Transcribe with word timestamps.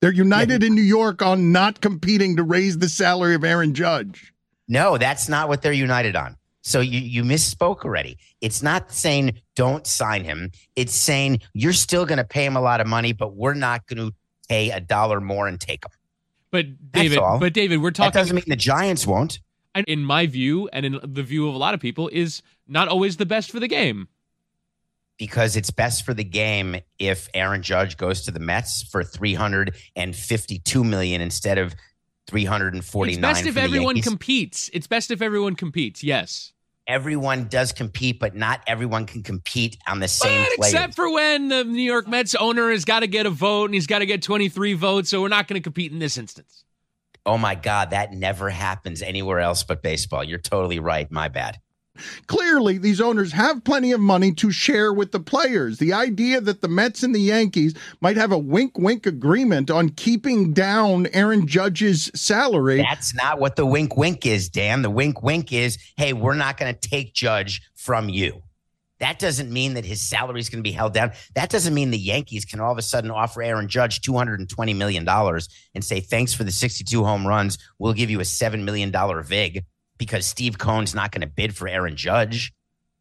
They're 0.00 0.12
united 0.12 0.62
in 0.62 0.74
New 0.74 0.82
York 0.82 1.22
on 1.22 1.50
not 1.50 1.80
competing 1.80 2.36
to 2.36 2.42
raise 2.42 2.78
the 2.78 2.88
salary 2.88 3.34
of 3.34 3.42
Aaron 3.42 3.74
Judge. 3.74 4.32
No, 4.68 4.96
that's 4.96 5.28
not 5.28 5.48
what 5.48 5.62
they're 5.62 5.72
united 5.72 6.14
on. 6.14 6.36
So 6.62 6.80
you 6.80 7.00
you 7.00 7.24
misspoke 7.24 7.84
already. 7.84 8.18
It's 8.40 8.62
not 8.62 8.92
saying 8.92 9.40
don't 9.56 9.86
sign 9.86 10.24
him. 10.24 10.50
It's 10.76 10.94
saying 10.94 11.40
you're 11.54 11.72
still 11.72 12.04
going 12.04 12.18
to 12.18 12.24
pay 12.24 12.44
him 12.44 12.56
a 12.56 12.60
lot 12.60 12.80
of 12.80 12.86
money, 12.86 13.12
but 13.12 13.34
we're 13.34 13.54
not 13.54 13.86
going 13.86 14.10
to 14.10 14.14
pay 14.48 14.70
a 14.70 14.80
dollar 14.80 15.20
more 15.20 15.48
and 15.48 15.58
take 15.58 15.84
him. 15.84 15.92
But 16.50 16.92
David, 16.92 17.18
all. 17.18 17.38
but 17.38 17.52
David, 17.52 17.80
we're 17.80 17.90
talking. 17.90 18.08
That 18.08 18.12
talking 18.12 18.34
doesn't 18.34 18.36
mean 18.36 18.44
the 18.48 18.56
Giants 18.56 19.06
won't. 19.06 19.40
and 19.74 19.86
in 19.88 20.04
my 20.04 20.26
view 20.26 20.68
and 20.72 20.84
in 20.84 21.00
the 21.02 21.22
view 21.22 21.48
of 21.48 21.54
a 21.54 21.58
lot 21.58 21.74
of 21.74 21.80
people 21.80 22.08
is 22.12 22.42
not 22.66 22.88
always 22.88 23.16
the 23.16 23.26
best 23.26 23.50
for 23.50 23.60
the 23.60 23.68
game. 23.68 24.08
Because 25.18 25.56
it's 25.56 25.70
best 25.70 26.04
for 26.04 26.14
the 26.14 26.24
game 26.24 26.76
if 26.98 27.28
Aaron 27.34 27.62
Judge 27.62 27.96
goes 27.96 28.22
to 28.22 28.30
the 28.30 28.40
Mets 28.40 28.82
for 28.84 29.02
352 29.02 30.84
million 30.84 31.20
instead 31.20 31.58
of 31.58 31.74
349 32.28 33.18
It's 33.18 33.20
best 33.40 33.46
if 33.48 33.56
everyone 33.56 33.96
Yankees. 33.96 34.04
competes. 34.04 34.70
It's 34.72 34.86
best 34.86 35.10
if 35.10 35.22
everyone 35.22 35.56
competes. 35.56 36.02
Yes. 36.04 36.52
everyone 36.86 37.48
does 37.48 37.72
compete, 37.72 38.18
but 38.18 38.34
not 38.34 38.62
everyone 38.66 39.04
can 39.06 39.22
compete 39.22 39.76
on 39.86 40.00
the 40.00 40.08
same 40.08 40.42
But 40.42 40.56
players. 40.56 40.72
except 40.74 40.94
for 40.94 41.12
when 41.12 41.48
the 41.48 41.64
New 41.64 41.82
York 41.82 42.08
Mets 42.08 42.34
owner 42.34 42.70
has 42.70 42.84
got 42.86 43.00
to 43.00 43.06
get 43.06 43.26
a 43.26 43.30
vote 43.30 43.66
and 43.66 43.74
he's 43.74 43.86
got 43.86 43.98
to 43.98 44.06
get 44.06 44.22
23 44.22 44.72
votes, 44.74 45.10
so 45.10 45.20
we're 45.20 45.28
not 45.28 45.48
going 45.48 45.60
to 45.60 45.62
compete 45.64 45.92
in 45.92 45.98
this 45.98 46.16
instance. 46.16 46.64
oh 47.26 47.36
my 47.36 47.54
God, 47.54 47.90
that 47.90 48.12
never 48.14 48.48
happens 48.48 49.02
anywhere 49.02 49.38
else 49.40 49.62
but 49.62 49.82
baseball. 49.82 50.24
You're 50.24 50.38
totally 50.38 50.78
right. 50.78 51.10
My 51.10 51.28
bad. 51.28 51.58
Clearly, 52.26 52.78
these 52.78 53.00
owners 53.00 53.32
have 53.32 53.64
plenty 53.64 53.92
of 53.92 54.00
money 54.00 54.32
to 54.34 54.50
share 54.50 54.92
with 54.92 55.12
the 55.12 55.20
players. 55.20 55.78
The 55.78 55.92
idea 55.92 56.40
that 56.40 56.60
the 56.60 56.68
Mets 56.68 57.02
and 57.02 57.14
the 57.14 57.20
Yankees 57.20 57.74
might 58.00 58.16
have 58.16 58.32
a 58.32 58.38
wink 58.38 58.78
wink 58.78 59.06
agreement 59.06 59.70
on 59.70 59.90
keeping 59.90 60.52
down 60.52 61.06
Aaron 61.12 61.46
Judge's 61.46 62.10
salary. 62.14 62.78
That's 62.78 63.14
not 63.14 63.38
what 63.38 63.56
the 63.56 63.66
wink 63.66 63.96
wink 63.96 64.26
is, 64.26 64.48
Dan. 64.48 64.82
The 64.82 64.90
wink 64.90 65.22
wink 65.22 65.52
is, 65.52 65.78
hey, 65.96 66.12
we're 66.12 66.34
not 66.34 66.56
going 66.58 66.74
to 66.74 66.88
take 66.88 67.14
Judge 67.14 67.62
from 67.74 68.08
you. 68.08 68.42
That 69.00 69.18
doesn't 69.18 69.52
mean 69.52 69.74
that 69.74 69.84
his 69.84 70.00
salary 70.00 70.40
is 70.40 70.48
going 70.48 70.62
to 70.62 70.68
be 70.68 70.72
held 70.72 70.92
down. 70.92 71.12
That 71.34 71.50
doesn't 71.50 71.72
mean 71.72 71.90
the 71.90 71.98
Yankees 71.98 72.44
can 72.44 72.60
all 72.60 72.72
of 72.72 72.78
a 72.78 72.82
sudden 72.82 73.10
offer 73.10 73.42
Aaron 73.42 73.68
Judge 73.68 74.00
$220 74.00 74.76
million 74.76 75.08
and 75.08 75.84
say, 75.84 76.00
thanks 76.00 76.34
for 76.34 76.44
the 76.44 76.50
62 76.50 77.04
home 77.04 77.26
runs. 77.26 77.58
We'll 77.78 77.92
give 77.92 78.10
you 78.10 78.18
a 78.18 78.24
$7 78.24 78.64
million 78.64 78.92
VIG 78.92 79.64
because 79.98 80.26
Steve 80.26 80.58
Cohen's 80.58 80.94
not 80.94 81.12
going 81.12 81.20
to 81.20 81.26
bid 81.26 81.56
for 81.56 81.68
Aaron 81.68 81.96
Judge. 81.96 82.52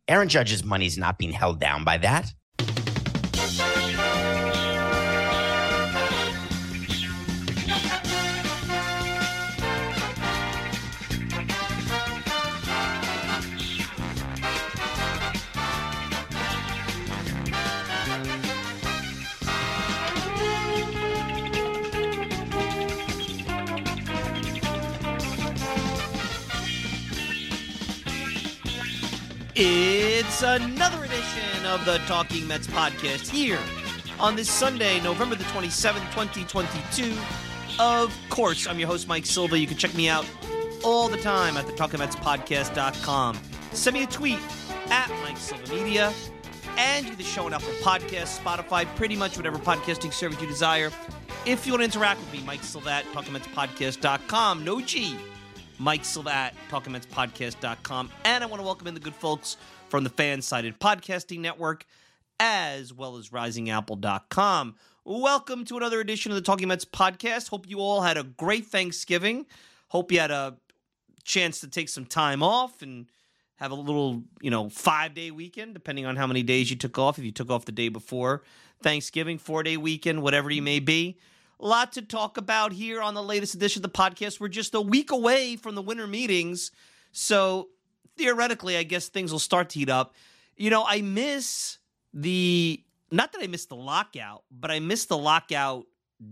Aaron 0.08 0.30
Judge's 0.30 0.64
money 0.64 0.86
is 0.86 0.98
not 0.98 1.17
being 1.17 1.31
held 1.31 1.59
down 1.59 1.84
by 1.84 1.98
that. 2.00 2.34
It's 29.60 30.44
another 30.44 31.04
edition 31.04 31.66
of 31.66 31.84
the 31.84 31.98
Talking 32.06 32.45
Mets 32.45 32.68
podcast 32.68 33.28
here 33.28 33.58
on 34.20 34.36
this 34.36 34.48
Sunday, 34.48 35.02
November 35.02 35.34
the 35.34 35.45
27th, 35.45 36.12
2022. 36.12 37.12
Of 37.80 38.16
course, 38.30 38.68
I'm 38.68 38.78
your 38.78 38.88
host, 38.88 39.08
Mike 39.08 39.26
Silva. 39.26 39.58
You 39.58 39.66
can 39.66 39.76
check 39.76 39.95
me 39.95 40.10
out 40.10 40.28
all 40.84 41.08
the 41.08 41.18
time 41.18 41.58
at 41.58 41.66
the 41.66 41.73
Talking 41.73 41.98
Mets 41.98 42.16
TalkingMetsPodcast.com. 42.18 43.40
Send 43.72 43.95
me 43.95 44.04
a 44.04 44.06
tweet 44.06 44.38
at 44.92 45.10
Mike 45.23 45.38
Silva 45.38 45.74
Media 45.74 46.14
and 46.78 47.08
do 47.08 47.16
the 47.16 47.24
show 47.24 47.48
on 47.48 47.54
Apple 47.56 47.74
Podcasts, 47.82 48.38
Spotify, 48.38 48.86
pretty 48.95 49.16
much 49.16 49.38
whatever 49.38 49.58
podcasting 49.58 50.14
service 50.14 50.39
you 50.39 50.45
desire. 50.45 50.92
If 51.48 51.66
you 51.66 51.74
want 51.74 51.82
to 51.82 51.86
interact 51.86 52.20
with 52.20 52.32
me, 52.32 52.44
Mike 52.45 52.62
Silva 52.62 52.92
at 52.92 53.06
TalkingMetsPodcast.com. 53.06 54.64
No 54.64 54.82
G. 54.82 55.18
Mike 55.80 56.05
Silva 56.05 56.33
at 56.33 56.55
TalkingMetsPodcast.com. 56.70 58.11
And 58.26 58.43
I 58.43 58.48
want 58.48 58.60
to 58.60 58.65
welcome 58.65 58.88
in 58.88 58.93
the 58.93 58.99
good 58.99 59.15
folks 59.15 59.58
from 59.89 60.04
the 60.04 60.10
FanSided 60.10 60.77
podcasting 60.77 61.39
network, 61.39 61.86
as 62.39 62.93
well 62.93 63.17
as 63.17 63.30
RisingApple.com. 63.30 64.76
Welcome 65.05 65.65
to 65.65 65.77
another 65.77 66.02
edition 66.02 66.32
of 66.32 66.36
the 66.36 66.42
Talking 66.42 66.67
Mets 66.67 66.86
podcast. 66.86 67.49
Hope 67.49 67.70
you 67.70 67.80
all 67.80 68.02
had 68.02 68.17
a 68.17 68.23
great 68.23 68.65
Thanksgiving. 68.65 69.45
Hope 69.89 70.11
you 70.11 70.20
had 70.20 70.32
a 70.32 70.58
chance 71.23 71.61
to 71.61 71.67
take 71.67 71.89
some 71.89 72.05
time 72.05 72.44
off 72.44 72.82
and 72.82 73.08
have 73.55 73.71
a 73.71 73.76
little, 73.76 74.23
you 74.42 74.52
know, 74.52 74.70
five 74.70 75.14
day 75.14 75.32
weekend, 75.32 75.73
depending 75.73 76.05
on 76.05 76.15
how 76.15 76.27
many 76.27 76.44
days 76.44 76.70
you 76.70 76.76
took 76.76 76.98
off. 76.98 77.17
If 77.17 77.26
you 77.26 77.32
took 77.32 77.49
off 77.49 77.65
the 77.65 77.71
day 77.71 77.89
before 77.89 78.44
Thanksgiving, 78.82 79.38
four 79.38 79.64
day 79.64 79.77
weekend, 79.77 80.21
whatever 80.21 80.49
you 80.49 80.61
may 80.61 80.80
be. 80.80 81.17
Lot 81.60 81.94
to 81.94 82.02
talk 82.02 82.38
about 82.38 82.72
here 82.72 83.02
on 83.02 83.14
the 83.14 83.23
latest 83.23 83.56
edition 83.56 83.84
of 83.84 83.92
the 83.92 83.98
podcast. 83.98 84.40
We're 84.40 84.48
just 84.48 84.76
a 84.76 84.82
week 84.82 85.12
away 85.12 85.56
from 85.56 85.76
the 85.76 85.82
winter 85.82 86.06
meetings. 86.06 86.72
So 87.12 87.70
theoretically, 88.18 88.78
I 88.78 88.84
guess 88.84 89.10
things 89.10 89.32
will 89.32 89.40
start 89.40 89.70
to 89.70 89.80
heat 89.80 89.90
up. 89.90 90.14
You 90.56 90.70
know, 90.70 90.86
I 90.88 91.02
miss 91.02 91.78
the, 92.14 92.84
not 93.12 93.32
that 93.34 93.42
I 93.42 93.48
miss 93.48 93.66
the 93.66 93.76
lockout, 93.76 94.44
but 94.52 94.70
I 94.70 94.80
miss 94.80 95.06
the 95.06 95.18
lockout 95.18 95.86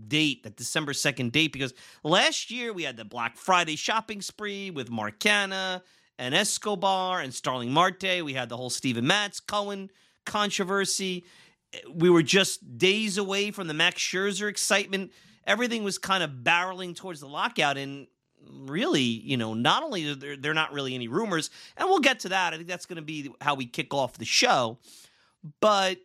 date, 0.08 0.42
that 0.44 0.56
December 0.56 0.92
2nd 0.92 1.32
date, 1.32 1.52
because 1.52 1.74
last 2.02 2.50
year 2.50 2.72
we 2.72 2.82
had 2.82 2.96
the 2.96 3.04
Black 3.04 3.36
Friday 3.36 3.76
shopping 3.76 4.20
spree 4.20 4.70
with 4.70 4.90
Mark 4.90 5.18
Canha 5.20 5.82
and 6.18 6.34
Escobar 6.34 7.20
and 7.20 7.32
Starling 7.32 7.72
Marte. 7.72 8.24
We 8.24 8.34
had 8.34 8.48
the 8.48 8.56
whole 8.56 8.70
Steven 8.70 9.06
Matz 9.06 9.40
Cohen 9.40 9.90
controversy. 10.24 11.24
We 11.92 12.10
were 12.10 12.22
just 12.22 12.78
days 12.78 13.18
away 13.18 13.50
from 13.50 13.66
the 13.66 13.74
Max 13.74 14.00
Scherzer 14.00 14.48
excitement. 14.48 15.12
Everything 15.46 15.84
was 15.84 15.98
kind 15.98 16.22
of 16.22 16.30
barreling 16.42 16.96
towards 16.96 17.20
the 17.20 17.28
lockout, 17.28 17.76
and 17.76 18.06
really, 18.48 19.00
you 19.00 19.36
know, 19.36 19.54
not 19.54 19.82
only 19.82 20.14
there, 20.14 20.36
there 20.36 20.54
not 20.54 20.72
really 20.72 20.94
any 20.94 21.08
rumors, 21.08 21.50
and 21.76 21.88
we'll 21.88 22.00
get 22.00 22.20
to 22.20 22.30
that. 22.30 22.52
I 22.52 22.56
think 22.56 22.68
that's 22.68 22.86
going 22.86 22.96
to 22.96 23.02
be 23.02 23.30
how 23.40 23.54
we 23.54 23.66
kick 23.66 23.92
off 23.92 24.18
the 24.18 24.24
show, 24.24 24.78
but 25.60 25.98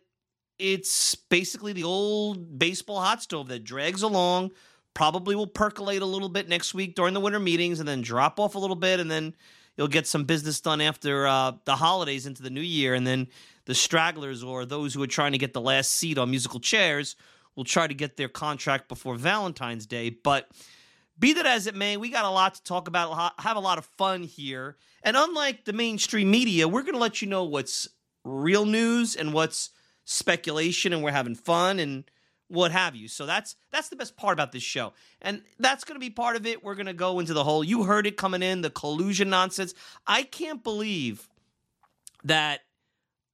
it's 0.58 1.14
basically 1.14 1.72
the 1.72 1.84
old 1.84 2.58
baseball 2.58 3.00
hot 3.00 3.22
stove 3.22 3.48
that 3.48 3.64
drags 3.64 4.02
along. 4.02 4.52
Probably 4.94 5.34
will 5.34 5.46
percolate 5.46 6.02
a 6.02 6.06
little 6.06 6.28
bit 6.28 6.48
next 6.48 6.74
week 6.74 6.94
during 6.94 7.14
the 7.14 7.20
winter 7.20 7.40
meetings, 7.40 7.80
and 7.80 7.88
then 7.88 8.02
drop 8.02 8.38
off 8.38 8.54
a 8.54 8.58
little 8.58 8.76
bit, 8.76 9.00
and 9.00 9.10
then 9.10 9.34
you'll 9.76 9.88
get 9.88 10.06
some 10.06 10.24
business 10.24 10.60
done 10.60 10.80
after 10.80 11.26
uh, 11.26 11.52
the 11.64 11.76
holidays 11.76 12.26
into 12.26 12.42
the 12.42 12.50
new 12.50 12.60
year, 12.60 12.94
and 12.94 13.06
then 13.06 13.28
the 13.64 13.74
stragglers 13.74 14.42
or 14.42 14.64
those 14.64 14.94
who 14.94 15.02
are 15.02 15.08
trying 15.08 15.32
to 15.32 15.38
get 15.38 15.52
the 15.52 15.60
last 15.60 15.92
seat 15.92 16.18
on 16.18 16.30
musical 16.30 16.60
chairs 16.60 17.16
will 17.54 17.64
try 17.64 17.86
to 17.86 17.94
get 17.94 18.16
their 18.16 18.28
contract 18.28 18.88
before 18.88 19.16
Valentine's 19.16 19.86
Day. 19.86 20.10
But 20.10 20.50
be 21.18 21.34
that 21.34 21.46
as 21.46 21.66
it 21.66 21.74
may, 21.74 21.96
we 21.96 22.10
got 22.10 22.24
a 22.24 22.30
lot 22.30 22.54
to 22.54 22.64
talk 22.64 22.88
about, 22.88 23.32
have 23.38 23.56
a 23.56 23.60
lot 23.60 23.78
of 23.78 23.84
fun 23.84 24.22
here. 24.22 24.76
And 25.02 25.16
unlike 25.16 25.64
the 25.64 25.72
mainstream 25.72 26.30
media, 26.30 26.66
we're 26.66 26.82
going 26.82 26.94
to 26.94 27.00
let 27.00 27.22
you 27.22 27.28
know 27.28 27.44
what's 27.44 27.88
real 28.24 28.64
news 28.64 29.14
and 29.16 29.32
what's 29.32 29.70
speculation, 30.04 30.92
and 30.92 31.02
we're 31.02 31.12
having 31.12 31.34
fun 31.34 31.78
and 31.78 32.04
what 32.52 32.70
have 32.70 32.94
you. 32.94 33.08
So 33.08 33.26
that's 33.26 33.56
that's 33.70 33.88
the 33.88 33.96
best 33.96 34.16
part 34.16 34.34
about 34.34 34.52
this 34.52 34.62
show. 34.62 34.92
And 35.22 35.42
that's 35.58 35.84
going 35.84 35.96
to 35.96 36.00
be 36.00 36.10
part 36.10 36.36
of 36.36 36.46
it. 36.46 36.62
We're 36.62 36.74
going 36.74 36.86
to 36.86 36.92
go 36.92 37.18
into 37.18 37.32
the 37.32 37.44
whole 37.44 37.64
you 37.64 37.84
heard 37.84 38.06
it 38.06 38.16
coming 38.16 38.42
in, 38.42 38.60
the 38.60 38.70
collusion 38.70 39.30
nonsense. 39.30 39.74
I 40.06 40.22
can't 40.22 40.62
believe 40.62 41.28
that 42.24 42.60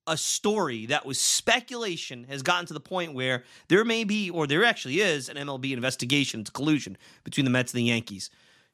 a 0.06 0.16
story 0.16 0.86
that 0.86 1.04
was 1.04 1.20
speculation 1.20 2.24
has 2.24 2.42
gotten 2.42 2.64
to 2.66 2.74
the 2.74 2.80
point 2.80 3.12
where 3.12 3.44
there 3.68 3.84
may 3.84 4.04
be, 4.04 4.30
or 4.30 4.46
there 4.46 4.64
actually 4.64 5.00
is, 5.00 5.28
an 5.28 5.36
MLB 5.36 5.72
investigation 5.72 6.40
into 6.40 6.52
collusion 6.52 6.96
between 7.24 7.44
the 7.44 7.50
Mets 7.50 7.74
and 7.74 7.78
the 7.78 7.84
Yankees. 7.84 8.30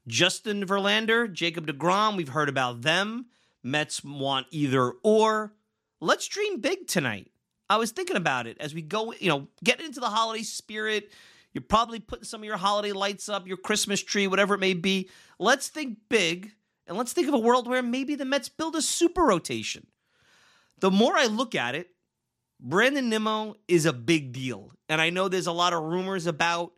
Justin 0.07 0.65
Verlander, 0.65 1.33
Jacob 1.33 1.67
DeGrom, 1.67 2.17
we've 2.17 2.29
heard 2.29 2.49
about 2.49 2.83
them. 2.83 3.27
Mets 3.65 4.05
want 4.05 4.47
either 4.51 4.93
or. 5.03 5.55
Let's 6.01 6.29
dream 6.29 6.61
big 6.61 6.87
tonight. 6.87 7.33
I 7.69 7.77
was 7.77 7.93
thinking 7.93 8.17
about 8.17 8.47
it 8.47 8.57
as 8.61 8.75
we 8.75 8.83
go, 8.83 9.13
you 9.13 9.29
know, 9.29 9.49
get 9.63 9.81
into 9.81 10.01
the 10.01 10.09
holiday 10.09 10.43
spirit. 10.43 11.11
You're 11.53 11.63
probably 11.63 12.01
putting 12.01 12.25
some 12.25 12.41
of 12.41 12.45
your 12.45 12.57
holiday 12.57 12.93
lights 12.93 13.29
up, 13.29 13.47
your 13.47 13.57
Christmas 13.57 14.03
tree, 14.03 14.27
whatever 14.27 14.55
it 14.55 14.61
may 14.61 14.75
be. 14.75 15.09
Let's 15.39 15.69
think 15.69 15.99
big 16.09 16.53
and 16.87 16.99
let's 16.99 17.13
think 17.13 17.29
of 17.29 17.35
a 17.35 17.39
world 17.39 17.69
where 17.69 17.83
maybe 17.83 18.15
the 18.17 18.25
Mets 18.25 18.49
build 18.49 18.77
a 18.77 18.83
super 18.83 19.23
rotation. 19.23 19.87
The 20.81 20.91
more 20.91 21.17
I 21.17 21.27
look 21.27 21.55
at 21.55 21.75
it, 21.75 21.89
Brandon 22.61 23.09
Nimmo 23.09 23.57
is 23.69 23.87
a 23.87 23.93
big 23.93 24.33
deal. 24.33 24.73
And 24.89 25.01
I 25.01 25.11
know 25.11 25.29
there's 25.29 25.47
a 25.47 25.53
lot 25.53 25.73
of 25.73 25.83
rumors 25.83 26.27
about 26.27 26.73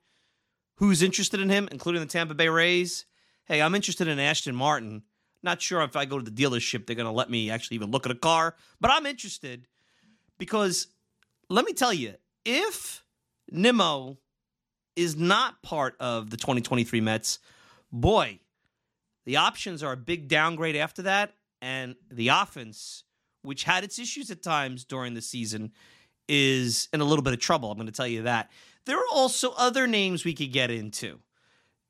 who's 0.77 1.03
interested 1.03 1.41
in 1.41 1.49
him, 1.49 1.69
including 1.73 2.00
the 2.00 2.06
Tampa 2.06 2.35
Bay 2.35 2.49
Rays. 2.49 3.06
Hey, 3.47 3.62
I'm 3.62 3.75
interested 3.75 4.09
in 4.09 4.19
Aston 4.19 4.55
Martin. 4.55 5.03
Not 5.43 5.62
sure 5.62 5.81
if 5.82 5.97
I 5.97 6.05
go 6.05 6.19
to 6.19 6.31
the 6.31 6.31
dealership, 6.31 6.87
they're 6.87 6.97
going 6.97 7.06
to 7.06 7.12
let 7.12 7.31
me 7.31 7.50
actually 7.50 7.77
even 7.77 7.91
look 7.91 8.06
at 8.06 8.12
a 8.12 8.17
car, 8.17 8.56
but 8.81 8.91
I'm 8.91 9.06
interested 9.06 9.67
because 10.38 10.88
let 11.49 11.65
me 11.65 11.73
tell 11.73 11.93
you, 11.93 12.15
if 12.44 13.05
Nimmo 13.50 14.19
is 14.94 15.17
not 15.17 15.62
part 15.62 15.94
of 16.00 16.31
the 16.31 16.37
2023 16.37 17.00
Mets, 17.00 17.38
boy, 17.93 18.41
the 19.25 19.37
options 19.37 19.83
are 19.83 19.93
a 19.93 19.97
big 19.97 20.29
downgrade 20.29 20.77
after 20.77 21.03
that. 21.03 21.35
And 21.61 21.97
the 22.11 22.29
offense, 22.29 23.05
which 23.43 23.65
had 23.65 23.85
its 23.85 23.99
issues 23.99 24.31
at 24.31 24.43
times 24.43 24.85
during 24.85 25.15
the 25.15 25.23
season, 25.23 25.73
is 26.29 26.89
in 26.93 27.00
a 27.00 27.05
little 27.05 27.23
bit 27.23 27.32
of 27.32 27.41
trouble. 27.41 27.71
I'm 27.71 27.77
going 27.77 27.87
to 27.87 27.93
tell 27.93 28.06
you 28.06 28.23
that. 28.23 28.50
There 28.85 28.99
are 28.99 29.09
also 29.12 29.53
other 29.56 29.87
names 29.87 30.25
we 30.25 30.35
could 30.35 30.53
get 30.53 30.71
into. 30.71 31.19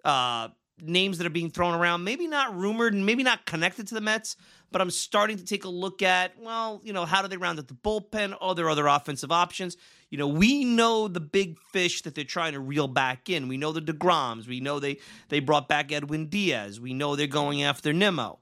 Uh, 0.04 0.49
names 0.81 1.19
that 1.19 1.26
are 1.26 1.31
being 1.31 1.50
thrown 1.50 1.75
around, 1.75 2.05
maybe 2.05 2.26
not 2.26 2.56
rumored 2.56 2.93
and 2.93 3.06
maybe 3.06 3.23
not 3.23 3.46
connected 3.46 3.88
to 3.88 3.94
the 3.94 4.00
Mets, 4.00 4.37
but 4.70 4.81
I'm 4.81 4.90
starting 4.90 5.38
to 5.38 5.44
take 5.44 5.64
a 5.64 5.69
look 5.69 6.02
at, 6.02 6.38
well, 6.38 6.81
you 6.84 6.93
know, 6.93 7.05
how 7.05 7.23
do 7.23 7.28
they 7.28 7.37
round 7.37 7.58
up 7.58 7.67
the 7.67 7.75
bullpen? 7.75 8.37
Are 8.40 8.55
there 8.55 8.69
other 8.69 8.87
offensive 8.87 9.32
options? 9.32 9.76
You 10.11 10.19
know, 10.19 10.28
we 10.28 10.64
know 10.64 11.08
the 11.08 11.20
big 11.20 11.58
fish 11.73 12.02
that 12.02 12.14
they're 12.14 12.25
trying 12.25 12.52
to 12.52 12.61
reel 12.61 12.88
back 12.88 13.28
in. 13.31 13.49
We 13.49 13.56
know 13.56 13.73
the 13.73 13.81
DeGroms. 13.81 14.46
We 14.46 14.61
know 14.61 14.78
they 14.78 14.99
they 15.28 15.40
brought 15.40 15.69
back 15.69 15.93
Edwin 15.93 16.28
Diaz. 16.28 16.78
We 16.78 16.94
know 16.94 17.17
they're 17.17 17.26
going 17.26 17.62
after 17.62 17.93
Nimmo. 17.93 18.38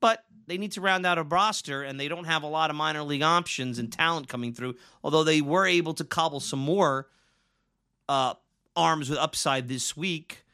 But 0.00 0.24
they 0.46 0.58
need 0.58 0.72
to 0.72 0.80
round 0.80 1.06
out 1.06 1.18
a 1.18 1.22
roster, 1.22 1.82
and 1.82 1.98
they 1.98 2.08
don't 2.08 2.24
have 2.24 2.42
a 2.42 2.48
lot 2.48 2.70
of 2.70 2.76
minor 2.76 3.02
league 3.02 3.22
options 3.22 3.78
and 3.78 3.90
talent 3.92 4.28
coming 4.28 4.52
through, 4.52 4.74
although 5.02 5.24
they 5.24 5.40
were 5.40 5.66
able 5.66 5.94
to 5.94 6.04
cobble 6.04 6.40
some 6.40 6.58
more 6.58 7.08
uh, 8.08 8.34
arms 8.74 9.08
with 9.08 9.18
upside 9.18 9.68
this 9.68 9.96
week. 9.96 10.44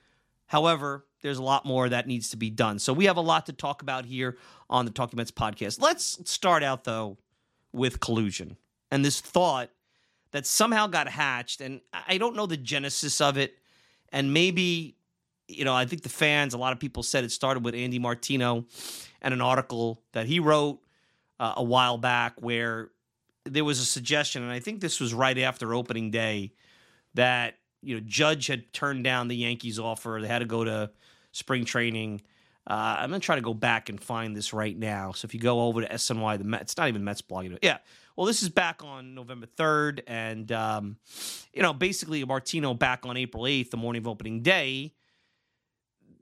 However, 0.52 1.06
there's 1.22 1.38
a 1.38 1.43
lot 1.43 1.64
more 1.64 1.88
that 1.88 2.06
needs 2.06 2.28
to 2.28 2.37
be 2.37 2.50
done. 2.50 2.78
So 2.78 2.93
we 2.93 3.06
have 3.06 3.16
a 3.16 3.22
lot 3.22 3.46
to 3.46 3.54
talk 3.54 3.81
about 3.81 4.04
here 4.04 4.37
on 4.69 4.84
the 4.84 4.90
Talking 4.90 5.16
Mets 5.16 5.31
podcast. 5.31 5.81
Let's 5.81 6.19
start 6.31 6.62
out 6.62 6.84
though 6.84 7.16
with 7.72 8.00
collusion 8.00 8.58
and 8.90 9.02
this 9.02 9.19
thought 9.19 9.70
that 10.32 10.44
somehow 10.44 10.88
got 10.88 11.08
hatched, 11.08 11.62
and 11.62 11.81
I 11.94 12.19
don't 12.19 12.37
know 12.37 12.44
the 12.44 12.58
genesis 12.58 13.19
of 13.22 13.38
it. 13.38 13.54
And 14.10 14.34
maybe, 14.34 14.99
you 15.49 15.64
know, 15.64 15.75
I 15.75 15.87
think 15.87 16.02
the 16.02 16.10
fans, 16.10 16.52
a 16.52 16.58
lot 16.58 16.75
of 16.75 16.78
people 16.78 17.02
said 17.02 17.25
it 17.25 17.32
started 17.32 17.64
with 17.64 17.75
Andy 17.75 17.98
Martino 17.98 18.66
and 19.22 19.32
an 19.32 19.40
article 19.40 20.02
that 20.12 20.26
he 20.26 20.38
wrote 20.38 20.81
uh, 21.40 21.55
a 21.56 21.64
while 21.64 21.96
back 21.96 22.34
where 22.43 22.90
there 23.44 23.64
was 23.64 23.81
a 23.81 23.87
suggestion, 23.87 24.43
and 24.43 24.52
I 24.52 24.60
think 24.60 24.82
this 24.82 25.00
was 25.00 25.14
right 25.14 25.38
after 25.38 25.72
opening 25.72 26.10
day, 26.10 26.52
that 27.14 27.55
you 27.82 27.96
know 27.96 28.02
Judge 28.06 28.46
had 28.46 28.73
turned 28.73 29.05
down 29.05 29.29
the 29.29 29.37
Yankees 29.37 29.79
offer. 29.79 30.19
They 30.20 30.29
had 30.29 30.40
to 30.40 30.44
go 30.44 30.64
to 30.64 30.90
spring 31.32 31.64
training. 31.64 32.23
Uh, 32.67 32.96
I'm 32.99 33.11
gonna 33.11 33.20
try 33.20 33.37
to 33.37 33.43
go 33.43 33.55
back 33.55 33.88
and 33.88 34.00
find 34.00 34.37
this 34.37 34.52
right 34.52 34.76
now. 34.76 35.12
So 35.12 35.26
if 35.26 35.34
you 35.34 35.40
go 35.40 35.62
over 35.62 35.82
to 35.82 35.88
SNY, 35.88 36.38
the 36.38 36.44
Mets, 36.44 36.62
it's 36.62 36.76
not 36.76 36.88
even 36.88 37.05
Mets 37.05 37.23
blog. 37.23 37.44
You 37.44 37.50
know, 37.50 37.58
Yeah. 37.62 37.79
Well, 38.17 38.26
this 38.26 38.43
is 38.43 38.50
back 38.50 38.84
on 38.84 39.14
November 39.14 39.46
3rd, 39.46 40.02
and 40.06 40.52
um, 40.52 40.96
you 41.55 41.62
know, 41.62 41.73
basically 41.73 42.23
Martino 42.25 42.75
back 42.75 43.06
on 43.06 43.17
April 43.17 43.44
8th, 43.44 43.70
the 43.70 43.79
morning 43.79 44.02
of 44.02 44.08
opening 44.08 44.43
day, 44.43 44.93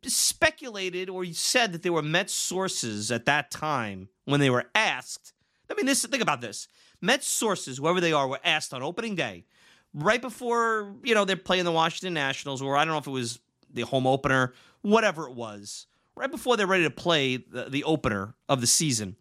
speculated 0.04 1.10
or 1.10 1.24
said 1.26 1.72
that 1.72 1.82
there 1.82 1.92
were 1.92 2.02
Mets 2.02 2.32
sources 2.32 3.10
at 3.10 3.26
that 3.26 3.50
time 3.50 4.08
when 4.24 4.40
they 4.40 4.50
were 4.50 4.66
asked. 4.74 5.32
I 5.70 5.74
mean, 5.74 5.86
this 5.86 6.04
think 6.04 6.22
about 6.22 6.40
this. 6.40 6.68
Mets 7.00 7.26
sources, 7.26 7.78
whoever 7.78 8.00
they 8.00 8.12
are, 8.12 8.28
were 8.28 8.40
asked 8.44 8.74
on 8.74 8.82
opening 8.82 9.14
day, 9.14 9.44
right 9.94 10.20
before 10.20 10.94
you 11.02 11.14
know 11.14 11.24
they're 11.24 11.36
playing 11.36 11.64
the 11.64 11.72
Washington 11.72 12.14
Nationals, 12.14 12.62
or 12.62 12.76
I 12.76 12.84
don't 12.84 12.94
know 12.94 12.98
if 12.98 13.06
it 13.06 13.10
was 13.10 13.40
the 13.72 13.82
home 13.82 14.06
opener, 14.06 14.54
whatever 14.82 15.26
it 15.28 15.34
was 15.34 15.86
right 16.20 16.30
before 16.30 16.56
they're 16.56 16.66
ready 16.66 16.84
to 16.84 16.90
play 16.90 17.38
the, 17.38 17.64
the 17.70 17.84
opener 17.84 18.34
of 18.48 18.60
the 18.60 18.66
season, 18.66 19.16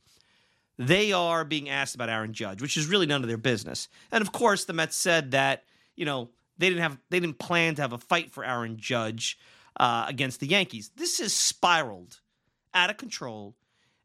they 0.78 1.14
are 1.14 1.46
being 1.46 1.70
asked 1.70 1.96
about 1.96 2.10
Aaron 2.10 2.34
Judge, 2.34 2.62
which 2.62 2.76
is 2.76 2.88
really 2.88 3.06
none 3.06 3.22
of 3.22 3.28
their 3.28 3.38
business. 3.38 3.88
And 4.12 4.22
of 4.22 4.32
course, 4.32 4.66
the 4.66 4.74
Mets 4.74 4.96
said 4.96 5.32
that 5.32 5.64
you 5.96 6.06
know 6.06 6.30
they 6.58 6.70
didn't 6.70 6.82
have 6.82 6.98
they 7.10 7.20
didn't 7.20 7.40
plan 7.40 7.76
to 7.76 7.82
have 7.82 7.94
a 7.94 7.98
fight 7.98 8.32
for 8.32 8.44
Aaron 8.44 8.78
Judge 8.78 9.40
uh, 9.80 10.06
against 10.08 10.40
the 10.40 10.48
Yankees. 10.48 10.92
This 10.96 11.20
has 11.20 11.34
spiraled 11.34 12.20
out 12.74 12.90
of 12.90 12.98
control 12.98 13.56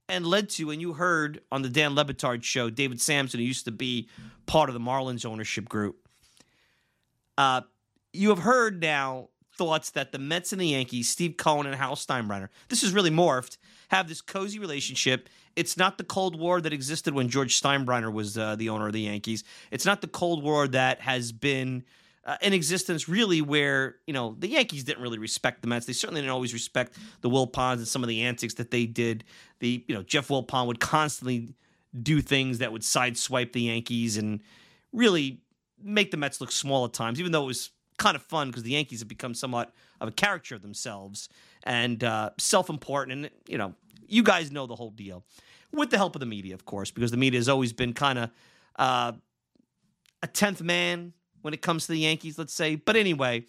and 0.08 0.26
led 0.26 0.50
to, 0.50 0.70
and 0.70 0.80
you 0.80 0.92
heard 0.92 1.40
on 1.50 1.62
the 1.62 1.68
Dan 1.68 1.94
Le 1.94 2.04
Batard 2.04 2.42
show, 2.42 2.70
David 2.70 3.00
Samson, 3.00 3.40
who 3.40 3.46
used 3.46 3.64
to 3.64 3.72
be 3.72 4.08
part 4.46 4.68
of 4.68 4.74
the 4.74 4.80
Marlins 4.80 5.24
ownership 5.24 5.68
group. 5.68 6.03
Uh, 7.36 7.62
you 8.12 8.28
have 8.30 8.40
heard 8.40 8.80
now 8.80 9.28
thoughts 9.56 9.90
that 9.90 10.12
the 10.12 10.18
Mets 10.18 10.52
and 10.52 10.60
the 10.60 10.68
Yankees, 10.68 11.08
Steve 11.08 11.36
Cohen 11.36 11.66
and 11.66 11.74
Hal 11.74 11.94
Steinbrenner, 11.94 12.48
this 12.68 12.82
is 12.82 12.92
really 12.92 13.10
morphed, 13.10 13.58
have 13.88 14.08
this 14.08 14.20
cozy 14.20 14.58
relationship. 14.58 15.28
It's 15.56 15.76
not 15.76 15.98
the 15.98 16.04
Cold 16.04 16.38
War 16.38 16.60
that 16.60 16.72
existed 16.72 17.14
when 17.14 17.28
George 17.28 17.60
Steinbrenner 17.60 18.12
was 18.12 18.36
uh, 18.36 18.56
the 18.56 18.68
owner 18.68 18.88
of 18.88 18.92
the 18.92 19.02
Yankees. 19.02 19.44
It's 19.70 19.86
not 19.86 20.00
the 20.00 20.08
Cold 20.08 20.42
War 20.42 20.66
that 20.68 21.00
has 21.00 21.30
been 21.30 21.84
uh, 22.26 22.36
in 22.40 22.52
existence, 22.52 23.08
really, 23.08 23.42
where 23.42 23.96
you 24.06 24.14
know 24.14 24.34
the 24.38 24.48
Yankees 24.48 24.84
didn't 24.84 25.02
really 25.02 25.18
respect 25.18 25.60
the 25.60 25.68
Mets. 25.68 25.86
They 25.86 25.92
certainly 25.92 26.22
didn't 26.22 26.32
always 26.32 26.52
respect 26.52 26.96
the 27.20 27.28
Wilpons 27.28 27.74
and 27.74 27.88
some 27.88 28.02
of 28.02 28.08
the 28.08 28.22
antics 28.22 28.54
that 28.54 28.70
they 28.70 28.86
did. 28.86 29.24
The 29.60 29.84
you 29.86 29.94
know 29.94 30.02
Jeff 30.02 30.28
Wilpon 30.28 30.66
would 30.66 30.80
constantly 30.80 31.54
do 32.02 32.20
things 32.20 32.58
that 32.58 32.72
would 32.72 32.82
sideswipe 32.82 33.52
the 33.52 33.62
Yankees 33.62 34.16
and 34.16 34.40
really 34.92 35.42
make 35.84 36.10
the 36.10 36.16
Mets 36.16 36.40
look 36.40 36.50
small 36.50 36.84
at 36.84 36.92
times, 36.92 37.20
even 37.20 37.32
though 37.32 37.44
it 37.44 37.46
was 37.46 37.70
kind 37.98 38.16
of 38.16 38.22
fun 38.22 38.48
because 38.48 38.62
the 38.62 38.70
Yankees 38.70 39.00
have 39.00 39.08
become 39.08 39.34
somewhat 39.34 39.72
of 40.00 40.08
a 40.08 40.12
caricature 40.12 40.56
of 40.56 40.62
themselves 40.62 41.28
and 41.62 42.02
uh, 42.02 42.30
self-important. 42.38 43.12
And 43.12 43.30
you 43.48 43.58
know, 43.58 43.74
you 44.08 44.22
guys 44.22 44.50
know 44.50 44.66
the 44.66 44.74
whole 44.74 44.90
deal, 44.90 45.24
with 45.72 45.90
the 45.90 45.96
help 45.96 46.16
of 46.16 46.20
the 46.20 46.26
media, 46.26 46.54
of 46.54 46.64
course, 46.64 46.90
because 46.90 47.10
the 47.10 47.16
media 47.16 47.38
has 47.38 47.48
always 47.48 47.72
been 47.72 47.92
kind 47.92 48.18
of 48.18 48.30
uh, 48.76 49.12
a 50.22 50.26
tenth 50.26 50.62
man 50.62 51.12
when 51.42 51.54
it 51.54 51.62
comes 51.62 51.86
to 51.86 51.92
the 51.92 51.98
Yankees, 51.98 52.38
let's 52.38 52.54
say. 52.54 52.76
But 52.76 52.96
anyway, 52.96 53.44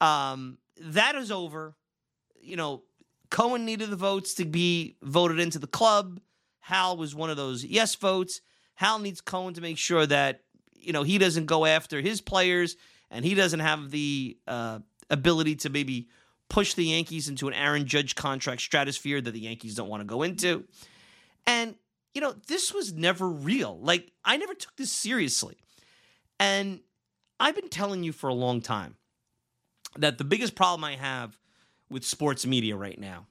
um, 0.00 0.58
that 0.80 1.14
is 1.14 1.30
over. 1.30 1.74
You 2.40 2.56
know, 2.56 2.82
Cohen 3.30 3.64
needed 3.64 3.90
the 3.90 3.96
votes 3.96 4.34
to 4.34 4.44
be 4.44 4.96
voted 5.02 5.38
into 5.38 5.58
the 5.58 5.66
club. 5.66 6.20
Hal 6.60 6.96
was 6.96 7.14
one 7.14 7.30
of 7.30 7.36
those 7.36 7.64
yes 7.64 7.94
votes. 7.94 8.40
Hal 8.74 8.98
needs 8.98 9.20
Cohen 9.20 9.54
to 9.54 9.60
make 9.60 9.78
sure 9.78 10.06
that 10.06 10.43
you 10.84 10.92
know 10.92 11.02
he 11.02 11.18
doesn't 11.18 11.46
go 11.46 11.64
after 11.64 12.00
his 12.00 12.20
players 12.20 12.76
and 13.10 13.24
he 13.24 13.34
doesn't 13.34 13.60
have 13.60 13.90
the 13.90 14.36
uh, 14.46 14.80
ability 15.10 15.56
to 15.56 15.70
maybe 15.70 16.08
push 16.48 16.74
the 16.74 16.84
Yankees 16.84 17.28
into 17.28 17.48
an 17.48 17.54
Aaron 17.54 17.86
Judge 17.86 18.14
contract 18.14 18.60
stratosphere 18.60 19.20
that 19.20 19.30
the 19.30 19.40
Yankees 19.40 19.74
don't 19.74 19.88
want 19.88 20.00
to 20.00 20.06
go 20.06 20.22
into. 20.22 20.64
And, 21.46 21.74
you 22.14 22.20
know, 22.20 22.34
this 22.46 22.72
was 22.72 22.92
never 22.92 23.28
real. 23.28 23.78
Like, 23.80 24.12
I 24.24 24.36
never 24.36 24.54
took 24.54 24.76
this 24.76 24.92
seriously. 24.92 25.56
And 26.38 26.80
I've 27.40 27.54
been 27.54 27.68
telling 27.68 28.02
you 28.02 28.12
for 28.12 28.28
a 28.28 28.34
long 28.34 28.60
time 28.60 28.96
that 29.96 30.18
the 30.18 30.24
biggest 30.24 30.54
problem 30.54 30.84
I 30.84 30.96
have 30.96 31.38
with 31.90 32.04
sports 32.04 32.46
media 32.46 32.76
right 32.76 32.98
now, 32.98 33.26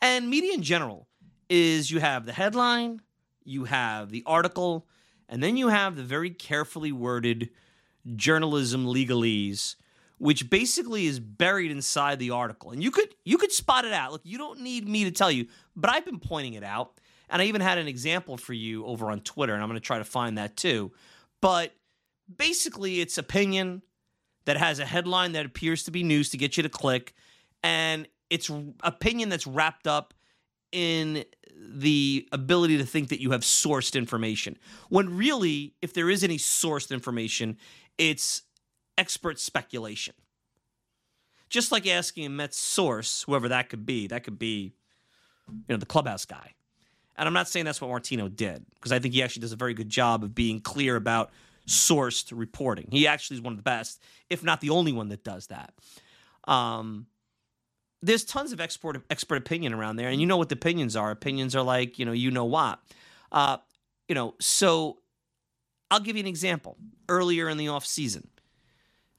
and 0.00 0.28
media 0.28 0.54
in 0.54 0.62
general, 0.62 1.08
is 1.48 1.90
you 1.90 2.00
have 2.00 2.26
the 2.26 2.32
headline, 2.32 3.00
you 3.44 3.64
have 3.64 4.10
the 4.10 4.22
article, 4.26 4.86
and 5.28 5.42
then 5.42 5.56
you 5.56 5.68
have 5.68 5.96
the 5.96 6.02
very 6.02 6.30
carefully 6.30 6.92
worded 6.92 7.50
journalism 8.16 8.86
legalese 8.86 9.76
which 10.18 10.50
basically 10.50 11.06
is 11.06 11.20
buried 11.20 11.70
inside 11.70 12.18
the 12.18 12.30
article. 12.30 12.72
And 12.72 12.82
you 12.82 12.90
could 12.90 13.14
you 13.24 13.38
could 13.38 13.52
spot 13.52 13.84
it 13.84 13.92
out. 13.92 14.12
Look 14.12 14.20
you 14.24 14.36
don't 14.36 14.60
need 14.60 14.88
me 14.88 15.04
to 15.04 15.10
tell 15.10 15.30
you 15.30 15.46
but 15.74 15.90
i've 15.90 16.04
been 16.04 16.20
pointing 16.20 16.54
it 16.54 16.64
out. 16.64 17.00
And 17.30 17.40
i 17.40 17.46
even 17.46 17.60
had 17.60 17.78
an 17.78 17.88
example 17.88 18.36
for 18.36 18.52
you 18.52 18.84
over 18.84 19.10
on 19.10 19.20
twitter 19.20 19.54
and 19.54 19.62
i'm 19.62 19.68
going 19.68 19.80
to 19.80 19.86
try 19.86 19.98
to 19.98 20.04
find 20.04 20.38
that 20.38 20.56
too. 20.56 20.92
But 21.40 21.72
basically 22.36 23.00
it's 23.00 23.16
opinion 23.16 23.82
that 24.44 24.56
has 24.56 24.78
a 24.78 24.84
headline 24.84 25.32
that 25.32 25.46
appears 25.46 25.84
to 25.84 25.90
be 25.90 26.02
news 26.02 26.30
to 26.30 26.36
get 26.36 26.56
you 26.56 26.62
to 26.62 26.68
click 26.68 27.14
and 27.62 28.06
it's 28.30 28.50
opinion 28.82 29.28
that's 29.28 29.46
wrapped 29.46 29.86
up 29.86 30.14
in 30.72 31.24
the 31.56 32.28
ability 32.32 32.78
to 32.78 32.84
think 32.84 33.08
that 33.08 33.20
you 33.20 33.32
have 33.32 33.40
sourced 33.40 33.96
information 33.96 34.56
when 34.88 35.16
really 35.16 35.74
if 35.82 35.92
there 35.92 36.08
is 36.08 36.22
any 36.22 36.38
sourced 36.38 36.90
information 36.90 37.56
it's 37.98 38.42
expert 38.96 39.38
speculation. 39.38 40.14
Just 41.48 41.72
like 41.72 41.86
asking 41.86 42.26
a 42.26 42.28
Mets 42.28 42.58
source, 42.58 43.22
whoever 43.22 43.48
that 43.48 43.68
could 43.68 43.86
be, 43.86 44.06
that 44.08 44.22
could 44.22 44.38
be, 44.38 44.74
you 45.48 45.64
know, 45.68 45.76
the 45.76 45.86
clubhouse 45.86 46.24
guy. 46.24 46.54
And 47.16 47.26
I'm 47.26 47.32
not 47.32 47.48
saying 47.48 47.64
that's 47.64 47.80
what 47.80 47.88
Martino 47.88 48.28
did, 48.28 48.64
because 48.74 48.92
I 48.92 48.98
think 48.98 49.14
he 49.14 49.22
actually 49.22 49.40
does 49.40 49.52
a 49.52 49.56
very 49.56 49.74
good 49.74 49.88
job 49.88 50.22
of 50.22 50.34
being 50.34 50.60
clear 50.60 50.94
about 50.94 51.30
sourced 51.66 52.32
reporting. 52.34 52.88
He 52.90 53.06
actually 53.06 53.38
is 53.38 53.42
one 53.42 53.54
of 53.54 53.56
the 53.56 53.62
best, 53.62 54.02
if 54.30 54.44
not 54.44 54.60
the 54.60 54.70
only 54.70 54.92
one 54.92 55.08
that 55.08 55.24
does 55.24 55.48
that. 55.48 55.72
Um, 56.44 57.06
there's 58.02 58.24
tons 58.24 58.52
of 58.52 58.60
expert 58.60 59.02
expert 59.10 59.36
opinion 59.36 59.74
around 59.74 59.96
there, 59.96 60.08
and 60.08 60.20
you 60.20 60.26
know 60.26 60.36
what 60.36 60.48
the 60.48 60.54
opinions 60.54 60.96
are. 60.96 61.10
Opinions 61.10 61.56
are 61.56 61.62
like 61.62 61.98
you 61.98 62.04
know 62.04 62.12
you 62.12 62.30
know 62.30 62.44
what, 62.44 62.80
uh, 63.32 63.58
you 64.08 64.14
know. 64.14 64.34
So 64.40 64.98
I'll 65.90 66.00
give 66.00 66.16
you 66.16 66.20
an 66.20 66.28
example. 66.28 66.76
Earlier 67.08 67.48
in 67.48 67.56
the 67.56 67.68
off 67.68 67.86
season, 67.86 68.28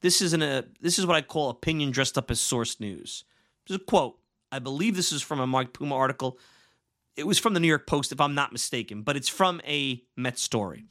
this 0.02 0.22
is 0.22 0.34
a 0.34 0.66
this 0.80 1.00
is 1.00 1.06
what 1.06 1.16
I 1.16 1.22
call 1.22 1.50
opinion 1.50 1.92
dressed 1.92 2.18
up 2.18 2.32
as 2.32 2.40
source 2.40 2.80
news. 2.80 3.26
There's 3.68 3.80
a 3.80 3.84
quote. 3.84 4.18
I 4.52 4.60
believe 4.60 4.96
this 4.96 5.12
is 5.12 5.22
from 5.22 5.40
a 5.40 5.48
Mike 5.48 5.74
Puma 5.74 5.96
article. 5.96 6.40
It 7.16 7.28
was 7.28 7.38
from 7.38 7.54
the 7.54 7.60
New 7.60 7.68
York 7.68 7.86
Post, 7.86 8.12
if 8.12 8.22
I'm 8.22 8.34
not 8.34 8.52
mistaken, 8.52 9.02
but 9.02 9.18
it's 9.18 9.28
from 9.28 9.62
a 9.68 10.02
Mets 10.16 10.42
story. 10.42 10.86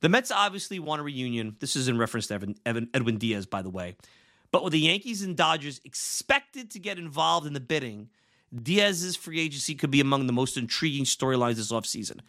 The 0.00 0.08
Mets 0.08 0.30
obviously 0.30 0.78
want 0.78 1.00
a 1.00 1.04
reunion. 1.04 1.56
This 1.60 1.76
is 1.76 1.88
in 1.88 1.98
reference 1.98 2.26
to 2.28 2.54
Edwin 2.66 3.18
Diaz, 3.18 3.46
by 3.46 3.62
the 3.62 3.70
way. 3.70 3.96
But 4.52 4.62
with 4.62 4.74
the 4.74 4.80
Yankees 4.80 5.22
and 5.22 5.36
Dodgers 5.36 5.80
expected 5.84 6.70
to 6.70 6.78
get 6.78 6.98
involved 6.98 7.46
in 7.46 7.54
the 7.54 7.60
bidding, 7.60 8.10
Diaz's 8.54 9.16
free 9.16 9.40
agency 9.40 9.74
could 9.74 9.90
be 9.90 10.00
among 10.00 10.26
the 10.26 10.32
most 10.32 10.56
intriguing 10.58 11.04
storylines 11.04 11.54
this 11.54 11.72
offseason. 11.72 12.20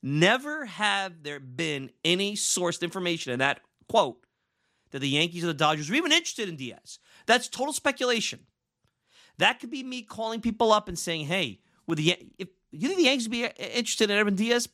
Never 0.00 0.64
have 0.64 1.24
there 1.24 1.40
been 1.40 1.90
any 2.04 2.34
sourced 2.34 2.82
information 2.82 3.32
in 3.32 3.40
that 3.40 3.60
quote 3.88 4.24
that 4.92 5.00
the 5.00 5.08
Yankees 5.08 5.42
or 5.42 5.48
the 5.48 5.54
Dodgers 5.54 5.90
were 5.90 5.96
even 5.96 6.12
interested 6.12 6.48
in 6.48 6.56
Diaz. 6.56 6.98
That's 7.26 7.48
total 7.48 7.72
speculation. 7.72 8.46
That 9.38 9.58
could 9.58 9.70
be 9.70 9.82
me 9.82 10.02
calling 10.02 10.40
people 10.40 10.72
up 10.72 10.88
and 10.88 10.98
saying, 10.98 11.26
"Hey, 11.26 11.60
would 11.86 11.98
the 11.98 12.16
if 12.38 12.48
you 12.70 12.88
think 12.88 12.98
the 12.98 13.04
Yankees 13.04 13.28
would 13.28 13.32
be 13.32 13.44
interested 13.44 14.10
in 14.10 14.18
Edwin 14.18 14.36
Diaz?" 14.36 14.68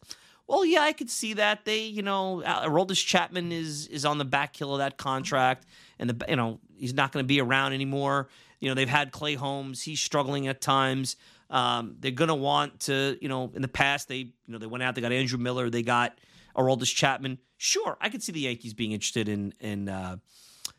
Well, 0.49 0.65
yeah, 0.65 0.81
I 0.81 0.95
could 0.95 1.11
see 1.11 1.35
that. 1.35 1.67
They, 1.67 1.83
you 1.83 2.03
know, 2.03 2.43
Aroldis 2.45 3.05
Chapman 3.05 3.53
is 3.53 3.87
is 3.87 4.07
on 4.07 4.17
the 4.17 4.25
back 4.25 4.57
hill 4.57 4.73
of 4.73 4.79
that 4.79 4.97
contract, 4.97 5.67
and 5.99 6.09
the 6.09 6.25
you 6.27 6.37
know 6.37 6.59
he's 6.75 6.95
not 6.95 7.13
going 7.13 7.23
to 7.23 7.27
be 7.27 7.41
around 7.41 7.75
anymore. 7.75 8.29
You 8.59 8.69
know, 8.69 8.75
they've 8.75 8.89
had 8.89 9.13
Clay 9.13 9.35
Holmes; 9.35 9.83
he's 9.83 10.01
struggling 10.01 10.49
at 10.49 10.63
times. 10.63 11.17
Um, 11.51 11.97
they're 12.01 12.11
going 12.11 12.29
to 12.29 12.35
want 12.35 12.81
to, 12.81 13.17
you 13.23 13.29
know, 13.29 13.51
in 13.55 13.63
the 13.63 13.69
past 13.69 14.09
they, 14.09 14.17
you 14.17 14.33
know, 14.49 14.59
they 14.59 14.67
went 14.67 14.83
out, 14.83 14.95
they 14.95 15.01
got 15.01 15.13
Andrew 15.13 15.39
Miller, 15.39 15.71
they 15.71 15.83
got 15.83 16.19
Aroldis 16.55 16.95
Chapman. 16.95 17.39
Sure, 17.57 17.97
I 18.01 18.11
could 18.11 18.23
see 18.23 18.33
the 18.33 18.41
Yankees 18.41 18.73
being 18.73 18.93
interested 18.93 19.29
in 19.29 19.53
in 19.61 19.89
uh, 19.91 20.17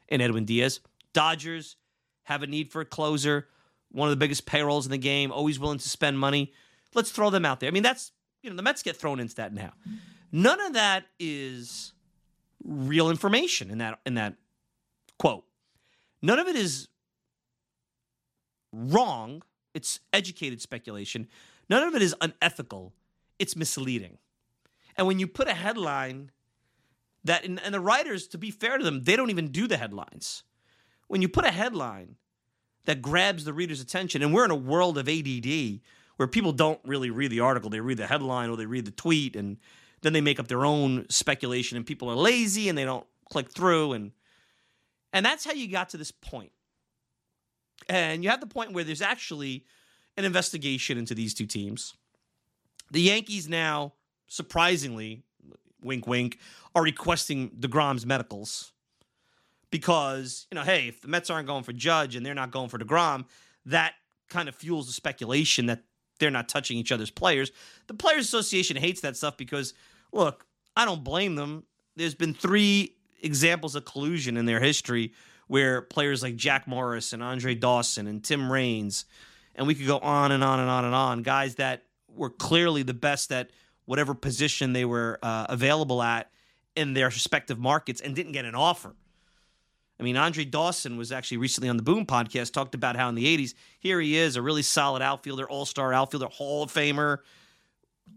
in 0.08 0.20
Edwin 0.20 0.46
Diaz. 0.46 0.80
Dodgers 1.14 1.76
have 2.24 2.42
a 2.42 2.48
need 2.48 2.72
for 2.72 2.82
a 2.82 2.86
closer, 2.86 3.48
one 3.92 4.08
of 4.08 4.12
the 4.12 4.20
biggest 4.20 4.48
payrolls 4.48 4.86
in 4.86 4.92
the 4.92 4.98
game, 4.98 5.32
always 5.32 5.60
willing 5.60 5.78
to 5.78 5.90
spend 5.90 6.18
money. 6.18 6.54
Let's 6.96 7.12
throw 7.12 7.30
them 7.30 7.46
out 7.46 7.60
there. 7.60 7.68
I 7.68 7.72
mean, 7.72 7.84
that's 7.84 8.12
you 8.42 8.50
know, 8.50 8.56
the 8.56 8.62
Mets 8.62 8.84
get 8.84 8.96
thrown 8.96 9.20
into 9.20 9.36
that 9.36 9.54
now. 9.54 9.74
None 10.32 10.60
of 10.62 10.74
that 10.74 11.06
is 11.20 11.94
real 12.64 13.10
information 13.10 13.72
in 13.72 13.80
that 13.80 14.00
in 14.06 14.16
that 14.16 14.36
quote. 15.18 15.46
None 16.22 16.40
of 16.40 16.48
it 16.48 16.56
is 16.56 16.88
wrong. 18.72 19.42
It's 19.74 20.00
educated 20.14 20.62
speculation. 20.62 21.28
None 21.70 21.84
of 21.84 21.96
it 21.96 22.02
is 22.02 22.16
unethical. 22.22 22.94
It's 23.38 23.56
misleading. 23.56 24.18
And 24.98 25.08
when 25.08 25.20
you 25.20 25.28
put 25.28 25.48
a 25.48 25.54
headline 25.54 26.32
that, 27.24 27.46
and, 27.46 27.60
the 27.74 27.80
writers, 27.80 28.28
to 28.30 28.38
be 28.38 28.52
fair 28.52 28.78
to 28.78 28.84
them, 28.84 29.04
they 29.04 29.16
don't 29.16 29.30
even 29.30 29.50
do 29.50 29.68
the 29.68 29.78
headlines. 29.78 30.44
When 31.08 31.22
you 31.22 31.30
put 31.30 31.46
a 31.46 31.52
headline 31.52 32.16
that 32.86 33.02
grabs 33.02 33.46
the 33.46 33.54
reader's 33.54 33.82
attention, 33.82 34.22
and 34.22 34.34
we're 34.34 34.46
in 34.46 34.52
a 34.52 34.56
world 34.56 34.98
of 34.98 35.08
ADD 35.08 35.80
where 36.20 36.28
people 36.28 36.52
don't 36.52 36.82
really 36.86 37.10
read 37.10 37.32
the 37.32 37.40
article, 37.40 37.70
they 37.70 37.80
read 37.80 37.96
the 37.96 38.06
headline 38.06 38.50
or 38.50 38.58
they 38.58 38.66
read 38.66 38.84
the 38.84 38.92
tweet, 38.92 39.38
and 39.38 39.56
then 40.02 40.12
they 40.12 40.20
make 40.20 40.38
up 40.38 40.50
their 40.50 40.66
own 40.66 41.06
speculation, 41.08 41.78
and 41.78 41.86
people 41.86 42.12
are 42.12 42.16
lazy 42.16 42.68
and 42.68 42.78
they 42.78 42.84
don't 42.84 43.08
click 43.32 43.50
through, 43.50 43.94
and 43.94 44.12
and 45.14 45.26
that's 45.26 45.46
how 45.46 45.54
you 45.54 45.70
got 45.70 45.88
to 45.90 45.98
this 45.98 46.12
point. 46.12 46.52
And 47.88 48.22
you 48.22 48.30
have 48.30 48.42
the 48.42 48.48
point 48.48 48.74
where 48.74 48.84
there's 48.84 49.02
actually 49.02 49.64
an 50.18 50.26
investigation 50.26 50.98
into 50.98 51.16
these 51.16 51.34
two 51.34 51.46
teams. 51.46 51.96
The 52.92 53.00
Yankees 53.00 53.48
now, 53.48 53.94
surprisingly, 54.28 55.24
wink, 55.82 56.06
wink, 56.06 56.38
are 56.76 56.84
requesting 56.84 57.52
DeGrom's 57.52 58.06
medicals 58.06 58.74
because, 59.72 60.48
you 60.52 60.56
know, 60.56 60.64
hey, 60.64 60.90
if 60.90 61.00
the 61.00 61.08
Mets 61.08 61.30
aren't 61.30 61.48
going 61.48 61.64
for 61.64 61.72
Judge 61.72 62.18
and 62.18 62.26
they're 62.26 62.36
not 62.36 62.52
going 62.52 62.68
for 62.68 62.78
DeGrom, 62.78 63.24
that 63.66 63.94
kind 64.30 64.50
of 64.50 64.56
fuels 64.56 64.88
the 64.88 64.94
speculation 64.94 65.68
that 65.68 65.84
they're 66.20 66.32
not 66.32 66.50
touching 66.50 66.78
each 66.78 66.92
other's 66.92 67.12
players. 67.12 67.52
The 67.88 67.94
Players 67.94 68.26
Association 68.26 68.78
hates 68.78 69.02
that 69.02 69.18
stuff 69.18 69.38
because, 69.38 69.74
look, 70.12 70.46
I 70.76 70.86
don't 70.86 71.04
blame 71.04 71.36
them. 71.36 71.64
There's 71.96 72.16
been 72.16 72.34
three 72.34 72.96
examples 73.22 73.76
of 73.76 73.86
collusion 73.86 74.38
in 74.38 74.46
their 74.46 74.60
history 74.60 75.14
where 75.48 75.82
players 75.82 76.22
like 76.22 76.36
Jack 76.36 76.68
Morris 76.68 77.12
and 77.12 77.24
Andre 77.24 77.56
Dawson 77.56 78.08
and 78.08 78.24
Tim 78.24 78.52
Raines, 78.52 79.06
and 79.56 79.66
we 79.66 79.74
could 79.74 79.88
go 79.88 79.98
on 79.98 80.32
and 80.32 80.44
on 80.44 80.60
and 80.60 80.70
on 80.70 80.86
and 80.86 80.94
on, 80.94 81.24
guys 81.24 81.56
that 81.56 81.84
were 82.08 82.30
clearly 82.30 82.84
the 82.84 82.94
best 82.94 83.32
at 83.32 83.50
whatever 83.86 84.14
position 84.14 84.74
they 84.74 84.86
were 84.86 85.18
uh, 85.24 85.48
available 85.50 86.04
at 86.04 86.30
in 86.76 86.94
their 86.94 87.08
respective 87.08 87.58
markets 87.58 88.00
and 88.00 88.16
didn't 88.16 88.34
get 88.34 88.46
an 88.46 88.56
offer. 88.56 88.94
I 90.00 90.04
mean, 90.04 90.16
Andre 90.16 90.46
Dawson 90.46 90.98
was 90.98 91.12
actually 91.12 91.38
recently 91.38 91.70
on 91.70 91.76
the 91.76 91.84
Boom 91.84 92.06
podcast, 92.06 92.54
talked 92.54 92.74
about 92.74 92.96
how 92.96 93.10
in 93.10 93.16
the 93.16 93.26
80s, 93.38 93.54
here 93.80 94.00
he 94.00 94.16
is, 94.16 94.38
a 94.38 94.42
really 94.42 94.62
solid 94.62 95.02
outfielder, 95.02 95.48
all 95.50 95.66
star 95.66 95.94
outfielder, 95.94 96.28
Hall 96.28 96.64
of 96.64 96.72
Famer, 96.72 97.18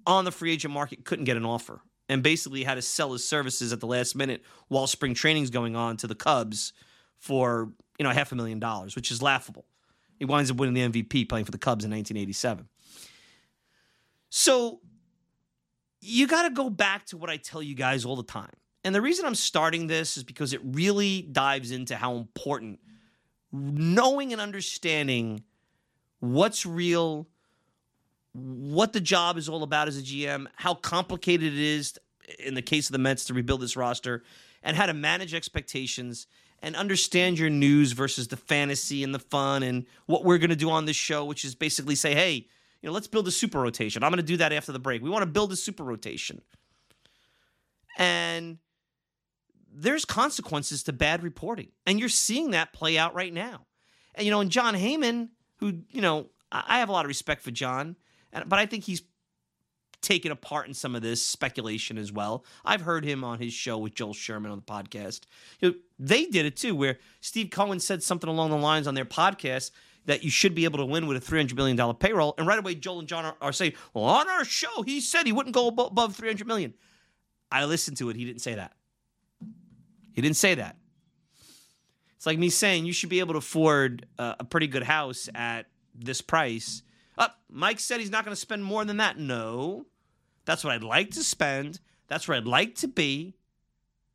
on 0.06 0.24
the 0.24 0.30
free 0.30 0.52
agent 0.52 0.72
market, 0.72 1.04
couldn't 1.04 1.24
get 1.24 1.36
an 1.36 1.44
offer. 1.44 1.80
And 2.08 2.22
basically 2.22 2.62
had 2.64 2.74
to 2.74 2.82
sell 2.82 3.12
his 3.12 3.26
services 3.26 3.72
at 3.72 3.80
the 3.80 3.86
last 3.86 4.14
minute 4.14 4.42
while 4.68 4.86
spring 4.86 5.14
training's 5.14 5.50
going 5.50 5.74
on 5.74 5.96
to 5.98 6.06
the 6.06 6.14
Cubs 6.14 6.72
for, 7.16 7.72
you 7.98 8.04
know, 8.04 8.10
half 8.10 8.32
a 8.32 8.34
million 8.34 8.58
dollars, 8.58 8.94
which 8.94 9.10
is 9.10 9.22
laughable. 9.22 9.64
He 10.18 10.24
winds 10.24 10.50
up 10.50 10.58
winning 10.58 10.74
the 10.74 11.02
MVP 11.02 11.28
playing 11.28 11.46
for 11.46 11.52
the 11.52 11.58
Cubs 11.58 11.84
in 11.84 11.90
1987. 11.90 12.68
So 14.28 14.80
you 16.00 16.26
got 16.26 16.42
to 16.42 16.50
go 16.50 16.68
back 16.68 17.06
to 17.06 17.16
what 17.16 17.30
I 17.30 17.38
tell 17.38 17.62
you 17.62 17.74
guys 17.74 18.04
all 18.04 18.16
the 18.16 18.22
time. 18.22 18.52
And 18.84 18.94
the 18.94 19.00
reason 19.00 19.24
I'm 19.24 19.34
starting 19.34 19.86
this 19.86 20.16
is 20.16 20.24
because 20.24 20.52
it 20.52 20.60
really 20.64 21.22
dives 21.22 21.70
into 21.70 21.96
how 21.96 22.16
important 22.16 22.80
knowing 23.52 24.32
and 24.32 24.40
understanding 24.40 25.44
what's 26.20 26.64
real, 26.64 27.28
what 28.32 28.92
the 28.92 29.00
job 29.00 29.36
is 29.36 29.48
all 29.48 29.62
about 29.62 29.88
as 29.88 29.98
a 29.98 30.02
GM, 30.02 30.46
how 30.56 30.74
complicated 30.74 31.52
it 31.52 31.58
is 31.58 31.98
in 32.38 32.54
the 32.54 32.62
case 32.62 32.88
of 32.88 32.92
the 32.92 32.98
Mets 32.98 33.24
to 33.26 33.34
rebuild 33.34 33.60
this 33.60 33.76
roster, 33.76 34.22
and 34.62 34.76
how 34.76 34.86
to 34.86 34.94
manage 34.94 35.34
expectations 35.34 36.26
and 36.62 36.76
understand 36.76 37.38
your 37.38 37.50
news 37.50 37.92
versus 37.92 38.28
the 38.28 38.36
fantasy 38.36 39.02
and 39.02 39.12
the 39.14 39.18
fun 39.18 39.62
and 39.64 39.84
what 40.06 40.24
we're 40.24 40.38
going 40.38 40.50
to 40.50 40.56
do 40.56 40.70
on 40.70 40.84
this 40.84 40.96
show, 40.96 41.24
which 41.24 41.44
is 41.44 41.54
basically 41.54 41.96
say, 41.96 42.14
hey, 42.14 42.46
you 42.80 42.88
know, 42.88 42.92
let's 42.92 43.08
build 43.08 43.26
a 43.26 43.32
super 43.32 43.60
rotation. 43.60 44.02
I'm 44.02 44.10
going 44.10 44.18
to 44.18 44.22
do 44.22 44.36
that 44.38 44.52
after 44.52 44.72
the 44.72 44.78
break. 44.78 45.02
We 45.02 45.10
want 45.10 45.22
to 45.22 45.26
build 45.26 45.52
a 45.52 45.56
super 45.56 45.82
rotation. 45.82 46.40
And 47.98 48.58
there's 49.74 50.04
consequences 50.04 50.82
to 50.84 50.92
bad 50.92 51.22
reporting. 51.22 51.68
And 51.86 51.98
you're 51.98 52.08
seeing 52.08 52.50
that 52.50 52.72
play 52.72 52.98
out 52.98 53.14
right 53.14 53.32
now. 53.32 53.66
And, 54.14 54.24
you 54.24 54.30
know, 54.30 54.40
and 54.40 54.50
Jon 54.50 54.74
Heyman, 54.74 55.30
who, 55.56 55.80
you 55.90 56.00
know, 56.00 56.26
I 56.50 56.78
have 56.78 56.88
a 56.88 56.92
lot 56.92 57.04
of 57.04 57.08
respect 57.08 57.42
for 57.42 57.50
Jon, 57.50 57.96
but 58.32 58.58
I 58.58 58.66
think 58.66 58.84
he's 58.84 59.02
taken 60.02 60.32
a 60.32 60.36
part 60.36 60.66
in 60.66 60.74
some 60.74 60.94
of 60.94 61.00
this 61.00 61.24
speculation 61.24 61.96
as 61.96 62.12
well. 62.12 62.44
I've 62.64 62.82
heard 62.82 63.04
him 63.04 63.24
on 63.24 63.38
his 63.38 63.52
show 63.54 63.78
with 63.78 63.94
Joel 63.94 64.12
Sherman 64.12 64.50
on 64.50 64.58
the 64.58 64.64
podcast. 64.64 65.22
You 65.60 65.70
know, 65.70 65.74
they 65.98 66.26
did 66.26 66.44
it 66.44 66.56
too, 66.56 66.74
where 66.74 66.98
Steve 67.20 67.50
Cohen 67.50 67.80
said 67.80 68.02
something 68.02 68.28
along 68.28 68.50
the 68.50 68.56
lines 68.56 68.86
on 68.86 68.94
their 68.94 69.04
podcast 69.04 69.70
that 70.04 70.24
you 70.24 70.30
should 70.30 70.54
be 70.54 70.64
able 70.64 70.80
to 70.80 70.84
win 70.84 71.06
with 71.06 71.16
a 71.16 71.32
$300 71.32 71.54
million 71.54 71.94
payroll. 71.94 72.34
And 72.36 72.46
right 72.46 72.58
away, 72.58 72.74
Joel 72.74 72.98
and 72.98 73.08
Jon 73.08 73.24
are, 73.24 73.36
are 73.40 73.52
saying, 73.52 73.74
well, 73.94 74.04
on 74.04 74.28
our 74.28 74.44
show, 74.44 74.82
he 74.82 75.00
said 75.00 75.26
he 75.26 75.32
wouldn't 75.32 75.54
go 75.54 75.68
above 75.68 76.18
$300 76.18 76.44
million. 76.44 76.74
I 77.50 77.64
listened 77.64 77.96
to 77.98 78.10
it. 78.10 78.16
He 78.16 78.24
didn't 78.24 78.42
say 78.42 78.54
that. 78.56 78.72
He 80.12 80.22
didn't 80.22 80.36
say 80.36 80.54
that. 80.54 80.76
It's 82.16 82.26
like 82.26 82.38
me 82.38 82.50
saying 82.50 82.84
you 82.84 82.92
should 82.92 83.08
be 83.08 83.20
able 83.20 83.34
to 83.34 83.38
afford 83.38 84.06
uh, 84.18 84.36
a 84.38 84.44
pretty 84.44 84.68
good 84.68 84.84
house 84.84 85.28
at 85.34 85.66
this 85.94 86.20
price. 86.20 86.82
Uh, 87.18 87.28
Mike 87.50 87.80
said 87.80 88.00
he's 88.00 88.10
not 88.10 88.24
going 88.24 88.34
to 88.34 88.40
spend 88.40 88.64
more 88.64 88.84
than 88.84 88.98
that. 88.98 89.18
No. 89.18 89.86
That's 90.44 90.62
what 90.62 90.72
I'd 90.72 90.84
like 90.84 91.10
to 91.12 91.24
spend. 91.24 91.80
That's 92.08 92.28
where 92.28 92.36
I'd 92.36 92.46
like 92.46 92.76
to 92.76 92.88
be. 92.88 93.34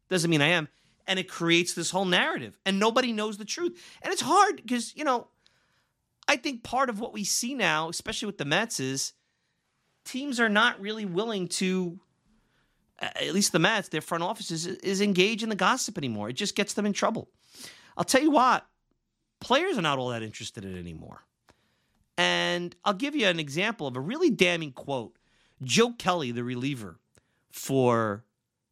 Doesn't 0.09 0.29
mean 0.29 0.41
I 0.41 0.47
am. 0.47 0.67
And 1.05 1.19
it 1.19 1.27
creates 1.27 1.73
this 1.73 1.89
whole 1.91 2.05
narrative. 2.05 2.57
And 2.65 2.79
nobody 2.79 3.11
knows 3.11 3.37
the 3.37 3.45
truth. 3.45 3.81
And 4.01 4.11
it's 4.11 4.21
hard 4.21 4.57
because, 4.57 4.95
you 4.95 5.03
know, 5.03 5.27
I 6.27 6.35
think 6.37 6.63
part 6.63 6.89
of 6.89 6.99
what 6.99 7.13
we 7.13 7.23
see 7.23 7.53
now, 7.53 7.89
especially 7.89 8.25
with 8.25 8.37
the 8.37 8.45
Mets, 8.45 8.79
is 8.79 9.13
teams 10.03 10.39
are 10.39 10.49
not 10.49 10.79
really 10.79 11.05
willing 11.05 11.47
to 11.47 11.99
at 12.99 13.33
least 13.33 13.51
the 13.51 13.59
Mets, 13.59 13.89
their 13.89 14.01
front 14.01 14.23
office 14.23 14.51
is, 14.51 14.65
is 14.65 15.01
engaged 15.01 15.43
in 15.43 15.49
the 15.49 15.55
gossip 15.55 15.97
anymore. 15.97 16.29
It 16.29 16.33
just 16.33 16.55
gets 16.55 16.73
them 16.73 16.85
in 16.85 16.93
trouble. 16.93 17.29
I'll 17.95 18.03
tell 18.03 18.21
you 18.21 18.31
what, 18.31 18.65
players 19.39 19.77
are 19.77 19.81
not 19.81 19.99
all 19.99 20.09
that 20.09 20.23
interested 20.23 20.65
in 20.65 20.75
it 20.75 20.79
anymore. 20.79 21.23
And 22.17 22.75
I'll 22.83 22.93
give 22.93 23.15
you 23.15 23.27
an 23.27 23.39
example 23.39 23.87
of 23.87 23.95
a 23.95 23.99
really 23.99 24.29
damning 24.29 24.71
quote. 24.71 25.17
Joe 25.63 25.93
Kelly, 25.97 26.31
the 26.31 26.43
reliever 26.43 26.99
for 27.51 28.23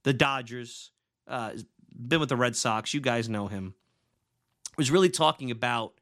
the 0.04 0.14
Dodgers, 0.14 0.92
uh, 1.28 1.52
been 1.96 2.20
with 2.20 2.30
the 2.30 2.36
Red 2.36 2.56
Sox. 2.56 2.94
You 2.94 3.02
guys 3.02 3.30
know 3.30 3.48
him. 3.48 3.76
Was 4.78 4.92
really 4.92 5.10
talking 5.10 5.52
about 5.52 5.94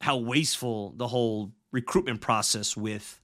how 0.00 0.16
wasteful 0.18 0.92
the 0.96 1.06
whole 1.06 1.52
recruitment 1.70 2.20
process 2.20 2.76
with 2.76 3.20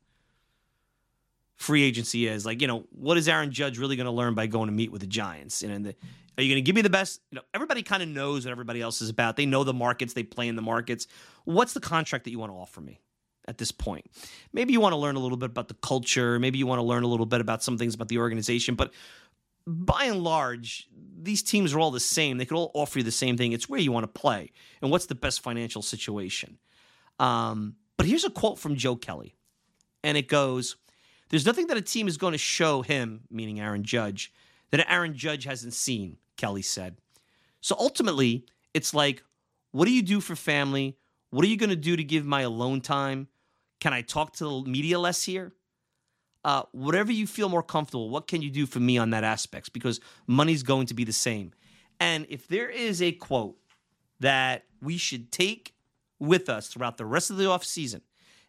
free 1.59 1.83
agency 1.83 2.27
is. 2.27 2.47
Like, 2.47 2.63
you 2.63 2.67
know, 2.67 2.85
what 2.91 3.19
is 3.19 3.29
Aaron 3.29 3.51
Judge 3.51 3.79
really 3.79 3.97
going 3.97 4.07
to 4.07 4.13
learn 4.13 4.35
by 4.35 4.47
going 4.47 4.69
to 4.69 4.73
meet 4.73 4.91
with 4.91 5.01
the 5.01 5.07
Giants? 5.07 5.63
And 5.63 5.87
the, 5.87 5.95
are 6.39 6.43
you 6.43 6.53
going 6.53 6.63
to 6.63 6.67
give 6.67 6.75
me 6.75 6.83
the 6.83 6.91
best? 6.91 7.21
You 7.31 7.37
know, 7.37 7.43
everybody 7.53 7.83
kind 7.83 8.03
of 8.03 8.09
knows 8.09 8.45
what 8.45 8.53
everybody 8.53 8.81
else 8.81 9.03
is 9.03 9.11
about. 9.11 9.37
They 9.37 9.47
know 9.47 9.65
the 9.65 9.75
markets, 9.75 10.15
they 10.15 10.23
play 10.23 10.49
in 10.49 10.57
the 10.57 10.63
markets. 10.63 11.07
What's 11.45 11.75
the 11.75 11.81
contract 11.81 12.25
that 12.25 12.31
you 12.31 12.39
want 12.39 12.53
to 12.53 12.57
offer 12.57 12.81
me? 12.81 13.01
At 13.47 13.57
this 13.57 13.73
point, 13.73 14.05
maybe 14.53 14.75
you 14.75 14.81
want 14.81 14.93
to 14.93 14.99
learn 14.99 15.17
a 15.17 15.21
little 15.21 15.39
bit 15.39 15.49
about 15.49 15.69
the 15.69 15.75
culture. 15.75 16.39
Maybe 16.39 16.59
you 16.59 16.67
want 16.67 16.81
to 16.81 16.83
learn 16.83 17.03
a 17.03 17.07
little 17.07 17.25
bit 17.25 17.41
about 17.41 17.63
some 17.63 17.79
things 17.79 17.95
about 17.95 18.09
the 18.09 18.19
organization. 18.19 18.75
But 18.75 18.93
by 19.67 20.05
and 20.05 20.23
large, 20.23 20.87
these 21.19 21.43
teams 21.43 21.73
are 21.73 21.81
all 21.81 21.91
the 21.91 21.99
same. 21.99 22.37
They 22.37 22.45
could 22.45 22.59
all 22.59 22.71
offer 22.75 22.99
you 22.99 23.05
the 23.05 23.11
same 23.11 23.39
thing. 23.39 23.53
It's 23.53 23.67
where 23.67 23.81
you 23.81 23.91
want 23.91 24.05
to 24.05 24.21
play 24.21 24.53
and 24.83 24.91
what's 24.91 25.07
the 25.07 25.15
best 25.15 25.41
financial 25.41 25.81
situation. 25.81 26.59
Um, 27.19 27.77
but 27.97 28.05
here's 28.05 28.25
a 28.25 28.31
quote 28.31 28.59
from 28.59 28.77
Joe 28.77 28.97
Kelly, 28.97 29.35
and 30.05 30.19
it 30.19 30.29
goes 30.29 30.77
There's 31.29 31.47
nothing 31.47 31.67
that 31.67 31.77
a 31.77 31.83
team 31.83 32.09
is 32.09 32.17
going 32.17 32.33
to 32.33 32.39
show 32.39 32.83
him, 32.83 33.23
meaning 33.31 33.61
Aaron 33.61 33.83
Judge, 33.83 34.33
that 34.71 34.91
Aaron 34.91 35.15
Judge 35.15 35.45
hasn't 35.45 35.75
seen, 35.75 36.17
Kelly 36.37 36.63
said. 36.63 36.97
So 37.61 37.77
ultimately, 37.79 38.47
it's 38.75 38.95
like, 38.95 39.23
what 39.73 39.85
do 39.85 39.91
you 39.93 40.03
do 40.03 40.21
for 40.21 40.37
family? 40.37 40.97
What 41.31 41.45
are 41.45 41.49
you 41.49 41.57
going 41.57 41.71
to 41.71 41.77
do 41.77 41.97
to 41.97 42.05
give 42.05 42.25
my 42.25 42.43
alone 42.43 42.81
time? 42.81 43.29
Can 43.81 43.93
I 43.93 44.03
talk 44.03 44.33
to 44.35 44.45
the 44.45 44.71
media 44.71 44.99
less 44.99 45.25
here? 45.25 45.53
Uh, 46.45 46.63
whatever 46.73 47.13
you 47.13 47.27
feel 47.27 47.49
more 47.49 47.63
comfortable, 47.63 48.09
what 48.09 48.27
can 48.27 48.41
you 48.41 48.51
do 48.51 48.65
for 48.65 48.81
me 48.81 48.97
on 48.97 49.11
that 49.11 49.25
aspects? 49.25 49.69
Because 49.69 50.01
money's 50.27 50.63
going 50.63 50.87
to 50.87 50.95
be 50.95 51.05
the 51.05 51.13
same. 51.13 51.53
And 52.01 52.27
if 52.29 52.49
there 52.49 52.71
is 52.71 53.03
a 53.03 53.13
quote 53.13 53.59
that 54.21 54.65
we 54.81 54.97
should 54.97 55.31
take 55.31 55.75
with 56.19 56.49
us 56.49 56.69
throughout 56.69 56.97
the 56.97 57.05
rest 57.05 57.31
of 57.31 57.37
the 57.37 57.45
offseason, 57.45 58.01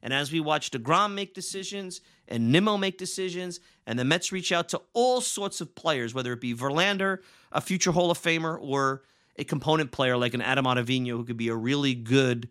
and 0.01 0.13
as 0.13 0.31
we 0.31 0.39
watch 0.39 0.71
DeGrom 0.71 1.13
make 1.13 1.33
decisions 1.33 2.01
and 2.27 2.51
Nimmo 2.51 2.77
make 2.77 2.97
decisions, 2.97 3.59
and 3.85 3.97
the 3.97 4.05
Mets 4.05 4.31
reach 4.31 4.51
out 4.51 4.69
to 4.69 4.81
all 4.93 5.21
sorts 5.21 5.61
of 5.61 5.75
players, 5.75 6.13
whether 6.13 6.33
it 6.33 6.41
be 6.41 6.53
Verlander, 6.53 7.19
a 7.51 7.61
future 7.61 7.91
Hall 7.91 8.11
of 8.11 8.19
Famer, 8.19 8.57
or 8.61 9.03
a 9.35 9.43
component 9.43 9.91
player 9.91 10.17
like 10.17 10.33
an 10.33 10.41
Adam 10.41 10.65
Ottavino 10.65 11.11
who 11.11 11.25
could 11.25 11.37
be 11.37 11.49
a 11.49 11.55
really 11.55 11.95
good 11.95 12.49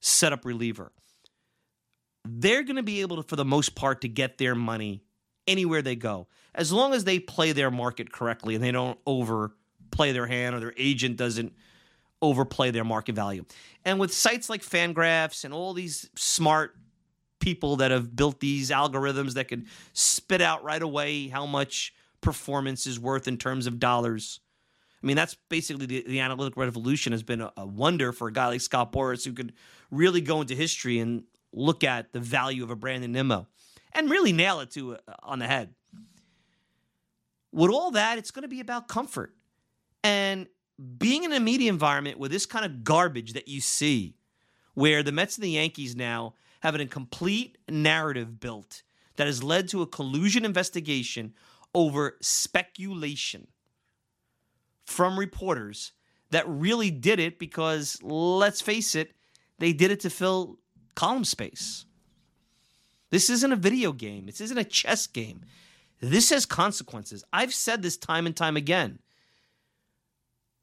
setup 0.00 0.44
reliever 0.44 0.92
they're 2.24 2.62
going 2.62 2.76
to 2.76 2.82
be 2.82 3.00
able 3.00 3.16
to, 3.16 3.22
for 3.22 3.36
the 3.36 3.44
most 3.44 3.74
part, 3.74 4.00
to 4.00 4.08
get 4.08 4.38
their 4.38 4.54
money 4.54 5.02
anywhere 5.46 5.82
they 5.82 5.96
go, 5.96 6.26
as 6.54 6.72
long 6.72 6.94
as 6.94 7.04
they 7.04 7.18
play 7.18 7.52
their 7.52 7.70
market 7.70 8.10
correctly 8.12 8.54
and 8.54 8.64
they 8.64 8.72
don't 8.72 8.98
overplay 9.06 10.12
their 10.12 10.26
hand 10.26 10.54
or 10.54 10.60
their 10.60 10.74
agent 10.76 11.16
doesn't 11.16 11.52
overplay 12.24 12.70
their 12.70 12.84
market 12.84 13.14
value. 13.14 13.44
And 13.84 14.00
with 14.00 14.12
sites 14.12 14.48
like 14.48 14.62
Fangraphs 14.62 15.44
and 15.44 15.52
all 15.52 15.74
these 15.74 16.08
smart 16.16 16.76
people 17.40 17.76
that 17.76 17.90
have 17.90 18.16
built 18.16 18.40
these 18.40 18.70
algorithms 18.70 19.34
that 19.34 19.48
can 19.48 19.66
spit 19.92 20.40
out 20.40 20.64
right 20.64 20.82
away 20.82 21.28
how 21.28 21.44
much 21.44 21.92
performance 22.20 22.86
is 22.86 22.98
worth 22.98 23.28
in 23.28 23.36
terms 23.36 23.66
of 23.66 23.78
dollars. 23.78 24.40
I 25.02 25.06
mean, 25.06 25.16
that's 25.16 25.36
basically 25.50 25.84
the, 25.84 26.04
the 26.06 26.20
analytic 26.20 26.56
revolution 26.56 27.12
has 27.12 27.22
been 27.22 27.42
a, 27.42 27.52
a, 27.58 27.66
wonder 27.66 28.12
for 28.12 28.28
a 28.28 28.32
guy 28.32 28.46
like 28.46 28.62
Scott 28.62 28.92
Boras 28.92 29.24
who 29.24 29.34
could 29.34 29.52
really 29.90 30.22
go 30.22 30.40
into 30.40 30.54
history 30.54 30.98
and 30.98 31.24
look 31.52 31.84
at 31.84 32.14
the 32.14 32.20
value 32.20 32.64
of 32.64 32.70
a 32.70 32.76
Brandon 32.76 33.12
Nimmo 33.12 33.46
and 33.92 34.10
really 34.10 34.32
nail 34.32 34.60
it 34.60 34.70
to 34.72 34.94
uh, 34.94 34.98
on 35.22 35.38
the 35.38 35.46
head. 35.46 35.74
With 37.52 37.70
all 37.70 37.90
that, 37.90 38.16
it's 38.16 38.30
going 38.30 38.42
to 38.42 38.48
be 38.48 38.60
about 38.60 38.88
comfort. 38.88 39.34
And 40.02 40.48
being 40.98 41.24
in 41.24 41.32
a 41.32 41.40
media 41.40 41.70
environment 41.70 42.18
with 42.18 42.30
this 42.30 42.46
kind 42.46 42.64
of 42.64 42.84
garbage 42.84 43.32
that 43.34 43.48
you 43.48 43.60
see, 43.60 44.16
where 44.74 45.02
the 45.02 45.12
Mets 45.12 45.36
and 45.36 45.44
the 45.44 45.50
Yankees 45.50 45.94
now 45.94 46.34
have 46.60 46.74
a 46.74 46.86
complete 46.86 47.58
narrative 47.68 48.40
built 48.40 48.82
that 49.16 49.26
has 49.26 49.42
led 49.42 49.68
to 49.68 49.82
a 49.82 49.86
collusion 49.86 50.44
investigation 50.44 51.34
over 51.74 52.16
speculation 52.20 53.46
from 54.84 55.18
reporters 55.18 55.92
that 56.30 56.48
really 56.48 56.90
did 56.90 57.20
it 57.20 57.38
because, 57.38 57.98
let's 58.02 58.60
face 58.60 58.94
it, 58.94 59.12
they 59.58 59.72
did 59.72 59.90
it 59.90 60.00
to 60.00 60.10
fill 60.10 60.58
column 60.94 61.24
space. 61.24 61.84
This 63.10 63.30
isn't 63.30 63.52
a 63.52 63.56
video 63.56 63.92
game. 63.92 64.26
This 64.26 64.40
isn't 64.40 64.58
a 64.58 64.64
chess 64.64 65.06
game. 65.06 65.42
This 66.00 66.30
has 66.30 66.44
consequences. 66.44 67.22
I've 67.32 67.54
said 67.54 67.82
this 67.82 67.96
time 67.96 68.26
and 68.26 68.36
time 68.36 68.56
again. 68.56 68.98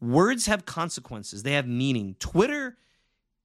Words 0.01 0.47
have 0.47 0.65
consequences. 0.65 1.43
They 1.43 1.53
have 1.53 1.67
meaning. 1.67 2.15
Twitter 2.19 2.75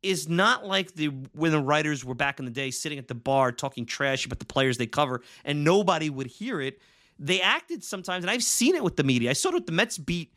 is 0.02 0.28
not 0.28 0.64
like 0.64 0.94
the 0.94 1.08
when 1.32 1.52
the 1.52 1.60
writers 1.60 2.04
were 2.04 2.14
back 2.14 2.38
in 2.38 2.44
the 2.44 2.50
day 2.50 2.70
sitting 2.70 2.98
at 2.98 3.08
the 3.08 3.14
bar 3.14 3.52
talking 3.52 3.84
trash 3.84 4.24
about 4.24 4.38
the 4.38 4.46
players 4.46 4.78
they 4.78 4.86
cover 4.86 5.22
and 5.44 5.64
nobody 5.64 6.08
would 6.08 6.26
hear 6.26 6.60
it. 6.60 6.80
They 7.18 7.40
acted 7.40 7.82
sometimes, 7.82 8.24
and 8.24 8.30
I've 8.30 8.42
seen 8.42 8.74
it 8.74 8.84
with 8.84 8.96
the 8.96 9.04
media. 9.04 9.30
I 9.30 9.32
saw 9.32 9.50
it 9.50 9.54
with 9.54 9.66
the 9.66 9.72
Mets 9.72 9.98
beat 9.98 10.34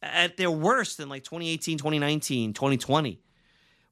at 0.00 0.36
their 0.36 0.50
worst 0.50 1.00
in 1.00 1.08
like 1.08 1.24
2018, 1.24 1.78
2019, 1.78 2.52
2020 2.52 3.20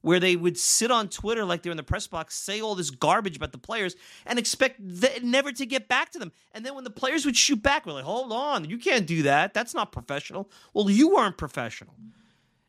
where 0.01 0.19
they 0.19 0.35
would 0.35 0.57
sit 0.57 0.91
on 0.91 1.07
Twitter 1.07 1.45
like 1.45 1.61
they're 1.61 1.71
in 1.71 1.77
the 1.77 1.83
press 1.83 2.07
box, 2.07 2.35
say 2.35 2.61
all 2.61 2.75
this 2.75 2.89
garbage 2.89 3.37
about 3.37 3.51
the 3.51 3.57
players, 3.57 3.95
and 4.25 4.37
expect 4.37 4.79
th- 5.01 5.23
never 5.23 5.51
to 5.51 5.65
get 5.65 5.87
back 5.87 6.11
to 6.11 6.19
them. 6.19 6.31
And 6.53 6.65
then 6.65 6.75
when 6.75 6.83
the 6.83 6.89
players 6.89 7.25
would 7.25 7.37
shoot 7.37 7.61
back, 7.61 7.85
we're 7.85 7.93
like, 7.93 8.03
hold 8.03 8.31
on, 8.31 8.69
you 8.69 8.77
can't 8.77 9.07
do 9.07 9.23
that. 9.23 9.53
That's 9.53 9.73
not 9.73 9.91
professional. 9.91 10.49
Well, 10.73 10.89
you 10.89 11.15
aren't 11.17 11.37
professional. 11.37 11.95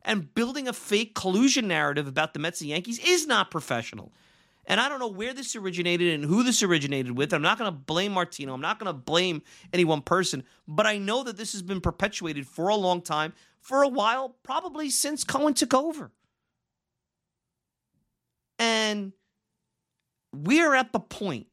And 0.04 0.34
building 0.34 0.68
a 0.68 0.72
fake 0.72 1.14
collusion 1.14 1.68
narrative 1.68 2.08
about 2.08 2.34
the 2.34 2.40
Mets 2.40 2.60
and 2.60 2.70
Yankees 2.70 2.98
is 2.98 3.26
not 3.26 3.50
professional. 3.50 4.12
And 4.66 4.80
I 4.80 4.88
don't 4.88 5.00
know 5.00 5.08
where 5.08 5.34
this 5.34 5.56
originated 5.56 6.14
and 6.14 6.24
who 6.24 6.42
this 6.42 6.62
originated 6.62 7.16
with. 7.16 7.32
I'm 7.32 7.42
not 7.42 7.58
going 7.58 7.70
to 7.70 7.76
blame 7.76 8.12
Martino. 8.12 8.54
I'm 8.54 8.60
not 8.60 8.78
going 8.78 8.86
to 8.86 8.92
blame 8.92 9.42
any 9.72 9.84
one 9.84 10.02
person. 10.02 10.44
But 10.68 10.86
I 10.86 10.98
know 10.98 11.24
that 11.24 11.36
this 11.36 11.52
has 11.52 11.62
been 11.62 11.80
perpetuated 11.80 12.46
for 12.46 12.68
a 12.68 12.76
long 12.76 13.00
time, 13.02 13.32
for 13.60 13.82
a 13.82 13.88
while, 13.88 14.36
probably 14.42 14.88
since 14.88 15.24
Cohen 15.24 15.54
took 15.54 15.74
over. 15.74 16.12
And 18.62 19.12
we 20.32 20.60
are 20.62 20.76
at 20.76 20.92
the 20.92 21.00
point 21.00 21.48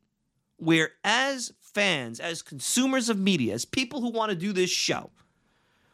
where, 0.58 0.92
as 1.04 1.52
fans, 1.60 2.20
as 2.20 2.44
consumers 2.44 3.10
of 3.10 3.18
media, 3.18 3.56
as 3.56 3.66
people 3.66 4.00
who 4.00 4.12
want 4.12 4.30
to 4.30 4.36
do 4.36 4.54
this 4.54 4.70
show, 4.70 5.10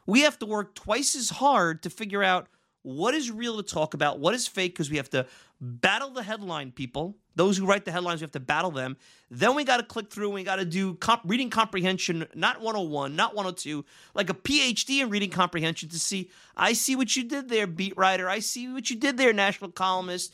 we 0.06 0.21
have 0.21 0.38
to 0.39 0.45
work 0.45 0.75
twice 0.75 1.15
as 1.15 1.30
hard 1.30 1.84
to 1.84 1.89
figure 1.89 2.21
out 2.21 2.47
what 2.82 3.13
is 3.15 3.32
real 3.32 3.56
to 3.56 3.63
talk 3.63 3.93
about, 3.93 4.19
what 4.19 4.36
is 4.36 4.45
fake, 4.45 4.73
because 4.73 4.89
we 4.89 4.97
have 4.97 5.10
to 5.12 5.25
battle 5.62 6.10
the 6.10 6.21
headline 6.21 6.73
people. 6.73 7.15
Those 7.36 7.58
who 7.58 7.65
write 7.65 7.86
the 7.86 7.93
headlines, 7.93 8.19
we 8.19 8.25
have 8.25 8.32
to 8.32 8.41
battle 8.41 8.71
them. 8.71 8.97
Then 9.32 9.56
we 9.56 9.63
got 9.63 9.78
to 9.78 9.84
click 9.84 10.10
through 10.12 10.28
and 10.28 10.36
we 10.36 10.43
got 10.43 10.58
to 10.58 10.65
do 10.65 10.95
comp- 10.95 11.21
reading 11.23 11.49
comprehension, 11.49 12.28
not 12.36 12.60
101, 12.60 13.15
not 13.15 13.36
102, 13.36 13.86
like 14.13 14.30
a 14.30 14.34
PhD 14.34 15.01
in 15.01 15.10
reading 15.10 15.30
comprehension 15.30 15.88
to 15.89 15.99
see, 15.99 16.30
I 16.58 16.73
see 16.73 16.97
what 16.97 17.15
you 17.15 17.23
did 17.23 17.47
there, 17.47 17.67
beat 17.67 17.95
writer. 17.95 18.28
I 18.28 18.39
see 18.39 18.67
what 18.67 18.89
you 18.89 18.97
did 18.97 19.17
there, 19.17 19.32
national 19.32 19.71
columnist 19.71 20.34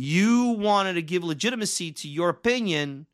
you 0.00 0.50
wanted 0.50 0.92
to 0.92 1.02
give 1.02 1.24
legitimacy 1.24 1.90
to 1.90 2.08
your 2.08 2.28
opinion 2.28 3.04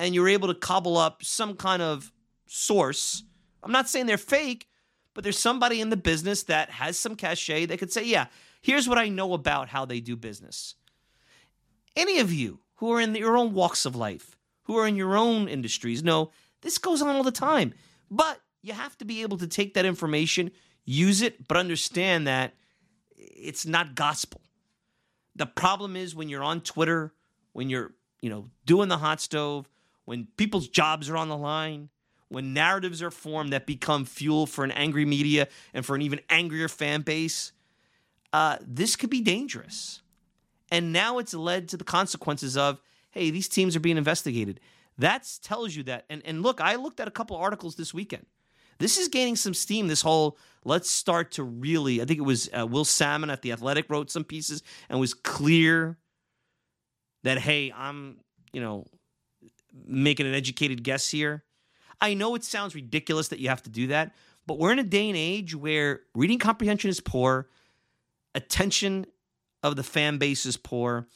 and 0.00 0.14
you're 0.14 0.30
able 0.30 0.48
to 0.48 0.54
cobble 0.54 0.96
up 0.96 1.22
some 1.22 1.56
kind 1.56 1.82
of 1.82 2.10
source. 2.46 3.22
I'm 3.62 3.70
not 3.70 3.90
saying 3.90 4.06
they're 4.06 4.16
fake, 4.16 4.66
but 5.12 5.24
there's 5.24 5.38
somebody 5.38 5.82
in 5.82 5.90
the 5.90 5.98
business 5.98 6.44
that 6.44 6.70
has 6.70 6.98
some 6.98 7.16
cachet 7.16 7.66
that 7.66 7.78
could 7.78 7.92
say, 7.92 8.02
yeah, 8.02 8.28
here's 8.62 8.88
what 8.88 8.96
I 8.96 9.10
know 9.10 9.34
about 9.34 9.68
how 9.68 9.84
they 9.84 10.00
do 10.00 10.16
business. 10.16 10.74
Any 11.94 12.18
of 12.18 12.32
you 12.32 12.60
who 12.76 12.90
are 12.90 13.00
in 13.02 13.14
your 13.14 13.36
own 13.36 13.52
walks 13.52 13.84
of 13.84 13.94
life, 13.94 14.38
who 14.62 14.78
are 14.78 14.86
in 14.86 14.96
your 14.96 15.18
own 15.18 15.48
industries, 15.48 16.02
know 16.02 16.30
this 16.62 16.78
goes 16.78 17.02
on 17.02 17.14
all 17.14 17.22
the 17.22 17.30
time. 17.30 17.74
But 18.10 18.40
you 18.62 18.72
have 18.72 18.96
to 18.96 19.04
be 19.04 19.20
able 19.20 19.36
to 19.36 19.46
take 19.46 19.74
that 19.74 19.84
information, 19.84 20.50
use 20.86 21.20
it, 21.20 21.46
but 21.46 21.58
understand 21.58 22.26
that 22.26 22.54
it's 23.18 23.66
not 23.66 23.94
gospel. 23.94 24.40
The 25.36 25.46
problem 25.46 25.96
is 25.96 26.14
when 26.14 26.28
you're 26.28 26.42
on 26.42 26.60
Twitter, 26.60 27.12
when 27.52 27.68
you're, 27.68 27.92
you 28.20 28.30
know, 28.30 28.50
doing 28.64 28.88
the 28.88 28.98
hot 28.98 29.20
stove, 29.20 29.68
when 30.04 30.28
people's 30.36 30.68
jobs 30.68 31.08
are 31.08 31.16
on 31.16 31.28
the 31.28 31.36
line, 31.36 31.88
when 32.28 32.52
narratives 32.52 33.02
are 33.02 33.10
formed 33.10 33.52
that 33.52 33.66
become 33.66 34.04
fuel 34.04 34.46
for 34.46 34.64
an 34.64 34.70
angry 34.72 35.04
media 35.04 35.48
and 35.72 35.84
for 35.84 35.94
an 35.94 36.02
even 36.02 36.20
angrier 36.30 36.68
fan 36.68 37.02
base, 37.02 37.52
uh, 38.32 38.56
this 38.60 38.96
could 38.96 39.10
be 39.10 39.20
dangerous. 39.20 40.02
And 40.70 40.92
now 40.92 41.18
it's 41.18 41.34
led 41.34 41.68
to 41.68 41.76
the 41.76 41.84
consequences 41.84 42.56
of, 42.56 42.80
hey, 43.10 43.30
these 43.30 43.48
teams 43.48 43.76
are 43.76 43.80
being 43.80 43.96
investigated. 43.96 44.60
That 44.98 45.28
tells 45.42 45.76
you 45.76 45.82
that. 45.84 46.04
And, 46.10 46.22
and 46.24 46.42
look, 46.42 46.60
I 46.60 46.76
looked 46.76 47.00
at 47.00 47.08
a 47.08 47.12
couple 47.12 47.36
articles 47.36 47.76
this 47.76 47.94
weekend 47.94 48.26
this 48.78 48.98
is 48.98 49.08
gaining 49.08 49.36
some 49.36 49.54
steam. 49.54 49.88
This 49.88 50.02
whole 50.02 50.38
let's 50.64 50.90
start 50.90 51.32
to 51.32 51.44
really. 51.44 52.00
I 52.00 52.04
think 52.04 52.18
it 52.18 52.24
was 52.24 52.48
uh, 52.58 52.66
Will 52.66 52.84
Sammon 52.84 53.30
at 53.30 53.42
the 53.42 53.52
Athletic 53.52 53.86
wrote 53.88 54.10
some 54.10 54.24
pieces 54.24 54.62
and 54.88 54.98
was 54.98 55.14
clear 55.14 55.98
that 57.22 57.38
hey, 57.38 57.72
I'm 57.74 58.18
you 58.52 58.60
know 58.60 58.86
making 59.86 60.26
an 60.26 60.34
educated 60.34 60.82
guess 60.82 61.08
here. 61.08 61.44
I 62.00 62.14
know 62.14 62.34
it 62.34 62.44
sounds 62.44 62.74
ridiculous 62.74 63.28
that 63.28 63.38
you 63.38 63.48
have 63.48 63.62
to 63.64 63.70
do 63.70 63.88
that, 63.88 64.14
But 64.46 64.58
we're 64.58 64.72
in 64.72 64.78
a 64.78 64.84
day 64.84 65.08
and 65.08 65.16
age 65.16 65.54
where 65.54 66.00
reading 66.14 66.38
comprehension 66.38 66.90
is 66.90 67.00
poor, 67.00 67.48
attention 68.34 69.06
of 69.62 69.76
the 69.76 69.82
fan 69.82 70.18
base 70.18 70.44
is 70.44 70.56
poor. 70.56 71.08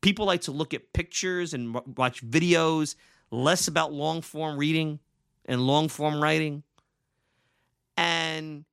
People 0.00 0.26
like 0.26 0.42
to 0.42 0.52
look 0.52 0.74
at 0.74 0.92
pictures 0.92 1.54
and 1.54 1.74
watch 1.96 2.24
videos, 2.24 2.96
less 3.30 3.68
about 3.68 3.92
long 3.92 4.22
form 4.22 4.58
reading 4.58 4.98
and 5.44 5.66
long 5.66 5.88
form 5.88 6.20
writing. 6.22 6.62
And 8.38 8.64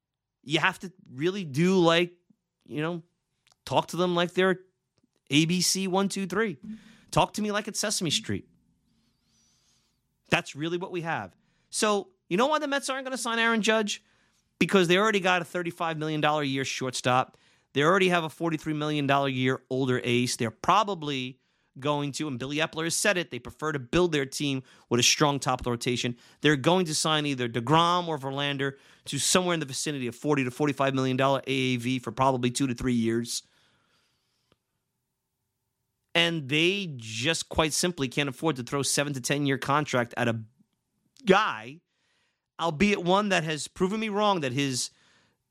you 0.44 0.60
have 0.60 0.80
to 0.80 0.92
really 1.14 1.44
do 1.44 1.80
like, 1.80 2.14
you 2.66 2.82
know, 2.82 3.04
talk 3.66 3.88
to 3.88 3.98
them 3.98 4.16
like 4.16 4.34
they're 4.34 4.60
ABC 5.32 5.88
123. 5.88 6.58
Talk 7.12 7.34
to 7.34 7.42
me 7.42 7.52
like 7.52 7.68
it's 7.68 7.80
Sesame 7.80 8.10
Street. 8.12 8.48
That's 10.30 10.56
really 10.56 10.78
what 10.78 10.92
we 10.92 11.02
have. 11.02 11.36
So, 11.70 12.10
you 12.30 12.38
know 12.38 12.48
why 12.48 12.60
the 12.60 12.68
Mets 12.68 12.90
aren't 12.90 13.06
going 13.06 13.16
to 13.16 13.22
sign 13.22 13.40
Aaron 13.40 13.62
Judge? 13.62 14.04
Because 14.60 14.88
they 14.88 14.98
already 14.98 15.20
got 15.20 15.42
a 15.42 15.46
$35 15.46 15.98
million 15.98 16.24
a 16.24 16.44
year 16.44 16.66
shortstop. 16.66 17.38
They 17.74 17.84
already 17.84 18.10
have 18.10 18.24
a 18.24 18.30
$43 18.30 18.76
million 18.76 19.10
a 19.10 19.28
year 19.28 19.62
older 19.70 20.00
ace. 20.04 20.38
They're 20.38 20.50
probably 20.50 21.40
going 21.80 22.12
to, 22.14 22.28
and 22.28 22.40
Billy 22.40 22.58
Eppler 22.58 22.86
has 22.86 22.96
said 22.96 23.18
it, 23.18 23.32
they 23.32 23.40
prefer 23.40 23.72
to 23.72 23.80
build 23.80 24.12
their 24.12 24.26
team 24.26 24.64
with 24.90 25.00
a 25.00 25.04
strong 25.04 25.40
top 25.40 25.60
of 25.62 25.64
the 25.66 25.72
rotation. 25.72 26.16
They're 26.42 26.56
going 26.56 26.86
to 26.86 26.96
sign 26.96 27.26
either 27.26 27.48
DeGrom 27.48 28.08
or 28.08 28.18
Verlander 28.18 28.74
to 29.06 29.20
somewhere 29.20 29.54
in 29.54 29.60
the 29.60 29.66
vicinity 29.66 30.08
of 30.08 30.16
40 30.16 30.46
to 30.46 30.52
$45 30.52 30.94
million 30.94 31.18
AAV 31.18 32.02
for 32.02 32.12
probably 32.12 32.52
two 32.52 32.68
to 32.68 32.74
three 32.74 32.94
years. 32.94 33.44
And 36.14 36.48
they 36.48 36.94
just 36.96 37.50
quite 37.50 37.74
simply 37.74 38.08
can't 38.08 38.30
afford 38.30 38.56
to 38.56 38.64
throw 38.64 38.82
seven 38.82 39.14
to 39.14 39.22
10 39.22 39.46
year 39.46 39.58
contract 39.58 40.14
at 40.16 40.30
a 40.30 40.40
guy, 41.26 41.82
albeit 42.60 43.04
one 43.04 43.30
that 43.30 43.44
has 43.44 43.68
proven 43.68 44.00
me 44.00 44.08
wrong 44.10 44.40
that 44.40 44.54
his 44.54 44.92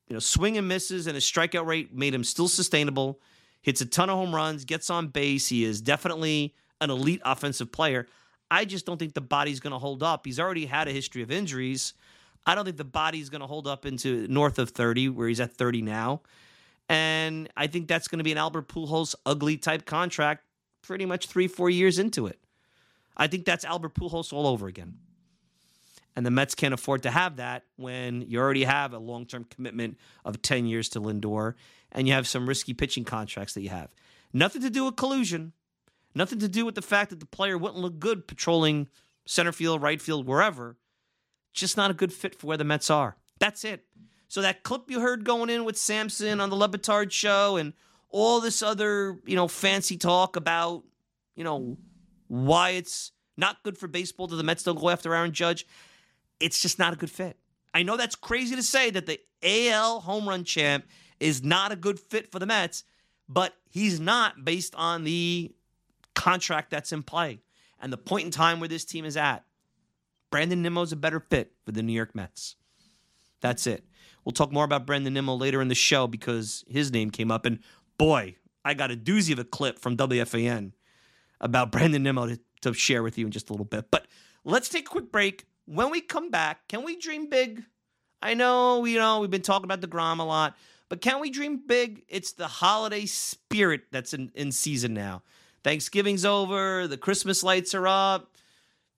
you 0.08 0.14
know 0.14 0.20
swing 0.20 0.56
and 0.56 0.66
misses 0.66 1.06
and 1.06 1.14
his 1.14 1.24
strikeout 1.24 1.66
rate 1.66 1.94
made 1.94 2.14
him 2.14 2.24
still 2.24 2.48
sustainable 2.48 3.20
hits 3.64 3.80
a 3.80 3.86
ton 3.86 4.10
of 4.10 4.16
home 4.16 4.34
runs, 4.34 4.64
gets 4.64 4.90
on 4.90 5.08
base. 5.08 5.48
He 5.48 5.64
is 5.64 5.80
definitely 5.80 6.54
an 6.80 6.90
elite 6.90 7.22
offensive 7.24 7.72
player. 7.72 8.06
I 8.50 8.66
just 8.66 8.84
don't 8.84 8.98
think 8.98 9.14
the 9.14 9.22
body's 9.22 9.58
going 9.58 9.72
to 9.72 9.78
hold 9.78 10.02
up. 10.02 10.26
He's 10.26 10.38
already 10.38 10.66
had 10.66 10.86
a 10.86 10.92
history 10.92 11.22
of 11.22 11.30
injuries. 11.30 11.94
I 12.46 12.54
don't 12.54 12.66
think 12.66 12.76
the 12.76 12.84
body's 12.84 13.30
going 13.30 13.40
to 13.40 13.46
hold 13.46 13.66
up 13.66 13.86
into 13.86 14.28
north 14.28 14.58
of 14.58 14.70
30, 14.70 15.08
where 15.08 15.28
he's 15.28 15.40
at 15.40 15.54
30 15.54 15.80
now. 15.80 16.20
And 16.90 17.48
I 17.56 17.66
think 17.66 17.88
that's 17.88 18.06
going 18.06 18.18
to 18.18 18.24
be 18.24 18.32
an 18.32 18.38
Albert 18.38 18.68
Pujols 18.68 19.14
ugly 19.24 19.56
type 19.56 19.86
contract 19.86 20.44
pretty 20.82 21.06
much 21.06 21.26
three, 21.26 21.48
four 21.48 21.70
years 21.70 21.98
into 21.98 22.26
it. 22.26 22.38
I 23.16 23.28
think 23.28 23.46
that's 23.46 23.64
Albert 23.64 23.94
Pujols 23.94 24.30
all 24.30 24.46
over 24.46 24.66
again. 24.66 24.98
And 26.14 26.26
the 26.26 26.30
Mets 26.30 26.54
can't 26.54 26.74
afford 26.74 27.02
to 27.04 27.10
have 27.10 27.36
that 27.36 27.64
when 27.76 28.20
you 28.28 28.38
already 28.38 28.64
have 28.64 28.92
a 28.92 28.98
long 28.98 29.24
term 29.24 29.44
commitment 29.44 29.96
of 30.22 30.42
10 30.42 30.66
years 30.66 30.90
to 30.90 31.00
Lindor 31.00 31.54
and 31.94 32.06
you 32.08 32.14
have 32.14 32.26
some 32.26 32.48
risky 32.48 32.74
pitching 32.74 33.04
contracts 33.04 33.54
that 33.54 33.62
you 33.62 33.70
have. 33.70 33.90
Nothing 34.32 34.62
to 34.62 34.70
do 34.70 34.84
with 34.84 34.96
collusion, 34.96 35.52
nothing 36.14 36.38
to 36.40 36.48
do 36.48 36.64
with 36.64 36.74
the 36.74 36.82
fact 36.82 37.10
that 37.10 37.20
the 37.20 37.26
player 37.26 37.56
wouldn't 37.56 37.80
look 37.80 37.98
good 37.98 38.26
patrolling 38.26 38.88
center 39.26 39.52
field, 39.52 39.80
right 39.80 40.00
field, 40.00 40.26
wherever. 40.26 40.76
Just 41.52 41.76
not 41.76 41.90
a 41.90 41.94
good 41.94 42.12
fit 42.12 42.34
for 42.34 42.48
where 42.48 42.56
the 42.56 42.64
Mets 42.64 42.90
are. 42.90 43.16
That's 43.38 43.64
it. 43.64 43.84
So 44.28 44.42
that 44.42 44.64
clip 44.64 44.90
you 44.90 45.00
heard 45.00 45.24
going 45.24 45.50
in 45.50 45.64
with 45.64 45.76
Samson 45.76 46.40
on 46.40 46.50
the 46.50 46.56
Le 46.56 46.68
Batard 46.68 47.12
show 47.12 47.56
and 47.56 47.72
all 48.10 48.40
this 48.40 48.62
other, 48.62 49.18
you 49.24 49.36
know, 49.36 49.46
fancy 49.46 49.96
talk 49.96 50.34
about, 50.34 50.82
you 51.36 51.44
know, 51.44 51.76
why 52.26 52.70
it's 52.70 53.12
not 53.36 53.62
good 53.62 53.78
for 53.78 53.86
baseball 53.86 54.26
that 54.26 54.36
the 54.36 54.42
Mets 54.42 54.64
don't 54.64 54.80
go 54.80 54.90
after 54.90 55.14
Aaron 55.14 55.32
Judge 55.32 55.66
it's 56.40 56.60
just 56.60 56.78
not 56.78 56.92
a 56.92 56.96
good 56.96 57.10
fit. 57.10 57.38
I 57.72 57.82
know 57.82 57.96
that's 57.96 58.14
crazy 58.14 58.54
to 58.56 58.62
say 58.62 58.90
that 58.90 59.06
the 59.06 59.18
AL 59.42 60.00
home 60.00 60.28
run 60.28 60.44
champ 60.44 60.84
is 61.20 61.42
not 61.42 61.72
a 61.72 61.76
good 61.76 61.98
fit 61.98 62.30
for 62.30 62.38
the 62.38 62.46
Mets, 62.46 62.84
but 63.28 63.54
he's 63.70 64.00
not 64.00 64.44
based 64.44 64.74
on 64.74 65.04
the 65.04 65.54
contract 66.14 66.70
that's 66.70 66.92
in 66.92 67.02
play 67.02 67.40
and 67.80 67.92
the 67.92 67.98
point 67.98 68.24
in 68.24 68.30
time 68.30 68.60
where 68.60 68.68
this 68.68 68.84
team 68.84 69.04
is 69.04 69.16
at. 69.16 69.44
Brandon 70.30 70.62
Nimmo's 70.62 70.92
a 70.92 70.96
better 70.96 71.20
fit 71.20 71.52
for 71.64 71.72
the 71.72 71.82
New 71.82 71.92
York 71.92 72.14
Mets. 72.14 72.56
That's 73.40 73.66
it. 73.66 73.84
We'll 74.24 74.32
talk 74.32 74.52
more 74.52 74.64
about 74.64 74.86
Brandon 74.86 75.12
Nimmo 75.12 75.34
later 75.34 75.60
in 75.60 75.68
the 75.68 75.74
show 75.74 76.06
because 76.06 76.64
his 76.66 76.90
name 76.90 77.10
came 77.10 77.30
up. 77.30 77.44
And 77.44 77.60
boy, 77.98 78.36
I 78.64 78.74
got 78.74 78.90
a 78.90 78.96
doozy 78.96 79.32
of 79.32 79.38
a 79.38 79.44
clip 79.44 79.78
from 79.78 79.96
WFAN 79.96 80.72
about 81.40 81.70
Brandon 81.70 82.02
Nimmo 82.02 82.26
to, 82.26 82.40
to 82.62 82.72
share 82.72 83.02
with 83.02 83.18
you 83.18 83.26
in 83.26 83.32
just 83.32 83.50
a 83.50 83.52
little 83.52 83.66
bit. 83.66 83.90
But 83.90 84.06
let's 84.44 84.68
take 84.68 84.86
a 84.86 84.90
quick 84.90 85.12
break. 85.12 85.44
When 85.66 85.90
we 85.90 86.00
come 86.00 86.30
back, 86.30 86.66
can 86.68 86.84
we 86.84 86.96
dream 86.96 87.28
big? 87.28 87.62
I 88.22 88.32
know, 88.32 88.84
you 88.86 88.98
know, 88.98 89.20
we've 89.20 89.30
been 89.30 89.42
talking 89.42 89.64
about 89.64 89.82
DeGrom 89.82 90.18
a 90.18 90.22
lot, 90.22 90.56
but 90.88 91.00
can 91.00 91.20
we 91.20 91.30
dream 91.30 91.62
big? 91.66 92.04
It's 92.08 92.32
the 92.32 92.46
holiday 92.46 93.06
spirit 93.06 93.82
that's 93.90 94.14
in, 94.14 94.30
in 94.34 94.52
season 94.52 94.94
now. 94.94 95.22
Thanksgiving's 95.62 96.24
over, 96.24 96.86
the 96.86 96.98
Christmas 96.98 97.42
lights 97.42 97.74
are 97.74 97.88
up. 97.88 98.30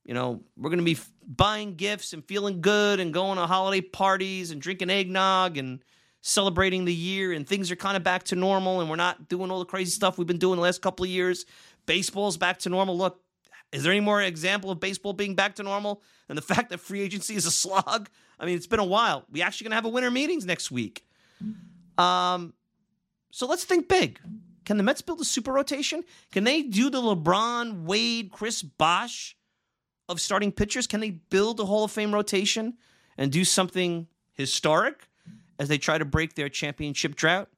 You 0.05 0.15
know, 0.15 0.43
we're 0.57 0.71
going 0.71 0.79
to 0.79 0.85
be 0.85 0.99
buying 1.27 1.75
gifts 1.75 2.13
and 2.13 2.25
feeling 2.25 2.61
good 2.61 3.01
and 3.01 3.13
going 3.13 3.39
to 3.39 3.47
holiday 3.47 3.81
parties 3.81 4.51
and 4.51 4.61
drinking 4.61 4.91
eggnog 4.91 5.57
and 5.57 5.83
celebrating 6.23 6.85
the 6.85 6.95
year 6.95 7.33
and 7.33 7.47
things 7.47 7.71
are 7.71 7.77
kind 7.77 7.97
of 7.97 8.03
back 8.03 8.25
to 8.25 8.35
normal 8.35 8.81
and 8.81 8.91
we're 8.91 8.97
not 8.97 9.29
doing 9.29 9.51
all 9.51 9.61
the 9.61 9.65
crazy 9.65 9.91
stuff 9.91 10.19
we've 10.19 10.27
been 10.27 10.39
doing 10.39 10.57
the 10.57 10.63
last 10.63 10.83
couple 10.83 11.05
of 11.05 11.11
years. 11.11 11.47
Baseball's 11.87 12.37
back 12.37 12.59
to 12.61 12.69
normal. 12.69 12.97
Look, 12.97 13.21
is 13.73 13.83
there 13.83 13.93
any 13.93 14.01
more 14.01 14.21
example 14.23 14.71
of 14.71 14.81
baseball 14.81 15.13
being 15.13 15.35
back 15.35 15.55
to 15.57 15.63
normal 15.63 16.03
than 16.27 16.37
the 16.37 16.43
fact 16.55 16.71
that 16.71 16.79
free 16.79 17.01
agency 17.01 17.37
is 17.37 17.47
a 17.47 17.51
slog? 17.51 18.09
I 18.39 18.47
mean, 18.47 18.57
it's 18.57 18.67
been 18.67 18.81
a 18.81 18.85
while. 18.85 19.25
We 19.31 19.43
actually 19.43 19.67
going 19.67 19.73
to 19.73 19.77
have 19.77 19.85
a 19.85 19.89
winter 19.89 20.11
meetings 20.11 20.45
next 20.45 20.71
week. 20.71 21.05
Um, 21.99 22.55
so 23.31 23.47
let's 23.47 23.65
think 23.65 23.89
big. 23.89 24.21
Can 24.65 24.77
the 24.77 24.83
Mets 24.83 25.03
build 25.03 25.21
a 25.21 25.25
super 25.25 25.53
rotation? 25.53 26.03
Can 26.33 26.45
they 26.45 26.63
do 26.63 26.91
the 26.91 27.01
LeBron, 27.01 27.85
Wade, 27.85 28.33
Chris 28.33 28.63
Bosh 28.63 29.37
of 30.09 30.21
starting 30.21 30.53
pitchers? 30.53 30.87
Can 30.87 31.01
they 31.01 31.11
build 31.11 31.61
a 31.61 31.65
Hall 31.65 31.85
of 31.85 31.93
Fame 31.93 32.13
rotation 32.13 32.75
and 33.17 33.31
do 33.31 33.45
something 33.45 34.09
historic 34.33 35.09
as 35.59 35.69
they 35.69 35.79
try 35.79 35.99
to 35.99 36.05
break 36.05 36.35
their 36.35 36.49
championship 36.49 37.15
drought? 37.15 37.49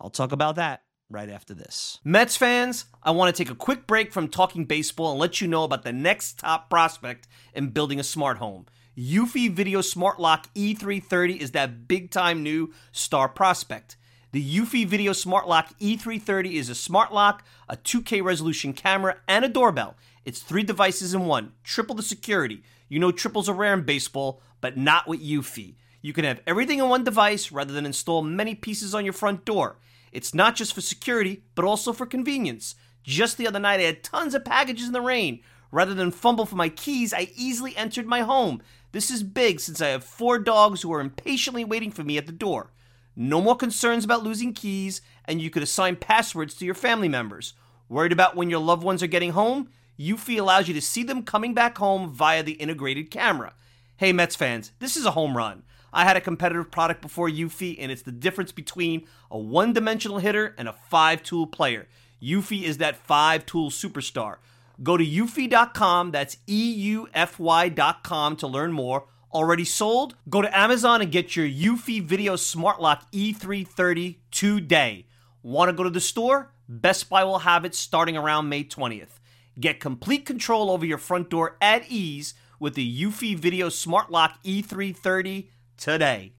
I'll 0.00 0.10
talk 0.10 0.32
about 0.32 0.56
that 0.56 0.82
right 1.10 1.28
after 1.28 1.52
this. 1.52 1.98
Mets 2.04 2.36
fans, 2.36 2.86
I 3.02 3.10
want 3.10 3.34
to 3.34 3.44
take 3.44 3.52
a 3.52 3.56
quick 3.56 3.86
break 3.86 4.12
from 4.12 4.28
talking 4.28 4.64
baseball 4.64 5.10
and 5.10 5.20
let 5.20 5.40
you 5.40 5.48
know 5.48 5.64
about 5.64 5.82
the 5.82 5.92
next 5.92 6.38
top 6.38 6.70
prospect 6.70 7.28
in 7.54 7.68
building 7.70 8.00
a 8.00 8.04
smart 8.04 8.38
home. 8.38 8.66
Eufy 8.98 9.48
Video 9.48 9.82
Smart 9.82 10.18
Lock 10.18 10.52
E330 10.54 11.38
is 11.38 11.52
that 11.52 11.86
big 11.86 12.10
time 12.10 12.42
new 12.42 12.72
star 12.90 13.28
prospect. 13.28 13.96
The 14.32 14.58
Eufy 14.58 14.84
Video 14.84 15.12
Smart 15.12 15.46
Lock 15.46 15.78
E330 15.78 16.54
is 16.54 16.68
a 16.68 16.74
smart 16.74 17.12
lock, 17.12 17.44
a 17.68 17.76
2K 17.76 18.22
resolution 18.22 18.72
camera, 18.72 19.18
and 19.28 19.44
a 19.44 19.48
doorbell. 19.48 19.96
It's 20.24 20.40
three 20.40 20.64
devices 20.64 21.14
in 21.14 21.26
one, 21.26 21.52
triple 21.62 21.94
the 21.94 22.02
security. 22.02 22.64
You 22.88 22.98
know 22.98 23.12
triples 23.12 23.48
are 23.48 23.54
rare 23.54 23.74
in 23.74 23.82
baseball, 23.82 24.42
but 24.60 24.76
not 24.76 25.06
with 25.06 25.22
Eufy. 25.22 25.76
You 26.02 26.12
can 26.12 26.24
have 26.24 26.40
everything 26.44 26.80
in 26.80 26.88
one 26.88 27.04
device 27.04 27.52
rather 27.52 27.72
than 27.72 27.86
install 27.86 28.22
many 28.22 28.56
pieces 28.56 28.92
on 28.92 29.04
your 29.04 29.12
front 29.12 29.44
door. 29.44 29.78
It's 30.10 30.34
not 30.34 30.56
just 30.56 30.74
for 30.74 30.80
security, 30.80 31.44
but 31.54 31.64
also 31.64 31.92
for 31.92 32.06
convenience. 32.06 32.74
Just 33.04 33.38
the 33.38 33.46
other 33.46 33.60
night, 33.60 33.78
I 33.78 33.84
had 33.84 34.02
tons 34.02 34.34
of 34.34 34.44
packages 34.44 34.88
in 34.88 34.92
the 34.92 35.00
rain. 35.00 35.40
Rather 35.72 35.94
than 35.94 36.10
fumble 36.10 36.46
for 36.46 36.56
my 36.56 36.68
keys, 36.68 37.14
I 37.14 37.30
easily 37.36 37.76
entered 37.76 38.06
my 38.06 38.22
home. 38.22 38.60
This 38.92 39.10
is 39.10 39.22
big 39.22 39.60
since 39.60 39.80
I 39.80 39.88
have 39.88 40.02
four 40.02 40.38
dogs 40.40 40.82
who 40.82 40.92
are 40.92 41.00
impatiently 41.00 41.64
waiting 41.64 41.92
for 41.92 42.02
me 42.02 42.18
at 42.18 42.26
the 42.26 42.32
door. 42.32 42.72
No 43.14 43.40
more 43.40 43.56
concerns 43.56 44.04
about 44.04 44.24
losing 44.24 44.52
keys, 44.52 45.00
and 45.26 45.40
you 45.40 45.48
could 45.48 45.62
assign 45.62 45.96
passwords 45.96 46.54
to 46.54 46.64
your 46.64 46.74
family 46.74 47.08
members. 47.08 47.54
Worried 47.88 48.10
about 48.10 48.34
when 48.34 48.50
your 48.50 48.58
loved 48.58 48.82
ones 48.82 49.00
are 49.02 49.08
getting 49.08 49.30
home? 49.30 49.68
Eufy 49.98 50.40
allows 50.40 50.66
you 50.66 50.74
to 50.74 50.80
see 50.80 51.04
them 51.04 51.22
coming 51.22 51.54
back 51.54 51.78
home 51.78 52.12
via 52.12 52.42
the 52.42 52.52
integrated 52.52 53.10
camera. 53.12 53.52
Hey, 53.96 54.12
Mets 54.12 54.34
fans, 54.34 54.72
this 54.80 54.96
is 54.96 55.06
a 55.06 55.12
home 55.12 55.36
run. 55.36 55.62
I 55.92 56.04
had 56.04 56.16
a 56.16 56.20
competitive 56.20 56.70
product 56.70 57.00
before 57.00 57.28
Eufy, 57.28 57.76
and 57.78 57.92
it's 57.92 58.02
the 58.02 58.10
difference 58.10 58.50
between 58.50 59.06
a 59.30 59.38
one 59.38 59.72
dimensional 59.72 60.18
hitter 60.18 60.54
and 60.58 60.68
a 60.68 60.72
five 60.72 61.22
tool 61.22 61.46
player. 61.46 61.86
Eufy 62.20 62.62
is 62.62 62.78
that 62.78 62.96
five 62.96 63.46
tool 63.46 63.70
superstar. 63.70 64.36
Go 64.82 64.96
to 64.96 65.04
eufy.com, 65.04 66.10
that's 66.10 66.38
E 66.46 66.72
U 66.72 67.08
F 67.12 67.38
Y.com 67.38 68.36
to 68.36 68.46
learn 68.46 68.72
more. 68.72 69.06
Already 69.32 69.64
sold? 69.64 70.16
Go 70.28 70.42
to 70.42 70.58
Amazon 70.58 71.02
and 71.02 71.12
get 71.12 71.36
your 71.36 71.46
Eufy 71.46 72.02
Video 72.02 72.34
Smart 72.34 72.80
Lock 72.80 73.10
E330 73.12 74.16
today. 74.30 75.06
Want 75.42 75.68
to 75.68 75.72
go 75.72 75.84
to 75.84 75.90
the 75.90 76.00
store? 76.00 76.52
Best 76.68 77.08
Buy 77.08 77.24
will 77.24 77.40
have 77.40 77.64
it 77.64 77.74
starting 77.74 78.16
around 78.16 78.48
May 78.48 78.64
20th. 78.64 79.20
Get 79.58 79.80
complete 79.80 80.26
control 80.26 80.70
over 80.70 80.84
your 80.84 80.98
front 80.98 81.30
door 81.30 81.56
at 81.60 81.90
ease 81.90 82.34
with 82.58 82.74
the 82.74 83.02
Eufy 83.02 83.36
Video 83.36 83.68
Smart 83.68 84.10
Lock 84.10 84.42
E330 84.44 85.46
today. 85.76 86.32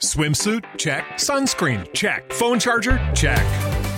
Swimsuit? 0.00 0.64
Check. 0.76 1.04
Sunscreen? 1.14 1.92
Check. 1.92 2.32
Phone 2.32 2.58
charger? 2.58 2.98
Check. 3.14 3.77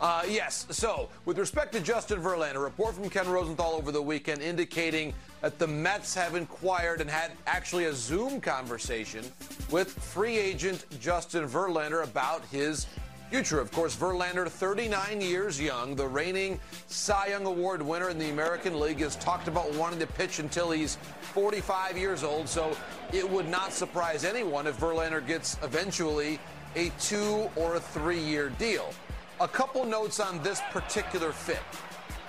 Uh, 0.00 0.22
yes, 0.28 0.64
so 0.70 1.08
with 1.24 1.38
respect 1.38 1.72
to 1.72 1.80
Justin 1.80 2.20
Verlander, 2.20 2.56
a 2.56 2.60
report 2.60 2.94
from 2.94 3.10
Ken 3.10 3.28
Rosenthal 3.28 3.72
over 3.72 3.90
the 3.90 4.00
weekend 4.00 4.40
indicating 4.40 5.12
that 5.40 5.58
the 5.58 5.66
Mets 5.66 6.14
have 6.14 6.36
inquired 6.36 7.00
and 7.00 7.10
had 7.10 7.32
actually 7.48 7.86
a 7.86 7.92
Zoom 7.92 8.40
conversation 8.40 9.24
with 9.72 9.90
free 9.90 10.38
agent 10.38 10.86
Justin 11.00 11.48
Verlander 11.48 12.04
about 12.04 12.44
his 12.46 12.86
future. 13.28 13.58
Of 13.58 13.72
course, 13.72 13.96
Verlander, 13.96 14.48
39 14.48 15.20
years 15.20 15.60
young, 15.60 15.96
the 15.96 16.06
reigning 16.06 16.60
Cy 16.86 17.28
Young 17.30 17.46
Award 17.46 17.82
winner 17.82 18.08
in 18.08 18.18
the 18.18 18.30
American 18.30 18.78
League, 18.78 19.00
has 19.00 19.16
talked 19.16 19.48
about 19.48 19.72
wanting 19.74 19.98
to 19.98 20.06
pitch 20.06 20.38
until 20.38 20.70
he's 20.70 20.96
45 21.32 21.98
years 21.98 22.22
old. 22.22 22.48
So 22.48 22.76
it 23.12 23.28
would 23.28 23.48
not 23.48 23.72
surprise 23.72 24.24
anyone 24.24 24.68
if 24.68 24.78
Verlander 24.78 25.26
gets 25.26 25.58
eventually 25.64 26.38
a 26.76 26.90
two 27.00 27.50
or 27.56 27.74
a 27.74 27.80
three 27.80 28.20
year 28.20 28.50
deal. 28.50 28.92
A 29.40 29.46
couple 29.46 29.84
notes 29.84 30.18
on 30.18 30.42
this 30.42 30.60
particular 30.72 31.30
fit. 31.30 31.62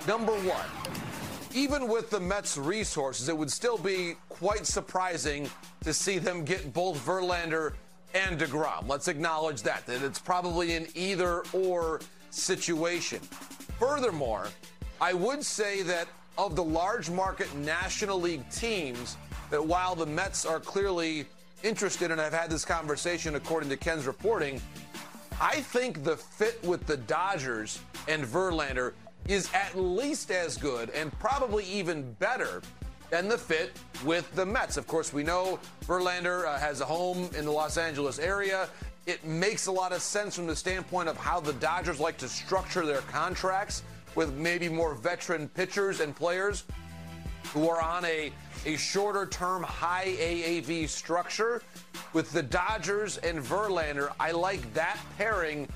Number 0.06 0.32
one, 0.32 0.66
even 1.52 1.88
with 1.88 2.08
the 2.08 2.20
Mets' 2.20 2.56
resources, 2.56 3.28
it 3.28 3.36
would 3.36 3.50
still 3.50 3.76
be 3.76 4.14
quite 4.28 4.64
surprising 4.64 5.50
to 5.82 5.92
see 5.92 6.18
them 6.18 6.44
get 6.44 6.72
both 6.72 7.04
Verlander 7.04 7.72
and 8.14 8.38
DeGrom. 8.38 8.86
Let's 8.86 9.08
acknowledge 9.08 9.62
that, 9.62 9.86
that 9.86 10.02
it's 10.02 10.20
probably 10.20 10.76
an 10.76 10.86
either 10.94 11.42
or 11.52 12.00
situation. 12.30 13.18
Furthermore, 13.80 14.46
I 15.00 15.12
would 15.12 15.44
say 15.44 15.82
that 15.82 16.06
of 16.38 16.54
the 16.54 16.62
large 16.62 17.10
market 17.10 17.52
National 17.56 18.20
League 18.20 18.48
teams, 18.50 19.16
that 19.50 19.64
while 19.64 19.96
the 19.96 20.06
Mets 20.06 20.46
are 20.46 20.60
clearly 20.60 21.26
interested 21.64 22.12
and 22.12 22.20
have 22.20 22.32
had 22.32 22.50
this 22.50 22.64
conversation 22.64 23.34
according 23.34 23.68
to 23.68 23.76
Ken's 23.76 24.06
reporting, 24.06 24.62
I 25.40 25.62
think 25.62 26.04
the 26.04 26.18
fit 26.18 26.62
with 26.62 26.86
the 26.86 26.98
Dodgers 26.98 27.80
and 28.08 28.24
Verlander 28.24 28.92
is 29.26 29.48
at 29.54 29.74
least 29.74 30.30
as 30.30 30.58
good 30.58 30.90
and 30.90 31.18
probably 31.18 31.64
even 31.64 32.12
better 32.14 32.60
than 33.08 33.26
the 33.26 33.38
fit 33.38 33.72
with 34.04 34.30
the 34.34 34.44
Mets. 34.44 34.76
Of 34.76 34.86
course, 34.86 35.14
we 35.14 35.22
know 35.22 35.58
Verlander 35.86 36.46
uh, 36.46 36.58
has 36.58 36.82
a 36.82 36.84
home 36.84 37.30
in 37.36 37.46
the 37.46 37.50
Los 37.50 37.78
Angeles 37.78 38.18
area. 38.18 38.68
It 39.06 39.24
makes 39.24 39.66
a 39.66 39.72
lot 39.72 39.92
of 39.92 40.02
sense 40.02 40.36
from 40.36 40.46
the 40.46 40.54
standpoint 40.54 41.08
of 41.08 41.16
how 41.16 41.40
the 41.40 41.54
Dodgers 41.54 41.98
like 41.98 42.18
to 42.18 42.28
structure 42.28 42.84
their 42.84 43.00
contracts 43.02 43.82
with 44.14 44.34
maybe 44.34 44.68
more 44.68 44.94
veteran 44.94 45.48
pitchers 45.48 46.00
and 46.00 46.14
players 46.14 46.64
who 47.54 47.66
are 47.66 47.80
on 47.80 48.04
a, 48.04 48.30
a 48.66 48.76
shorter 48.76 49.26
term, 49.26 49.62
high 49.62 50.14
AAV 50.18 50.88
structure. 50.88 51.62
With 52.12 52.32
the 52.32 52.42
Dodgers 52.42 53.18
and 53.18 53.38
Verlander, 53.38 54.12
I 54.18 54.32
like 54.32 54.72
that 54.74 54.98
pairing 55.16 55.68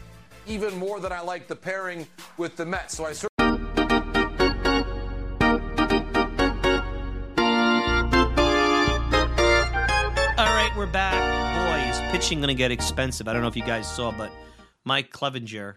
even 0.46 0.76
more 0.78 1.00
than 1.00 1.12
I 1.12 1.20
like 1.20 1.48
the 1.48 1.56
pairing 1.56 2.06
with 2.36 2.56
the 2.56 2.66
Mets. 2.66 2.96
So 2.96 3.06
I 3.06 3.12
certainly. 3.12 3.30
All 10.36 10.46
right, 10.46 10.72
we're 10.76 10.86
back. 10.86 11.14
Boy, 11.14 11.90
is 11.90 12.12
pitching 12.12 12.38
going 12.40 12.48
to 12.48 12.54
get 12.54 12.70
expensive. 12.70 13.28
I 13.28 13.32
don't 13.32 13.42
know 13.42 13.48
if 13.48 13.56
you 13.56 13.62
guys 13.62 13.90
saw, 13.90 14.10
but 14.10 14.30
Mike 14.84 15.10
Clevinger, 15.10 15.76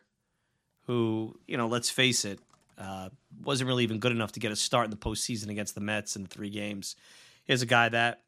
who, 0.88 1.39
you 1.48 1.58
know, 1.58 1.67
let's 1.67 1.89
face 1.89 2.26
it, 2.26 2.39
uh, 2.78 3.10
wasn't 3.43 3.67
really 3.67 3.84
even 3.84 4.00
good 4.00 4.12
enough 4.12 4.32
to 4.34 4.39
get 4.39 4.52
a 4.52 4.56
start 4.56 4.86
in 4.86 4.91
the 4.91 4.97
postseason 4.97 5.50
against 5.50 5.76
the 5.76 5.82
Mets 5.82 6.15
in 6.15 6.23
the 6.23 6.30
three 6.30 6.50
games. 6.50 6.95
Here's 7.45 7.62
a 7.62 7.67
guy 7.67 7.89
that, 7.89 8.21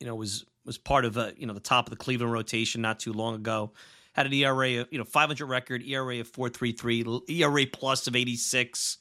you 0.00 0.06
know, 0.06 0.14
was 0.14 0.44
was 0.64 0.78
part 0.78 1.04
of 1.04 1.16
a, 1.16 1.32
you 1.36 1.46
know 1.46 1.54
the 1.54 1.60
top 1.60 1.86
of 1.86 1.90
the 1.90 1.96
Cleveland 1.96 2.32
rotation 2.32 2.80
not 2.80 2.98
too 2.98 3.12
long 3.12 3.34
ago. 3.34 3.72
Had 4.12 4.26
an 4.26 4.32
ERA 4.32 4.80
of 4.80 4.88
you 4.90 4.98
know 4.98 5.04
500 5.04 5.46
record, 5.46 5.82
ERA 5.82 6.20
of 6.20 6.30
4.33, 6.32 7.28
ERA 7.28 7.66
plus 7.66 8.06
of 8.06 8.16
86. 8.16 8.98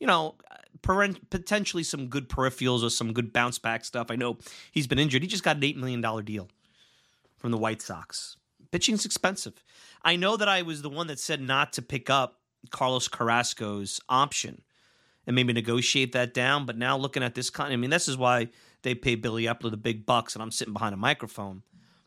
You 0.00 0.06
know, 0.06 0.34
potentially 0.82 1.84
some 1.84 2.08
good 2.08 2.28
peripherals 2.28 2.82
or 2.82 2.90
some 2.90 3.12
good 3.12 3.32
bounce 3.32 3.58
back 3.58 3.84
stuff. 3.84 4.10
I 4.10 4.16
know 4.16 4.38
he's 4.72 4.86
been 4.86 4.98
injured. 4.98 5.22
He 5.22 5.28
just 5.28 5.44
got 5.44 5.56
an 5.56 5.64
eight 5.64 5.76
million 5.76 6.00
dollar 6.00 6.22
deal 6.22 6.48
from 7.38 7.52
the 7.52 7.58
White 7.58 7.82
Sox. 7.82 8.36
Pitching's 8.70 9.04
expensive. 9.04 9.62
I 10.02 10.16
know 10.16 10.36
that 10.36 10.48
I 10.48 10.62
was 10.62 10.82
the 10.82 10.88
one 10.88 11.06
that 11.06 11.20
said 11.20 11.40
not 11.40 11.72
to 11.74 11.82
pick 11.82 12.10
up 12.10 12.41
Carlos 12.70 13.08
Carrasco's 13.08 14.00
option 14.08 14.62
and 15.26 15.36
maybe 15.36 15.52
negotiate 15.52 16.12
that 16.12 16.34
down. 16.34 16.66
But 16.66 16.78
now 16.78 16.96
looking 16.96 17.22
at 17.22 17.34
this 17.34 17.50
kind, 17.50 17.72
I 17.72 17.76
mean, 17.76 17.90
this 17.90 18.08
is 18.08 18.16
why 18.16 18.48
they 18.82 18.94
pay 18.94 19.14
Billy 19.14 19.44
Eppler 19.44 19.70
the 19.70 19.76
big 19.76 20.04
bucks, 20.06 20.34
and 20.34 20.42
I'm 20.42 20.50
sitting 20.50 20.72
behind 20.72 20.94
a 20.94 20.98
microphone. 20.98 21.62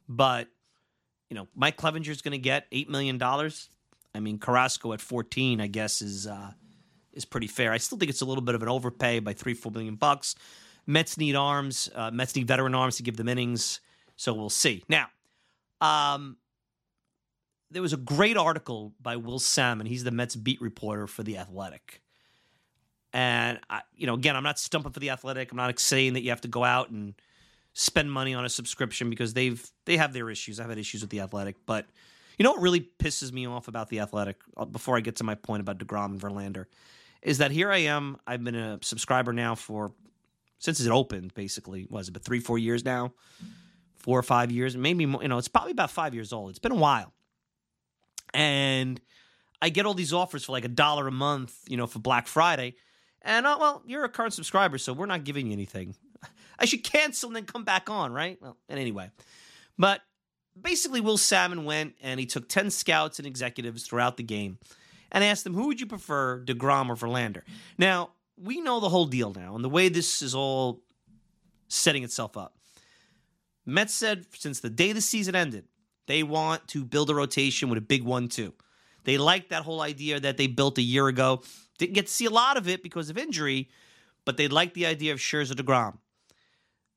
But 0.07 0.47
you 1.29 1.35
know, 1.35 1.47
Mike 1.55 1.77
Clevinger 1.77 2.09
is 2.09 2.21
going 2.21 2.33
to 2.33 2.37
get 2.37 2.67
eight 2.71 2.89
million 2.89 3.17
dollars. 3.17 3.69
I 4.13 4.19
mean, 4.19 4.39
Carrasco 4.39 4.93
at 4.93 5.01
14, 5.01 5.59
I 5.59 5.67
guess, 5.67 6.01
is 6.01 6.27
uh, 6.27 6.51
is 7.13 7.25
pretty 7.25 7.47
fair. 7.47 7.71
I 7.71 7.77
still 7.77 7.97
think 7.97 8.09
it's 8.09 8.21
a 8.21 8.25
little 8.25 8.43
bit 8.43 8.55
of 8.55 8.61
an 8.61 8.69
overpay 8.69 9.19
by 9.19 9.33
three, 9.33 9.53
four 9.53 9.71
million 9.71 9.95
bucks. 9.95 10.35
Mets 10.85 11.17
need 11.17 11.35
arms. 11.35 11.89
Uh, 11.95 12.11
Mets 12.11 12.35
need 12.35 12.47
veteran 12.47 12.75
arms 12.75 12.97
to 12.97 13.03
give 13.03 13.17
them 13.17 13.27
innings. 13.27 13.81
So 14.15 14.33
we'll 14.33 14.49
see. 14.49 14.83
Now, 14.87 15.07
um, 15.81 16.37
there 17.75 17.81
was 17.81 17.91
a 17.91 17.97
great 17.97 18.37
article 18.37 18.93
by 19.01 19.17
Will 19.17 19.37
Sammon. 19.37 19.85
He's 19.85 20.05
the 20.05 20.11
Mets 20.11 20.37
beat 20.37 20.61
reporter 20.61 21.07
for 21.07 21.23
the 21.23 21.37
Athletic. 21.37 22.01
And 23.11 23.59
I, 23.69 23.81
you 23.97 24.07
know, 24.07 24.13
again, 24.13 24.37
I'm 24.37 24.43
not 24.43 24.57
stumping 24.57 24.93
for 24.93 25.01
the 25.01 25.09
Athletic. 25.09 25.51
I'm 25.51 25.57
not 25.57 25.77
saying 25.77 26.13
that 26.13 26.21
you 26.21 26.29
have 26.29 26.39
to 26.41 26.47
go 26.47 26.63
out 26.63 26.89
and 26.89 27.15
spend 27.73 28.09
money 28.09 28.33
on 28.33 28.45
a 28.45 28.49
subscription 28.49 29.09
because 29.09 29.33
they've 29.33 29.61
they 29.83 29.97
have 29.97 30.13
their 30.13 30.29
issues. 30.29 30.57
I've 30.57 30.69
had 30.69 30.77
issues 30.77 31.01
with 31.01 31.09
the 31.09 31.19
Athletic, 31.19 31.57
but 31.65 31.85
you 32.39 32.43
know 32.43 32.51
what 32.51 32.61
really 32.61 32.87
pisses 32.97 33.33
me 33.33 33.45
off 33.45 33.67
about 33.67 33.89
the 33.89 33.99
Athletic? 33.99 34.37
Uh, 34.55 34.63
before 34.63 34.95
I 34.95 35.01
get 35.01 35.17
to 35.17 35.25
my 35.25 35.35
point 35.35 35.59
about 35.59 35.77
Degrom 35.77 36.11
and 36.11 36.21
Verlander, 36.21 36.67
is 37.21 37.39
that 37.39 37.51
here 37.51 37.69
I 37.69 37.79
am. 37.79 38.15
I've 38.25 38.41
been 38.41 38.55
a 38.55 38.79
subscriber 38.83 39.33
now 39.33 39.55
for 39.55 39.91
since 40.59 40.79
it 40.79 40.89
opened. 40.91 41.33
Basically, 41.33 41.87
was 41.89 42.07
it 42.07 42.11
but 42.13 42.23
three, 42.23 42.39
four 42.39 42.57
years 42.57 42.85
now, 42.85 43.11
four 43.97 44.17
or 44.17 44.23
five 44.23 44.49
years, 44.49 44.77
maybe 44.77 45.05
more, 45.05 45.21
you 45.21 45.27
know, 45.27 45.37
it's 45.37 45.49
probably 45.49 45.73
about 45.73 45.91
five 45.91 46.13
years 46.13 46.31
old. 46.31 46.51
It's 46.51 46.59
been 46.59 46.71
a 46.71 46.75
while, 46.75 47.11
and 48.33 48.99
I 49.61 49.69
get 49.69 49.85
all 49.85 49.93
these 49.93 50.13
offers 50.13 50.45
for 50.45 50.51
like 50.51 50.65
a 50.65 50.69
dollar 50.69 51.07
a 51.07 51.11
month, 51.11 51.57
you 51.67 51.77
know, 51.77 51.87
for 51.87 51.99
Black 51.99 52.27
Friday. 52.27 52.75
And 53.21 53.45
uh, 53.45 53.57
well, 53.59 53.83
you're 53.85 54.03
a 54.03 54.09
current 54.09 54.33
subscriber, 54.33 54.77
so 54.77 54.93
we're 54.93 55.05
not 55.05 55.23
giving 55.23 55.47
you 55.47 55.53
anything. 55.53 55.95
I 56.59 56.65
should 56.65 56.83
cancel 56.83 57.29
and 57.29 57.35
then 57.35 57.45
come 57.45 57.63
back 57.63 57.89
on, 57.89 58.13
right? 58.13 58.37
Well, 58.41 58.57
and 58.69 58.79
anyway, 58.79 59.09
but 59.77 60.01
basically, 60.59 61.01
Will 61.01 61.17
Sammon 61.17 61.65
went 61.65 61.95
and 62.01 62.19
he 62.19 62.25
took 62.25 62.47
ten 62.47 62.69
scouts 62.69 63.19
and 63.19 63.27
executives 63.27 63.83
throughout 63.83 64.17
the 64.17 64.23
game 64.23 64.59
and 65.11 65.23
asked 65.23 65.43
them, 65.43 65.55
"Who 65.55 65.67
would 65.67 65.79
you 65.79 65.87
prefer, 65.87 66.43
Degrom 66.45 66.89
or 66.89 66.95
Verlander?" 66.95 67.41
Now, 67.77 68.11
we 68.37 68.61
know 68.61 68.79
the 68.79 68.89
whole 68.89 69.05
deal 69.05 69.33
now 69.33 69.55
and 69.55 69.63
the 69.63 69.69
way 69.69 69.89
this 69.89 70.21
is 70.21 70.35
all 70.35 70.81
setting 71.67 72.03
itself 72.03 72.37
up. 72.37 72.55
Mets 73.65 73.93
said 73.93 74.25
since 74.35 74.59
the 74.59 74.69
day 74.69 74.91
the 74.91 75.01
season 75.01 75.35
ended, 75.35 75.65
they 76.07 76.23
want 76.23 76.67
to 76.69 76.85
build 76.85 77.09
a 77.09 77.15
rotation 77.15 77.69
with 77.69 77.77
a 77.77 77.81
big 77.81 78.03
one, 78.03 78.27
too. 78.27 78.53
They 79.03 79.17
like 79.17 79.49
that 79.49 79.63
whole 79.63 79.81
idea 79.81 80.19
that 80.19 80.37
they 80.37 80.47
built 80.47 80.77
a 80.77 80.81
year 80.81 81.07
ago. 81.07 81.43
Didn't 81.77 81.93
get 81.93 82.07
to 82.07 82.13
see 82.13 82.25
a 82.25 82.29
lot 82.31 82.57
of 82.57 82.67
it 82.67 82.81
because 82.83 83.09
of 83.09 83.17
injury, 83.17 83.69
but 84.25 84.37
they 84.37 84.47
like 84.47 84.73
the 84.73 84.85
idea 84.85 85.13
of 85.13 85.19
Scherzer 85.19 85.53
DeGrom. 85.53 85.97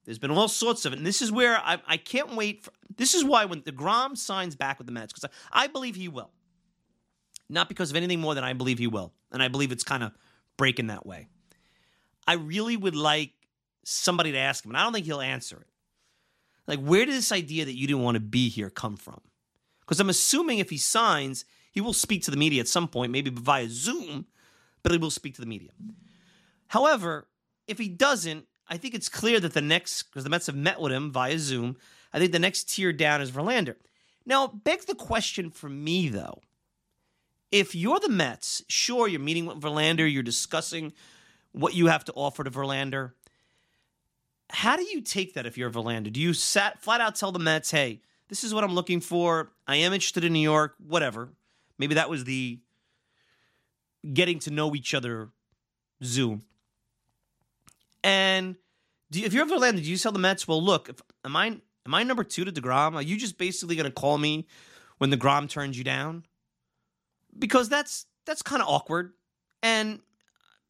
There's 0.04 0.18
been 0.18 0.30
all 0.30 0.48
sorts 0.48 0.86
of 0.86 0.94
it. 0.94 0.96
And 0.96 1.06
this 1.06 1.20
is 1.20 1.30
where 1.30 1.58
I, 1.58 1.78
I 1.86 1.96
can't 1.98 2.34
wait. 2.34 2.64
For, 2.64 2.70
this 2.96 3.12
is 3.12 3.24
why 3.24 3.44
when 3.44 3.60
DeGrom 3.60 4.16
signs 4.16 4.56
back 4.56 4.78
with 4.78 4.86
the 4.86 4.92
Mets, 4.92 5.12
because 5.12 5.30
I, 5.52 5.64
I 5.64 5.66
believe 5.66 5.96
he 5.96 6.08
will. 6.08 6.30
Not 7.50 7.68
because 7.68 7.90
of 7.90 7.96
anything 7.96 8.20
more 8.20 8.34
than 8.34 8.44
I 8.44 8.54
believe 8.54 8.78
he 8.78 8.86
will. 8.86 9.12
And 9.30 9.42
I 9.42 9.48
believe 9.48 9.70
it's 9.70 9.84
kind 9.84 10.02
of 10.02 10.12
breaking 10.56 10.86
that 10.86 11.04
way. 11.04 11.28
I 12.26 12.34
really 12.34 12.76
would 12.76 12.96
like 12.96 13.32
somebody 13.84 14.32
to 14.32 14.38
ask 14.38 14.64
him, 14.64 14.70
and 14.70 14.78
I 14.78 14.84
don't 14.84 14.92
think 14.92 15.06
he'll 15.06 15.20
answer 15.20 15.58
it. 15.60 15.67
Like, 16.68 16.80
where 16.80 17.06
did 17.06 17.14
this 17.14 17.32
idea 17.32 17.64
that 17.64 17.74
you 17.74 17.86
didn't 17.86 18.02
want 18.02 18.16
to 18.16 18.20
be 18.20 18.48
here 18.50 18.70
come 18.70 18.96
from? 18.96 19.20
Because 19.80 19.98
I'm 19.98 20.10
assuming 20.10 20.58
if 20.58 20.68
he 20.68 20.76
signs, 20.76 21.46
he 21.72 21.80
will 21.80 21.94
speak 21.94 22.22
to 22.24 22.30
the 22.30 22.36
media 22.36 22.60
at 22.60 22.68
some 22.68 22.86
point, 22.86 23.10
maybe 23.10 23.30
via 23.30 23.68
Zoom, 23.70 24.26
but 24.82 24.92
he 24.92 24.98
will 24.98 25.10
speak 25.10 25.34
to 25.36 25.40
the 25.40 25.46
media. 25.46 25.70
However, 26.68 27.26
if 27.66 27.78
he 27.78 27.88
doesn't, 27.88 28.44
I 28.68 28.76
think 28.76 28.94
it's 28.94 29.08
clear 29.08 29.40
that 29.40 29.54
the 29.54 29.62
next, 29.62 30.04
because 30.04 30.24
the 30.24 30.30
Mets 30.30 30.46
have 30.46 30.56
met 30.56 30.78
with 30.78 30.92
him 30.92 31.10
via 31.10 31.38
Zoom, 31.38 31.78
I 32.12 32.18
think 32.18 32.32
the 32.32 32.38
next 32.38 32.68
tier 32.68 32.92
down 32.92 33.22
is 33.22 33.30
Verlander. 33.30 33.76
Now, 34.26 34.44
it 34.44 34.62
begs 34.62 34.84
the 34.84 34.94
question 34.94 35.50
for 35.50 35.70
me, 35.70 36.10
though. 36.10 36.42
If 37.50 37.74
you're 37.74 37.98
the 37.98 38.10
Mets, 38.10 38.62
sure, 38.68 39.08
you're 39.08 39.20
meeting 39.20 39.46
with 39.46 39.58
Verlander, 39.58 40.10
you're 40.12 40.22
discussing 40.22 40.92
what 41.52 41.72
you 41.72 41.86
have 41.86 42.04
to 42.04 42.12
offer 42.12 42.44
to 42.44 42.50
Verlander. 42.50 43.12
How 44.50 44.76
do 44.76 44.82
you 44.82 45.00
take 45.00 45.34
that 45.34 45.46
if 45.46 45.58
you're 45.58 45.70
Verlander? 45.70 46.12
Do 46.12 46.20
you 46.20 46.32
sat, 46.32 46.80
flat 46.80 47.00
out 47.00 47.16
tell 47.16 47.32
the 47.32 47.38
Mets, 47.38 47.70
hey, 47.70 48.00
this 48.28 48.44
is 48.44 48.54
what 48.54 48.64
I'm 48.64 48.74
looking 48.74 49.00
for. 49.00 49.50
I 49.66 49.76
am 49.76 49.92
interested 49.92 50.24
in 50.24 50.32
New 50.32 50.40
York, 50.40 50.74
whatever. 50.86 51.30
Maybe 51.78 51.94
that 51.94 52.10
was 52.10 52.24
the 52.24 52.58
getting 54.12 54.38
to 54.40 54.50
know 54.50 54.74
each 54.74 54.94
other 54.94 55.30
Zoom. 56.02 56.42
And 58.02 58.56
you, 59.10 59.24
if 59.24 59.32
you're 59.32 59.46
Verlander, 59.46 59.82
do 59.82 59.90
you 59.90 59.96
tell 59.96 60.12
the 60.12 60.18
Mets, 60.18 60.46
well, 60.46 60.62
look, 60.62 60.88
if, 60.88 61.00
am 61.24 61.36
I 61.36 61.46
am 61.86 61.94
I 61.94 62.02
number 62.02 62.24
two 62.24 62.44
to 62.44 62.52
Degrom? 62.52 62.94
Are 62.94 63.02
you 63.02 63.16
just 63.16 63.38
basically 63.38 63.76
going 63.76 63.86
to 63.86 63.92
call 63.92 64.18
me 64.18 64.46
when 64.98 65.10
Degrom 65.10 65.48
turns 65.48 65.76
you 65.76 65.84
down? 65.84 66.24
Because 67.38 67.68
that's 67.68 68.06
that's 68.24 68.42
kind 68.42 68.62
of 68.62 68.68
awkward, 68.68 69.12
and 69.62 70.00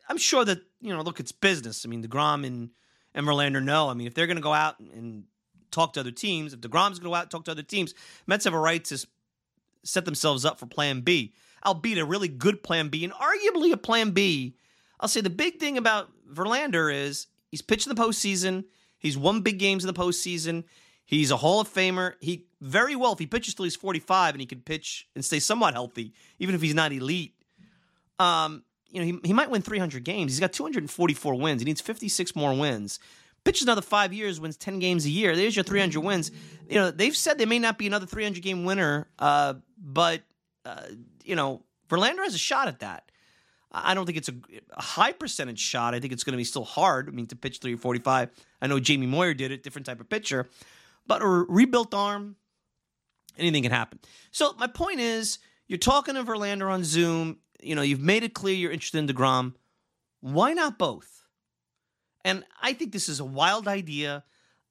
I'm 0.08 0.18
sure 0.18 0.44
that 0.44 0.60
you 0.80 0.94
know, 0.94 1.02
look, 1.02 1.20
it's 1.20 1.32
business. 1.32 1.84
I 1.84 1.88
mean, 1.88 2.04
Degrom 2.04 2.46
and 2.46 2.70
and 3.18 3.26
Verlander 3.26 3.62
know. 3.62 3.88
I 3.88 3.94
mean, 3.94 4.06
if 4.06 4.14
they're 4.14 4.28
going 4.28 4.36
to 4.36 4.42
go 4.42 4.54
out 4.54 4.78
and 4.78 5.24
talk 5.72 5.94
to 5.94 6.00
other 6.00 6.12
teams, 6.12 6.54
if 6.54 6.60
Degrom's 6.60 7.00
going 7.00 7.10
to 7.10 7.10
go 7.10 7.14
out 7.14 7.22
and 7.24 7.30
talk 7.30 7.44
to 7.46 7.50
other 7.50 7.64
teams, 7.64 7.92
Mets 8.26 8.44
have 8.44 8.54
a 8.54 8.58
right 8.58 8.82
to 8.86 9.06
set 9.82 10.04
themselves 10.04 10.44
up 10.44 10.58
for 10.58 10.66
Plan 10.66 11.00
B, 11.00 11.34
albeit 11.66 11.98
a 11.98 12.04
really 12.04 12.28
good 12.28 12.62
Plan 12.62 12.88
B 12.88 13.04
and 13.04 13.12
arguably 13.12 13.72
a 13.72 13.76
Plan 13.76 14.12
B. 14.12 14.54
I'll 15.00 15.08
say 15.08 15.20
the 15.20 15.30
big 15.30 15.58
thing 15.58 15.76
about 15.76 16.10
Verlander 16.32 16.94
is 16.94 17.26
he's 17.50 17.60
pitched 17.60 17.88
in 17.88 17.94
the 17.94 18.00
postseason. 18.00 18.64
He's 18.98 19.18
won 19.18 19.42
big 19.42 19.58
games 19.58 19.84
in 19.84 19.92
the 19.92 20.00
postseason. 20.00 20.64
He's 21.04 21.32
a 21.32 21.36
Hall 21.36 21.60
of 21.60 21.72
Famer. 21.72 22.14
He 22.20 22.46
very 22.60 22.94
well, 22.94 23.12
if 23.12 23.18
he 23.18 23.26
pitches 23.26 23.54
till 23.54 23.64
he's 23.64 23.76
45 23.76 24.34
and 24.34 24.40
he 24.40 24.46
can 24.46 24.60
pitch 24.60 25.08
and 25.16 25.24
stay 25.24 25.40
somewhat 25.40 25.74
healthy, 25.74 26.12
even 26.38 26.54
if 26.54 26.62
he's 26.62 26.74
not 26.74 26.92
elite, 26.92 27.34
um, 28.20 28.62
you 28.90 29.00
know, 29.00 29.06
he, 29.06 29.28
he 29.28 29.32
might 29.32 29.50
win 29.50 29.62
300 29.62 30.04
games. 30.04 30.32
He's 30.32 30.40
got 30.40 30.52
244 30.52 31.34
wins. 31.34 31.60
He 31.60 31.64
needs 31.64 31.80
56 31.80 32.34
more 32.34 32.54
wins. 32.56 32.98
Pitches 33.44 33.62
another 33.62 33.82
five 33.82 34.12
years, 34.12 34.40
wins 34.40 34.56
10 34.56 34.78
games 34.78 35.06
a 35.06 35.10
year. 35.10 35.36
There's 35.36 35.56
your 35.56 35.62
300 35.62 36.00
wins. 36.00 36.30
You 36.68 36.76
know, 36.76 36.90
they've 36.90 37.16
said 37.16 37.38
they 37.38 37.46
may 37.46 37.58
not 37.58 37.78
be 37.78 37.86
another 37.86 38.06
300 38.06 38.42
game 38.42 38.64
winner, 38.64 39.08
uh, 39.18 39.54
but, 39.78 40.22
uh, 40.64 40.82
you 41.24 41.36
know, 41.36 41.62
Verlander 41.88 42.24
has 42.24 42.34
a 42.34 42.38
shot 42.38 42.68
at 42.68 42.80
that. 42.80 43.10
I 43.70 43.94
don't 43.94 44.06
think 44.06 44.18
it's 44.18 44.28
a, 44.28 44.34
a 44.76 44.82
high 44.82 45.12
percentage 45.12 45.60
shot. 45.60 45.94
I 45.94 46.00
think 46.00 46.12
it's 46.12 46.24
going 46.24 46.32
to 46.32 46.38
be 46.38 46.44
still 46.44 46.64
hard. 46.64 47.08
I 47.08 47.12
mean, 47.12 47.26
to 47.26 47.36
pitch 47.36 47.58
345. 47.58 48.30
I 48.62 48.66
know 48.66 48.80
Jamie 48.80 49.06
Moyer 49.06 49.34
did 49.34 49.52
it, 49.52 49.62
different 49.62 49.86
type 49.86 50.00
of 50.00 50.08
pitcher, 50.08 50.48
but 51.06 51.22
a 51.22 51.26
rebuilt 51.26 51.92
arm, 51.92 52.36
anything 53.36 53.62
can 53.62 53.72
happen. 53.72 53.98
So 54.30 54.54
my 54.58 54.66
point 54.66 55.00
is, 55.00 55.38
you're 55.68 55.78
talking 55.78 56.14
to 56.14 56.24
Verlander 56.24 56.70
on 56.70 56.82
Zoom. 56.82 57.38
You 57.60 57.74
know, 57.74 57.82
you've 57.82 58.00
made 58.00 58.22
it 58.22 58.34
clear 58.34 58.54
you're 58.54 58.70
interested 58.70 58.98
in 58.98 59.08
Degrom. 59.08 59.54
Why 60.20 60.52
not 60.52 60.78
both? 60.78 61.24
And 62.24 62.44
I 62.60 62.72
think 62.72 62.92
this 62.92 63.08
is 63.08 63.20
a 63.20 63.24
wild 63.24 63.68
idea. 63.68 64.24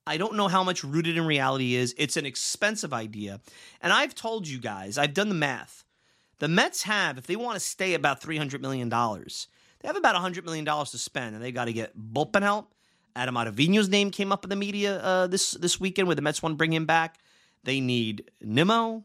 I 0.05 0.17
don't 0.17 0.35
know 0.35 0.47
how 0.47 0.63
much 0.63 0.83
rooted 0.83 1.17
in 1.17 1.25
reality 1.25 1.75
is. 1.75 1.93
It's 1.97 2.17
an 2.17 2.25
expensive 2.25 2.93
idea. 2.93 3.41
And 3.81 3.91
I've 3.91 4.15
told 4.15 4.47
you 4.47 4.59
guys, 4.59 4.97
I've 4.97 5.13
done 5.13 5.29
the 5.29 5.35
math. 5.35 5.83
The 6.39 6.47
Mets 6.47 6.83
have, 6.83 7.17
if 7.17 7.27
they 7.27 7.35
want 7.35 7.55
to 7.55 7.59
stay 7.59 7.93
about 7.93 8.21
$300 8.21 8.61
million, 8.61 8.89
they 8.89 9.87
have 9.87 9.97
about 9.97 10.15
$100 10.15 10.45
million 10.45 10.65
to 10.65 10.97
spend, 10.97 11.35
and 11.35 11.43
they 11.43 11.51
got 11.51 11.65
to 11.65 11.73
get 11.73 11.97
bullpen 11.97 12.43
help. 12.43 12.73
Adam 13.15 13.35
Ottavino's 13.35 13.89
name 13.89 14.11
came 14.11 14.31
up 14.31 14.43
in 14.43 14.49
the 14.49 14.55
media 14.55 14.99
uh, 14.99 15.27
this, 15.27 15.51
this 15.51 15.79
weekend 15.79 16.07
where 16.07 16.15
the 16.15 16.21
Mets 16.21 16.43
want 16.43 16.53
to 16.53 16.57
bring 16.57 16.71
him 16.71 16.85
back. 16.85 17.17
They 17.63 17.81
need 17.81 18.29
Nimmo, 18.39 19.03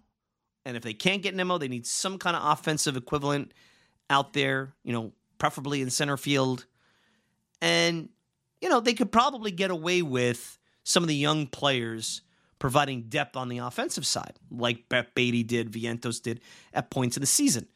and 0.66 0.77
if 0.77 0.83
they 0.83 0.92
can't 0.92 1.23
get 1.23 1.35
Nimmo, 1.35 1.57
they 1.57 1.68
need 1.68 1.87
some 1.87 2.18
kind 2.18 2.37
of 2.37 2.42
offensive 2.45 2.97
equivalent 2.97 3.53
out 4.12 4.33
there, 4.33 4.75
you 4.85 4.92
know, 4.92 5.12
preferably 5.38 5.83
in 5.83 5.90
center 5.90 6.16
field. 6.16 6.66
And, 7.61 8.11
you 8.61 8.68
know, 8.68 8.81
they 8.81 8.94
could 8.94 9.11
probably 9.11 9.51
get 9.51 9.70
away 9.70 10.03
with 10.03 10.59
some 10.85 11.03
of 11.03 11.09
the 11.09 11.16
young 11.16 11.46
players 11.46 12.22
providing 12.59 13.03
depth 13.09 13.37
on 13.37 13.48
the 13.48 13.59
offensive 13.59 14.07
side, 14.07 14.38
like 14.51 14.88
Brett 14.88 15.14
Baty 15.14 15.42
did, 15.42 15.72
Vientos 15.72 16.22
did 16.22 16.40
at 16.72 16.90
points 16.90 17.16
in 17.16 17.20
the 17.20 17.27
season. 17.27 17.66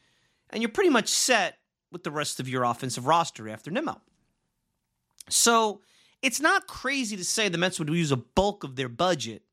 And 0.49 0.61
you're 0.61 0.69
pretty 0.71 0.89
much 0.89 1.09
set 1.09 1.57
with 1.91 2.03
the 2.03 2.11
rest 2.11 2.39
of 2.39 2.47
your 2.47 2.63
offensive 2.63 3.05
roster 3.05 3.49
after 3.49 3.71
Nimmo. 3.71 3.99
So 5.29 5.81
it's 6.21 6.39
not 6.39 6.67
crazy 6.67 7.17
to 7.17 7.25
say 7.25 7.49
the 7.49 7.57
Mets 7.57 7.79
would 7.79 7.89
use 7.89 8.11
a 8.11 8.17
bulk 8.17 8.63
of 8.63 8.75
their 8.75 8.89
budget 8.89 9.43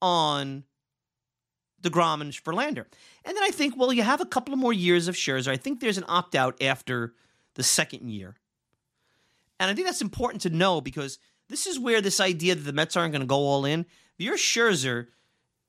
on 0.00 0.64
DeGrom 1.82 2.20
and 2.20 2.32
Verlander. 2.32 2.86
And 3.24 3.36
then 3.36 3.42
I 3.42 3.50
think, 3.50 3.76
well, 3.76 3.92
you 3.92 4.02
have 4.02 4.20
a 4.20 4.26
couple 4.26 4.52
of 4.52 4.60
more 4.60 4.72
years 4.72 5.08
of 5.08 5.14
Scherzer. 5.14 5.48
I 5.48 5.56
think 5.56 5.80
there's 5.80 5.98
an 5.98 6.04
opt 6.08 6.34
out 6.34 6.60
after 6.62 7.14
the 7.54 7.62
second 7.62 8.10
year. 8.10 8.36
And 9.58 9.70
I 9.70 9.74
think 9.74 9.86
that's 9.86 10.02
important 10.02 10.42
to 10.42 10.50
know 10.50 10.80
because 10.80 11.18
this 11.48 11.66
is 11.66 11.78
where 11.78 12.00
this 12.00 12.20
idea 12.20 12.54
that 12.54 12.62
the 12.62 12.72
Mets 12.72 12.96
aren't 12.96 13.12
going 13.12 13.20
to 13.20 13.26
go 13.26 13.36
all 13.36 13.64
in 13.64 13.84
you're 14.20 14.36
Scherzer, 14.36 15.08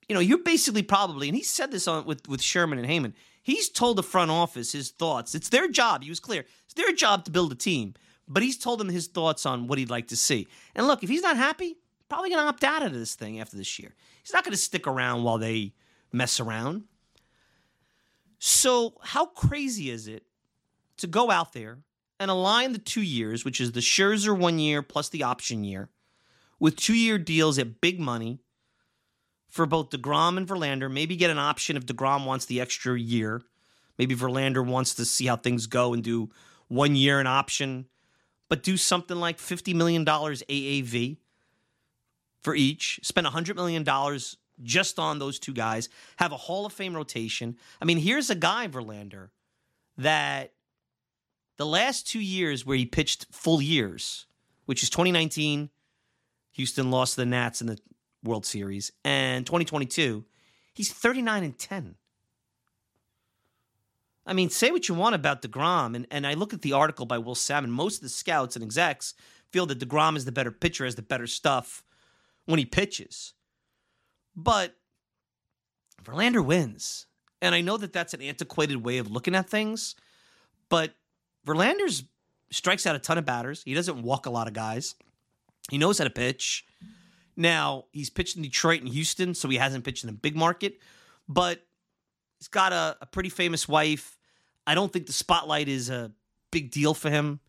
you 0.08 0.14
know, 0.14 0.20
you're 0.20 0.42
basically 0.42 0.82
probably, 0.82 1.28
and 1.28 1.36
he 1.36 1.42
said 1.42 1.70
this 1.70 1.88
on 1.88 2.04
with, 2.04 2.28
with 2.28 2.42
Sherman 2.42 2.78
and 2.78 2.88
Heyman, 2.88 3.14
he's 3.42 3.68
told 3.68 3.96
the 3.96 4.02
front 4.02 4.30
office 4.30 4.72
his 4.72 4.90
thoughts. 4.90 5.34
It's 5.34 5.48
their 5.48 5.68
job. 5.68 6.02
He 6.02 6.10
was 6.10 6.20
clear. 6.20 6.44
It's 6.64 6.74
their 6.74 6.92
job 6.92 7.24
to 7.24 7.30
build 7.30 7.52
a 7.52 7.56
team. 7.56 7.94
But 8.28 8.42
he's 8.42 8.58
told 8.58 8.78
them 8.78 8.88
his 8.88 9.08
thoughts 9.08 9.46
on 9.46 9.66
what 9.66 9.78
he'd 9.78 9.90
like 9.90 10.08
to 10.08 10.16
see. 10.16 10.46
And 10.74 10.86
look, 10.86 11.02
if 11.02 11.08
he's 11.08 11.22
not 11.22 11.36
happy, 11.36 11.76
probably 12.08 12.30
going 12.30 12.42
to 12.42 12.48
opt 12.48 12.62
out 12.62 12.82
of 12.82 12.92
this 12.92 13.14
thing 13.14 13.40
after 13.40 13.56
this 13.56 13.78
year. 13.78 13.94
He's 14.22 14.32
not 14.32 14.44
going 14.44 14.52
to 14.52 14.58
stick 14.58 14.86
around 14.86 15.24
while 15.24 15.38
they 15.38 15.72
mess 16.12 16.40
around. 16.40 16.84
So, 18.38 18.94
how 19.02 19.26
crazy 19.26 19.90
is 19.90 20.08
it 20.08 20.24
to 20.98 21.06
go 21.06 21.30
out 21.30 21.52
there 21.52 21.78
and 22.18 22.30
align 22.30 22.72
the 22.72 22.78
two 22.78 23.02
years, 23.02 23.44
which 23.44 23.60
is 23.60 23.72
the 23.72 23.80
Scherzer 23.80 24.36
one 24.36 24.58
year 24.58 24.82
plus 24.82 25.08
the 25.08 25.22
option 25.22 25.64
year, 25.64 25.90
with 26.58 26.76
two 26.76 26.94
year 26.94 27.18
deals 27.18 27.58
at 27.58 27.80
big 27.80 28.00
money 28.00 28.40
for 29.48 29.66
both 29.66 29.90
DeGrom 29.90 30.36
and 30.36 30.46
Verlander. 30.46 30.90
Maybe 30.90 31.16
get 31.16 31.30
an 31.30 31.38
option 31.38 31.76
if 31.76 31.86
DeGrom 31.86 32.24
wants 32.24 32.46
the 32.46 32.60
extra 32.60 32.98
year. 32.98 33.42
Maybe 33.98 34.14
Verlander 34.14 34.64
wants 34.64 34.94
to 34.94 35.04
see 35.04 35.26
how 35.26 35.36
things 35.36 35.66
go 35.66 35.92
and 35.92 36.02
do 36.02 36.30
one 36.68 36.96
year 36.96 37.20
an 37.20 37.26
option, 37.26 37.86
but 38.48 38.62
do 38.62 38.76
something 38.76 39.18
like 39.18 39.38
$50 39.38 39.74
million 39.74 40.04
AAV 40.04 41.18
for 42.42 42.54
each. 42.54 42.98
Spend 43.02 43.26
$100 43.26 43.54
million 43.54 43.84
just 44.62 44.98
on 44.98 45.18
those 45.18 45.38
two 45.38 45.52
guys. 45.52 45.88
Have 46.16 46.32
a 46.32 46.36
Hall 46.36 46.66
of 46.66 46.72
Fame 46.72 46.94
rotation. 46.94 47.56
I 47.80 47.84
mean, 47.84 47.98
here's 47.98 48.30
a 48.30 48.34
guy, 48.34 48.68
Verlander, 48.68 49.28
that 49.96 50.52
the 51.56 51.66
last 51.66 52.06
two 52.06 52.20
years 52.20 52.66
where 52.66 52.76
he 52.76 52.86
pitched 52.86 53.26
full 53.30 53.62
years, 53.62 54.26
which 54.66 54.82
is 54.82 54.90
2019 54.90 55.70
Houston 56.52 56.90
lost 56.90 57.14
to 57.14 57.22
the 57.22 57.26
Nats 57.26 57.60
in 57.60 57.66
the 57.66 57.78
World 58.22 58.46
Series. 58.46 58.92
And 59.04 59.46
2022, 59.46 60.24
he's 60.74 60.92
39 60.92 61.44
and 61.44 61.58
10. 61.58 61.94
I 64.24 64.32
mean, 64.34 64.50
say 64.50 64.70
what 64.70 64.88
you 64.88 64.94
want 64.94 65.14
about 65.14 65.42
DeGrom. 65.42 65.96
And, 65.96 66.06
and 66.10 66.26
I 66.26 66.34
look 66.34 66.54
at 66.54 66.62
the 66.62 66.74
article 66.74 67.06
by 67.06 67.18
Will 67.18 67.34
Sammon. 67.34 67.70
Most 67.70 67.96
of 67.96 68.02
the 68.02 68.08
scouts 68.08 68.54
and 68.54 68.64
execs 68.64 69.14
feel 69.50 69.66
that 69.66 69.80
DeGrom 69.80 70.16
is 70.16 70.24
the 70.24 70.32
better 70.32 70.52
pitcher, 70.52 70.84
has 70.84 70.94
the 70.94 71.02
better 71.02 71.26
stuff 71.26 71.82
when 72.44 72.58
he 72.58 72.64
pitches. 72.64 73.34
But 74.34 74.74
Verlander 76.02 76.44
wins. 76.44 77.06
And 77.40 77.54
I 77.54 77.60
know 77.60 77.76
that 77.76 77.92
that's 77.92 78.14
an 78.14 78.22
antiquated 78.22 78.84
way 78.84 78.98
of 78.98 79.10
looking 79.10 79.34
at 79.34 79.50
things, 79.50 79.96
but 80.68 80.94
Verlander's 81.46 82.04
strikes 82.50 82.86
out 82.86 82.94
a 82.94 83.00
ton 83.00 83.18
of 83.18 83.24
batters. 83.24 83.62
He 83.64 83.74
doesn't 83.74 84.02
walk 84.02 84.26
a 84.26 84.30
lot 84.30 84.46
of 84.46 84.54
guys. 84.54 84.94
He 85.70 85.78
knows 85.78 85.98
how 85.98 86.04
to 86.04 86.10
pitch. 86.10 86.64
Now, 87.36 87.86
he's 87.92 88.10
pitched 88.10 88.36
in 88.36 88.42
Detroit 88.42 88.80
and 88.80 88.88
Houston, 88.88 89.34
so 89.34 89.48
he 89.48 89.56
hasn't 89.56 89.84
pitched 89.84 90.04
in 90.04 90.10
a 90.10 90.12
big 90.12 90.36
market, 90.36 90.78
but 91.28 91.64
he's 92.38 92.48
got 92.48 92.72
a, 92.72 92.96
a 93.00 93.06
pretty 93.06 93.28
famous 93.30 93.66
wife. 93.66 94.18
I 94.66 94.74
don't 94.74 94.92
think 94.92 95.06
the 95.06 95.12
spotlight 95.12 95.68
is 95.68 95.90
a 95.90 96.12
big 96.50 96.70
deal 96.70 96.94
for 96.94 97.10
him. 97.10 97.40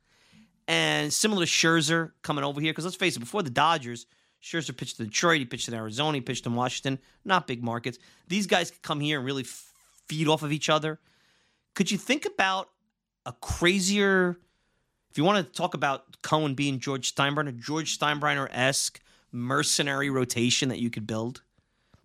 And 0.68 1.12
similar 1.12 1.46
to 1.46 1.52
Scherzer 1.52 2.12
coming 2.22 2.44
over 2.44 2.62
here, 2.62 2.72
because 2.72 2.86
let's 2.86 2.96
face 2.96 3.16
it, 3.16 3.20
before 3.20 3.44
the 3.44 3.50
Dodgers, 3.50 4.06
Scherzer 4.44 4.76
pitched 4.76 5.00
in 5.00 5.06
Detroit, 5.06 5.39
he 5.39 5.46
pitched 5.46 5.70
in 5.70 5.74
Arizona, 5.74 6.18
he 6.18 6.22
pitched 6.22 6.46
in 6.46 6.54
Washington, 6.54 7.00
not 7.24 7.48
big 7.48 7.64
markets. 7.64 7.98
These 8.28 8.46
guys 8.46 8.70
could 8.70 8.82
come 8.82 9.00
here 9.00 9.18
and 9.18 9.26
really 9.26 9.44
f- 9.44 9.72
feed 10.08 10.28
off 10.28 10.44
of 10.44 10.52
each 10.52 10.70
other. 10.70 11.00
Could 11.76 11.89
you 11.89 11.98
think 11.98 12.26
about 12.26 12.70
a 13.26 13.32
crazier, 13.32 14.38
if 15.10 15.18
you 15.18 15.24
want 15.24 15.48
to 15.48 15.54
talk 15.54 15.74
about 15.74 16.22
Cohen 16.22 16.56
being 16.56 16.80
George 16.80 17.16
Steinbrenner, 17.16 17.58
George 17.58 17.98
Steinbrenner 17.98 18.50
esque 18.52 19.00
mercenary 19.32 20.10
rotation 20.10 20.70
that 20.70 20.80
you 20.80 20.89
could 20.89 21.08
build 21.08 21.41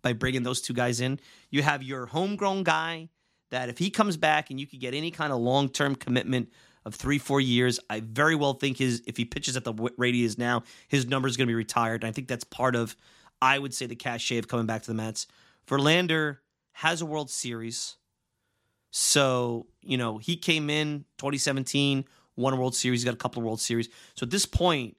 by 0.01 0.13
bringing 0.13 0.45
those 0.45 0.61
two 0.61 0.73
guys 0.73 1.01
in? 1.01 1.19
You 1.51 1.63
have 1.63 1.83
your 1.83 2.07
homegrown 2.07 2.63
guy 2.63 3.09
that 3.51 3.69
if 3.69 3.79
he 3.79 3.91
comes 3.91 4.17
back 4.17 4.51
and 4.51 4.61
you 4.61 4.67
could 4.67 4.81
get 4.81 4.95
any 4.95 5.11
kind 5.11 5.33
of 5.33 5.41
long 5.41 5.69
term 5.69 5.97
commitment 5.97 6.51
of 6.89 6.95
three, 6.95 7.19
four 7.19 7.41
years, 7.41 7.79
I 7.91 8.01
very 8.01 8.35
well 8.35 8.55
think 8.55 8.79
his 8.79 9.03
if 9.07 9.17
he 9.19 9.25
pitches 9.27 9.57
at 9.57 9.65
the 9.65 9.75
rate 9.99 10.15
he 10.15 10.25
is 10.25 10.39
now, 10.39 10.65
his 10.89 11.07
number 11.07 11.29
is 11.29 11.37
going 11.37 11.47
to 11.47 11.51
be 11.51 11.55
retired. 11.55 12.03
And 12.03 12.09
I 12.09 12.13
think 12.13 12.29
that's 12.29 12.45
part 12.45 12.75
of, 12.75 12.97
I 13.41 13.59
would 13.59 13.75
say, 13.75 13.87
the 13.87 13.95
cachet 13.95 14.39
of 14.39 14.49
coming 14.49 14.67
back 14.67 14.83
to 14.83 14.89
the 14.89 14.95
Mets. 14.95 15.27
Verlander 15.69 16.39
has 16.73 17.03
a 17.03 17.07
World 17.07 17.31
Series. 17.31 17.97
So, 18.91 19.67
you 19.83 19.99
know, 19.99 20.17
he 20.17 20.37
came 20.37 20.71
in 20.71 21.05
2017, 21.19 22.07
won 22.37 22.55
a 22.55 22.57
World 22.57 22.75
Series, 22.75 23.03
He 23.03 23.05
got 23.05 23.15
a 23.15 23.19
couple 23.19 23.41
of 23.41 23.45
World 23.45 23.61
Series. 23.61 23.91
So 24.15 24.25
at 24.25 24.31
this 24.31 24.47
point, 24.47 24.97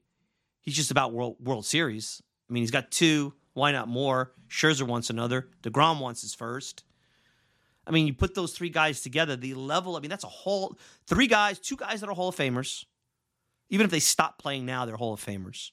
he's 0.61 0.75
just 0.75 0.91
about 0.91 1.11
World 1.11 1.37
World 1.39 1.65
Series. 1.65 2.21
I 2.49 2.53
mean, 2.53 2.61
he's 2.61 2.71
got 2.71 2.91
two. 2.91 3.33
Why 3.53 3.71
not 3.71 3.87
more? 3.87 4.31
Scherzer 4.47 4.87
wants 4.87 5.09
another. 5.09 5.49
DeGrom 5.63 5.99
wants 5.99 6.21
his 6.21 6.35
first. 6.35 6.83
I 7.87 7.91
mean, 7.91 8.07
you 8.07 8.13
put 8.13 8.35
those 8.35 8.53
three 8.53 8.69
guys 8.69 9.01
together, 9.01 9.35
the 9.35 9.53
level, 9.55 9.95
I 9.95 9.99
mean, 9.99 10.09
that's 10.09 10.23
a 10.23 10.27
whole 10.27 10.77
three 11.07 11.27
guys, 11.27 11.59
two 11.59 11.75
guys 11.75 12.01
that 12.01 12.09
are 12.09 12.15
Hall 12.15 12.29
of 12.29 12.35
Famers. 12.35 12.85
Even 13.69 13.85
if 13.85 13.91
they 13.91 13.99
stop 13.99 14.39
playing 14.39 14.65
now, 14.65 14.85
they're 14.85 14.95
Hall 14.95 15.13
of 15.13 15.23
Famers. 15.23 15.71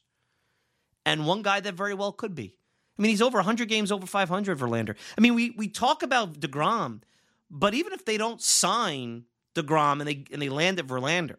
And 1.05 1.27
one 1.27 1.43
guy 1.43 1.61
that 1.61 1.75
very 1.75 1.95
well 1.95 2.13
could 2.13 2.35
be. 2.35 2.57
I 2.99 3.03
mean, 3.03 3.11
he's 3.11 3.23
over 3.23 3.39
100 3.39 3.69
games, 3.69 3.93
over 3.93 4.07
500, 4.07 4.59
Verlander. 4.59 4.97
I 5.17 5.21
mean, 5.21 5.35
we 5.35 5.51
we 5.51 5.69
talk 5.69 6.03
about 6.03 6.41
DeGrom, 6.41 7.03
but 7.51 7.75
even 7.75 7.93
if 7.93 8.05
they 8.05 8.17
don't 8.17 8.41
sign 8.41 9.25
DeGrom 9.55 10.01
and 10.01 10.09
they 10.09 10.25
and 10.33 10.41
they 10.41 10.49
land 10.49 10.79
at 10.79 10.87
Verlander, 10.87 11.37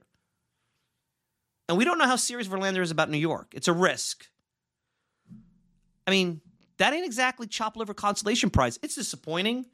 and 1.67 1.77
we 1.77 1.83
don't 1.83 1.97
know 1.97 2.05
how 2.05 2.15
serious 2.15 2.47
Verlander 2.47 2.81
is 2.81 2.91
about 2.91 3.09
New 3.09 3.17
York, 3.17 3.53
it's 3.53 3.67
a 3.67 3.73
risk. 3.73 4.27
I 6.05 6.11
mean, 6.11 6.41
that 6.77 6.93
ain't 6.93 7.05
exactly 7.05 7.47
chop 7.47 7.75
liver 7.75 7.93
consolation 7.93 8.49
prize. 8.49 8.79
It's 8.81 8.95
disappointing. 8.95 9.65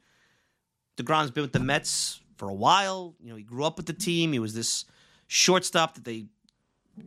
DeGrom's 0.96 1.30
been 1.30 1.42
with 1.42 1.52
the 1.52 1.60
Mets 1.60 2.20
for 2.36 2.48
a 2.48 2.54
while. 2.54 3.14
You 3.20 3.30
know, 3.30 3.36
he 3.36 3.42
grew 3.42 3.64
up 3.64 3.76
with 3.76 3.86
the 3.86 3.92
team. 3.92 4.32
He 4.32 4.38
was 4.38 4.54
this 4.54 4.84
shortstop 5.26 5.94
that 5.94 6.04
they 6.04 6.26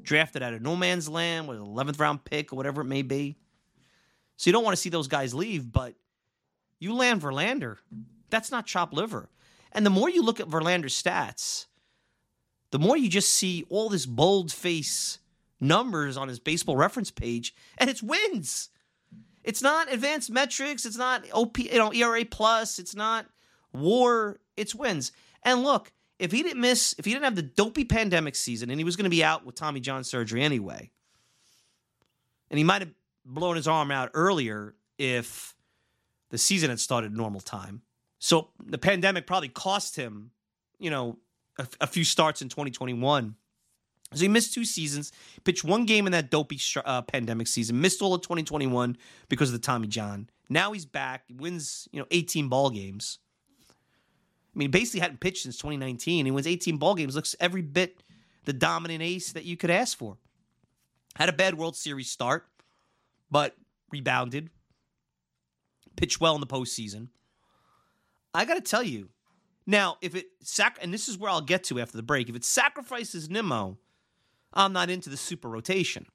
drafted 0.02 0.44
out 0.44 0.54
of 0.54 0.62
no 0.62 0.76
man's 0.76 1.08
land 1.08 1.48
with 1.48 1.60
an 1.60 1.66
11th 1.66 2.00
round 2.00 2.26
pick 2.26 2.52
or 2.52 2.56
whatever 2.56 2.82
it 2.82 2.86
may 2.86 3.02
be. 3.02 3.38
So 4.36 4.50
you 4.50 4.52
don't 4.52 4.64
want 4.64 4.76
to 4.76 4.82
see 4.82 4.90
those 4.90 5.08
guys 5.08 5.34
leave, 5.34 5.72
but 5.72 5.96
you 6.80 6.94
land 6.94 7.22
Verlander. 7.22 7.78
That's 8.30 8.52
not 8.52 8.66
chop 8.66 8.94
liver. 8.94 9.30
And 9.72 9.86
the 9.86 9.90
more 9.90 10.10
you 10.10 10.22
look 10.22 10.40
at 10.40 10.48
Verlander's 10.48 11.02
stats, 11.02 11.66
the 12.72 12.80
more 12.80 12.98
you 12.98 13.10
just 13.10 13.34
see 13.34 13.66
all 13.70 13.90
this 13.90 14.06
bold 14.06 14.52
face 14.52 15.20
numbers 15.60 16.18
on 16.18 16.28
his 16.28 16.40
baseball 16.40 16.76
reference 16.76 17.10
page, 17.10 17.56
and 17.78 17.90
it's 17.90 18.04
wins. 18.04 18.70
It's 19.44 19.62
not 19.62 19.92
advanced 19.92 20.30
metrics. 20.30 20.86
It's 20.86 20.98
not 20.98 21.26
OP, 21.32 21.58
you 21.58 21.78
know, 21.78 21.94
ERA 21.94 22.26
plus. 22.26 22.80
It's 22.80 22.96
not 22.96 23.26
war, 23.80 24.40
it's 24.56 24.76
wins. 24.76 25.12
And 25.44 25.64
look, 25.64 25.92
if 26.20 26.32
he 26.32 26.44
didn't 26.44 26.62
miss, 26.62 26.96
if 26.98 27.06
he 27.06 27.12
didn't 27.12 27.26
have 27.26 27.36
the 27.36 27.42
dopey 27.42 27.86
pandemic 27.86 28.36
season 28.36 28.70
and 28.70 28.80
he 28.80 28.84
was 28.84 28.96
going 28.96 29.06
to 29.06 29.10
be 29.10 29.24
out 29.24 29.46
with 29.46 29.56
Tommy 29.56 29.80
John 29.80 30.04
surgery 30.04 30.42
anyway, 30.42 30.90
and 32.50 32.58
he 32.58 32.64
might 32.64 32.82
have 32.82 32.92
blown 33.26 33.56
his 33.56 33.68
arm 33.68 33.92
out 33.92 34.12
earlier 34.14 34.76
if 34.98 35.56
the 36.30 36.38
season 36.38 36.70
had 36.70 36.80
started 36.80 37.16
normal 37.16 37.42
time. 37.42 37.82
So 38.20 38.50
the 38.66 38.78
pandemic 38.78 39.28
probably 39.28 39.50
cost 39.50 39.96
him, 39.96 40.32
you 40.80 40.90
know, 40.90 41.18
a, 41.60 41.68
a 41.82 41.88
few 41.88 42.04
starts 42.04 42.42
in 42.42 42.50
2021. 42.50 43.36
So 44.14 44.22
he 44.22 44.28
missed 44.30 44.54
two 44.54 44.64
seasons, 44.64 45.12
pitched 45.44 45.66
one 45.66 45.86
game 45.86 46.06
in 46.06 46.14
that 46.14 46.32
dopey 46.32 46.60
uh, 46.84 47.02
pandemic 47.02 47.48
season, 47.48 47.82
missed 47.82 48.02
all 48.02 48.14
of 48.14 48.22
2021 48.22 48.98
because 49.28 49.50
of 49.50 49.54
the 49.54 49.66
Tommy 49.66 49.88
John. 49.88 50.30
Now 50.50 50.72
he's 50.72 50.86
back, 50.86 51.26
wins, 51.30 51.90
you 51.92 52.00
know, 52.00 52.08
18 52.10 52.48
ball 52.48 52.70
games. 52.70 53.20
I 54.58 54.60
mean, 54.60 54.72
basically 54.72 55.02
hadn't 55.02 55.20
pitched 55.20 55.44
since 55.44 55.58
2019. 55.58 56.26
He 56.26 56.32
wins 56.32 56.48
18 56.48 56.78
ball 56.78 56.96
games, 56.96 57.16
looks 57.16 57.36
every 57.40 57.62
bit 57.62 58.02
the 58.46 58.54
dominant 58.54 59.04
ace 59.04 59.34
that 59.34 59.46
you 59.46 59.56
could 59.56 59.70
ask 59.70 59.96
for. 59.96 60.18
Had 61.16 61.30
a 61.30 61.34
bad 61.34 61.56
World 61.60 61.76
Series 61.76 62.10
start, 62.10 62.48
but 63.30 63.56
rebounded. 63.92 64.50
Pitched 65.96 66.20
well 66.20 66.34
in 66.34 66.42
the 66.42 66.48
postseason. 66.48 67.10
I 68.34 68.46
got 68.46 68.56
to 68.56 68.62
tell 68.62 68.82
you, 68.82 69.10
now 69.68 69.98
if 70.02 70.16
it 70.16 70.26
sac 70.42 70.80
and 70.82 70.92
this 70.92 71.08
is 71.08 71.20
where 71.20 71.30
I'll 71.30 71.42
get 71.42 71.66
to 71.66 71.80
after 71.80 71.96
the 71.96 72.04
break. 72.04 72.28
If 72.28 72.36
it 72.36 72.44
sacrifices 72.44 73.30
Nimmo, 73.30 73.78
I'm 74.54 74.74
not 74.74 74.90
into 74.90 75.12
the 75.12 75.18
super 75.18 75.50
rotation. 75.50 76.08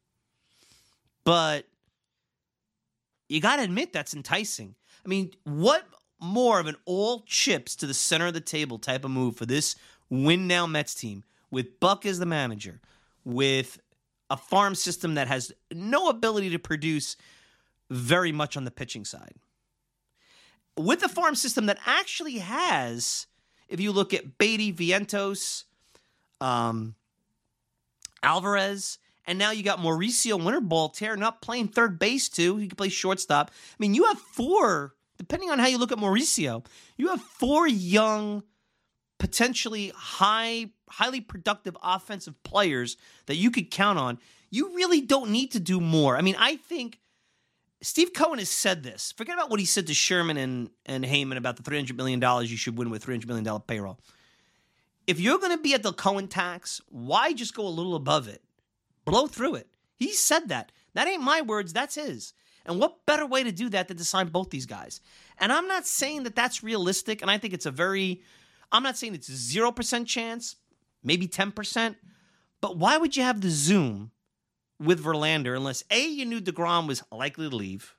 But 1.22 1.68
you 3.28 3.40
got 3.40 3.56
to 3.56 3.62
admit 3.62 3.92
that's 3.92 4.14
enticing. 4.14 4.74
I 5.06 5.08
mean, 5.08 5.30
what 5.44 5.86
more 6.22 6.60
of 6.60 6.66
an 6.66 6.76
all 6.84 7.24
chips 7.26 7.74
to 7.76 7.86
the 7.86 7.94
center 7.94 8.28
of 8.28 8.34
the 8.34 8.40
table 8.40 8.78
type 8.78 9.04
of 9.04 9.10
move 9.10 9.36
for 9.36 9.44
this 9.44 9.74
win 10.08 10.46
now 10.46 10.66
Mets 10.66 10.94
team 10.94 11.24
with 11.50 11.80
Buck 11.80 12.06
as 12.06 12.18
the 12.18 12.26
manager, 12.26 12.80
with 13.24 13.80
a 14.30 14.36
farm 14.36 14.74
system 14.74 15.14
that 15.14 15.28
has 15.28 15.52
no 15.72 16.08
ability 16.08 16.50
to 16.50 16.58
produce 16.58 17.16
very 17.90 18.32
much 18.32 18.56
on 18.56 18.64
the 18.64 18.70
pitching 18.70 19.04
side. 19.04 19.34
With 20.78 21.02
a 21.02 21.08
farm 21.08 21.34
system 21.34 21.66
that 21.66 21.78
actually 21.84 22.38
has, 22.38 23.26
if 23.68 23.80
you 23.80 23.92
look 23.92 24.14
at 24.14 24.38
Baty, 24.38 24.72
Vientos, 24.72 25.64
um, 26.40 26.94
Alvarez, 28.22 28.98
and 29.26 29.38
now 29.38 29.50
you 29.50 29.62
got 29.62 29.78
Mauricio 29.78 30.40
Winterball 30.40 30.92
tearing 30.92 31.22
up, 31.22 31.42
playing 31.42 31.68
third 31.68 31.98
base 31.98 32.28
too. 32.28 32.56
He 32.56 32.68
can 32.68 32.76
play 32.76 32.88
shortstop. 32.88 33.50
I 33.50 33.76
mean, 33.78 33.94
you 33.94 34.04
have 34.06 34.18
four 34.18 34.94
depending 35.22 35.50
on 35.50 35.60
how 35.60 35.68
you 35.68 35.78
look 35.78 35.92
at 35.92 35.98
Mauricio, 35.98 36.66
you 36.96 37.08
have 37.08 37.20
four 37.20 37.68
young, 37.68 38.42
potentially 39.18 39.92
high, 39.94 40.70
highly 40.88 41.20
productive 41.20 41.76
offensive 41.80 42.42
players 42.42 42.96
that 43.26 43.36
you 43.36 43.52
could 43.52 43.70
count 43.70 44.00
on. 44.00 44.18
You 44.50 44.74
really 44.74 45.00
don't 45.00 45.30
need 45.30 45.52
to 45.52 45.60
do 45.60 45.80
more. 45.80 46.16
I 46.16 46.22
mean, 46.22 46.34
I 46.36 46.56
think 46.56 46.98
Steve 47.82 48.12
Cohen 48.12 48.40
has 48.40 48.50
said 48.50 48.82
this. 48.82 49.12
Forget 49.16 49.36
about 49.36 49.48
what 49.48 49.60
he 49.60 49.66
said 49.66 49.86
to 49.86 49.94
Sherman 49.94 50.36
and, 50.36 50.70
and 50.86 51.04
Heyman 51.04 51.36
about 51.36 51.56
the 51.56 51.62
$300 51.62 51.96
million 51.96 52.20
you 52.44 52.56
should 52.56 52.76
win 52.76 52.90
with 52.90 53.06
$300 53.06 53.26
million 53.28 53.60
payroll. 53.60 54.00
If 55.06 55.20
you're 55.20 55.38
going 55.38 55.56
to 55.56 55.62
be 55.62 55.74
at 55.74 55.84
the 55.84 55.92
Cohen 55.92 56.26
tax, 56.26 56.80
why 56.88 57.32
just 57.32 57.54
go 57.54 57.66
a 57.66 57.68
little 57.68 57.94
above 57.94 58.26
it? 58.26 58.42
Blow 59.04 59.28
through 59.28 59.54
it. 59.54 59.68
He 59.96 60.12
said 60.12 60.48
that. 60.48 60.72
That 60.94 61.06
ain't 61.06 61.22
my 61.22 61.42
words, 61.42 61.72
that's 61.72 61.94
his. 61.94 62.34
And 62.66 62.78
what 62.78 63.04
better 63.06 63.26
way 63.26 63.42
to 63.42 63.52
do 63.52 63.68
that 63.70 63.88
than 63.88 63.96
to 63.96 64.04
sign 64.04 64.28
both 64.28 64.50
these 64.50 64.66
guys? 64.66 65.00
And 65.38 65.52
I'm 65.52 65.66
not 65.66 65.86
saying 65.86 66.24
that 66.24 66.36
that's 66.36 66.62
realistic, 66.62 67.22
and 67.22 67.30
I 67.30 67.38
think 67.38 67.54
it's 67.54 67.66
a 67.66 67.70
very, 67.70 68.22
I'm 68.70 68.82
not 68.82 68.96
saying 68.96 69.14
it's 69.14 69.28
a 69.28 69.32
0% 69.32 70.06
chance, 70.06 70.56
maybe 71.02 71.26
10%, 71.26 71.96
but 72.60 72.76
why 72.76 72.96
would 72.96 73.16
you 73.16 73.22
have 73.22 73.40
the 73.40 73.50
Zoom 73.50 74.12
with 74.78 75.02
Verlander 75.02 75.56
unless 75.56 75.84
A, 75.90 76.06
you 76.06 76.24
knew 76.24 76.40
DeGrom 76.40 76.86
was 76.86 77.02
likely 77.10 77.48
to 77.48 77.54
leave, 77.56 77.94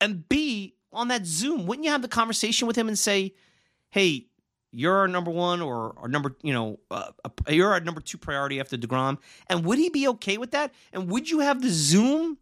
and 0.00 0.28
B, 0.28 0.74
on 0.92 1.08
that 1.08 1.26
Zoom, 1.26 1.66
wouldn't 1.66 1.84
you 1.84 1.90
have 1.90 2.02
the 2.02 2.08
conversation 2.08 2.66
with 2.66 2.76
him 2.76 2.88
and 2.88 2.98
say, 2.98 3.34
hey, 3.90 4.26
you're 4.72 4.96
our 4.96 5.08
number 5.08 5.30
one 5.30 5.60
or 5.60 5.94
our 5.98 6.08
number, 6.08 6.36
you 6.42 6.52
know, 6.52 6.78
uh, 6.90 7.10
you're 7.48 7.72
our 7.72 7.80
number 7.80 8.00
two 8.00 8.18
priority 8.18 8.60
after 8.60 8.76
DeGrom. 8.76 9.18
And 9.48 9.64
would 9.64 9.78
he 9.78 9.90
be 9.90 10.08
okay 10.08 10.38
with 10.38 10.52
that? 10.52 10.72
And 10.92 11.10
would 11.10 11.30
you 11.30 11.40
have 11.40 11.60
the 11.60 11.70
Zoom 11.70 12.38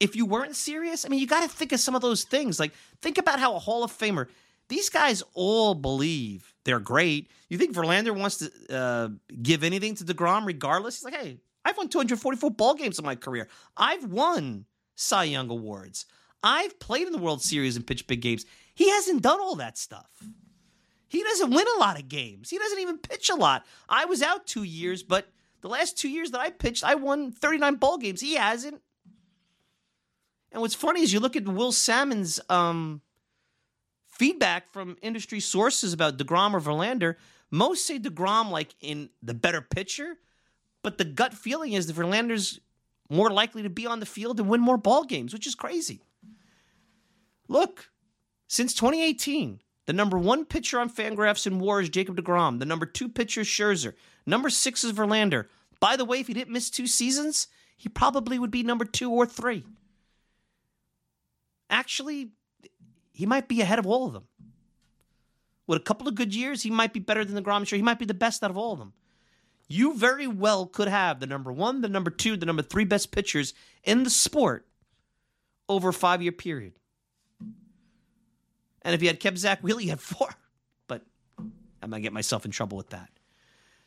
if 0.00 0.14
you 0.14 0.26
weren't 0.26 0.56
serious, 0.56 1.04
I 1.04 1.08
mean, 1.08 1.20
you 1.20 1.26
got 1.26 1.42
to 1.42 1.48
think 1.48 1.72
of 1.72 1.80
some 1.80 1.94
of 1.94 2.02
those 2.02 2.24
things. 2.24 2.60
Like, 2.60 2.72
think 3.00 3.18
about 3.18 3.40
how 3.40 3.54
a 3.54 3.58
Hall 3.58 3.82
of 3.84 3.96
Famer, 3.96 4.28
these 4.68 4.88
guys 4.88 5.22
all 5.34 5.74
believe 5.74 6.54
they're 6.64 6.80
great. 6.80 7.30
You 7.48 7.58
think 7.58 7.74
Verlander 7.74 8.14
wants 8.14 8.38
to 8.38 8.50
uh, 8.74 9.08
give 9.42 9.64
anything 9.64 9.94
to 9.96 10.04
DeGrom 10.04 10.46
regardless? 10.46 10.96
He's 10.96 11.04
like, 11.04 11.14
hey, 11.14 11.38
I've 11.64 11.76
won 11.76 11.88
244 11.88 12.50
ball 12.50 12.74
games 12.74 12.98
in 12.98 13.04
my 13.04 13.14
career. 13.14 13.48
I've 13.76 14.04
won 14.04 14.66
Cy 14.94 15.24
Young 15.24 15.50
Awards. 15.50 16.06
I've 16.42 16.78
played 16.78 17.06
in 17.06 17.12
the 17.12 17.18
World 17.18 17.42
Series 17.42 17.76
and 17.76 17.86
pitched 17.86 18.06
big 18.06 18.20
games. 18.20 18.44
He 18.74 18.90
hasn't 18.90 19.22
done 19.22 19.40
all 19.40 19.56
that 19.56 19.76
stuff. 19.76 20.08
He 21.08 21.22
doesn't 21.22 21.50
win 21.50 21.66
a 21.76 21.80
lot 21.80 21.98
of 21.98 22.08
games. 22.08 22.50
He 22.50 22.58
doesn't 22.58 22.78
even 22.78 22.98
pitch 22.98 23.30
a 23.30 23.34
lot. 23.34 23.64
I 23.88 24.04
was 24.04 24.22
out 24.22 24.46
two 24.46 24.62
years, 24.62 25.02
but 25.02 25.26
the 25.62 25.68
last 25.68 25.98
two 25.98 26.08
years 26.08 26.30
that 26.30 26.40
I 26.40 26.50
pitched, 26.50 26.84
I 26.84 26.94
won 26.94 27.32
39 27.32 27.76
ball 27.76 27.98
games. 27.98 28.20
He 28.20 28.34
hasn't. 28.34 28.82
And 30.52 30.62
what's 30.62 30.74
funny 30.74 31.02
is 31.02 31.12
you 31.12 31.20
look 31.20 31.36
at 31.36 31.46
Will 31.46 31.72
Sammon's 31.72 32.40
um, 32.48 33.02
feedback 34.08 34.72
from 34.72 34.96
industry 35.02 35.40
sources 35.40 35.92
about 35.92 36.18
DeGrom 36.18 36.54
or 36.54 36.60
Verlander. 36.60 37.16
Most 37.50 37.86
say 37.86 37.98
DeGrom 37.98 38.50
like 38.50 38.74
in 38.80 39.10
the 39.22 39.34
better 39.34 39.60
pitcher, 39.60 40.16
but 40.82 40.98
the 40.98 41.04
gut 41.04 41.34
feeling 41.34 41.72
is 41.72 41.86
that 41.86 41.96
Verlander's 41.96 42.60
more 43.10 43.30
likely 43.30 43.62
to 43.62 43.70
be 43.70 43.86
on 43.86 44.00
the 44.00 44.06
field 44.06 44.38
and 44.38 44.48
win 44.48 44.60
more 44.60 44.76
ball 44.76 45.04
games, 45.04 45.32
which 45.32 45.46
is 45.46 45.54
crazy. 45.54 46.02
Look, 47.48 47.90
since 48.46 48.74
2018, 48.74 49.60
the 49.86 49.92
number 49.94 50.18
one 50.18 50.44
pitcher 50.44 50.78
on 50.78 50.90
Fangraphs 50.90 51.46
in 51.46 51.58
WAR 51.58 51.80
is 51.80 51.88
Jacob 51.88 52.16
DeGrom. 52.16 52.58
The 52.58 52.66
number 52.66 52.84
two 52.84 53.08
pitcher 53.08 53.40
is 53.40 53.46
Scherzer. 53.46 53.94
Number 54.26 54.50
six 54.50 54.84
is 54.84 54.92
Verlander. 54.92 55.46
By 55.80 55.96
the 55.96 56.04
way, 56.04 56.20
if 56.20 56.26
he 56.26 56.34
didn't 56.34 56.52
miss 56.52 56.68
two 56.68 56.86
seasons, 56.86 57.48
he 57.76 57.88
probably 57.88 58.38
would 58.38 58.50
be 58.50 58.62
number 58.62 58.84
two 58.84 59.10
or 59.10 59.24
three. 59.24 59.64
Actually, 61.70 62.30
he 63.12 63.26
might 63.26 63.48
be 63.48 63.60
ahead 63.60 63.78
of 63.78 63.86
all 63.86 64.06
of 64.06 64.12
them. 64.12 64.24
With 65.66 65.78
a 65.78 65.84
couple 65.84 66.08
of 66.08 66.14
good 66.14 66.34
years, 66.34 66.62
he 66.62 66.70
might 66.70 66.92
be 66.92 67.00
better 67.00 67.24
than 67.24 67.42
DeGrom. 67.42 67.66
Sure, 67.66 67.76
he 67.76 67.82
might 67.82 67.98
be 67.98 68.06
the 68.06 68.14
best 68.14 68.42
out 68.42 68.50
of 68.50 68.56
all 68.56 68.72
of 68.72 68.78
them. 68.78 68.94
You 69.68 69.94
very 69.94 70.26
well 70.26 70.66
could 70.66 70.88
have 70.88 71.20
the 71.20 71.26
number 71.26 71.52
one, 71.52 71.82
the 71.82 71.88
number 71.88 72.10
two, 72.10 72.38
the 72.38 72.46
number 72.46 72.62
three 72.62 72.84
best 72.84 73.12
pitchers 73.12 73.52
in 73.84 74.02
the 74.02 74.10
sport 74.10 74.66
over 75.68 75.90
a 75.90 75.92
five 75.92 76.22
year 76.22 76.32
period. 76.32 76.72
And 78.82 78.94
if 78.94 79.02
you 79.02 79.08
had 79.08 79.20
kept 79.20 79.36
Zack 79.36 79.62
Wheeler, 79.62 79.82
you 79.82 79.90
had 79.90 80.00
four. 80.00 80.30
But 80.86 81.02
I'm 81.36 81.90
going 81.90 82.00
to 82.02 82.06
get 82.06 82.14
myself 82.14 82.46
in 82.46 82.50
trouble 82.50 82.78
with 82.78 82.90
that. 82.90 83.10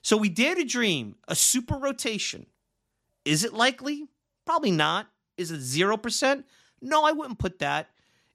So 0.04 0.18
we 0.18 0.30
dare 0.30 0.54
to 0.56 0.64
dream 0.64 1.16
a 1.28 1.36
super 1.36 1.76
rotation. 1.76 2.46
Is 3.26 3.44
it 3.44 3.54
likely? 3.54 4.08
Probably 4.46 4.72
not. 4.72 5.08
Is 5.38 5.50
it 5.52 5.62
0%? 5.62 6.44
No, 6.82 7.04
I 7.04 7.12
wouldn't 7.12 7.40
put 7.40 7.60
that. 7.60 7.90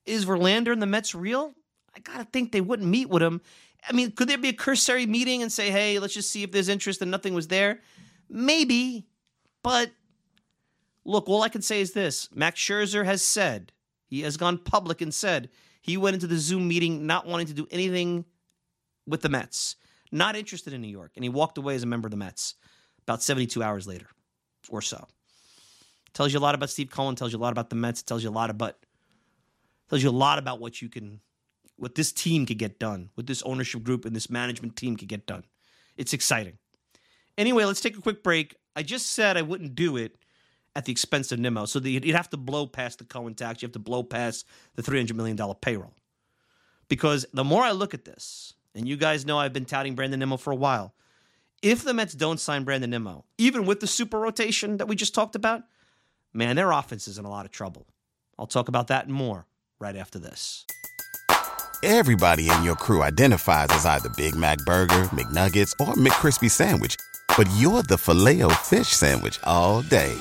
Is 0.04 0.24
Verlander 0.24 0.72
and 0.72 0.80
the 0.80 0.86
Mets 0.86 1.14
real? 1.14 1.54
I 1.94 2.00
got 2.00 2.18
to 2.18 2.24
think 2.24 2.52
they 2.52 2.60
wouldn't 2.60 2.88
meet 2.88 3.08
with 3.08 3.22
him. 3.22 3.40
I 3.88 3.92
mean, 3.92 4.12
could 4.12 4.28
there 4.28 4.38
be 4.38 4.48
a 4.48 4.54
cursory 4.54 5.06
meeting 5.06 5.42
and 5.42 5.52
say, 5.52 5.70
hey, 5.70 5.98
let's 5.98 6.14
just 6.14 6.30
see 6.30 6.42
if 6.42 6.52
there's 6.52 6.68
interest 6.68 7.02
and 7.02 7.10
nothing 7.10 7.34
was 7.34 7.48
there? 7.48 7.80
Maybe. 8.28 9.06
But 9.62 9.90
look, 11.04 11.28
all 11.28 11.42
I 11.42 11.48
can 11.48 11.62
say 11.62 11.80
is 11.80 11.92
this 11.92 12.28
Max 12.34 12.60
Scherzer 12.60 13.04
has 13.04 13.22
said, 13.22 13.72
he 14.06 14.22
has 14.22 14.36
gone 14.36 14.58
public 14.58 15.00
and 15.00 15.12
said 15.12 15.48
he 15.80 15.96
went 15.96 16.14
into 16.14 16.26
the 16.26 16.38
Zoom 16.38 16.68
meeting 16.68 17.06
not 17.06 17.26
wanting 17.26 17.46
to 17.46 17.54
do 17.54 17.66
anything 17.70 18.24
with 19.06 19.22
the 19.22 19.28
Mets, 19.28 19.76
not 20.12 20.36
interested 20.36 20.72
in 20.72 20.80
New 20.80 20.88
York, 20.88 21.12
and 21.16 21.24
he 21.24 21.28
walked 21.28 21.58
away 21.58 21.74
as 21.74 21.82
a 21.82 21.86
member 21.86 22.06
of 22.06 22.10
the 22.10 22.16
Mets 22.16 22.54
about 23.02 23.22
72 23.22 23.62
hours 23.62 23.86
later 23.86 24.08
or 24.68 24.82
so. 24.82 25.06
Tells 26.16 26.32
you 26.32 26.38
a 26.38 26.40
lot 26.40 26.54
about 26.54 26.70
Steve 26.70 26.88
Cohen, 26.88 27.14
tells 27.14 27.34
you 27.34 27.38
a 27.38 27.42
lot 27.42 27.52
about 27.52 27.68
the 27.68 27.76
Mets, 27.76 28.02
tells 28.02 28.24
you 28.24 28.30
a 28.30 28.32
lot 28.32 28.48
about 28.48 28.76
tells 29.90 30.02
you 30.02 30.08
a 30.08 30.10
lot 30.10 30.38
about 30.38 30.58
what 30.58 30.80
you 30.80 30.88
can 30.88 31.20
what 31.76 31.94
this 31.94 32.10
team 32.10 32.46
could 32.46 32.56
get 32.56 32.78
done, 32.78 33.10
what 33.16 33.26
this 33.26 33.42
ownership 33.42 33.82
group 33.82 34.06
and 34.06 34.16
this 34.16 34.30
management 34.30 34.76
team 34.76 34.96
could 34.96 35.08
get 35.08 35.26
done. 35.26 35.44
It's 35.98 36.14
exciting. 36.14 36.56
Anyway, 37.36 37.66
let's 37.66 37.82
take 37.82 37.98
a 37.98 38.00
quick 38.00 38.22
break. 38.22 38.56
I 38.74 38.82
just 38.82 39.10
said 39.10 39.36
I 39.36 39.42
wouldn't 39.42 39.74
do 39.74 39.98
it 39.98 40.16
at 40.74 40.86
the 40.86 40.92
expense 40.92 41.32
of 41.32 41.38
Nimmo. 41.38 41.66
So 41.66 41.80
you'd 41.80 42.14
have 42.14 42.30
to 42.30 42.38
blow 42.38 42.66
past 42.66 42.98
the 42.98 43.04
Cohen 43.04 43.34
tax. 43.34 43.60
You 43.60 43.66
have 43.66 43.74
to 43.74 43.78
blow 43.78 44.02
past 44.02 44.46
the 44.74 44.82
$300 44.82 45.14
million 45.14 45.36
payroll. 45.60 45.92
Because 46.88 47.26
the 47.34 47.44
more 47.44 47.62
I 47.62 47.72
look 47.72 47.92
at 47.92 48.06
this, 48.06 48.54
and 48.74 48.88
you 48.88 48.96
guys 48.96 49.26
know 49.26 49.38
I've 49.38 49.52
been 49.52 49.66
touting 49.66 49.94
Brandon 49.94 50.20
Nimmo 50.20 50.38
for 50.38 50.50
a 50.50 50.56
while, 50.56 50.94
if 51.60 51.84
the 51.84 51.92
Mets 51.92 52.14
don't 52.14 52.40
sign 52.40 52.64
Brandon 52.64 52.88
Nimmo, 52.88 53.26
even 53.36 53.66
with 53.66 53.80
the 53.80 53.86
super 53.86 54.18
rotation 54.18 54.78
that 54.78 54.88
we 54.88 54.96
just 54.96 55.14
talked 55.14 55.34
about, 55.34 55.64
man, 56.36 56.56
their 56.56 56.70
offense 56.70 57.08
is 57.08 57.18
in 57.18 57.24
a 57.24 57.30
lot 57.30 57.44
of 57.44 57.52
trouble. 57.52 57.86
I'll 58.38 58.46
talk 58.46 58.68
about 58.68 58.88
that 58.88 59.06
and 59.06 59.14
more 59.14 59.46
right 59.78 59.96
after 59.96 60.18
this. 60.18 60.64
Everybody 61.82 62.50
in 62.50 62.64
your 62.64 62.74
crew 62.74 63.02
identifies 63.02 63.68
as 63.70 63.86
either 63.86 64.08
Big 64.16 64.34
Mac 64.34 64.58
Burger, 64.66 65.04
McNuggets, 65.12 65.72
or 65.78 65.94
McCrispy 65.94 66.50
Sandwich. 66.50 66.96
But 67.36 67.48
you're 67.58 67.82
the 67.82 67.98
filet 67.98 68.42
fish 68.64 68.88
Sandwich 68.88 69.38
all 69.44 69.82
day. 69.82 70.12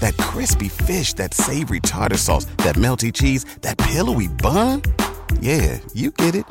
That 0.00 0.16
crispy 0.18 0.68
fish, 0.68 1.14
that 1.14 1.32
savory 1.32 1.80
tartar 1.80 2.18
sauce, 2.18 2.44
that 2.58 2.76
melty 2.76 3.12
cheese, 3.12 3.44
that 3.62 3.78
pillowy 3.78 4.28
bun. 4.28 4.82
Yeah, 5.40 5.78
you 5.94 6.10
get 6.10 6.34
it. 6.34 6.44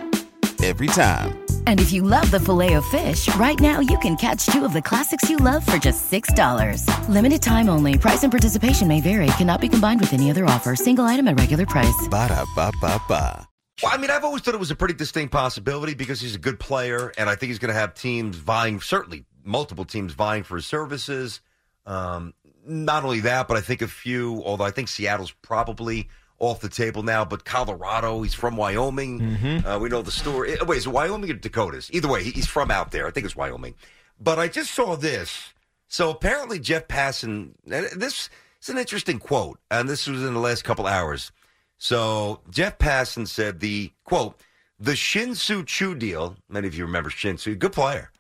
Every 0.64 0.88
time. 0.88 1.46
And 1.68 1.80
if 1.80 1.92
you 1.92 2.02
love 2.02 2.32
the 2.32 2.40
Filet-O-Fish, 2.40 3.36
right 3.36 3.60
now 3.60 3.80
you 3.80 3.98
can 4.00 4.16
catch 4.16 4.48
two 4.48 4.66
of 4.66 4.74
the 4.74 4.82
classics 4.82 5.30
you 5.30 5.38
love 5.38 5.64
for 5.64 5.78
just 5.78 6.12
$6. 6.12 7.10
Limited 7.10 7.42
time 7.42 7.70
only. 7.70 7.98
Price 7.98 8.24
and 8.24 8.32
participation 8.32 8.88
may 8.88 9.02
vary. 9.02 9.28
Cannot 9.38 9.62
be 9.62 9.70
combined 9.70 10.00
with 10.02 10.14
any 10.14 10.32
other 10.32 10.46
offer. 10.46 10.76
Single 10.76 11.06
item 11.06 11.28
at 11.28 11.40
regular 11.40 11.66
price. 11.66 12.08
Ba 12.10 12.30
da 12.30 12.46
ba 12.56 12.72
ba 12.82 13.00
ba. 13.08 13.48
Well, 13.84 13.92
I 13.94 13.98
mean, 13.98 14.10
I've 14.10 14.24
always 14.24 14.42
thought 14.42 14.54
it 14.54 14.60
was 14.60 14.72
a 14.72 14.76
pretty 14.76 14.94
distinct 14.94 15.34
possibility 15.34 15.94
because 15.96 16.22
he's 16.22 16.36
a 16.36 16.40
good 16.40 16.60
player, 16.60 17.12
and 17.18 17.30
I 17.30 17.36
think 17.36 17.50
he's 17.50 17.60
going 17.60 17.74
to 17.74 17.80
have 17.80 17.94
teams 17.94 18.38
vying, 18.38 18.80
certainly 18.80 19.26
multiple 19.44 19.84
teams 19.84 20.14
vying 20.14 20.44
for 20.44 20.56
his 20.56 20.66
services. 20.66 21.42
Um, 21.86 22.34
not 22.66 23.04
only 23.04 23.20
that, 23.22 23.50
but 23.50 23.58
I 23.58 23.62
think 23.62 23.82
a 23.82 23.88
few, 23.88 24.42
although 24.46 24.64
I 24.64 24.72
think 24.72 24.88
Seattle's 24.88 25.32
probably 25.32 26.08
off 26.40 26.60
the 26.60 26.70
table 26.70 27.02
now, 27.04 27.24
but 27.24 27.46
Colorado, 27.46 28.22
he's 28.22 28.34
from 28.34 28.58
Wyoming. 28.58 29.64
Uh, 29.66 29.80
we 29.80 29.90
know 29.90 30.02
the 30.02 30.12
story. 30.12 30.60
Uh, 30.60 30.66
Wait, 30.66 30.78
is 30.78 30.86
it 30.86 30.90
Wyoming 30.90 31.30
or 31.32 31.34
Dakotas? 31.36 31.90
Either 31.94 32.08
way, 32.08 32.24
he's 32.24 32.48
from 32.48 32.72
out 32.72 32.92
there. 32.92 33.08
I 33.08 33.12
think 33.12 33.26
it's 33.26 33.36
Wyoming. 33.36 33.76
But 34.20 34.40
I 34.40 34.48
just 34.48 34.74
saw 34.74 34.96
this. 34.96 35.54
So 35.88 36.10
apparently, 36.10 36.60
Jeff 36.60 36.88
Passan, 36.88 37.52
this 37.66 38.30
is 38.62 38.70
an 38.70 38.78
interesting 38.78 39.20
quote, 39.20 39.60
and 39.72 39.88
this 39.88 40.08
was 40.08 40.24
in 40.24 40.34
the 40.34 40.40
last 40.40 40.64
couple 40.64 40.88
hours. 40.88 41.32
So 41.78 42.42
Jeff 42.50 42.78
Passan 42.80 43.28
said 43.28 43.60
the 43.60 43.92
quote, 44.04 44.42
the 44.80 44.96
Shin-Soo 44.96 45.64
Choo 45.64 45.96
deal, 45.96 46.36
many 46.50 46.68
of 46.68 46.76
you 46.76 46.86
remember 46.86 47.10
Shin-Soo, 47.10 47.56
good 47.56 47.72
player, 47.72 48.12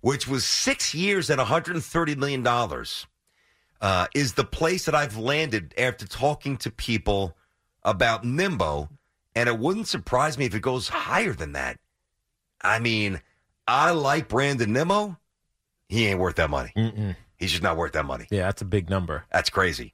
which 0.00 0.28
was 0.28 0.44
six 0.44 0.94
years 0.94 1.28
and 1.30 1.40
$130 1.40 2.16
million, 2.16 2.46
uh, 3.80 4.06
is 4.14 4.34
the 4.34 4.44
place 4.44 4.84
that 4.84 4.94
I've 4.94 5.16
landed 5.16 5.74
after 5.76 6.06
talking 6.06 6.56
to 6.58 6.70
people 6.70 7.36
about 7.84 8.24
Nimmo. 8.24 8.88
And 9.36 9.48
it 9.48 9.58
wouldn't 9.58 9.88
surprise 9.88 10.38
me 10.38 10.44
if 10.44 10.54
it 10.54 10.62
goes 10.62 10.88
higher 10.88 11.32
than 11.32 11.52
that. 11.52 11.78
I 12.60 12.78
mean, 12.78 13.20
I 13.66 13.90
like 13.90 14.28
Brandon 14.28 14.72
Nimmo. 14.72 15.18
He 15.88 16.06
ain't 16.06 16.20
worth 16.20 16.36
that 16.36 16.50
money. 16.50 16.72
Mm-mm. 16.76 17.16
He's 17.36 17.50
just 17.50 17.62
not 17.62 17.76
worth 17.76 17.92
that 17.92 18.04
money. 18.04 18.26
Yeah, 18.30 18.44
that's 18.44 18.62
a 18.62 18.66
big 18.66 18.88
number. 18.88 19.24
That's 19.32 19.50
crazy. 19.50 19.92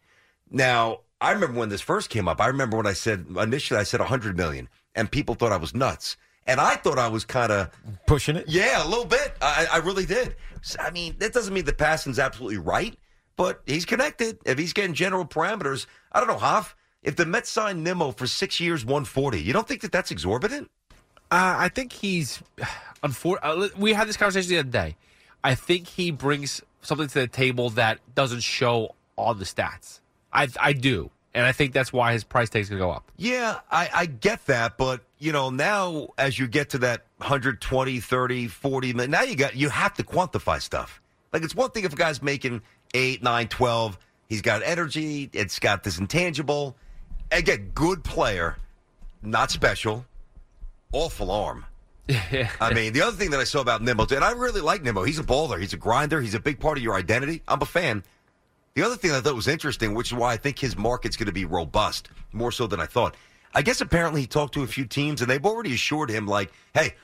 Now, 0.50 1.00
I 1.20 1.32
remember 1.32 1.58
when 1.58 1.68
this 1.68 1.80
first 1.80 2.10
came 2.10 2.28
up. 2.28 2.40
I 2.40 2.46
remember 2.46 2.76
when 2.76 2.86
I 2.86 2.92
said 2.92 3.26
initially 3.36 3.80
I 3.80 3.82
said 3.82 4.00
100 4.00 4.36
million, 4.36 4.68
and 4.94 5.10
people 5.10 5.34
thought 5.34 5.52
I 5.52 5.56
was 5.56 5.74
nuts, 5.74 6.16
and 6.46 6.60
I 6.60 6.76
thought 6.76 6.98
I 6.98 7.08
was 7.08 7.24
kind 7.24 7.52
of 7.52 7.70
pushing 8.06 8.36
it. 8.36 8.46
Yeah, 8.48 8.84
a 8.84 8.88
little 8.88 9.04
bit. 9.04 9.36
I, 9.40 9.66
I 9.72 9.76
really 9.78 10.06
did. 10.06 10.36
So, 10.62 10.78
I 10.80 10.90
mean, 10.90 11.16
that 11.18 11.32
doesn't 11.32 11.52
mean 11.52 11.64
that 11.64 11.78
Passan's 11.78 12.18
absolutely 12.18 12.58
right, 12.58 12.96
but 13.36 13.62
he's 13.66 13.84
connected. 13.84 14.38
If 14.44 14.58
he's 14.58 14.72
getting 14.72 14.94
general 14.94 15.24
parameters, 15.24 15.86
I 16.12 16.20
don't 16.20 16.28
know, 16.28 16.38
Hoff. 16.38 16.76
If 17.02 17.16
the 17.16 17.24
Mets 17.24 17.48
sign 17.48 17.82
Nimmo 17.82 18.12
for 18.12 18.26
six 18.26 18.60
years, 18.60 18.84
140, 18.84 19.40
you 19.40 19.52
don't 19.52 19.66
think 19.66 19.80
that 19.82 19.92
that's 19.92 20.10
exorbitant? 20.10 20.70
Uh, 21.30 21.56
I 21.58 21.68
think 21.68 21.92
he's. 21.92 22.42
Unfor- 23.02 23.38
uh, 23.42 23.68
we 23.78 23.94
had 23.94 24.06
this 24.08 24.18
conversation 24.18 24.50
the 24.50 24.58
other 24.58 24.68
day. 24.68 24.96
I 25.42 25.54
think 25.54 25.86
he 25.86 26.10
brings 26.10 26.60
something 26.82 27.08
to 27.08 27.20
the 27.20 27.26
table 27.26 27.70
that 27.70 27.98
doesn't 28.14 28.42
show 28.42 28.94
all 29.16 29.32
the 29.32 29.46
stats. 29.46 30.00
I 30.34 30.48
I 30.60 30.74
do, 30.74 31.10
and 31.32 31.46
I 31.46 31.52
think 31.52 31.72
that's 31.72 31.94
why 31.94 32.12
his 32.12 32.24
price 32.24 32.50
tag's 32.50 32.68
gonna 32.68 32.78
go 32.78 32.90
up. 32.90 33.10
Yeah, 33.16 33.60
I, 33.70 33.88
I 33.94 34.04
get 34.06 34.44
that, 34.46 34.76
but 34.76 35.00
you 35.18 35.32
know, 35.32 35.48
now 35.48 36.08
as 36.18 36.38
you 36.38 36.46
get 36.46 36.68
to 36.70 36.78
that 36.78 37.06
120, 37.18 38.00
30, 38.00 38.48
40, 38.48 38.92
mi- 38.92 39.06
now 39.06 39.22
you 39.22 39.34
got 39.34 39.56
you 39.56 39.70
have 39.70 39.94
to 39.94 40.02
quantify 40.02 40.60
stuff. 40.60 41.00
Like 41.32 41.42
it's 41.42 41.54
one 41.54 41.70
thing 41.70 41.84
if 41.84 41.94
a 41.94 41.96
guy's 41.96 42.22
making 42.22 42.60
8, 42.92 43.22
9, 43.22 43.48
12, 43.48 43.98
he's 44.28 44.42
got 44.42 44.62
energy, 44.62 45.30
it's 45.32 45.58
got 45.58 45.84
this 45.84 45.98
intangible. 45.98 46.76
Again, 47.32 47.70
good 47.74 48.02
player, 48.02 48.56
not 49.22 49.50
special, 49.50 50.04
awful 50.92 51.30
arm. 51.30 51.64
I 52.60 52.74
mean, 52.74 52.92
the 52.92 53.02
other 53.02 53.16
thing 53.16 53.30
that 53.30 53.40
I 53.40 53.44
saw 53.44 53.60
about 53.60 53.82
Nimmo, 53.82 54.06
and 54.10 54.24
I 54.24 54.32
really 54.32 54.60
like 54.60 54.82
Nimmo. 54.82 55.04
He's 55.04 55.18
a 55.18 55.22
baller. 55.22 55.60
He's 55.60 55.72
a 55.72 55.76
grinder. 55.76 56.20
He's 56.20 56.34
a 56.34 56.40
big 56.40 56.58
part 56.58 56.76
of 56.76 56.82
your 56.82 56.94
identity. 56.94 57.42
I'm 57.46 57.62
a 57.62 57.66
fan. 57.66 58.02
The 58.74 58.82
other 58.82 58.96
thing 58.96 59.12
I 59.12 59.20
thought 59.20 59.34
was 59.34 59.48
interesting, 59.48 59.94
which 59.94 60.12
is 60.12 60.18
why 60.18 60.32
I 60.32 60.36
think 60.36 60.58
his 60.58 60.76
market's 60.76 61.16
going 61.16 61.26
to 61.26 61.32
be 61.32 61.44
robust, 61.44 62.08
more 62.32 62.52
so 62.52 62.66
than 62.66 62.80
I 62.80 62.86
thought. 62.86 63.16
I 63.54 63.62
guess 63.62 63.80
apparently 63.80 64.22
he 64.22 64.26
talked 64.26 64.54
to 64.54 64.62
a 64.62 64.66
few 64.66 64.84
teams, 64.84 65.20
and 65.20 65.30
they've 65.30 65.44
already 65.44 65.74
assured 65.74 66.10
him, 66.10 66.26
like, 66.26 66.52
hey, 66.74 66.94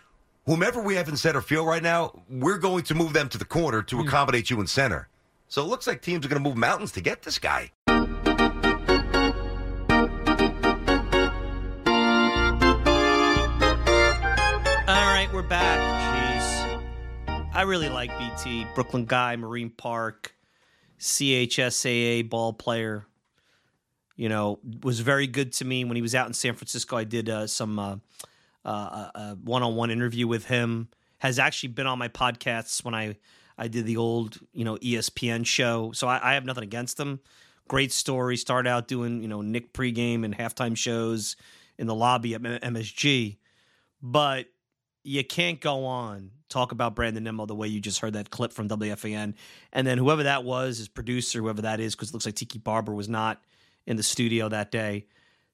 whomever 0.45 0.81
we 0.81 0.95
have 0.95 1.09
in 1.09 1.17
center 1.17 1.41
field 1.41 1.67
right 1.67 1.83
now, 1.83 2.23
we're 2.31 2.59
going 2.59 2.85
to 2.85 2.95
move 2.95 3.13
them 3.13 3.29
to 3.29 3.39
the 3.39 3.45
corner 3.45 3.83
to 3.83 3.97
hmm. 3.97 4.07
accommodate 4.07 4.51
you 4.51 4.61
in 4.61 4.67
center. 4.67 5.09
So 5.49 5.63
it 5.63 5.67
looks 5.67 5.87
like 5.87 6.03
teams 6.03 6.25
are 6.25 6.29
going 6.29 6.43
to 6.43 6.49
move 6.49 6.57
mountains 6.57 6.93
to 6.93 7.01
get 7.01 7.23
this 7.23 7.39
guy. 7.39 7.71
Back. 15.49 15.87
I 17.57 17.63
really 17.63 17.89
like 17.89 18.11
BT, 18.19 18.67
Brooklyn 18.75 19.07
guy, 19.07 19.35
Marine 19.37 19.71
Park, 19.71 20.35
CHSAA 21.01 22.29
ball 22.29 22.53
player. 22.53 23.07
You 24.15 24.29
know, 24.29 24.59
was 24.83 25.01
very 25.01 25.27
good 25.27 25.55
to 25.55 25.65
me 25.65 25.87
when 25.87 25.97
he 25.97 26.03
was 26.03 26.15
out 26.15 26.27
in 26.27 26.35
San 26.35 26.53
Francisco. 26.53 26.99
I 26.99 27.05
did 27.05 27.31
uh, 27.31 27.47
some 27.47 27.79
uh, 27.79 27.97
uh, 28.63 29.11
uh, 29.15 29.35
one-on-one 29.37 29.91
interview 29.91 30.27
with 30.27 30.45
him. 30.45 30.89
Has 31.21 31.39
actually 31.39 31.71
been 31.71 31.87
on 31.87 31.99
my 31.99 32.09
podcasts 32.09 32.85
when 32.85 32.95
I 32.95 33.17
I 33.57 33.69
did 33.69 33.87
the 33.87 33.97
old 33.97 34.39
you 34.53 34.67
know 34.67 34.77
ESPN 34.77 35.47
show. 35.47 35.93
So 35.93 36.09
I, 36.09 36.33
I 36.33 36.35
have 36.35 36.45
nothing 36.45 36.65
against 36.65 37.01
him. 37.01 37.21
Great 37.69 37.91
story. 37.91 38.37
Started 38.37 38.69
out 38.69 38.87
doing 38.87 39.23
you 39.23 39.29
know 39.29 39.41
Nick 39.41 39.73
pregame 39.73 40.27
and 40.27 40.37
halftime 40.37 40.77
shows 40.77 41.37
in 41.79 41.87
the 41.87 41.95
lobby 41.95 42.35
at 42.35 42.43
MSG, 42.43 43.39
but 44.03 44.49
you 45.07 45.25
can't 45.25 45.61
go 45.61 45.85
on 45.85 46.33
talk 46.49 46.73
about 46.73 46.95
Brandon 46.95 47.25
Nimmo 47.25 47.47
the 47.47 47.55
way 47.55 47.69
you 47.69 47.81
just 47.81 48.01
heard 48.01 48.15
that 48.15 48.31
clip 48.31 48.53
from 48.53 48.69
WFAN, 48.69 49.35
and 49.73 49.87
then 49.87 49.99
whoever 49.99 50.25
that 50.25 50.45
was, 50.45 50.79
his 50.79 50.89
producer, 50.89 51.41
whoever 51.41 51.63
that 51.63 51.81
is, 51.81 51.95
because 51.95 52.11
it 52.11 52.15
looks 52.15 52.27
like 52.27 52.35
Tiki 52.35 52.59
Barber 52.59 52.95
was 52.95 53.09
not 53.09 53.43
in 53.87 53.97
the 53.97 54.03
studio 54.03 54.49
that 54.49 54.71
day, 54.71 55.07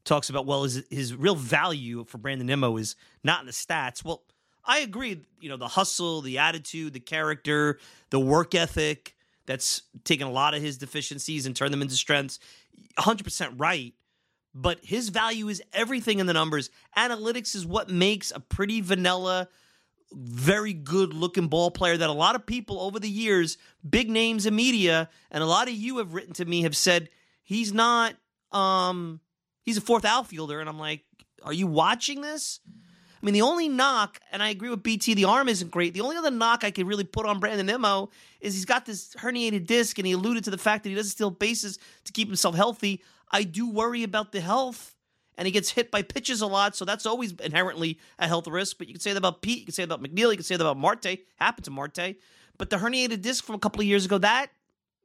talks 0.05 0.30
about 0.30 0.46
well, 0.46 0.64
his 0.64 0.82
his 0.90 1.14
real 1.14 1.34
value 1.34 2.05
for 2.05 2.18
Brandon 2.18 2.46
Nimmo 2.46 2.76
is 2.76 2.96
not 3.22 3.40
in 3.40 3.46
the 3.46 3.53
stats. 3.53 4.05
Well, 4.05 4.22
I 4.64 4.78
agree. 4.78 5.20
You 5.40 5.48
know, 5.48 5.57
the 5.57 5.68
hustle, 5.68 6.22
the 6.22 6.38
attitude, 6.38 6.92
the 6.92 7.00
character, 7.00 7.78
the 8.11 8.20
work 8.20 8.55
ethic. 8.55 9.14
That's 9.44 9.82
taken 10.05 10.28
a 10.28 10.30
lot 10.30 10.55
of 10.55 10.62
his 10.62 10.78
deficiencies 10.78 11.46
and 11.46 11.57
turned 11.57 11.72
them 11.72 11.82
into 11.82 11.96
strengths. 11.96 12.38
100% 12.96 13.55
right 13.59 13.92
but 14.55 14.78
his 14.82 15.09
value 15.09 15.48
is 15.48 15.62
everything 15.72 16.18
in 16.18 16.26
the 16.26 16.32
numbers. 16.32 16.70
Analytics 16.96 17.55
is 17.55 17.66
what 17.66 17.88
makes 17.88 18.30
a 18.30 18.40
pretty 18.40 18.80
vanilla, 18.80 19.48
very 20.12 20.72
good 20.72 21.14
looking 21.14 21.48
ball 21.48 21.70
player 21.70 21.96
that 21.96 22.11
a 22.11 22.12
lot 22.12 22.34
of 22.34 22.44
people 22.44 22.80
over 22.80 23.00
the 23.00 23.09
years, 23.09 23.57
big 23.88 24.11
names 24.11 24.44
in 24.46 24.55
media, 24.55 25.09
and 25.30 25.42
a 25.42 25.46
lot 25.46 25.68
of 25.68 25.74
you 25.74 25.98
have 25.98 26.14
written 26.14 26.34
to 26.34 26.44
me 26.44 26.62
have 26.62 26.76
said 26.76 27.09
he's 27.42 27.72
not 27.72 28.14
um 28.53 29.20
he's 29.62 29.78
a 29.78 29.80
fourth 29.80 30.05
outfielder 30.05 30.61
and 30.61 30.68
I'm 30.68 30.78
like, 30.78 31.03
are 31.42 31.53
you 31.53 31.66
watching 31.66 32.20
this? 32.20 32.61
I 33.22 33.24
mean, 33.24 33.34
the 33.34 33.42
only 33.42 33.68
knock, 33.68 34.18
and 34.32 34.42
I 34.42 34.48
agree 34.48 34.68
with 34.68 34.82
BT, 34.82 35.14
the 35.14 35.26
arm 35.26 35.48
isn't 35.48 35.70
great. 35.70 35.94
The 35.94 36.00
only 36.00 36.16
other 36.16 36.30
knock 36.30 36.64
I 36.64 36.72
could 36.72 36.88
really 36.88 37.05
put 37.05 37.24
on 37.24 37.38
Brandon 37.38 37.66
Nimmo 37.66 38.11
is 38.40 38.53
he's 38.53 38.64
got 38.64 38.84
this 38.84 39.14
herniated 39.14 39.64
disc, 39.64 39.96
and 39.98 40.07
he 40.07 40.12
alluded 40.12 40.42
to 40.44 40.50
the 40.50 40.59
fact 40.59 40.82
that 40.82 40.88
he 40.88 40.96
doesn't 40.96 41.12
steal 41.12 41.30
bases 41.30 41.78
to 42.05 42.12
keep 42.12 42.26
himself 42.26 42.57
healthy. 42.57 43.00
I 43.33 43.45
do 43.45 43.68
worry 43.68 44.03
about 44.03 44.33
the 44.33 44.41
health, 44.41 44.95
and 45.37 45.47
he 45.47 45.53
gets 45.53 45.70
hit 45.70 45.91
by 45.91 46.03
pitches 46.03 46.41
a 46.41 46.47
lot, 46.47 46.76
so 46.76 46.85
that's 46.85 47.07
always 47.07 47.33
inherently 47.33 47.99
a 48.18 48.28
health 48.28 48.47
risk. 48.47 48.78
But 48.78 48.89
you 48.89 48.95
can 48.95 49.01
say 49.01 49.12
that 49.12 49.18
about 49.18 49.43
Pete, 49.43 49.61
you 49.61 49.64
can 49.66 49.74
say 49.74 49.85
that 49.85 49.95
about 49.95 50.07
McNeil, 50.07 50.30
you 50.30 50.37
can 50.37 50.43
say 50.43 50.57
that 50.57 50.64
about 50.64 50.78
Marte. 50.78 51.18
Happened 51.37 51.64
to 51.64 51.70
Marte, 51.70 52.16
but 52.59 52.70
the 52.70 52.76
herniated 52.76 53.22
disc 53.22 53.45
from 53.45 53.55
a 53.55 53.59
couple 53.59 53.80
of 53.80 53.87
years 53.87 54.05
ago 54.05 54.18
that 54.18 54.51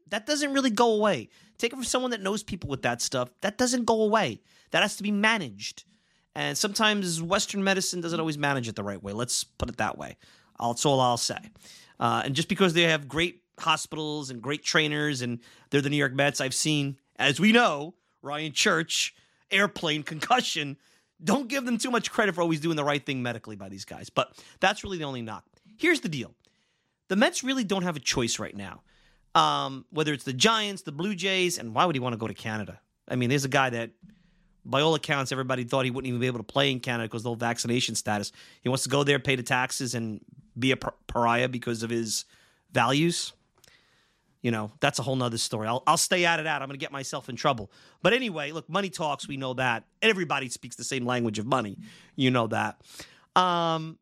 that 0.10 0.26
doesn't 0.26 0.54
really 0.54 0.70
go 0.70 0.94
away. 0.94 1.30
Take 1.58 1.74
it 1.74 1.76
from 1.76 1.84
someone 1.84 2.12
that 2.12 2.22
knows 2.22 2.44
people 2.44 2.70
with 2.70 2.84
that 2.84 3.02
stuff. 3.02 3.30
That 3.42 3.58
doesn't 3.58 3.86
go 3.86 4.02
away. 4.02 4.42
That 4.72 4.82
has 4.82 4.96
to 4.98 5.04
be 5.04 5.12
managed. 5.12 5.84
And 6.36 6.58
sometimes 6.58 7.22
Western 7.22 7.64
medicine 7.64 8.00
doesn't 8.00 8.20
always 8.20 8.38
manage 8.38 8.68
it 8.68 8.76
the 8.76 8.84
right 8.84 9.02
way. 9.02 9.12
Let's 9.12 9.44
put 9.44 9.70
it 9.70 9.78
that 9.78 9.98
way. 9.98 10.18
That's 10.60 10.86
all 10.86 11.00
I'll 11.00 11.18
say. 11.18 11.40
Uh, 12.00 12.22
and 12.26 12.36
just 12.36 12.48
because 12.48 12.74
they 12.74 12.84
have 12.84 13.08
great 13.08 13.42
hospitals 13.60 14.30
and 14.30 14.42
great 14.42 14.64
trainers 14.64 15.22
and 15.22 15.40
they're 15.70 15.82
the 15.82 15.90
New 15.90 15.98
York 15.98 16.14
Mets, 16.14 16.40
I've 16.40 16.54
seen, 16.54 16.98
as 17.16 17.40
we 17.40 17.52
know, 17.52 17.96
Ryan 18.22 18.52
Church, 18.52 19.16
airplane 19.52 20.04
concussion. 20.04 20.78
Don't 21.24 21.48
give 21.48 21.66
them 21.66 21.78
too 21.78 21.92
much 21.92 22.12
credit 22.12 22.36
for 22.36 22.42
always 22.42 22.60
doing 22.60 22.76
the 22.76 22.84
right 22.84 23.04
thing 23.04 23.24
medically 23.24 23.56
by 23.56 23.70
these 23.70 23.86
guys. 23.86 24.10
But 24.10 24.34
that's 24.60 24.84
really 24.84 24.98
the 24.98 25.06
only 25.06 25.22
knock. 25.22 25.44
Here's 25.78 26.02
the 26.02 26.10
deal 26.10 26.34
the 27.08 27.16
Mets 27.16 27.44
really 27.44 27.64
don't 27.64 27.84
have 27.84 27.96
a 27.96 28.00
choice 28.00 28.40
right 28.40 28.56
now. 28.56 28.82
Um, 29.36 29.86
whether 29.92 30.14
it's 30.14 30.24
the 30.24 30.34
Giants, 30.34 30.82
the 30.82 30.92
Blue 30.92 31.14
Jays, 31.14 31.58
and 31.58 31.74
why 31.74 31.86
would 31.86 31.96
he 31.96 32.00
want 32.00 32.14
to 32.14 32.18
go 32.18 32.28
to 32.28 32.34
Canada? 32.34 32.80
I 33.08 33.16
mean, 33.16 33.30
there's 33.30 33.46
a 33.46 33.50
guy 33.50 33.70
that 33.70 33.92
by 34.66 34.82
all 34.82 34.96
accounts, 34.96 35.32
everybody 35.32 35.64
thought 35.64 35.86
he 35.86 35.92
wouldn't 35.92 36.10
even 36.10 36.20
be 36.20 36.28
able 36.28 36.40
to 36.40 36.44
play 36.44 36.72
in 36.72 36.80
Canada 36.80 37.08
because 37.08 37.26
of 37.26 37.40
the 37.40 37.46
vaccination 37.46 37.96
status. 37.96 38.32
He 38.62 38.70
wants 38.70 38.84
to 38.84 38.90
go 38.90 39.04
there, 39.04 39.20
pay 39.20 39.36
the 39.36 39.44
taxes, 39.44 39.96
and 39.96 40.20
be 40.58 40.72
a 40.72 40.78
par- 40.78 40.96
pariah 41.08 41.48
because 41.48 41.84
of 41.84 41.90
his 41.90 42.26
values. 42.72 43.34
You 44.48 44.52
know, 44.52 44.72
that's 44.80 44.98
a 44.98 45.02
whole 45.04 45.18
nother 45.18 45.38
story. 45.38 45.68
I'll, 45.68 45.84
I'll 45.86 45.98
stay 45.98 46.26
out 46.26 46.40
of 46.40 46.46
that. 46.46 46.62
I'm 46.62 46.70
going 46.70 46.80
to 46.80 46.84
get 46.84 46.94
myself 46.94 47.28
in 47.28 47.36
trouble. 47.36 47.70
But 48.02 48.14
anyway, 48.14 48.54
look, 48.54 48.70
money 48.70 48.90
talks. 48.90 49.28
We 49.28 49.36
know 49.36 49.56
that. 49.56 49.84
Everybody 50.02 50.48
speaks 50.48 50.78
the 50.78 50.86
same 50.86 51.06
language 51.06 51.38
of 51.38 51.46
money. 51.46 51.78
You 52.16 52.32
know 52.32 52.48
that. 52.48 52.80
Um, 53.36 54.00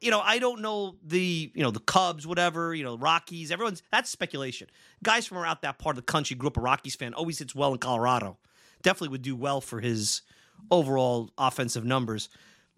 you 0.00 0.10
know, 0.10 0.20
I 0.20 0.40
don't 0.40 0.62
know 0.62 0.96
the, 1.04 1.52
you 1.54 1.62
know, 1.62 1.70
the 1.70 1.78
Cubs, 1.78 2.26
whatever, 2.26 2.74
you 2.74 2.82
know, 2.82 2.98
Rockies, 2.98 3.52
everyone's, 3.52 3.84
that's 3.92 4.10
speculation. 4.10 4.66
Guys 5.04 5.26
from 5.26 5.38
around 5.38 5.58
that 5.62 5.78
part 5.78 5.96
of 5.96 6.04
the 6.04 6.10
country, 6.10 6.34
grew 6.34 6.48
up 6.48 6.56
a 6.56 6.60
Rockies 6.60 6.96
fan, 6.96 7.14
always 7.14 7.38
hits 7.38 7.54
well 7.54 7.72
in 7.72 7.78
Colorado 7.78 8.38
definitely 8.82 9.08
would 9.08 9.22
do 9.22 9.34
well 9.34 9.60
for 9.60 9.80
his 9.80 10.22
overall 10.70 11.30
offensive 11.38 11.84
numbers. 11.84 12.28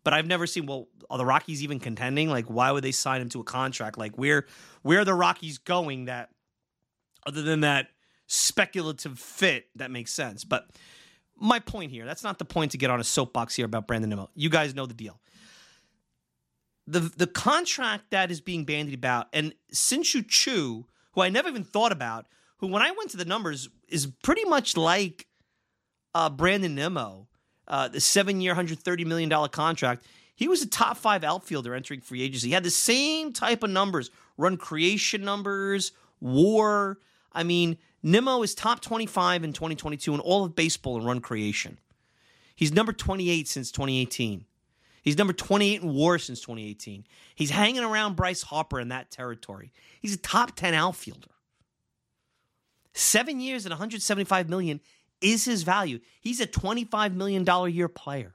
But 0.05 0.12
I've 0.12 0.26
never 0.26 0.47
seen 0.47 0.66
well, 0.66 0.89
are 1.09 1.18
the 1.18 1.24
Rockies 1.24 1.62
even 1.62 1.80
contending? 1.80 2.28
Like, 2.28 2.47
why 2.47 2.70
would 2.70 2.85
they 2.85 2.93
sign 2.93 3.22
him 3.22 3.30
to 3.30 3.41
a 3.41 3.45
contract? 3.45 3.97
Like, 3.97 4.16
where 4.16 4.45
where 4.82 5.01
are 5.01 5.05
the 5.05 5.14
Rockies 5.14 5.59
going 5.59 6.05
that 6.05 6.28
other 7.27 7.43
than 7.43 7.61
that 7.61 7.89
speculative 8.27 9.18
fit 9.18 9.66
that 9.77 9.91
makes 9.91 10.12
sense? 10.12 10.45
But 10.45 10.68
my 11.37 11.59
point 11.59 11.91
here, 11.91 12.07
that's 12.07 12.22
not 12.22 12.39
the 12.39 12.45
point 12.45 12.72
to 12.72 12.79
get 12.79 12.91
on 12.91 13.01
a 13.01 13.05
soapbox 13.05 13.55
here 13.55 13.66
about 13.66 13.87
Brandon 13.87 14.11
Nimmo. 14.11 14.31
You 14.35 14.49
guys 14.49 14.75
know 14.75 14.87
the 14.87 14.95
deal. 14.95 15.20
The 16.87 17.01
the 17.01 17.27
contract 17.27 18.11
that 18.11 18.31
is 18.31 18.41
being 18.41 18.64
bandied 18.64 18.95
about, 18.95 19.29
and 19.33 19.55
Shin-Soo 19.72 20.22
Choo, 20.22 20.87
who 21.12 21.20
I 21.22 21.31
never 21.31 21.49
even 21.49 21.64
thought 21.64 21.93
about, 21.93 22.27
who 22.59 22.66
when 22.66 22.83
I 22.83 22.91
went 22.91 23.11
to 23.11 23.16
the 23.16 23.25
numbers 23.25 23.68
is 23.89 24.07
pretty 24.22 24.45
much 24.45 24.77
like 24.77 25.27
uh, 26.14 26.31
Brandon 26.31 26.75
Nimmo, 26.75 27.29
uh, 27.68 27.89
the 27.89 28.01
seven 28.01 28.41
year, 28.41 28.55
$130 28.55 29.07
million 29.07 29.49
contract, 29.49 30.05
he 30.37 30.49
was 30.49 30.62
a 30.62 30.68
top 30.68 30.97
five 30.97 31.25
outfielder 31.25 31.75
entering 31.75 32.01
free 32.01 32.22
agency. 32.22 32.49
He 32.49 32.55
had 32.55 32.64
the 32.64 32.70
same 32.70 33.33
type 33.33 33.62
of 33.62 33.70
numbers 33.70 34.11
run 34.37 34.57
creation 34.57 35.22
numbers, 35.25 35.93
war. 36.20 36.99
I 37.35 37.43
mean, 37.43 37.78
Nimmo 38.03 38.43
is 38.43 38.55
top 38.55 38.80
25 38.80 39.45
in 39.45 39.53
2022 39.53 40.14
in 40.14 40.20
all 40.20 40.45
of 40.45 40.55
baseball 40.55 40.99
in 40.99 41.05
run 41.05 41.20
creation. 41.20 41.78
He's 42.55 42.72
number 42.72 42.93
28 42.93 43.49
since 43.49 43.70
2018. 43.72 44.45
He's 45.03 45.18
number 45.18 45.32
28 45.32 45.82
in 45.82 45.93
war 45.93 46.18
since 46.18 46.41
2018. 46.41 47.05
He's 47.35 47.51
hanging 47.51 47.82
around 47.82 48.16
Bryce 48.16 48.43
Harper 48.43 48.80
in 48.80 48.89
that 48.89 49.11
territory. 49.11 49.72
He's 50.01 50.14
a 50.14 50.18
top 50.18 50.55
10 50.57 50.72
outfielder. 50.72 51.28
Seven 52.95 53.41
years 53.41 53.66
and 53.66 53.72
175 53.72 54.49
million 54.49 54.80
is 55.20 55.45
his 55.45 55.62
value. 55.62 55.99
He's 56.20 56.41
a 56.41 56.47
$25 56.47 57.14
million 57.14 57.45
year 57.72 57.89
player. 57.89 58.35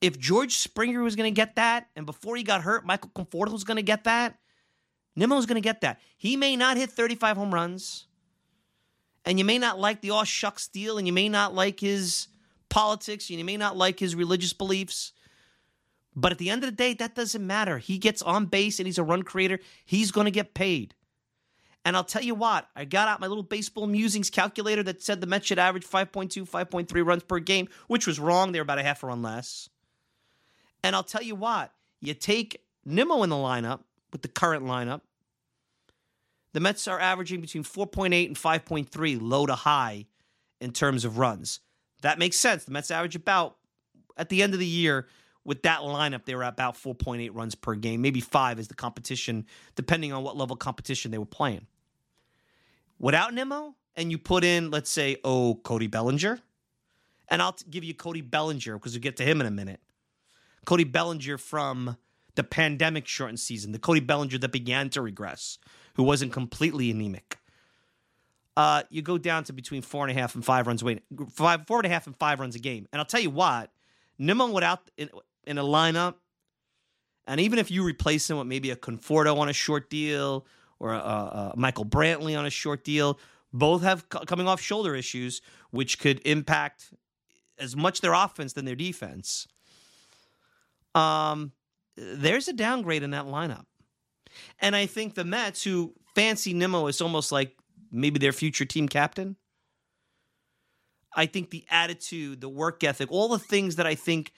If 0.00 0.18
George 0.18 0.56
Springer 0.56 1.02
was 1.02 1.16
going 1.16 1.32
to 1.32 1.36
get 1.36 1.56
that, 1.56 1.88
and 1.94 2.06
before 2.06 2.36
he 2.36 2.42
got 2.42 2.62
hurt, 2.62 2.84
Michael 2.84 3.10
Conforto 3.14 3.52
was 3.52 3.64
going 3.64 3.76
to 3.76 3.82
get 3.82 4.04
that, 4.04 4.38
Nimmo's 5.16 5.46
going 5.46 5.56
to 5.56 5.66
get 5.66 5.80
that. 5.80 5.98
He 6.16 6.36
may 6.36 6.54
not 6.54 6.76
hit 6.76 6.90
35 6.90 7.36
home 7.36 7.52
runs, 7.52 8.06
and 9.24 9.38
you 9.38 9.44
may 9.44 9.58
not 9.58 9.78
like 9.78 10.02
the 10.02 10.10
all 10.10 10.24
shucks 10.24 10.68
deal, 10.68 10.98
and 10.98 11.06
you 11.06 11.12
may 11.12 11.28
not 11.28 11.54
like 11.54 11.80
his 11.80 12.28
politics, 12.68 13.30
and 13.30 13.38
you 13.38 13.44
may 13.44 13.56
not 13.56 13.76
like 13.76 13.98
his 13.98 14.14
religious 14.14 14.52
beliefs. 14.52 15.12
But 16.14 16.32
at 16.32 16.38
the 16.38 16.50
end 16.50 16.64
of 16.64 16.70
the 16.70 16.76
day, 16.76 16.94
that 16.94 17.14
doesn't 17.14 17.46
matter. 17.46 17.78
He 17.78 17.98
gets 17.98 18.22
on 18.22 18.46
base 18.46 18.78
and 18.78 18.86
he's 18.86 18.96
a 18.96 19.02
run 19.04 19.22
creator. 19.22 19.60
He's 19.84 20.10
going 20.10 20.24
to 20.24 20.30
get 20.30 20.54
paid. 20.54 20.94
And 21.84 21.94
I'll 21.94 22.04
tell 22.04 22.22
you 22.22 22.34
what, 22.34 22.66
I 22.74 22.84
got 22.86 23.06
out 23.06 23.20
my 23.20 23.26
little 23.26 23.42
baseball 23.44 23.86
musings 23.86 24.30
calculator 24.30 24.82
that 24.84 25.02
said 25.02 25.20
the 25.20 25.26
Mets 25.26 25.46
should 25.46 25.58
average 25.58 25.86
5.2, 25.86 26.48
5.3 26.48 27.06
runs 27.06 27.22
per 27.22 27.38
game, 27.38 27.68
which 27.86 28.06
was 28.06 28.18
wrong. 28.18 28.50
They 28.50 28.58
were 28.58 28.64
about 28.64 28.78
a 28.78 28.82
half 28.82 29.02
a 29.02 29.06
run 29.06 29.22
less. 29.22 29.68
And 30.82 30.96
I'll 30.96 31.04
tell 31.04 31.22
you 31.22 31.36
what, 31.36 31.72
you 32.00 32.14
take 32.14 32.64
Nimmo 32.84 33.22
in 33.22 33.30
the 33.30 33.36
lineup 33.36 33.80
with 34.12 34.22
the 34.22 34.28
current 34.28 34.64
lineup, 34.64 35.02
the 36.52 36.60
Mets 36.60 36.88
are 36.88 36.98
averaging 36.98 37.40
between 37.40 37.64
4.8 37.64 38.26
and 38.26 38.36
5.3 38.36 39.18
low 39.20 39.46
to 39.46 39.54
high 39.54 40.06
in 40.60 40.72
terms 40.72 41.04
of 41.04 41.18
runs. 41.18 41.60
That 42.02 42.18
makes 42.18 42.36
sense. 42.36 42.64
The 42.64 42.70
Mets 42.70 42.90
average 42.90 43.16
about, 43.16 43.56
at 44.16 44.28
the 44.28 44.42
end 44.42 44.54
of 44.54 44.60
the 44.60 44.66
year, 44.66 45.06
with 45.44 45.62
that 45.62 45.80
lineup, 45.80 46.24
they 46.24 46.34
were 46.34 46.42
about 46.42 46.74
4.8 46.74 47.30
runs 47.32 47.54
per 47.54 47.74
game, 47.74 48.00
maybe 48.00 48.20
five 48.20 48.58
as 48.58 48.68
the 48.68 48.74
competition, 48.74 49.46
depending 49.74 50.12
on 50.12 50.24
what 50.24 50.36
level 50.36 50.56
competition 50.56 51.10
they 51.10 51.18
were 51.18 51.24
playing. 51.24 51.66
Without 52.98 53.34
Nimmo, 53.34 53.74
and 53.94 54.10
you 54.10 54.18
put 54.18 54.42
in, 54.42 54.70
let's 54.70 54.90
say, 54.90 55.18
oh, 55.24 55.60
Cody 55.62 55.86
Bellinger, 55.86 56.40
and 57.28 57.42
I'll 57.42 57.56
give 57.68 57.84
you 57.84 57.94
Cody 57.94 58.22
Bellinger 58.22 58.74
because 58.74 58.92
we'll 58.92 59.02
get 59.02 59.16
to 59.18 59.24
him 59.24 59.40
in 59.40 59.46
a 59.46 59.50
minute. 59.50 59.80
Cody 60.64 60.84
Bellinger 60.84 61.38
from 61.38 61.96
the 62.36 62.44
pandemic 62.44 63.06
shortened 63.06 63.40
season, 63.40 63.72
the 63.72 63.78
Cody 63.78 64.00
Bellinger 64.00 64.38
that 64.38 64.52
began 64.52 64.88
to 64.90 65.02
regress, 65.02 65.58
who 65.96 66.04
wasn't 66.04 66.32
completely 66.32 66.90
anemic. 66.90 67.38
Uh, 68.56 68.84
you 68.90 69.02
go 69.02 69.18
down 69.18 69.44
to 69.44 69.52
between 69.52 69.82
four 69.82 70.06
and 70.06 70.16
a 70.16 70.20
half 70.20 70.34
and 70.34 70.44
five 70.44 70.66
runs, 70.66 70.82
wait, 70.84 71.02
five, 71.30 71.66
four 71.66 71.78
and 71.78 71.86
a 71.86 71.90
half 71.90 72.06
and 72.06 72.16
five 72.16 72.40
runs 72.40 72.54
a 72.54 72.58
game. 72.58 72.88
And 72.92 73.00
I'll 73.00 73.06
tell 73.06 73.20
you 73.20 73.30
what, 73.30 73.70
Nimmo 74.18 74.50
without 74.50 74.90
in, 74.96 75.10
in 75.46 75.58
a 75.58 75.64
lineup 75.64 76.14
And 77.26 77.40
even 77.40 77.58
if 77.58 77.70
you 77.70 77.84
replace 77.84 78.30
him 78.30 78.38
with 78.38 78.46
maybe 78.46 78.70
a 78.70 78.76
Conforto 78.76 79.38
on 79.38 79.48
a 79.48 79.52
short 79.52 79.90
deal 79.90 80.46
or 80.78 80.92
a, 80.92 80.98
a, 80.98 81.52
Michael 81.56 81.84
Brantley 81.84 82.38
on 82.38 82.46
a 82.46 82.50
short 82.50 82.84
deal, 82.84 83.18
both 83.52 83.82
have 83.82 84.08
coming 84.08 84.48
off 84.48 84.60
shoulder 84.60 84.94
issues, 84.94 85.42
which 85.70 85.98
could 85.98 86.20
impact 86.24 86.92
as 87.58 87.74
much 87.76 88.00
their 88.00 88.12
offense 88.12 88.52
than 88.52 88.64
their 88.64 88.76
defense. 88.76 89.48
Um, 90.94 91.52
there's 91.96 92.48
a 92.48 92.52
downgrade 92.52 93.02
in 93.02 93.10
that 93.10 93.26
lineup. 93.26 93.64
And 94.60 94.76
I 94.76 94.86
think 94.86 95.14
the 95.14 95.24
Mets, 95.24 95.62
who 95.62 95.94
fancy 96.14 96.52
Nimmo 96.52 96.86
is 96.86 97.00
almost 97.00 97.32
like 97.32 97.56
maybe 97.90 98.18
their 98.18 98.32
future 98.32 98.64
team 98.64 98.88
captain, 98.88 99.36
I 101.14 101.26
think 101.26 101.50
the 101.50 101.64
attitude, 101.70 102.40
the 102.40 102.48
work 102.48 102.84
ethic, 102.84 103.10
all 103.10 103.28
the 103.28 103.38
things 103.38 103.76
that 103.76 103.86
I 103.86 103.94
think, 103.94 104.32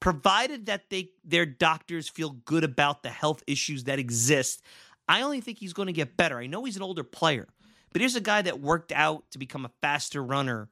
provided 0.00 0.66
that 0.66 0.90
they 0.90 1.10
their 1.24 1.46
doctors 1.46 2.08
feel 2.08 2.30
good 2.44 2.64
about 2.64 3.02
the 3.02 3.08
health 3.08 3.42
issues 3.46 3.84
that 3.84 3.98
exist, 3.98 4.62
I 5.08 5.22
only 5.22 5.40
think 5.40 5.58
he's 5.58 5.72
going 5.72 5.86
to 5.86 5.92
get 5.92 6.16
better. 6.16 6.38
I 6.38 6.46
know 6.46 6.64
he's 6.64 6.76
an 6.76 6.82
older 6.82 7.04
player, 7.04 7.48
but 7.92 8.00
here's 8.00 8.16
a 8.16 8.20
guy 8.20 8.42
that 8.42 8.60
worked 8.60 8.92
out 8.92 9.24
to 9.30 9.38
become 9.38 9.64
a 9.64 9.70
faster 9.80 10.22
runner 10.22 10.68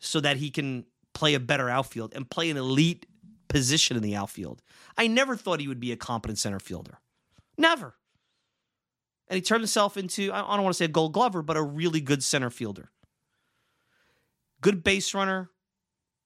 so 0.00 0.20
that 0.20 0.38
he 0.38 0.50
can 0.50 0.84
play 1.14 1.34
a 1.34 1.40
better 1.40 1.68
outfield 1.68 2.12
and 2.14 2.28
play 2.28 2.50
an 2.50 2.56
elite 2.56 3.06
position 3.52 3.96
in 3.96 4.02
the 4.02 4.16
outfield. 4.16 4.62
I 4.96 5.06
never 5.06 5.36
thought 5.36 5.60
he 5.60 5.68
would 5.68 5.78
be 5.78 5.92
a 5.92 5.96
competent 5.96 6.38
center 6.38 6.58
fielder. 6.58 6.98
Never. 7.58 7.94
And 9.28 9.36
he 9.36 9.42
turned 9.42 9.60
himself 9.60 9.96
into, 9.96 10.32
I 10.32 10.40
don't 10.40 10.62
want 10.62 10.74
to 10.74 10.78
say 10.78 10.86
a 10.86 10.88
gold 10.88 11.12
glover, 11.12 11.42
but 11.42 11.56
a 11.56 11.62
really 11.62 12.00
good 12.00 12.24
center 12.24 12.50
fielder. 12.50 12.90
Good 14.62 14.82
base 14.82 15.14
runner, 15.14 15.50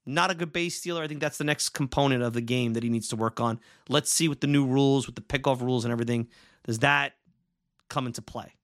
not 0.05 0.31
a 0.31 0.35
good 0.35 0.53
base 0.53 0.77
stealer. 0.77 1.03
I 1.03 1.09
think 1.09 1.21
that's 1.21 1.39
the 1.39 1.45
next 1.45 1.71
component 1.71 2.23
of 2.23 2.33
the 2.33 2.41
game 2.41 2.75
that 2.75 2.83
he 2.83 2.89
needs 2.89 3.09
to 3.09 3.17
work 3.17 3.41
on. 3.41 3.59
Let's 3.89 4.11
see 4.11 4.29
with 4.29 4.41
the 4.41 4.47
new 4.47 4.65
rules, 4.65 5.07
with 5.07 5.17
the 5.17 5.23
pickoff 5.23 5.61
rules 5.61 5.85
and 5.85 5.93
everything, 5.93 6.29
does 6.65 6.81
that 6.81 7.15
come 7.89 8.07
into 8.07 8.23
play? 8.23 8.55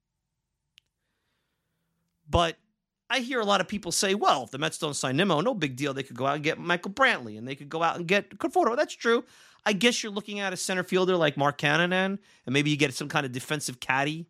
But 2.28 2.56
I 3.12 3.20
hear 3.20 3.40
a 3.40 3.44
lot 3.44 3.60
of 3.60 3.68
people 3.68 3.92
say, 3.92 4.14
well, 4.14 4.44
if 4.44 4.52
the 4.52 4.58
Mets 4.58 4.78
don't 4.78 4.94
sign 4.94 5.18
Nimmo, 5.18 5.42
no 5.42 5.52
big 5.52 5.76
deal. 5.76 5.92
They 5.92 6.02
could 6.02 6.16
go 6.16 6.24
out 6.24 6.36
and 6.36 6.42
get 6.42 6.58
Michael 6.58 6.92
Brantley 6.92 7.36
and 7.36 7.46
they 7.46 7.54
could 7.54 7.68
go 7.68 7.82
out 7.82 7.96
and 7.96 8.08
get 8.08 8.38
Conforto. 8.38 8.74
That's 8.74 8.94
true. 8.94 9.22
I 9.66 9.74
guess 9.74 10.02
you're 10.02 10.10
looking 10.10 10.40
at 10.40 10.54
a 10.54 10.56
center 10.56 10.82
fielder 10.82 11.14
like 11.18 11.36
Mark 11.36 11.58
Canha, 11.58 11.92
and 11.92 12.18
maybe 12.46 12.70
you 12.70 12.76
get 12.78 12.94
some 12.94 13.10
kind 13.10 13.26
of 13.26 13.32
defensive 13.32 13.80
caddy. 13.80 14.26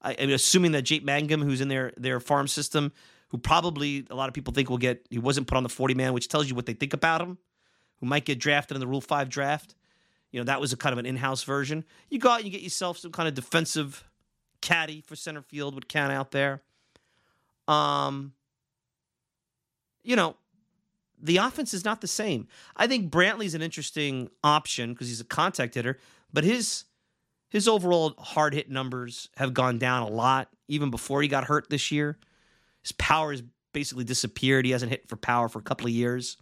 I, 0.00 0.12
I 0.12 0.22
assuming 0.24 0.72
that 0.72 0.82
Jake 0.82 1.04
Mangum, 1.04 1.42
who's 1.42 1.60
in 1.60 1.68
their 1.68 1.92
their 1.98 2.18
farm 2.18 2.48
system, 2.48 2.92
who 3.28 3.36
probably 3.36 4.06
a 4.08 4.14
lot 4.14 4.28
of 4.28 4.34
people 4.34 4.54
think 4.54 4.70
will 4.70 4.78
get, 4.78 5.06
he 5.10 5.18
wasn't 5.18 5.46
put 5.46 5.56
on 5.56 5.62
the 5.62 5.68
40 5.68 5.92
man, 5.92 6.14
which 6.14 6.28
tells 6.28 6.48
you 6.48 6.54
what 6.54 6.64
they 6.64 6.72
think 6.72 6.94
about 6.94 7.20
him, 7.20 7.36
who 8.00 8.06
might 8.06 8.24
get 8.24 8.40
drafted 8.40 8.74
in 8.74 8.80
the 8.80 8.86
Rule 8.86 9.02
5 9.02 9.28
draft. 9.28 9.74
You 10.32 10.40
know, 10.40 10.44
that 10.44 10.62
was 10.62 10.72
a 10.72 10.78
kind 10.78 10.94
of 10.94 10.98
an 10.98 11.04
in 11.04 11.16
house 11.16 11.44
version. 11.44 11.84
You 12.08 12.18
go 12.18 12.30
out 12.30 12.38
and 12.38 12.46
you 12.46 12.50
get 12.50 12.62
yourself 12.62 12.96
some 12.96 13.12
kind 13.12 13.28
of 13.28 13.34
defensive 13.34 14.02
caddy 14.62 15.02
for 15.02 15.14
center 15.14 15.42
field 15.42 15.74
with 15.74 15.88
Can 15.88 16.10
out 16.10 16.30
there. 16.30 16.62
Um, 17.68 18.32
you 20.02 20.16
know, 20.16 20.36
the 21.20 21.38
offense 21.38 21.72
is 21.72 21.84
not 21.84 22.00
the 22.00 22.06
same. 22.06 22.48
I 22.76 22.86
think 22.86 23.10
Brantley's 23.10 23.54
an 23.54 23.62
interesting 23.62 24.28
option 24.42 24.92
because 24.92 25.08
he's 25.08 25.20
a 25.20 25.24
contact 25.24 25.74
hitter, 25.74 25.98
but 26.32 26.44
his 26.44 26.84
his 27.48 27.68
overall 27.68 28.14
hard 28.18 28.52
hit 28.52 28.68
numbers 28.68 29.28
have 29.36 29.54
gone 29.54 29.78
down 29.78 30.02
a 30.02 30.08
lot 30.08 30.48
even 30.68 30.90
before 30.90 31.22
he 31.22 31.28
got 31.28 31.44
hurt 31.44 31.70
this 31.70 31.92
year. 31.92 32.18
His 32.82 32.92
power 32.92 33.30
has 33.30 33.42
basically 33.72 34.04
disappeared. 34.04 34.64
He 34.64 34.72
hasn't 34.72 34.90
hit 34.90 35.08
for 35.08 35.16
power 35.16 35.48
for 35.48 35.60
a 35.60 35.62
couple 35.62 35.86
of 35.86 35.92
years. 35.92 36.36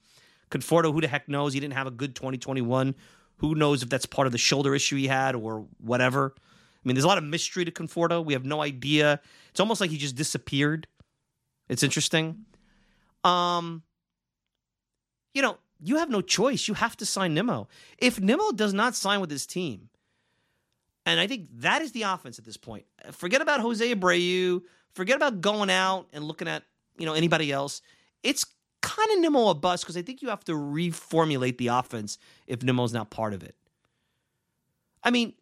Conforto, 0.51 0.93
who 0.93 1.01
the 1.01 1.09
heck 1.09 1.29
knows? 1.29 1.53
He 1.53 1.61
didn't 1.61 1.75
have 1.75 1.87
a 1.87 1.91
good 1.91 2.15
2021. 2.15 2.95
Who 3.39 3.55
knows 3.55 3.83
if 3.83 3.89
that's 3.89 4.07
part 4.07 4.27
of 4.27 4.33
the 4.33 4.39
shoulder 4.39 4.75
issue 4.75 4.97
he 4.97 5.07
had 5.07 5.35
or 5.35 5.67
whatever. 5.79 6.35
I 6.37 6.89
mean, 6.89 6.95
there's 6.95 7.05
a 7.05 7.09
lot 7.09 7.19
of 7.19 7.25
mystery 7.25 7.65
to 7.65 7.71
Conforto. 7.71 8.25
We 8.25 8.33
have 8.33 8.45
no 8.45 8.61
idea. 8.61 9.21
It's 9.51 9.61
almost 9.61 9.81
like 9.81 9.91
he 9.91 9.99
just 9.99 10.17
disappeared. 10.17 10.87
It's 11.73 11.83
interesting. 11.83 12.45
Um, 13.25 13.83
you 15.33 15.41
know, 15.41 15.57
you 15.83 15.97
have 15.97 16.11
no 16.11 16.21
choice. 16.21 16.69
You 16.69 16.75
have 16.75 16.99
to 16.99 17.07
sign 17.07 17.33
Nimmo. 17.33 17.67
If 17.97 18.21
Nimmo 18.21 18.53
does 18.53 18.75
not 18.75 18.95
sign 18.95 19.23
with 19.23 19.31
his 19.31 19.47
team, 19.47 19.89
and 21.07 21.19
I 21.19 21.27
think 21.27 21.49
that 21.61 21.81
is 21.81 21.93
the 21.93 22.03
offense 22.03 22.39
at 22.39 22.45
this 22.45 22.59
point. 22.59 22.85
Forget 23.13 23.41
about 23.41 23.61
Jose 23.61 23.95
Abreu. 23.95 24.61
Forget 24.95 25.17
about 25.17 25.41
going 25.41 25.71
out 25.71 26.09
and 26.13 26.25
looking 26.25 26.47
at 26.47 26.63
you 26.99 27.07
know 27.07 27.15
anybody 27.15 27.51
else. 27.51 27.81
It's 28.23 28.45
kind 28.83 29.11
of 29.13 29.21
Nimmo 29.21 29.49
a 29.49 29.55
bust 29.55 29.85
because 29.85 29.97
I 29.97 30.03
think 30.03 30.21
you 30.21 30.29
have 30.29 30.45
to 30.45 30.53
reformulate 30.53 31.57
the 31.57 31.69
offense 31.69 32.19
if 32.47 32.63
Nimmo's 32.63 32.93
not 32.93 33.09
part 33.09 33.33
of 33.33 33.43
it. 33.43 33.57
I 35.03 35.11
mean, 35.11 35.33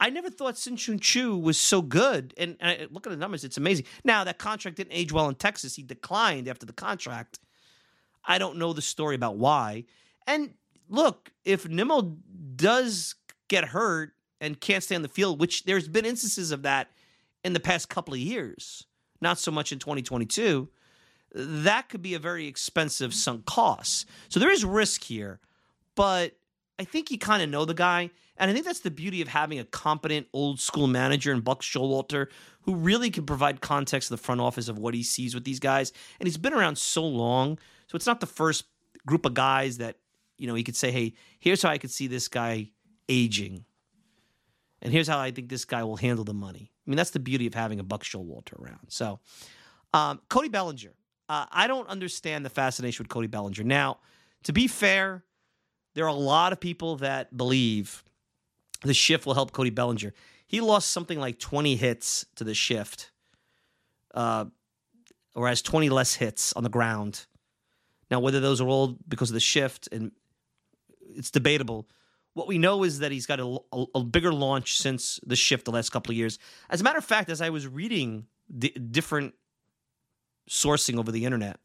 I 0.00 0.10
never 0.10 0.30
thought 0.30 0.56
Shin-Soo 0.56 0.98
Choo 0.98 1.36
was 1.36 1.58
so 1.58 1.82
good. 1.82 2.32
And, 2.36 2.56
and 2.60 2.82
I, 2.82 2.86
look 2.90 3.06
at 3.06 3.10
the 3.10 3.16
numbers; 3.16 3.44
it's 3.44 3.56
amazing. 3.56 3.86
Now 4.04 4.24
that 4.24 4.38
contract 4.38 4.76
didn't 4.76 4.92
age 4.92 5.12
well 5.12 5.28
in 5.28 5.34
Texas. 5.34 5.74
He 5.76 5.82
declined 5.82 6.48
after 6.48 6.66
the 6.66 6.72
contract. 6.72 7.40
I 8.24 8.38
don't 8.38 8.58
know 8.58 8.72
the 8.72 8.82
story 8.82 9.14
about 9.14 9.36
why. 9.36 9.84
And 10.26 10.54
look, 10.88 11.32
if 11.44 11.68
Nimmo 11.68 12.18
does 12.56 13.14
get 13.48 13.64
hurt 13.64 14.12
and 14.40 14.60
can't 14.60 14.84
stay 14.84 14.94
on 14.94 15.02
the 15.02 15.08
field, 15.08 15.40
which 15.40 15.64
there's 15.64 15.88
been 15.88 16.04
instances 16.04 16.52
of 16.52 16.62
that 16.62 16.88
in 17.42 17.54
the 17.54 17.60
past 17.60 17.88
couple 17.88 18.14
of 18.14 18.20
years, 18.20 18.86
not 19.20 19.38
so 19.38 19.50
much 19.50 19.72
in 19.72 19.78
2022, 19.78 20.68
that 21.34 21.88
could 21.88 22.02
be 22.02 22.14
a 22.14 22.18
very 22.18 22.46
expensive 22.46 23.14
sunk 23.14 23.46
cost. 23.46 24.06
So 24.28 24.38
there 24.40 24.50
is 24.50 24.64
risk 24.64 25.04
here, 25.04 25.40
but 25.94 26.36
I 26.78 26.84
think 26.84 27.10
you 27.10 27.18
kind 27.18 27.42
of 27.42 27.48
know 27.48 27.64
the 27.64 27.74
guy. 27.74 28.10
And 28.38 28.50
I 28.50 28.54
think 28.54 28.64
that's 28.64 28.80
the 28.80 28.90
beauty 28.90 29.20
of 29.20 29.28
having 29.28 29.58
a 29.58 29.64
competent 29.64 30.28
old 30.32 30.60
school 30.60 30.86
manager 30.86 31.32
in 31.32 31.40
Buck 31.40 31.62
Showalter 31.62 32.28
who 32.62 32.74
really 32.74 33.10
can 33.10 33.26
provide 33.26 33.60
context 33.60 34.08
to 34.08 34.14
the 34.14 34.22
front 34.22 34.40
office 34.40 34.68
of 34.68 34.78
what 34.78 34.94
he 34.94 35.02
sees 35.02 35.34
with 35.34 35.44
these 35.44 35.58
guys. 35.58 35.92
And 36.20 36.26
he's 36.26 36.36
been 36.36 36.54
around 36.54 36.78
so 36.78 37.04
long. 37.04 37.58
So 37.88 37.96
it's 37.96 38.06
not 38.06 38.20
the 38.20 38.26
first 38.26 38.64
group 39.06 39.26
of 39.26 39.34
guys 39.34 39.78
that, 39.78 39.96
you 40.36 40.46
know, 40.46 40.54
he 40.54 40.62
could 40.62 40.76
say, 40.76 40.90
hey, 40.92 41.14
here's 41.40 41.62
how 41.62 41.70
I 41.70 41.78
could 41.78 41.90
see 41.90 42.06
this 42.06 42.28
guy 42.28 42.70
aging. 43.08 43.64
And 44.80 44.92
here's 44.92 45.08
how 45.08 45.18
I 45.18 45.32
think 45.32 45.48
this 45.48 45.64
guy 45.64 45.82
will 45.82 45.96
handle 45.96 46.24
the 46.24 46.34
money. 46.34 46.70
I 46.86 46.90
mean, 46.90 46.96
that's 46.96 47.10
the 47.10 47.18
beauty 47.18 47.46
of 47.46 47.54
having 47.54 47.80
a 47.80 47.82
Buck 47.82 48.04
Showalter 48.04 48.58
around. 48.60 48.86
So, 48.88 49.18
um, 49.92 50.20
Cody 50.28 50.48
Bellinger. 50.48 50.92
Uh, 51.28 51.46
I 51.50 51.66
don't 51.66 51.88
understand 51.88 52.44
the 52.44 52.50
fascination 52.50 53.02
with 53.02 53.10
Cody 53.10 53.26
Bellinger. 53.26 53.64
Now, 53.64 53.98
to 54.44 54.52
be 54.52 54.66
fair, 54.68 55.24
there 55.94 56.04
are 56.04 56.08
a 56.08 56.14
lot 56.14 56.52
of 56.52 56.60
people 56.60 56.96
that 56.96 57.36
believe 57.36 58.04
the 58.82 58.94
shift 58.94 59.26
will 59.26 59.34
help 59.34 59.52
Cody 59.52 59.70
Bellinger. 59.70 60.12
He 60.46 60.60
lost 60.60 60.90
something 60.90 61.18
like 61.18 61.38
20 61.38 61.76
hits 61.76 62.24
to 62.36 62.44
the 62.44 62.54
shift, 62.54 63.10
uh, 64.14 64.46
or 65.34 65.48
has 65.48 65.62
20 65.62 65.88
less 65.90 66.14
hits 66.14 66.52
on 66.54 66.62
the 66.62 66.68
ground. 66.68 67.26
Now, 68.10 68.20
whether 68.20 68.40
those 68.40 68.60
are 68.60 68.68
all 68.68 68.96
because 69.06 69.30
of 69.30 69.34
the 69.34 69.40
shift, 69.40 69.88
and 69.92 70.12
it's 71.14 71.30
debatable. 71.30 71.88
What 72.34 72.46
we 72.46 72.58
know 72.58 72.84
is 72.84 73.00
that 73.00 73.12
he's 73.12 73.26
got 73.26 73.40
a, 73.40 73.58
a, 73.72 73.84
a 73.96 74.04
bigger 74.04 74.32
launch 74.32 74.78
since 74.78 75.20
the 75.26 75.36
shift 75.36 75.64
the 75.64 75.72
last 75.72 75.90
couple 75.90 76.12
of 76.12 76.16
years. 76.16 76.38
As 76.70 76.80
a 76.80 76.84
matter 76.84 76.98
of 76.98 77.04
fact, 77.04 77.30
as 77.30 77.40
I 77.40 77.50
was 77.50 77.66
reading 77.66 78.26
the 78.48 78.70
different 78.70 79.34
sourcing 80.48 80.98
over 80.98 81.12
the 81.12 81.24
internet, 81.24 81.58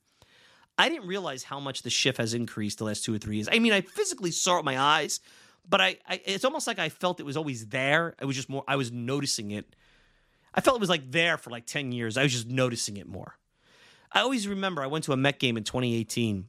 I 0.78 0.90
didn't 0.90 1.08
realize 1.08 1.44
how 1.44 1.60
much 1.60 1.84
the 1.84 1.90
shift 1.90 2.18
has 2.18 2.34
increased 2.34 2.80
the 2.80 2.86
last 2.86 3.06
two 3.06 3.14
or 3.14 3.20
three 3.20 3.36
years. 3.36 3.48
I 3.52 3.60
mean, 3.60 3.74
I 3.74 3.82
physically 3.82 4.32
saw 4.32 4.56
it 4.56 4.58
with 4.58 4.66
my 4.66 4.80
eyes, 4.80 5.20
but 5.68 5.82
I, 5.82 5.98
I, 6.08 6.22
it's 6.26 6.46
almost 6.46 6.68
like 6.68 6.80
I 6.80 6.90
felt 6.90 7.20
it 7.20 7.26
was 7.26 7.38
always 7.38 7.68
there. 7.68 8.16
It 8.22 8.26
was 8.26 8.36
just 8.36 8.50
more 8.50 8.64
I 8.68 8.76
was 8.76 8.92
noticing 8.92 9.52
it. 9.52 9.76
I 10.54 10.62
felt 10.62 10.78
it 10.78 10.80
was 10.80 10.90
like 10.90 11.12
there 11.12 11.38
for 11.38 11.50
like 11.50 11.66
10 11.66 11.92
years. 11.92 12.18
I 12.18 12.24
was 12.24 12.32
just 12.32 12.48
noticing 12.48 12.98
it 12.98 13.08
more. 13.08 13.38
I 14.12 14.20
always 14.20 14.48
remember 14.48 14.84
I 14.84 14.88
went 14.88 15.06
to 15.06 15.14
a 15.14 15.18
Met 15.18 15.40
game 15.40 15.58
in 15.58 15.64
2018. 15.64 16.48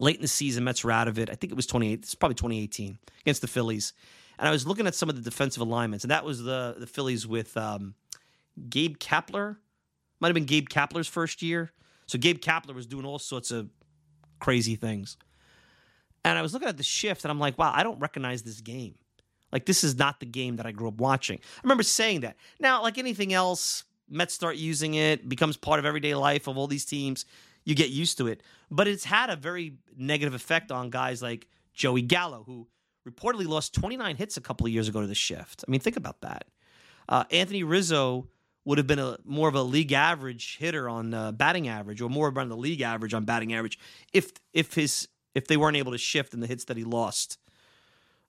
Late 0.00 0.16
in 0.16 0.22
the 0.22 0.28
season, 0.28 0.62
Mets 0.62 0.84
were 0.84 0.92
out 0.92 1.08
of 1.08 1.18
it. 1.18 1.28
I 1.28 1.34
think 1.34 1.52
it 1.52 1.56
was 1.56 1.66
28. 1.66 1.92
It's 1.92 2.14
probably 2.14 2.36
2018 2.36 2.98
against 3.22 3.40
the 3.40 3.48
Phillies. 3.48 3.94
And 4.38 4.46
I 4.46 4.52
was 4.52 4.64
looking 4.64 4.86
at 4.86 4.94
some 4.94 5.08
of 5.08 5.16
the 5.16 5.22
defensive 5.22 5.60
alignments, 5.60 6.04
and 6.04 6.12
that 6.12 6.24
was 6.24 6.44
the 6.44 6.76
the 6.78 6.86
Phillies 6.86 7.26
with 7.26 7.56
um, 7.56 7.94
Gabe 8.70 8.98
Kapler. 8.98 9.56
Might 10.20 10.28
have 10.28 10.34
been 10.34 10.44
Gabe 10.44 10.68
Kapler's 10.68 11.08
first 11.08 11.42
year. 11.42 11.72
So 12.06 12.18
Gabe 12.18 12.38
Kapler 12.38 12.74
was 12.74 12.86
doing 12.86 13.04
all 13.04 13.18
sorts 13.18 13.50
of 13.50 13.68
crazy 14.38 14.76
things. 14.76 15.16
And 16.28 16.38
I 16.38 16.42
was 16.42 16.52
looking 16.52 16.68
at 16.68 16.76
the 16.76 16.82
shift 16.82 17.24
and 17.24 17.30
I'm 17.30 17.38
like, 17.38 17.58
wow, 17.58 17.72
I 17.74 17.82
don't 17.82 17.98
recognize 17.98 18.42
this 18.42 18.60
game. 18.60 18.94
Like, 19.50 19.64
this 19.64 19.82
is 19.82 19.96
not 19.96 20.20
the 20.20 20.26
game 20.26 20.56
that 20.56 20.66
I 20.66 20.72
grew 20.72 20.88
up 20.88 20.98
watching. 20.98 21.38
I 21.38 21.60
remember 21.62 21.82
saying 21.82 22.20
that. 22.20 22.36
Now, 22.60 22.82
like 22.82 22.98
anything 22.98 23.32
else, 23.32 23.84
Mets 24.10 24.34
start 24.34 24.56
using 24.56 24.94
it, 24.94 25.28
becomes 25.28 25.56
part 25.56 25.78
of 25.78 25.86
everyday 25.86 26.14
life 26.14 26.46
of 26.46 26.58
all 26.58 26.66
these 26.66 26.84
teams. 26.84 27.24
You 27.64 27.74
get 27.74 27.90
used 27.90 28.18
to 28.18 28.26
it. 28.26 28.42
But 28.70 28.88
it's 28.88 29.04
had 29.04 29.30
a 29.30 29.36
very 29.36 29.78
negative 29.96 30.34
effect 30.34 30.70
on 30.70 30.90
guys 30.90 31.22
like 31.22 31.46
Joey 31.72 32.02
Gallo, 32.02 32.42
who 32.46 32.68
reportedly 33.08 33.46
lost 33.46 33.74
29 33.74 34.16
hits 34.16 34.36
a 34.36 34.40
couple 34.40 34.66
of 34.66 34.72
years 34.72 34.88
ago 34.88 35.00
to 35.00 35.06
the 35.06 35.14
shift. 35.14 35.64
I 35.66 35.70
mean, 35.70 35.80
think 35.80 35.96
about 35.96 36.20
that. 36.20 36.44
Uh, 37.08 37.24
Anthony 37.30 37.62
Rizzo 37.62 38.28
would 38.66 38.76
have 38.76 38.86
been 38.86 38.98
a 38.98 39.16
more 39.24 39.48
of 39.48 39.54
a 39.54 39.62
league 39.62 39.92
average 39.92 40.58
hitter 40.58 40.90
on 40.90 41.14
uh, 41.14 41.32
batting 41.32 41.68
average, 41.68 42.02
or 42.02 42.10
more 42.10 42.28
around 42.28 42.50
the 42.50 42.56
league 42.56 42.82
average 42.82 43.14
on 43.14 43.24
batting 43.24 43.54
average, 43.54 43.78
if 44.12 44.32
if 44.52 44.74
his 44.74 45.08
if 45.34 45.46
they 45.46 45.56
weren't 45.56 45.76
able 45.76 45.92
to 45.92 45.98
shift 45.98 46.34
in 46.34 46.40
the 46.40 46.46
hits 46.46 46.64
that 46.64 46.76
he 46.76 46.84
lost. 46.84 47.38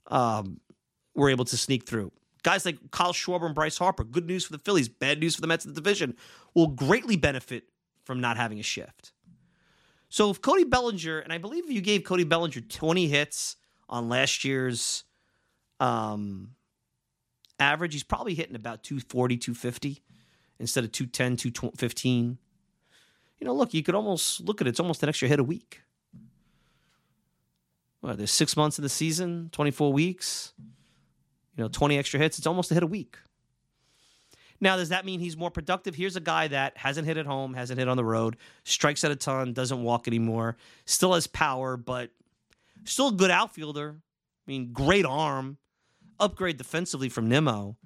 Um, 0.08 0.60
were 1.16 1.30
able 1.30 1.46
to 1.46 1.58
sneak 1.58 1.86
through. 1.86 2.12
Guys 2.44 2.66
like 2.66 2.78
Kyle 2.92 3.14
Schwarber 3.14 3.46
and 3.46 3.54
Bryce 3.54 3.78
Harper, 3.78 4.04
good 4.04 4.26
news 4.26 4.46
for 4.46 4.54
the 4.54 4.60
Phillies, 4.60 4.88
bad 4.88 5.20
news 5.20 5.36
for 5.36 5.42
the 5.42 5.48
Mets 5.48 5.66
in 5.66 5.74
the 5.74 5.82
division, 5.82 6.16
will 6.56 6.68
greatly 6.68 7.18
benefit 7.18 7.66
from 8.06 8.22
not 8.22 8.38
having 8.38 8.60
a 8.60 8.64
shift. 8.64 9.12
So 10.08 10.32
if 10.32 10.42
Cody 10.42 10.64
Bellinger, 10.64 11.20
and 11.20 11.32
I 11.32 11.38
believe 11.38 11.70
you 11.70 11.82
gave 11.82 12.04
Cody 12.04 12.24
Bellinger 12.24 12.62
20 12.62 13.08
hits 13.08 13.58
on 13.88 14.10
last 14.10 14.44
year's 14.44 15.04
um, 15.80 16.52
average, 17.60 17.94
he's 17.94 18.04
probably 18.04 18.34
hitting 18.34 18.56
about 18.56 18.84
240, 18.84 19.38
250 19.38 20.02
instead 20.60 20.84
of 20.84 20.92
210, 20.92 21.38
215. 21.38 22.38
You 23.40 23.46
know, 23.46 23.54
look, 23.54 23.74
you 23.74 23.84
could 23.84 23.96
almost 23.96 24.42
look 24.42 24.62
at 24.62 24.68
it, 24.68 24.72
it's 24.72 24.80
almost 24.80 25.04
an 25.04 25.10
extra 25.10 25.28
hit 25.28 25.40
a 25.40 25.44
week. 25.44 25.82
Well, 28.02 28.16
there's 28.16 28.32
six 28.32 28.56
months 28.56 28.78
of 28.78 28.84
the 28.84 28.90
season, 28.90 29.50
24 29.52 29.92
weeks, 29.92 30.54
you 31.56 31.64
know, 31.64 31.68
20 31.68 31.98
extra 31.98 32.20
hits. 32.20 32.38
It's 32.38 32.48
almost 32.48 32.72
a 32.72 32.74
hit 32.74 32.84
a 32.84 32.88
week. 32.88 33.18
Now, 34.62 34.76
does 34.76 34.90
that 34.90 35.06
mean 35.06 35.20
he's 35.20 35.38
more 35.38 35.52
productive? 35.52 35.96
Here's 35.96 36.16
a 36.16 36.22
guy 36.22 36.48
that 36.50 36.78
hasn't 36.78 37.08
hit 37.08 37.18
at 37.18 37.26
home, 37.26 37.54
hasn't 37.54 37.80
hit 37.80 37.88
on 37.88 37.98
the 37.98 38.04
road, 38.04 38.38
strikes 38.64 39.04
at 39.04 39.12
a 39.12 39.16
ton, 39.16 39.54
doesn't 39.54 39.82
walk 39.82 40.08
anymore, 40.08 40.58
still 40.86 41.14
has 41.14 41.28
power, 41.28 41.78
but 41.78 42.12
still 42.84 43.10
a 43.10 43.14
good 43.14 43.32
outfielder. 43.32 43.96
I 43.98 44.52
mean, 44.52 44.74
great 44.74 45.06
arm, 45.06 45.58
upgrade 46.20 46.58
defensively 46.58 47.08
from 47.08 47.30
Nimmo. 47.30 47.78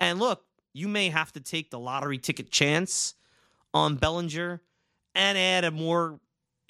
And 0.00 0.18
look, 0.18 0.44
you 0.72 0.88
may 0.88 1.10
have 1.10 1.32
to 1.32 1.40
take 1.40 1.70
the 1.70 1.78
lottery 1.78 2.18
ticket 2.18 2.50
chance 2.50 3.14
on 3.74 3.96
Bellinger 3.96 4.62
and 5.14 5.38
add 5.38 5.64
a 5.64 5.70
more 5.70 6.20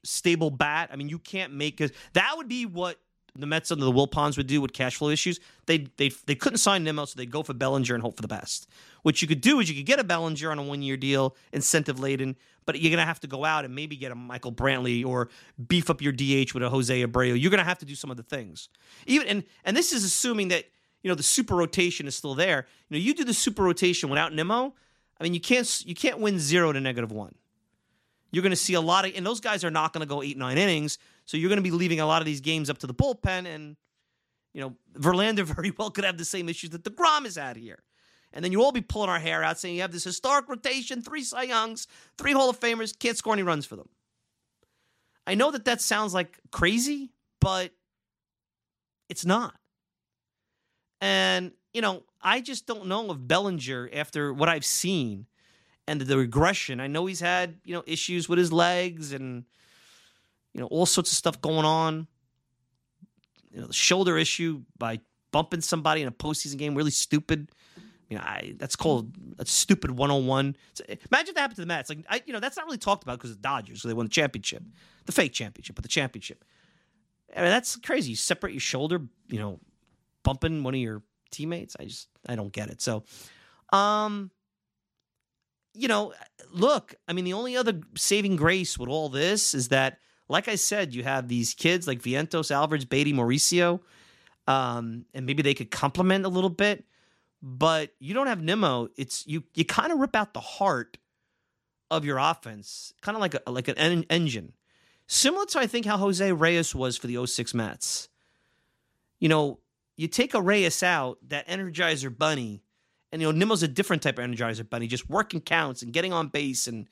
stable 0.04 0.50
bat. 0.50 0.90
I 0.92 0.96
mean, 0.96 1.08
you 1.08 1.18
can't 1.18 1.52
make 1.52 1.80
a, 1.80 1.90
that 2.12 2.34
would 2.36 2.48
be 2.48 2.66
what 2.66 2.98
the 3.36 3.46
Mets 3.46 3.72
under 3.72 3.84
the 3.84 3.92
Wilpons 3.92 4.36
would 4.36 4.46
do 4.46 4.60
with 4.60 4.72
cash 4.72 4.96
flow 4.96 5.08
issues. 5.08 5.40
They 5.66 5.88
they 5.96 6.10
they 6.26 6.34
couldn't 6.34 6.58
sign 6.58 6.84
Nimmo, 6.84 7.04
so 7.04 7.14
they'd 7.16 7.30
go 7.30 7.42
for 7.42 7.52
Bellinger 7.52 7.94
and 7.94 8.02
hope 8.02 8.16
for 8.16 8.22
the 8.22 8.28
best. 8.28 8.68
What 9.02 9.20
you 9.20 9.28
could 9.28 9.40
do 9.40 9.60
is 9.60 9.68
you 9.68 9.74
could 9.74 9.86
get 9.86 9.98
a 9.98 10.04
Bellinger 10.04 10.50
on 10.50 10.58
a 10.58 10.62
one 10.62 10.82
year 10.82 10.96
deal, 10.96 11.34
incentive 11.52 11.98
laden, 11.98 12.36
but 12.64 12.80
you're 12.80 12.90
gonna 12.90 13.04
have 13.04 13.20
to 13.20 13.26
go 13.26 13.44
out 13.44 13.64
and 13.64 13.74
maybe 13.74 13.96
get 13.96 14.12
a 14.12 14.14
Michael 14.14 14.52
Brantley 14.52 15.04
or 15.04 15.30
beef 15.66 15.90
up 15.90 16.00
your 16.00 16.12
DH 16.12 16.54
with 16.54 16.62
a 16.62 16.68
Jose 16.68 17.04
Abreu. 17.04 17.40
You're 17.40 17.50
gonna 17.50 17.64
have 17.64 17.78
to 17.78 17.86
do 17.86 17.94
some 17.94 18.10
of 18.10 18.16
the 18.16 18.22
things. 18.22 18.68
Even 19.06 19.26
and 19.26 19.44
and 19.64 19.76
this 19.76 19.92
is 19.92 20.04
assuming 20.04 20.48
that 20.48 20.64
you 21.02 21.08
know 21.08 21.14
the 21.14 21.22
super 21.22 21.56
rotation 21.56 22.06
is 22.06 22.14
still 22.14 22.34
there. 22.34 22.66
You 22.88 22.98
know, 22.98 23.02
you 23.02 23.14
do 23.14 23.24
the 23.24 23.34
super 23.34 23.64
rotation 23.64 24.10
without 24.10 24.32
Nimmo. 24.32 24.74
I 25.18 25.24
mean, 25.24 25.34
you 25.34 25.40
can't 25.40 25.82
you 25.86 25.94
can't 25.94 26.20
win 26.20 26.38
zero 26.38 26.72
to 26.72 26.80
negative 26.80 27.10
one. 27.10 27.34
You're 28.34 28.42
going 28.42 28.50
to 28.50 28.56
see 28.56 28.74
a 28.74 28.80
lot 28.80 29.06
of, 29.06 29.12
and 29.14 29.24
those 29.24 29.40
guys 29.40 29.62
are 29.64 29.70
not 29.70 29.92
going 29.92 30.00
to 30.00 30.06
go 30.06 30.22
eight 30.22 30.36
nine 30.36 30.58
innings. 30.58 30.98
So 31.24 31.36
you're 31.36 31.48
going 31.48 31.58
to 31.58 31.62
be 31.62 31.70
leaving 31.70 32.00
a 32.00 32.06
lot 32.06 32.20
of 32.20 32.26
these 32.26 32.40
games 32.40 32.68
up 32.68 32.78
to 32.78 32.86
the 32.86 32.94
bullpen, 32.94 33.46
and 33.46 33.76
you 34.52 34.60
know 34.60 34.74
Verlander 34.98 35.44
very 35.44 35.70
well 35.70 35.90
could 35.90 36.04
have 36.04 36.18
the 36.18 36.24
same 36.24 36.48
issues 36.48 36.70
that 36.70 36.82
Degrom 36.82 37.24
has 37.24 37.36
had 37.36 37.56
here. 37.56 37.82
And 38.32 38.44
then 38.44 38.50
you 38.50 38.64
all 38.64 38.72
be 38.72 38.80
pulling 38.80 39.08
our 39.08 39.20
hair 39.20 39.44
out 39.44 39.60
saying 39.60 39.76
you 39.76 39.82
have 39.82 39.92
this 39.92 40.02
historic 40.02 40.48
rotation, 40.48 41.00
three 41.00 41.22
Cy 41.22 41.44
Youngs, 41.44 41.86
three 42.18 42.32
Hall 42.32 42.50
of 42.50 42.58
Famers, 42.58 42.98
can't 42.98 43.16
score 43.16 43.32
any 43.32 43.44
runs 43.44 43.64
for 43.64 43.76
them. 43.76 43.88
I 45.24 45.36
know 45.36 45.52
that 45.52 45.66
that 45.66 45.80
sounds 45.80 46.12
like 46.12 46.40
crazy, 46.50 47.12
but 47.40 47.70
it's 49.08 49.24
not. 49.24 49.54
And, 51.00 51.52
you 51.72 51.80
know, 51.80 52.02
I 52.20 52.40
just 52.40 52.66
don't 52.66 52.86
know 52.86 53.12
if 53.12 53.18
Bellinger, 53.20 53.90
after 53.92 54.34
what 54.34 54.48
I've 54.48 54.64
seen 54.64 55.26
and 55.86 56.00
the, 56.00 56.16
regression, 56.16 56.80
I 56.80 56.86
know 56.86 57.06
he's 57.06 57.20
had, 57.20 57.56
you 57.64 57.74
know, 57.74 57.82
issues 57.86 58.28
with 58.28 58.38
his 58.38 58.52
legs 58.52 59.12
and, 59.12 59.44
you 60.52 60.60
know, 60.60 60.66
all 60.66 60.86
sorts 60.86 61.10
of 61.12 61.16
stuff 61.16 61.40
going 61.40 61.64
on. 61.64 62.06
You 63.50 63.60
know, 63.60 63.66
the 63.66 63.72
shoulder 63.72 64.16
issue 64.18 64.62
by 64.78 65.00
bumping 65.30 65.60
somebody 65.60 66.02
in 66.02 66.08
a 66.08 66.12
postseason 66.12 66.56
game, 66.56 66.74
really 66.74 66.90
stupid. 66.90 67.50
You 68.08 68.16
know, 68.16 68.22
I 68.22 68.54
that's 68.58 68.76
called 68.76 69.12
a 69.38 69.46
stupid 69.46 69.90
101. 69.90 70.56
So, 70.74 70.84
imagine 70.88 71.34
that 71.34 71.40
happened 71.40 71.56
to 71.56 71.62
the 71.62 71.66
Mets. 71.66 71.88
Like, 71.88 72.04
I, 72.08 72.22
you 72.26 72.32
know, 72.32 72.40
that's 72.40 72.56
not 72.56 72.66
really 72.66 72.78
talked 72.78 73.02
about 73.02 73.18
because 73.18 73.34
the 73.34 73.42
Dodgers, 73.42 73.82
so 73.82 73.88
they 73.88 73.94
won 73.94 74.06
the 74.06 74.10
championship, 74.10 74.62
the 75.06 75.12
fake 75.12 75.32
championship, 75.32 75.76
but 75.76 75.82
the 75.82 75.88
championship. 75.88 76.44
I 77.34 77.40
mean, 77.40 77.50
that's 77.50 77.76
crazy. 77.76 78.10
You 78.10 78.16
separate 78.16 78.52
your 78.52 78.60
shoulder, 78.60 79.00
you 79.28 79.38
know, 79.38 79.58
bumping 80.22 80.62
one 80.62 80.74
of 80.74 80.80
your 80.80 81.02
teammates. 81.30 81.76
I 81.78 81.84
just, 81.84 82.08
I 82.28 82.36
don't 82.36 82.52
get 82.52 82.70
it. 82.70 82.80
So, 82.80 83.04
um, 83.72 84.30
you 85.74 85.88
know, 85.88 86.12
look, 86.52 86.94
I 87.06 87.12
mean, 87.12 87.24
the 87.24 87.32
only 87.32 87.56
other 87.56 87.80
saving 87.96 88.36
grace 88.36 88.78
with 88.78 88.88
all 88.88 89.08
this 89.08 89.54
is 89.54 89.68
that, 89.68 89.98
like 90.28 90.48
I 90.48 90.54
said, 90.54 90.94
you 90.94 91.02
have 91.02 91.28
these 91.28 91.52
kids 91.52 91.86
like 91.86 92.00
Vientos, 92.00 92.50
Alvarez, 92.50 92.84
Baty, 92.84 93.12
Mauricio, 93.12 93.80
um, 94.46 95.04
and 95.12 95.26
maybe 95.26 95.42
they 95.42 95.54
could 95.54 95.70
complement 95.70 96.24
a 96.24 96.28
little 96.28 96.50
bit. 96.50 96.84
But 97.42 97.92
you 97.98 98.14
don't 98.14 98.26
have 98.28 98.42
Nimmo. 98.42 98.88
It's 98.96 99.26
you. 99.26 99.44
You 99.54 99.66
kind 99.66 99.92
of 99.92 99.98
rip 99.98 100.16
out 100.16 100.32
the 100.32 100.40
heart 100.40 100.96
of 101.90 102.04
your 102.04 102.16
offense, 102.16 102.94
kind 103.02 103.16
of 103.16 103.20
like 103.20 103.34
a 103.34 103.50
like 103.50 103.68
an 103.68 103.76
en- 103.76 104.06
engine, 104.08 104.54
similar 105.06 105.44
to 105.46 105.58
I 105.58 105.66
think 105.66 105.84
how 105.84 105.98
Jose 105.98 106.32
Reyes 106.32 106.74
was 106.74 106.96
for 106.96 107.06
the 107.06 107.26
06 107.26 107.52
Mets. 107.52 108.08
You 109.18 109.28
know, 109.28 109.60
you 109.96 110.08
take 110.08 110.32
a 110.32 110.40
Reyes 110.40 110.82
out, 110.82 111.18
that 111.28 111.46
Energizer 111.46 112.16
Bunny, 112.16 112.62
and 113.14 113.22
you 113.22 113.32
know 113.32 113.38
Nimmo's 113.38 113.62
a 113.62 113.68
different 113.68 114.02
type 114.02 114.18
of 114.18 114.24
Energizer 114.28 114.68
Bunny, 114.68 114.88
just 114.88 115.08
working 115.08 115.40
counts 115.40 115.82
and 115.82 115.92
getting 115.92 116.12
on 116.12 116.26
base 116.28 116.66
and 116.66 116.88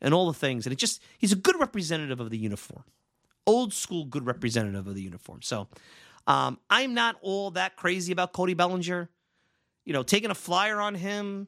and 0.00 0.14
all 0.14 0.26
the 0.26 0.32
things. 0.32 0.64
And 0.64 0.72
it 0.72 0.76
just 0.76 1.02
he's 1.18 1.32
a 1.32 1.36
good 1.36 1.60
representative 1.60 2.18
of 2.18 2.30
the 2.30 2.38
uniform, 2.38 2.82
old 3.46 3.74
school 3.74 4.06
good 4.06 4.26
representative 4.26 4.86
of 4.86 4.94
the 4.94 5.02
uniform. 5.02 5.42
So 5.42 5.68
um, 6.26 6.58
I'm 6.70 6.94
not 6.94 7.16
all 7.20 7.50
that 7.52 7.76
crazy 7.76 8.10
about 8.10 8.32
Cody 8.32 8.54
Bellinger. 8.54 9.10
You 9.84 9.92
know, 9.92 10.02
taking 10.02 10.30
a 10.30 10.34
flyer 10.34 10.80
on 10.80 10.94
him. 10.94 11.46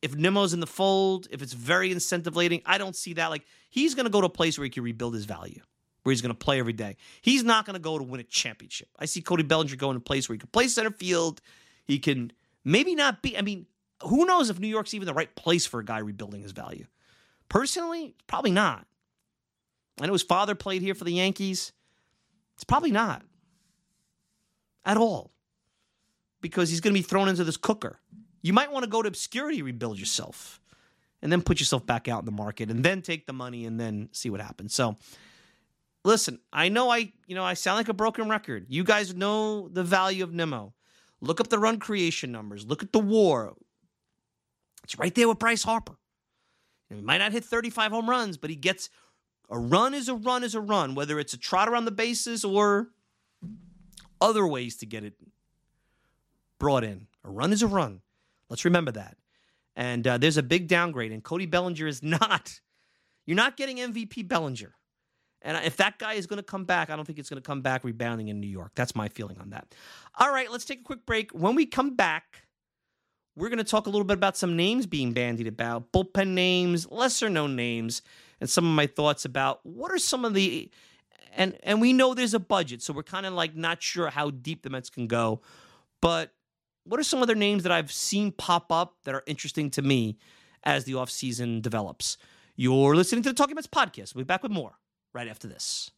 If 0.00 0.14
Nimmo's 0.14 0.54
in 0.54 0.60
the 0.60 0.66
fold, 0.66 1.26
if 1.30 1.42
it's 1.42 1.52
very 1.52 1.90
incentive 1.90 2.36
laden, 2.36 2.60
I 2.64 2.78
don't 2.78 2.94
see 2.94 3.14
that. 3.14 3.28
Like 3.28 3.42
he's 3.70 3.96
going 3.96 4.04
to 4.04 4.10
go 4.10 4.20
to 4.20 4.28
a 4.28 4.30
place 4.30 4.56
where 4.56 4.64
he 4.64 4.70
can 4.70 4.84
rebuild 4.84 5.14
his 5.14 5.24
value 5.24 5.60
where 6.04 6.12
he's 6.12 6.20
going 6.20 6.34
to 6.34 6.38
play 6.38 6.60
every 6.60 6.74
day. 6.74 6.96
He's 7.22 7.42
not 7.42 7.64
going 7.64 7.74
to 7.74 7.80
go 7.80 7.96
to 7.96 8.04
win 8.04 8.20
a 8.20 8.24
championship. 8.24 8.88
I 8.98 9.06
see 9.06 9.22
Cody 9.22 9.42
Bellinger 9.42 9.76
going 9.76 9.94
to 9.94 9.98
a 9.98 10.00
place 10.00 10.28
where 10.28 10.34
he 10.34 10.38
can 10.38 10.50
play 10.50 10.68
center 10.68 10.90
field. 10.90 11.40
He 11.86 11.98
can 11.98 12.30
maybe 12.64 12.94
not 12.94 13.22
be. 13.22 13.36
I 13.36 13.42
mean, 13.42 13.66
who 14.02 14.24
knows 14.24 14.50
if 14.50 14.58
New 14.58 14.68
York's 14.68 14.94
even 14.94 15.06
the 15.06 15.14
right 15.14 15.34
place 15.34 15.66
for 15.66 15.80
a 15.80 15.84
guy 15.84 15.98
rebuilding 15.98 16.42
his 16.42 16.52
value? 16.52 16.86
Personally, 17.48 18.14
probably 18.26 18.50
not. 18.50 18.86
I 20.00 20.06
know 20.06 20.12
his 20.12 20.22
father 20.22 20.54
played 20.54 20.82
here 20.82 20.94
for 20.94 21.04
the 21.04 21.12
Yankees. 21.12 21.72
It's 22.54 22.64
probably 22.64 22.90
not 22.90 23.22
at 24.84 24.96
all 24.96 25.32
because 26.40 26.70
he's 26.70 26.80
going 26.80 26.94
to 26.94 26.98
be 26.98 27.02
thrown 27.02 27.28
into 27.28 27.44
this 27.44 27.56
cooker. 27.56 28.00
You 28.42 28.52
might 28.52 28.70
want 28.70 28.84
to 28.84 28.90
go 28.90 29.02
to 29.02 29.08
obscurity, 29.08 29.62
rebuild 29.62 29.98
yourself, 29.98 30.60
and 31.22 31.32
then 31.32 31.42
put 31.42 31.58
yourself 31.58 31.86
back 31.86 32.08
out 32.08 32.20
in 32.20 32.26
the 32.26 32.32
market, 32.32 32.70
and 32.70 32.84
then 32.84 33.02
take 33.02 33.26
the 33.26 33.32
money 33.32 33.64
and 33.64 33.80
then 33.80 34.08
see 34.12 34.30
what 34.30 34.40
happens. 34.40 34.74
So, 34.74 34.96
listen, 36.04 36.40
I 36.52 36.68
know 36.68 36.90
I, 36.90 37.12
you 37.26 37.34
know, 37.34 37.44
I 37.44 37.54
sound 37.54 37.78
like 37.78 37.88
a 37.88 37.94
broken 37.94 38.28
record. 38.28 38.66
You 38.68 38.84
guys 38.84 39.14
know 39.14 39.68
the 39.68 39.82
value 39.82 40.22
of 40.22 40.34
Nimmo. 40.34 40.74
Look 41.24 41.40
up 41.40 41.48
the 41.48 41.58
run 41.58 41.78
creation 41.78 42.30
numbers. 42.30 42.66
Look 42.66 42.82
at 42.82 42.92
the 42.92 42.98
WAR. 42.98 43.54
It's 44.84 44.98
right 44.98 45.14
there 45.14 45.28
with 45.28 45.38
Bryce 45.38 45.62
Harper. 45.62 45.96
he 46.90 47.00
might 47.00 47.18
not 47.18 47.32
hit 47.32 47.44
35 47.44 47.90
home 47.90 48.10
runs, 48.10 48.36
but 48.36 48.50
he 48.50 48.56
gets 48.56 48.90
a 49.50 49.58
run 49.58 49.94
is 49.94 50.08
a 50.08 50.14
run 50.14 50.44
is 50.44 50.54
a 50.54 50.60
run, 50.60 50.94
whether 50.94 51.18
it's 51.18 51.32
a 51.32 51.38
trot 51.38 51.68
around 51.68 51.86
the 51.86 51.90
bases 51.90 52.44
or 52.44 52.88
other 54.20 54.46
ways 54.46 54.76
to 54.78 54.86
get 54.86 55.04
it 55.04 55.14
brought 56.58 56.84
in. 56.84 57.06
A 57.24 57.30
run 57.30 57.52
is 57.52 57.62
a 57.62 57.66
run. 57.66 58.00
Let's 58.48 58.64
remember 58.64 58.92
that. 58.92 59.16
And 59.76 60.06
uh, 60.06 60.18
there's 60.18 60.36
a 60.36 60.42
big 60.42 60.68
downgrade, 60.68 61.12
and 61.12 61.22
Cody 61.22 61.46
Bellinger 61.46 61.86
is 61.86 62.02
not. 62.02 62.60
You're 63.26 63.36
not 63.36 63.56
getting 63.56 63.78
MVP 63.78 64.28
Bellinger. 64.28 64.74
And 65.44 65.62
if 65.64 65.76
that 65.76 65.98
guy 65.98 66.14
is 66.14 66.26
going 66.26 66.38
to 66.38 66.42
come 66.42 66.64
back, 66.64 66.88
I 66.88 66.96
don't 66.96 67.04
think 67.04 67.18
it's 67.18 67.28
going 67.28 67.40
to 67.40 67.46
come 67.46 67.60
back 67.60 67.84
rebounding 67.84 68.28
in 68.28 68.40
New 68.40 68.48
York. 68.48 68.72
That's 68.74 68.96
my 68.96 69.08
feeling 69.08 69.38
on 69.38 69.50
that. 69.50 69.74
All 70.18 70.32
right, 70.32 70.50
let's 70.50 70.64
take 70.64 70.80
a 70.80 70.82
quick 70.82 71.04
break. 71.04 71.32
When 71.32 71.54
we 71.54 71.66
come 71.66 71.94
back, 71.94 72.44
we're 73.36 73.50
going 73.50 73.58
to 73.58 73.64
talk 73.64 73.86
a 73.86 73.90
little 73.90 74.06
bit 74.06 74.16
about 74.16 74.38
some 74.38 74.56
names 74.56 74.86
being 74.86 75.12
bandied 75.12 75.46
about, 75.46 75.92
bullpen 75.92 76.28
names, 76.28 76.90
lesser 76.90 77.28
known 77.28 77.56
names, 77.56 78.00
and 78.40 78.48
some 78.48 78.64
of 78.64 78.74
my 78.74 78.86
thoughts 78.86 79.26
about 79.26 79.60
what 79.64 79.92
are 79.92 79.98
some 79.98 80.24
of 80.24 80.34
the 80.34 80.70
and 81.36 81.58
and 81.64 81.80
we 81.80 81.92
know 81.92 82.14
there's 82.14 82.34
a 82.34 82.38
budget, 82.38 82.80
so 82.80 82.92
we're 82.92 83.02
kind 83.02 83.26
of 83.26 83.34
like 83.34 83.56
not 83.56 83.82
sure 83.82 84.08
how 84.08 84.30
deep 84.30 84.62
the 84.62 84.70
Mets 84.70 84.88
can 84.88 85.08
go, 85.08 85.40
but 86.00 86.32
what 86.84 87.00
are 87.00 87.04
some 87.04 87.22
other 87.22 87.34
names 87.34 87.64
that 87.64 87.72
I've 87.72 87.90
seen 87.90 88.30
pop 88.30 88.70
up 88.70 88.94
that 89.04 89.14
are 89.14 89.24
interesting 89.26 89.70
to 89.72 89.82
me 89.82 90.16
as 90.62 90.84
the 90.84 90.92
offseason 90.92 91.60
develops? 91.60 92.18
You're 92.56 92.94
listening 92.94 93.24
to 93.24 93.30
the 93.30 93.34
Talking 93.34 93.56
Mets 93.56 93.66
podcast. 93.66 94.14
We'll 94.14 94.24
be 94.24 94.26
back 94.26 94.44
with 94.44 94.52
more 94.52 94.78
right 95.14 95.28
after 95.28 95.48
this. 95.48 95.90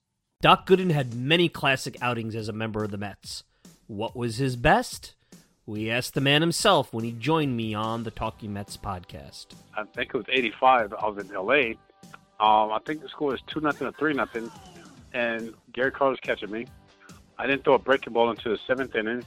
Doc 0.43 0.69
Gooden 0.69 0.93
had 0.93 1.15
many 1.15 1.49
classic 1.49 1.97
outings 2.03 2.37
as 2.37 2.49
a 2.49 2.53
member 2.53 2.85
of 2.85 2.91
the 2.91 2.99
Mets. 2.99 3.43
What 3.87 4.15
was 4.15 4.37
his 4.37 4.55
best? 4.55 5.15
We 5.65 5.91
asked 5.91 6.15
the 6.15 6.21
man 6.21 6.43
himself 6.43 6.93
when 6.93 7.05
he 7.05 7.11
joined 7.11 7.57
me 7.57 7.75
on 7.75 8.05
the 8.05 8.11
Talking 8.11 8.53
Mets 8.53 8.77
podcast. 8.77 9.47
I 9.77 9.85
think 9.85 10.11
it 10.15 10.17
was 10.17 10.27
85. 10.29 10.93
I 10.93 11.09
was 11.09 11.25
in 11.25 11.33
LA. 11.33 11.73
Um, 12.39 12.71
I 12.71 12.79
think 12.85 13.01
the 13.01 13.09
score 13.09 13.29
was 13.29 13.41
2 13.49 13.61
nothing 13.61 13.87
or 13.87 13.93
3 13.93 14.13
nothing, 14.13 14.51
and 15.13 15.55
Gary 15.73 15.91
Carter's 15.91 16.21
catching 16.21 16.51
me. 16.51 16.67
I 17.39 17.47
didn't 17.47 17.65
throw 17.65 17.75
a 17.75 17.79
breaking 17.79 18.13
ball 18.13 18.31
into 18.31 18.49
the 18.51 18.59
seventh 18.67 18.95
inning. 18.95 19.25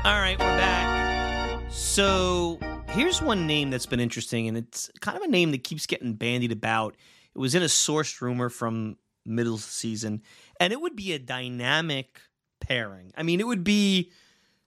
All 0.05 0.21
right, 0.21 0.37
we're 0.39 0.57
back. 0.59 1.63
So 1.71 2.59
here's 2.91 3.23
one 3.23 3.47
name 3.47 3.71
that's 3.71 3.87
been 3.87 4.01
interesting, 4.01 4.49
and 4.49 4.57
it's 4.57 4.91
kind 5.01 5.17
of 5.17 5.23
a 5.23 5.29
name 5.29 5.51
that 5.53 5.65
keeps 5.65 5.87
getting 5.87 6.15
bandied 6.15 6.53
about. 6.53 6.95
It 7.35 7.39
was 7.39 7.55
in 7.55 7.63
a 7.63 7.67
sourced 7.67 8.21
rumor 8.21 8.51
from 8.51 8.97
middle 9.25 9.59
season, 9.59 10.23
and 10.61 10.73
it 10.73 10.81
would 10.81 10.97
be 10.97 11.13
a 11.13 11.19
dynamic 11.19 12.21
pairing. 12.61 13.13
I 13.17 13.23
mean, 13.23 13.41
it 13.41 13.47
would 13.47 13.65
be 13.65 14.11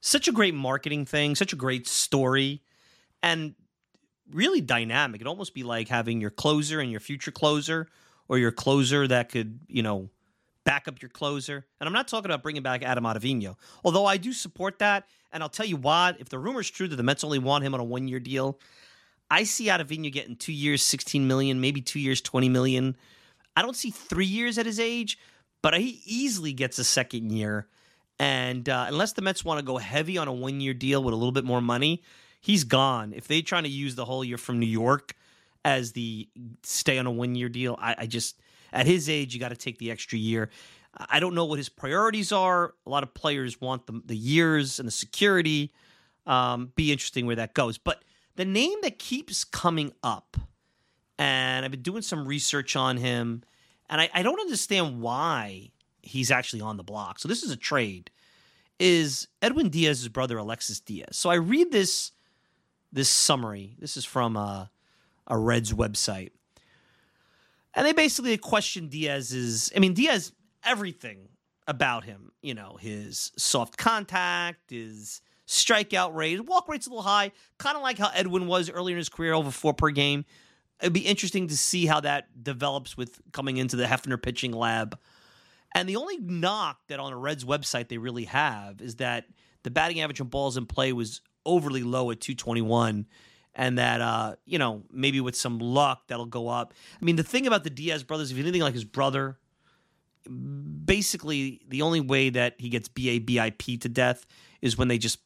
such 0.00 0.28
a 0.28 0.32
great 0.32 0.54
marketing 0.54 1.04
thing, 1.04 1.34
such 1.34 1.52
a 1.52 1.56
great 1.56 1.86
story, 1.86 2.62
and 3.22 3.54
really 4.30 4.60
dynamic. 4.60 5.20
It'd 5.20 5.26
almost 5.26 5.54
be 5.54 5.62
like 5.62 5.88
having 5.88 6.20
your 6.20 6.30
closer 6.30 6.80
and 6.80 6.90
your 6.90 7.00
future 7.00 7.30
closer, 7.30 7.88
or 8.28 8.38
your 8.38 8.52
closer 8.52 9.08
that 9.08 9.30
could, 9.30 9.60
you 9.68 9.82
know, 9.82 10.10
back 10.64 10.86
up 10.86 11.00
your 11.00 11.08
closer. 11.08 11.64
And 11.80 11.86
I'm 11.86 11.94
not 11.94 12.08
talking 12.08 12.30
about 12.30 12.42
bringing 12.42 12.62
back 12.62 12.82
Adam 12.82 13.04
Ottavino, 13.04 13.56
although 13.84 14.04
I 14.04 14.18
do 14.18 14.32
support 14.32 14.78
that. 14.80 15.08
And 15.32 15.42
I'll 15.42 15.48
tell 15.48 15.66
you 15.66 15.76
what, 15.76 16.20
if 16.20 16.28
the 16.28 16.38
rumor's 16.38 16.70
true 16.70 16.88
that 16.88 16.96
the 16.96 17.02
Mets 17.02 17.24
only 17.24 17.38
want 17.38 17.64
him 17.64 17.74
on 17.74 17.80
a 17.80 17.84
one 17.84 18.06
year 18.08 18.20
deal, 18.20 18.58
I 19.30 19.44
see 19.44 19.66
Ottavino 19.66 20.12
getting 20.12 20.36
two 20.36 20.52
years, 20.52 20.82
16 20.82 21.26
million, 21.26 21.60
maybe 21.60 21.80
two 21.80 22.00
years, 22.00 22.20
20 22.20 22.48
million. 22.48 22.96
I 23.58 23.62
don't 23.62 23.74
see 23.74 23.90
three 23.90 24.24
years 24.24 24.56
at 24.56 24.66
his 24.66 24.78
age, 24.78 25.18
but 25.62 25.76
he 25.76 26.00
easily 26.06 26.52
gets 26.52 26.78
a 26.78 26.84
second 26.84 27.32
year. 27.32 27.66
And 28.20 28.68
uh, 28.68 28.86
unless 28.86 29.14
the 29.14 29.22
Mets 29.22 29.44
want 29.44 29.58
to 29.58 29.64
go 29.64 29.78
heavy 29.78 30.16
on 30.16 30.28
a 30.28 30.32
one 30.32 30.60
year 30.60 30.74
deal 30.74 31.02
with 31.02 31.12
a 31.12 31.16
little 31.16 31.32
bit 31.32 31.44
more 31.44 31.60
money, 31.60 32.04
he's 32.40 32.62
gone. 32.62 33.12
If 33.12 33.26
they're 33.26 33.42
trying 33.42 33.64
to 33.64 33.68
use 33.68 33.96
the 33.96 34.04
whole 34.04 34.24
year 34.24 34.38
from 34.38 34.60
New 34.60 34.66
York 34.66 35.16
as 35.64 35.90
the 35.90 36.28
stay 36.62 36.98
on 36.98 37.06
a 37.06 37.10
one 37.10 37.34
year 37.34 37.48
deal, 37.48 37.76
I, 37.80 37.96
I 37.98 38.06
just, 38.06 38.40
at 38.72 38.86
his 38.86 39.08
age, 39.08 39.34
you 39.34 39.40
got 39.40 39.48
to 39.48 39.56
take 39.56 39.78
the 39.78 39.90
extra 39.90 40.20
year. 40.20 40.50
I 40.96 41.18
don't 41.18 41.34
know 41.34 41.44
what 41.44 41.58
his 41.58 41.68
priorities 41.68 42.30
are. 42.30 42.74
A 42.86 42.90
lot 42.90 43.02
of 43.02 43.12
players 43.12 43.60
want 43.60 43.88
the, 43.88 44.00
the 44.06 44.16
years 44.16 44.78
and 44.78 44.86
the 44.86 44.92
security. 44.92 45.72
Um, 46.28 46.70
be 46.76 46.92
interesting 46.92 47.26
where 47.26 47.36
that 47.36 47.54
goes. 47.54 47.76
But 47.76 48.04
the 48.36 48.44
name 48.44 48.78
that 48.82 49.00
keeps 49.00 49.42
coming 49.42 49.94
up, 50.04 50.36
and 51.18 51.64
I've 51.64 51.70
been 51.70 51.82
doing 51.82 52.02
some 52.02 52.26
research 52.26 52.76
on 52.76 52.96
him, 52.96 53.42
and 53.90 54.00
I, 54.00 54.10
I 54.14 54.22
don't 54.22 54.40
understand 54.40 55.00
why 55.00 55.70
he's 56.02 56.30
actually 56.30 56.60
on 56.60 56.76
the 56.76 56.84
block. 56.84 57.18
So 57.18 57.28
this 57.28 57.42
is 57.42 57.50
a 57.50 57.56
trade. 57.56 58.10
Is 58.78 59.26
Edwin 59.42 59.70
Diaz's 59.70 60.08
brother 60.08 60.38
Alexis 60.38 60.78
Diaz? 60.80 61.16
So 61.16 61.30
I 61.30 61.34
read 61.34 61.72
this 61.72 62.12
this 62.92 63.08
summary. 63.08 63.76
This 63.78 63.96
is 63.96 64.04
from 64.04 64.36
a, 64.36 64.70
a 65.26 65.36
Reds 65.36 65.72
website, 65.72 66.30
and 67.74 67.84
they 67.84 67.92
basically 67.92 68.36
question 68.38 68.88
Diaz's. 68.88 69.72
I 69.74 69.80
mean, 69.80 69.94
Diaz 69.94 70.32
everything 70.64 71.28
about 71.66 72.04
him. 72.04 72.30
You 72.40 72.54
know, 72.54 72.76
his 72.80 73.32
soft 73.36 73.76
contact, 73.76 74.70
his 74.70 75.22
strikeout 75.48 76.14
rate, 76.14 76.44
walk 76.44 76.68
rate's 76.68 76.86
a 76.86 76.90
little 76.90 77.02
high, 77.02 77.32
kind 77.58 77.76
of 77.76 77.82
like 77.82 77.98
how 77.98 78.10
Edwin 78.14 78.46
was 78.46 78.70
earlier 78.70 78.94
in 78.94 78.98
his 78.98 79.08
career, 79.08 79.32
over 79.32 79.50
four 79.50 79.74
per 79.74 79.90
game. 79.90 80.24
It'd 80.80 80.92
be 80.92 81.00
interesting 81.00 81.48
to 81.48 81.56
see 81.56 81.86
how 81.86 82.00
that 82.00 82.42
develops 82.42 82.96
with 82.96 83.20
coming 83.32 83.56
into 83.56 83.76
the 83.76 83.84
Hefner 83.84 84.20
pitching 84.20 84.52
lab. 84.52 84.98
And 85.74 85.88
the 85.88 85.96
only 85.96 86.18
knock 86.18 86.78
that 86.88 87.00
on 87.00 87.12
a 87.12 87.16
Reds 87.16 87.44
website 87.44 87.88
they 87.88 87.98
really 87.98 88.24
have 88.24 88.80
is 88.80 88.96
that 88.96 89.26
the 89.64 89.70
batting 89.70 90.00
average 90.00 90.20
on 90.20 90.28
balls 90.28 90.56
in 90.56 90.66
play 90.66 90.92
was 90.92 91.20
overly 91.44 91.82
low 91.82 92.10
at 92.10 92.20
221 92.20 93.06
and 93.54 93.78
that 93.78 94.00
uh, 94.00 94.36
you 94.46 94.58
know 94.58 94.82
maybe 94.90 95.20
with 95.20 95.36
some 95.36 95.58
luck 95.58 96.02
that'll 96.06 96.26
go 96.26 96.48
up. 96.48 96.72
I 97.00 97.04
mean, 97.04 97.16
the 97.16 97.22
thing 97.22 97.46
about 97.46 97.64
the 97.64 97.70
Diaz 97.70 98.04
brothers, 98.04 98.30
if 98.30 98.36
you're 98.36 98.44
anything 98.44 98.62
like 98.62 98.74
his 98.74 98.84
brother, 98.84 99.36
basically 100.84 101.60
the 101.68 101.82
only 101.82 102.00
way 102.00 102.30
that 102.30 102.54
he 102.58 102.68
gets 102.68 102.88
BABIP 102.88 103.80
to 103.80 103.88
death 103.88 104.26
is 104.62 104.78
when 104.78 104.88
they 104.88 104.98
just 104.98 105.18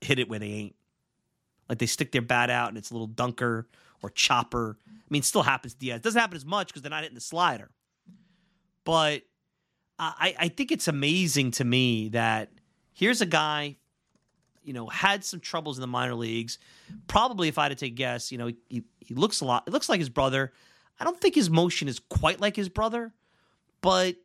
hit 0.00 0.18
it 0.18 0.28
where 0.28 0.38
they 0.38 0.50
ain't. 0.50 0.74
Like 1.68 1.78
they 1.78 1.86
stick 1.86 2.12
their 2.12 2.22
bat 2.22 2.50
out 2.50 2.68
and 2.68 2.78
it's 2.78 2.90
a 2.90 2.94
little 2.94 3.06
dunker 3.06 3.68
or 4.04 4.10
chopper. 4.10 4.76
I 4.86 5.06
mean, 5.08 5.22
still 5.22 5.42
happens 5.42 5.72
to 5.72 5.78
Diaz. 5.78 6.02
Doesn't 6.02 6.20
happen 6.20 6.36
as 6.36 6.44
much 6.44 6.68
because 6.68 6.82
they're 6.82 6.90
not 6.90 7.02
hitting 7.02 7.14
the 7.14 7.20
slider. 7.22 7.70
But 8.84 9.22
I, 9.98 10.34
I 10.38 10.48
think 10.48 10.72
it's 10.72 10.88
amazing 10.88 11.52
to 11.52 11.64
me 11.64 12.10
that 12.10 12.50
here's 12.92 13.22
a 13.22 13.26
guy, 13.26 13.76
you 14.62 14.74
know, 14.74 14.88
had 14.88 15.24
some 15.24 15.40
troubles 15.40 15.78
in 15.78 15.80
the 15.80 15.86
minor 15.86 16.14
leagues. 16.14 16.58
Probably, 17.06 17.48
if 17.48 17.56
I 17.56 17.64
had 17.64 17.68
to 17.70 17.76
take 17.76 17.92
a 17.92 17.96
guess, 17.96 18.30
you 18.30 18.36
know, 18.36 18.50
he, 18.68 18.82
he 19.00 19.14
looks 19.14 19.40
a 19.40 19.46
lot. 19.46 19.64
It 19.66 19.72
looks 19.72 19.88
like 19.88 20.00
his 20.00 20.10
brother. 20.10 20.52
I 21.00 21.04
don't 21.04 21.18
think 21.18 21.34
his 21.34 21.48
motion 21.48 21.88
is 21.88 21.98
quite 21.98 22.40
like 22.40 22.54
his 22.54 22.68
brother, 22.68 23.14
but 23.80 24.16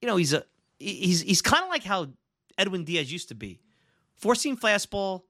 you 0.00 0.08
know, 0.08 0.16
he's 0.16 0.32
a 0.32 0.44
he's 0.78 1.22
he's 1.22 1.42
kind 1.42 1.64
of 1.64 1.70
like 1.70 1.84
how 1.84 2.08
Edwin 2.58 2.84
Diaz 2.84 3.10
used 3.10 3.28
to 3.28 3.34
be. 3.34 3.60
Four 4.16 4.34
seam 4.34 4.56
fastball, 4.56 5.22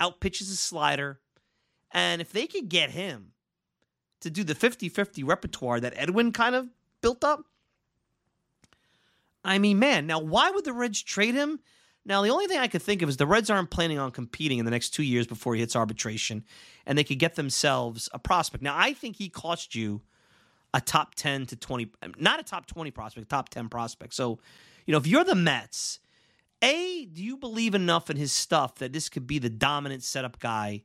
out 0.00 0.20
pitches 0.20 0.48
his 0.48 0.60
slider. 0.60 1.20
And 1.92 2.20
if 2.20 2.32
they 2.32 2.46
could 2.46 2.68
get 2.68 2.90
him 2.90 3.32
to 4.20 4.30
do 4.30 4.44
the 4.44 4.54
50 4.54 4.88
50 4.88 5.24
repertoire 5.24 5.80
that 5.80 5.94
Edwin 5.96 6.32
kind 6.32 6.54
of 6.54 6.68
built 7.00 7.24
up, 7.24 7.44
I 9.44 9.58
mean, 9.58 9.78
man, 9.78 10.06
now 10.06 10.18
why 10.20 10.50
would 10.50 10.64
the 10.64 10.72
Reds 10.72 11.02
trade 11.02 11.34
him? 11.34 11.60
Now, 12.04 12.22
the 12.22 12.30
only 12.30 12.46
thing 12.46 12.58
I 12.58 12.66
could 12.66 12.82
think 12.82 13.02
of 13.02 13.08
is 13.08 13.18
the 13.18 13.26
Reds 13.26 13.50
aren't 13.50 13.70
planning 13.70 13.98
on 13.98 14.10
competing 14.10 14.58
in 14.58 14.64
the 14.64 14.70
next 14.70 14.90
two 14.90 15.02
years 15.02 15.26
before 15.26 15.54
he 15.54 15.60
hits 15.60 15.76
arbitration, 15.76 16.44
and 16.86 16.96
they 16.96 17.04
could 17.04 17.18
get 17.18 17.34
themselves 17.34 18.08
a 18.12 18.18
prospect. 18.18 18.64
Now, 18.64 18.74
I 18.76 18.94
think 18.94 19.16
he 19.16 19.28
cost 19.28 19.74
you 19.74 20.00
a 20.72 20.80
top 20.80 21.14
10 21.14 21.46
to 21.46 21.56
20, 21.56 21.90
not 22.18 22.40
a 22.40 22.42
top 22.42 22.66
20 22.66 22.90
prospect, 22.90 23.28
top 23.28 23.48
10 23.50 23.68
prospect. 23.68 24.14
So, 24.14 24.38
you 24.86 24.92
know, 24.92 24.98
if 24.98 25.06
you're 25.06 25.24
the 25.24 25.34
Mets, 25.34 26.00
A, 26.62 27.04
do 27.04 27.22
you 27.22 27.36
believe 27.36 27.74
enough 27.74 28.08
in 28.08 28.16
his 28.16 28.32
stuff 28.32 28.76
that 28.76 28.92
this 28.92 29.08
could 29.08 29.26
be 29.26 29.38
the 29.38 29.50
dominant 29.50 30.02
setup 30.02 30.38
guy? 30.38 30.82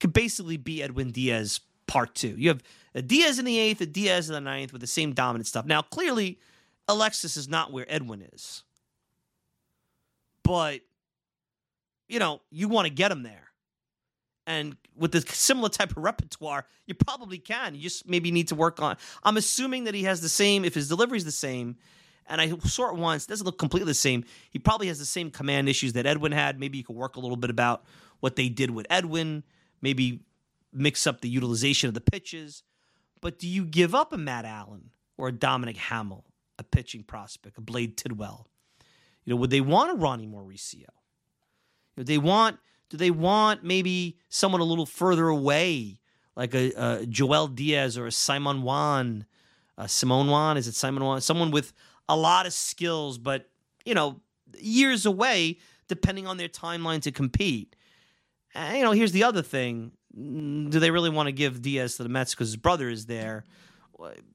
Could 0.00 0.12
basically 0.12 0.56
be 0.56 0.82
Edwin 0.82 1.10
Diaz 1.10 1.60
part 1.86 2.14
two. 2.14 2.34
You 2.36 2.48
have 2.48 2.62
a 2.94 3.02
Diaz 3.02 3.38
in 3.38 3.44
the 3.44 3.58
eighth, 3.58 3.80
a 3.80 3.86
Diaz 3.86 4.28
in 4.28 4.34
the 4.34 4.40
ninth 4.40 4.72
with 4.72 4.80
the 4.80 4.86
same 4.86 5.12
dominant 5.12 5.46
stuff. 5.46 5.66
Now, 5.66 5.82
clearly, 5.82 6.38
Alexis 6.88 7.36
is 7.36 7.48
not 7.48 7.72
where 7.72 7.86
Edwin 7.88 8.22
is. 8.32 8.62
But, 10.42 10.80
you 12.08 12.18
know, 12.18 12.40
you 12.50 12.68
want 12.68 12.86
to 12.86 12.92
get 12.92 13.10
him 13.10 13.22
there. 13.22 13.48
And 14.46 14.76
with 14.94 15.12
the 15.12 15.22
similar 15.22 15.70
type 15.70 15.92
of 15.92 15.98
repertoire, 15.98 16.66
you 16.86 16.94
probably 16.94 17.38
can. 17.38 17.74
You 17.74 17.80
just 17.80 18.06
maybe 18.06 18.30
need 18.30 18.48
to 18.48 18.54
work 18.54 18.80
on. 18.82 18.96
I'm 19.22 19.38
assuming 19.38 19.84
that 19.84 19.94
he 19.94 20.02
has 20.02 20.20
the 20.20 20.28
same, 20.28 20.64
if 20.64 20.74
his 20.74 20.88
delivery 20.88 21.16
is 21.16 21.24
the 21.24 21.32
same, 21.32 21.76
and 22.26 22.40
I 22.40 22.50
saw 22.58 22.90
it 22.90 22.96
once, 22.96 23.26
doesn't 23.26 23.44
look 23.44 23.58
completely 23.58 23.90
the 23.90 23.94
same. 23.94 24.24
He 24.50 24.58
probably 24.58 24.88
has 24.88 24.98
the 24.98 25.06
same 25.06 25.30
command 25.30 25.68
issues 25.68 25.94
that 25.94 26.06
Edwin 26.06 26.32
had. 26.32 26.60
Maybe 26.60 26.78
you 26.78 26.84
could 26.84 26.96
work 26.96 27.16
a 27.16 27.20
little 27.20 27.36
bit 27.36 27.50
about 27.50 27.84
what 28.20 28.36
they 28.36 28.48
did 28.48 28.70
with 28.70 28.86
Edwin, 28.90 29.44
maybe 29.84 30.20
mix 30.72 31.06
up 31.06 31.20
the 31.20 31.28
utilization 31.28 31.88
of 31.88 31.94
the 31.94 32.00
pitches. 32.00 32.62
But 33.20 33.38
do 33.38 33.46
you 33.46 33.66
give 33.66 33.94
up 33.94 34.12
a 34.12 34.18
Matt 34.18 34.46
Allan 34.46 34.90
or 35.18 35.28
a 35.28 35.32
Dominic 35.32 35.76
Hamel, 35.76 36.24
a 36.58 36.64
pitching 36.64 37.02
prospect, 37.02 37.58
a 37.58 37.60
Blade 37.60 37.96
Tidwell? 37.98 38.48
You 39.24 39.34
know, 39.34 39.36
would 39.36 39.50
they 39.50 39.60
want 39.60 39.92
a 39.92 39.94
Ronnie 39.94 40.26
Mauricio? 40.26 40.74
You 40.74 41.98
know, 41.98 42.04
they 42.04 42.18
want 42.18 42.58
do 42.88 42.96
they 42.96 43.10
want 43.10 43.62
maybe 43.62 44.18
someone 44.28 44.60
a 44.60 44.64
little 44.64 44.86
further 44.86 45.28
away, 45.28 46.00
like 46.34 46.54
a, 46.54 46.72
a 46.76 47.06
Joel 47.06 47.48
Diaz 47.48 47.98
or 47.98 48.06
a 48.06 48.12
Simon 48.12 48.62
Juan, 48.62 49.26
uh, 49.76 49.86
Simone 49.86 50.28
Juan? 50.28 50.56
Is 50.56 50.66
it 50.66 50.74
Simon 50.74 51.04
Juan? 51.04 51.20
Someone 51.20 51.50
with 51.50 51.72
a 52.08 52.16
lot 52.16 52.46
of 52.46 52.52
skills, 52.52 53.18
but 53.18 53.50
you 53.84 53.94
know, 53.94 54.20
years 54.58 55.04
away, 55.04 55.58
depending 55.88 56.26
on 56.26 56.36
their 56.38 56.48
timeline 56.48 57.02
to 57.02 57.12
compete. 57.12 57.76
And, 58.54 58.78
you 58.78 58.84
know, 58.84 58.92
here's 58.92 59.12
the 59.12 59.24
other 59.24 59.42
thing: 59.42 59.92
do 60.14 60.78
they 60.78 60.90
really 60.90 61.10
want 61.10 61.26
to 61.26 61.32
give 61.32 61.62
Diaz 61.62 61.96
to 61.96 62.02
the 62.02 62.08
Mets 62.08 62.34
because 62.34 62.48
his 62.48 62.56
brother 62.56 62.88
is 62.88 63.06
there? 63.06 63.44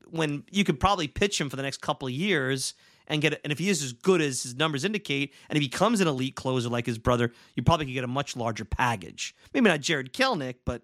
When 0.10 0.44
you 0.52 0.64
could 0.64 0.80
probably 0.80 1.08
pitch 1.08 1.40
him 1.40 1.50
for 1.50 1.56
the 1.56 1.64
next 1.64 1.82
couple 1.82 2.08
of 2.08 2.14
years 2.14 2.74
and 3.08 3.22
get, 3.22 3.40
and 3.44 3.52
if 3.52 3.60
he 3.60 3.70
is 3.70 3.84
as 3.84 3.94
good 3.94 4.22
as 4.22 4.44
his 4.44 4.56
numbers 4.56 4.86
indicate, 4.86 5.34
and 5.50 5.60
he 5.60 5.68
becomes 5.68 6.00
an 6.02 6.08
elite 6.08 6.36
closer 6.36 6.70
like 6.70 6.86
his 6.86 6.98
brother, 6.98 7.32
you 7.56 7.64
probably 7.64 7.86
could 7.86 7.94
get 7.94 8.04
a 8.04 8.08
much 8.08 8.36
larger 8.36 8.66
package. 8.66 9.36
Maybe 9.54 9.70
not 9.70 9.82
Jarred 9.82 10.14
Kelenic, 10.14 10.56
but 10.66 10.84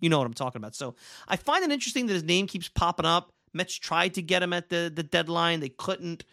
you 0.00 0.08
know 0.08 0.18
what 0.18 0.26
I'm 0.26 0.34
talking 0.34 0.60
about. 0.60 0.74
So 0.74 0.94
I 1.28 1.36
find 1.36 1.64
it 1.64 1.72
interesting 1.72 2.06
that 2.06 2.14
his 2.14 2.24
name 2.24 2.46
keeps 2.46 2.68
popping 2.68 3.06
up. 3.06 3.32
Mets 3.52 3.74
tried 3.74 4.14
to 4.14 4.22
get 4.22 4.42
him 4.42 4.52
at 4.52 4.68
the 4.68 4.90
the 4.94 5.02
deadline, 5.02 5.60
they 5.60 5.68
couldn't. 5.68 6.24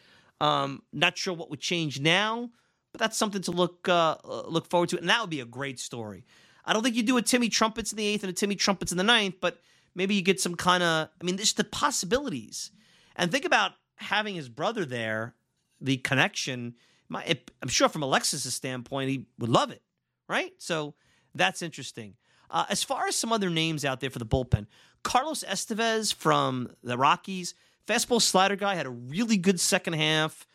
Um, 0.42 0.84
not 0.94 1.18
sure 1.18 1.34
what 1.34 1.50
would 1.50 1.60
change 1.60 2.00
now, 2.00 2.50
but 2.92 3.00
that's 3.00 3.18
something 3.18 3.42
to 3.44 3.52
look 3.52 3.88
uh, 3.88 4.18
look 4.26 4.70
forward 4.70 4.90
to, 4.90 4.98
and 4.98 5.10
that 5.10 5.22
would 5.22 5.30
be 5.30 5.40
a 5.40 5.46
great 5.46 5.80
story. 5.80 6.26
I 6.66 6.74
don't 6.74 6.84
think 6.84 6.96
you 6.96 7.04
do 7.04 7.18
a 7.18 7.22
Timmy 7.22 7.50
Trumpets 7.50 7.92
in 7.92 7.98
the 7.98 8.06
eighth 8.06 8.24
and 8.24 8.30
a 8.30 8.34
Timmy 8.34 8.56
Trumpets 8.56 8.92
in 8.92 8.98
the 8.98 9.04
ninth, 9.04 9.36
but 9.42 9.60
maybe 9.96 10.16
you 10.16 10.22
get 10.22 10.40
some 10.40 10.56
kind 10.56 10.84
of. 10.84 11.10
I 11.20 11.24
mean, 11.24 11.36
there's 11.36 11.54
the 11.54 11.64
possibilities, 11.64 12.72
and 13.16 13.32
think 13.32 13.46
about 13.46 13.72
having 13.96 14.36
his 14.36 14.50
brother 14.50 14.86
there, 14.86 15.36
the 15.82 15.98
connection. 15.98 16.76
My, 17.08 17.24
it, 17.24 17.52
I'm 17.62 17.70
sure 17.70 17.90
from 17.90 18.04
Alexis's 18.04 18.54
standpoint, 18.54 19.10
he 19.10 19.26
would 19.40 19.50
love 19.50 19.72
it, 19.72 19.82
right? 20.28 20.52
So 20.60 20.94
that's 21.34 21.62
interesting. 21.62 22.16
Uh, 22.52 22.66
as 22.70 22.84
far 22.84 23.08
as 23.08 23.16
some 23.16 23.32
other 23.32 23.50
names 23.50 23.86
out 23.86 24.00
there 24.00 24.10
for 24.10 24.20
the 24.20 24.26
bullpen, 24.26 24.68
Carlos 25.04 25.44
Estevez 25.44 26.14
from 26.14 26.70
the 26.84 26.98
Rockies, 26.98 27.54
fastball 27.88 28.22
slider 28.22 28.56
guy, 28.56 28.76
had 28.76 28.86
a 28.86 28.92
really 28.92 29.38
good 29.38 29.60
second 29.60 29.94
half. 29.94 30.46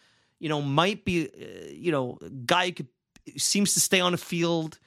You 0.44 0.50
know, 0.50 0.60
might 0.60 1.06
be, 1.06 1.26
uh, 1.26 1.70
you 1.72 1.90
know, 1.90 2.18
guy 2.44 2.70
could, 2.70 2.88
seems 3.38 3.72
to 3.72 3.80
stay 3.80 3.98
on 3.98 4.12
the 4.12 4.18
field. 4.18 4.78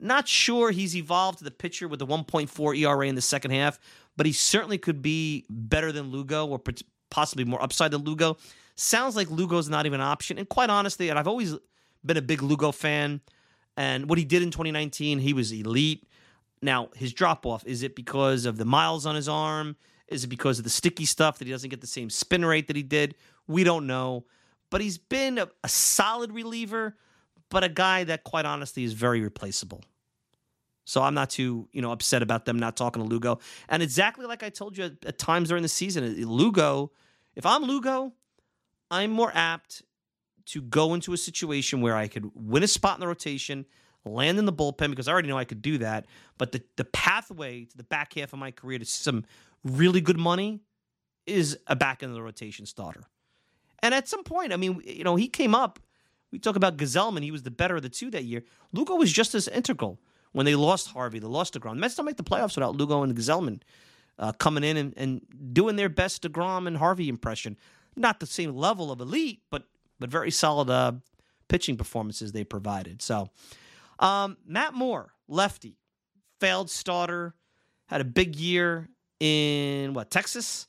Not 0.00 0.26
sure 0.26 0.70
he's 0.70 0.96
evolved 0.96 1.36
to 1.40 1.44
the 1.44 1.50
pitcher 1.50 1.86
with 1.86 1.98
the 1.98 2.06
1.4 2.06 2.78
ERA 2.78 3.06
in 3.06 3.14
the 3.14 3.20
second 3.20 3.50
half, 3.50 3.78
but 4.16 4.24
he 4.24 4.32
certainly 4.32 4.78
could 4.78 5.02
be 5.02 5.44
better 5.50 5.92
than 5.92 6.10
Lugo 6.10 6.46
or 6.46 6.58
possibly 7.10 7.44
more 7.44 7.62
upside 7.62 7.90
than 7.90 8.04
Lugo. 8.04 8.38
Sounds 8.74 9.16
like 9.16 9.30
Lugo's 9.30 9.68
not 9.68 9.84
even 9.84 10.00
an 10.00 10.06
option. 10.06 10.38
And 10.38 10.48
quite 10.48 10.70
honestly, 10.70 11.10
and 11.10 11.18
I've 11.18 11.28
always 11.28 11.54
been 12.02 12.16
a 12.16 12.22
big 12.22 12.42
Lugo 12.42 12.72
fan. 12.72 13.20
And 13.76 14.08
what 14.08 14.16
he 14.16 14.24
did 14.24 14.42
in 14.42 14.50
2019, 14.50 15.18
he 15.18 15.34
was 15.34 15.52
elite. 15.52 16.08
Now, 16.62 16.88
his 16.96 17.12
drop 17.12 17.44
off, 17.44 17.66
is 17.66 17.82
it 17.82 17.94
because 17.94 18.46
of 18.46 18.56
the 18.56 18.64
miles 18.64 19.04
on 19.04 19.14
his 19.14 19.28
arm? 19.28 19.76
Is 20.08 20.24
it 20.24 20.28
because 20.28 20.56
of 20.56 20.64
the 20.64 20.70
sticky 20.70 21.04
stuff 21.04 21.36
that 21.36 21.44
he 21.44 21.52
doesn't 21.52 21.68
get 21.68 21.82
the 21.82 21.86
same 21.86 22.08
spin 22.08 22.46
rate 22.46 22.68
that 22.68 22.76
he 22.76 22.82
did? 22.82 23.14
We 23.46 23.62
don't 23.62 23.86
know. 23.86 24.24
But 24.76 24.82
he's 24.82 24.98
been 24.98 25.38
a, 25.38 25.48
a 25.64 25.70
solid 25.70 26.32
reliever, 26.32 26.98
but 27.48 27.64
a 27.64 27.68
guy 27.70 28.04
that, 28.04 28.24
quite 28.24 28.44
honestly, 28.44 28.84
is 28.84 28.92
very 28.92 29.22
replaceable. 29.22 29.82
So 30.84 31.02
I'm 31.02 31.14
not 31.14 31.30
too, 31.30 31.66
you 31.72 31.80
know, 31.80 31.92
upset 31.92 32.20
about 32.20 32.44
them 32.44 32.58
not 32.58 32.76
talking 32.76 33.02
to 33.02 33.08
Lugo. 33.08 33.38
And 33.70 33.82
exactly 33.82 34.26
like 34.26 34.42
I 34.42 34.50
told 34.50 34.76
you 34.76 34.84
at, 34.84 34.92
at 35.06 35.18
times 35.18 35.48
during 35.48 35.62
the 35.62 35.68
season, 35.70 36.04
Lugo, 36.26 36.92
if 37.34 37.46
I'm 37.46 37.62
Lugo, 37.62 38.12
I'm 38.90 39.12
more 39.12 39.32
apt 39.32 39.80
to 40.48 40.60
go 40.60 40.92
into 40.92 41.14
a 41.14 41.16
situation 41.16 41.80
where 41.80 41.96
I 41.96 42.06
could 42.06 42.30
win 42.34 42.62
a 42.62 42.68
spot 42.68 42.96
in 42.96 43.00
the 43.00 43.06
rotation, 43.06 43.64
land 44.04 44.38
in 44.38 44.44
the 44.44 44.52
bullpen 44.52 44.90
because 44.90 45.08
I 45.08 45.12
already 45.12 45.28
know 45.28 45.38
I 45.38 45.46
could 45.46 45.62
do 45.62 45.78
that. 45.78 46.04
But 46.36 46.52
the, 46.52 46.62
the 46.76 46.84
pathway 46.84 47.64
to 47.64 47.76
the 47.78 47.84
back 47.84 48.12
half 48.12 48.34
of 48.34 48.38
my 48.38 48.50
career 48.50 48.78
to 48.78 48.84
some 48.84 49.24
really 49.64 50.02
good 50.02 50.18
money 50.18 50.60
is 51.24 51.56
a 51.66 51.74
back 51.74 52.02
end 52.02 52.10
of 52.10 52.16
the 52.16 52.22
rotation 52.22 52.66
starter. 52.66 53.04
And 53.82 53.94
at 53.94 54.08
some 54.08 54.24
point, 54.24 54.52
I 54.52 54.56
mean, 54.56 54.80
you 54.84 55.04
know, 55.04 55.16
he 55.16 55.28
came 55.28 55.54
up. 55.54 55.78
We 56.32 56.38
talk 56.38 56.56
about 56.56 56.76
Gsellman. 56.76 57.22
He 57.22 57.30
was 57.30 57.42
the 57.42 57.50
better 57.50 57.76
of 57.76 57.82
the 57.82 57.88
two 57.88 58.10
that 58.10 58.24
year. 58.24 58.42
Lugo 58.72 58.96
was 58.96 59.12
just 59.12 59.34
as 59.34 59.48
integral 59.48 59.98
when 60.36 60.44
they 60.44 60.54
lost 60.54 60.88
Harvey, 60.88 61.18
they 61.18 61.26
lost 61.26 61.54
DeGrom. 61.54 61.70
The 61.70 61.76
Mets 61.76 61.94
don't 61.94 62.04
make 62.04 62.18
the 62.18 62.22
playoffs 62.22 62.56
without 62.56 62.76
Lugo 62.76 63.02
and 63.02 63.16
Gsellman 63.16 63.62
uh, 64.18 64.32
coming 64.32 64.64
in 64.64 64.76
and, 64.76 64.92
and 64.94 65.22
doing 65.54 65.76
their 65.76 65.88
best 65.88 66.22
DeGrom 66.22 66.66
and 66.66 66.76
Harvey 66.76 67.08
impression. 67.08 67.56
Not 67.96 68.20
the 68.20 68.26
same 68.26 68.54
level 68.54 68.92
of 68.92 69.00
elite, 69.00 69.40
but 69.50 69.64
but 69.98 70.10
very 70.10 70.30
solid 70.30 70.68
uh, 70.68 70.92
pitching 71.48 71.78
performances 71.78 72.32
they 72.32 72.44
provided. 72.44 73.00
So, 73.00 73.30
um, 73.98 74.36
Matt 74.46 74.74
Moore, 74.74 75.14
lefty, 75.26 75.78
failed 76.38 76.68
starter, 76.68 77.34
had 77.86 78.02
a 78.02 78.04
big 78.04 78.36
year 78.36 78.90
in 79.20 79.94
what 79.94 80.10
Texas. 80.10 80.68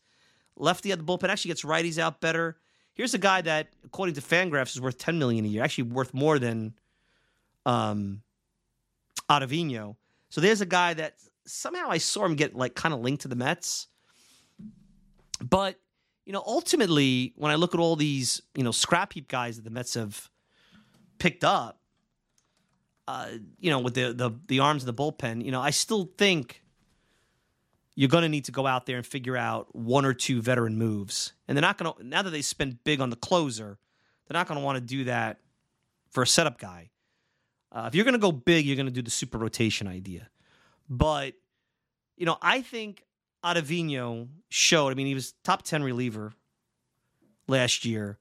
Lefty 0.55 0.93
at 0.93 0.97
the 0.97 1.03
bullpen 1.03 1.27
actually 1.27 1.49
gets 1.49 1.63
righties 1.63 1.97
out 1.99 2.21
better. 2.21 2.55
Here's 2.97 3.13
a 3.13 3.19
guy 3.19 3.41
that, 3.41 3.67
according 3.85 4.15
to 4.15 4.21
Fangraphs, 4.21 4.75
is 4.75 4.81
worth 4.81 4.97
10 4.97 5.19
million 5.19 5.45
a 5.45 5.47
year. 5.47 5.63
Actually, 5.63 5.91
worth 5.91 6.15
more 6.15 6.39
than 6.39 6.73
um, 7.63 8.23
Ottavino. 9.29 9.95
So 10.29 10.41
there's 10.41 10.61
a 10.61 10.65
guy 10.65 10.95
that 10.95 11.13
somehow 11.45 11.91
I 11.91 11.99
saw 11.99 12.25
him 12.25 12.35
get 12.35 12.55
like 12.55 12.73
kind 12.73 12.95
of 12.95 13.01
linked 13.01 13.21
to 13.21 13.27
the 13.27 13.35
Mets. 13.35 13.85
But 15.39 15.79
you 16.25 16.33
know, 16.33 16.43
ultimately, 16.45 17.33
when 17.35 17.51
I 17.51 17.55
look 17.55 17.75
at 17.75 17.79
all 17.79 17.95
these, 17.95 18.41
you 18.55 18.63
know, 18.63 18.71
scrap 18.71 19.13
heap 19.13 19.27
guys 19.27 19.57
that 19.57 19.63
the 19.63 19.69
Mets 19.69 19.93
have 19.93 20.29
picked 21.19 21.43
up, 21.43 21.79
uh, 23.07 23.27
you 23.59 23.69
know, 23.69 23.79
with 23.79 23.93
the 23.93 24.11
the 24.11 24.31
the 24.47 24.59
arms 24.59 24.81
of 24.81 24.87
the 24.87 24.93
bullpen, 24.99 25.45
you 25.45 25.51
know, 25.51 25.61
I 25.61 25.69
still 25.69 26.09
think 26.17 26.63
you're 27.97 28.09
going 28.09 28.21
to 28.21 28.29
need 28.29 28.45
to 28.45 28.51
go 28.51 28.67
out 28.67 28.85
there 28.85 28.95
and 28.97 29.05
figure 29.05 29.35
out 29.35 29.75
one 29.75 30.05
or 30.05 30.13
two 30.13 30.39
veteran 30.39 30.77
moves. 30.77 31.33
And 31.47 31.57
they're 31.57 31.63
not 31.63 31.79
going 31.79 31.91
to 31.91 32.05
now 32.05 32.21
that 32.21 32.29
they 32.29 32.43
spend 32.43 32.83
big 32.83 33.01
on 33.01 33.09
the 33.09 33.15
closer, 33.15 33.79
they're 34.27 34.37
not 34.39 34.47
going 34.47 34.59
to 34.59 34.63
want 34.63 34.75
to 34.75 34.81
do 34.81 35.05
that 35.05 35.39
for 36.11 36.21
a 36.21 36.27
setup 36.27 36.59
guy. 36.59 36.91
Uh, 37.71 37.85
if 37.87 37.95
you're 37.95 38.05
going 38.05 38.13
to 38.13 38.19
go 38.19 38.31
big, 38.31 38.65
you're 38.65 38.75
going 38.75 38.85
to 38.85 38.91
do 38.91 39.01
the 39.01 39.09
super 39.09 39.39
rotation 39.39 39.87
idea. 39.87 40.29
But 40.87 41.33
you 42.17 42.27
know, 42.27 42.37
I 42.39 42.61
think 42.61 43.03
Ottavino 43.43 44.27
showed. 44.49 44.89
I 44.89 44.93
mean, 44.93 45.07
he 45.07 45.15
was 45.15 45.33
top 45.43 45.63
ten 45.63 45.83
reliever 45.83 46.33
last 47.47 47.83
year. 47.83 48.19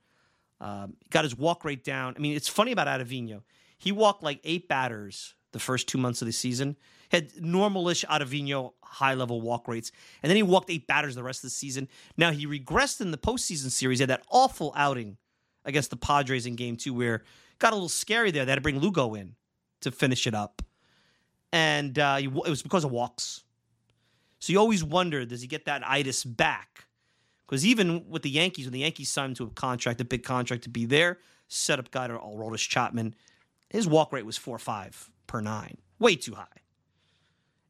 Um, 0.59 0.97
got 1.11 1.25
his 1.25 1.37
walk 1.37 1.67
rate 1.67 1.85
down. 1.85 2.15
I 2.17 2.21
mean, 2.21 2.35
it's 2.35 2.49
funny 2.49 2.73
about 2.73 2.87
Ottavino. 2.87 3.43
He 3.77 3.93
walked 3.93 4.23
like 4.23 4.41
eight 4.43 4.69
batters 4.69 5.35
the 5.57 5.61
first 5.65 5.89
two 5.89 5.99
months 5.99 6.23
of 6.23 6.27
the 6.27 6.33
season. 6.33 6.77
Had 7.11 7.33
normalish 7.35 8.05
Ottavino 8.05 8.73
high 8.83 9.15
level 9.15 9.41
walk 9.41 9.69
rates, 9.69 9.93
and 10.23 10.31
then 10.31 10.37
he 10.37 10.43
walked 10.43 10.71
eight 10.71 10.87
batters 10.87 11.15
the 11.15 11.23
rest 11.23 11.41
of 11.41 11.51
the 11.51 11.51
season. 11.51 11.89
Now 12.17 12.31
he 12.33 12.47
regressed 12.47 13.01
in 13.01 13.11
the 13.11 13.19
postseason 13.19 13.71
series. 13.71 13.99
He 13.99 14.03
had 14.03 14.11
that 14.11 14.25
awful 14.31 14.73
outing 14.77 15.17
against 15.65 15.91
the 15.91 15.97
Padres 15.97 16.47
in 16.47 16.57
Game 16.57 16.77
Two, 16.77 16.95
where 16.95 17.23
got 17.59 17.73
a 17.73 17.77
little 17.77 17.89
scary 17.89 18.31
there. 18.31 18.45
They 18.45 18.51
had 18.51 18.57
to 18.57 18.63
bring 18.63 18.81
Lugo 18.81 19.15
in 19.15 19.37
to 19.83 19.93
finish 19.93 20.27
it 20.27 20.35
up, 20.35 20.63
and 21.53 21.97
uh, 21.99 22.19
it 22.21 22.33
was 22.33 22.63
because 22.63 22.85
of 22.85 22.91
walks. 22.91 23.45
So 24.41 24.53
you 24.53 24.59
always 24.59 24.85
wonder, 24.85 25.25
does 25.25 25.41
he 25.41 25.47
get 25.47 25.65
that 25.67 25.89
itis 25.89 26.25
back? 26.25 26.87
Because 27.47 27.65
even 27.65 28.09
with 28.09 28.23
the 28.23 28.31
Yankees, 28.31 28.67
when 28.67 28.73
the 28.73 28.81
Yankees 28.81 29.11
signed 29.11 29.31
him 29.31 29.35
to 29.37 29.45
a 29.45 29.51
contract, 29.51 30.01
a 30.01 30.05
big 30.05 30.25
contract 30.25 30.65
to 30.65 30.69
be 30.69 30.85
there, 30.85 31.19
setup 31.49 31.91
guy 31.91 32.09
to 32.09 32.15
Aroldis 32.15 32.69
Chapman, 32.69 33.15
his 33.71 33.87
walk 33.87 34.13
rate 34.13 34.27
was 34.27 34.37
four 34.37 34.57
or 34.57 34.61
five 34.61 35.11
per 35.27 35.41
nine, 35.41 35.77
way 35.99 36.17
too 36.17 36.35
high. 36.35 36.47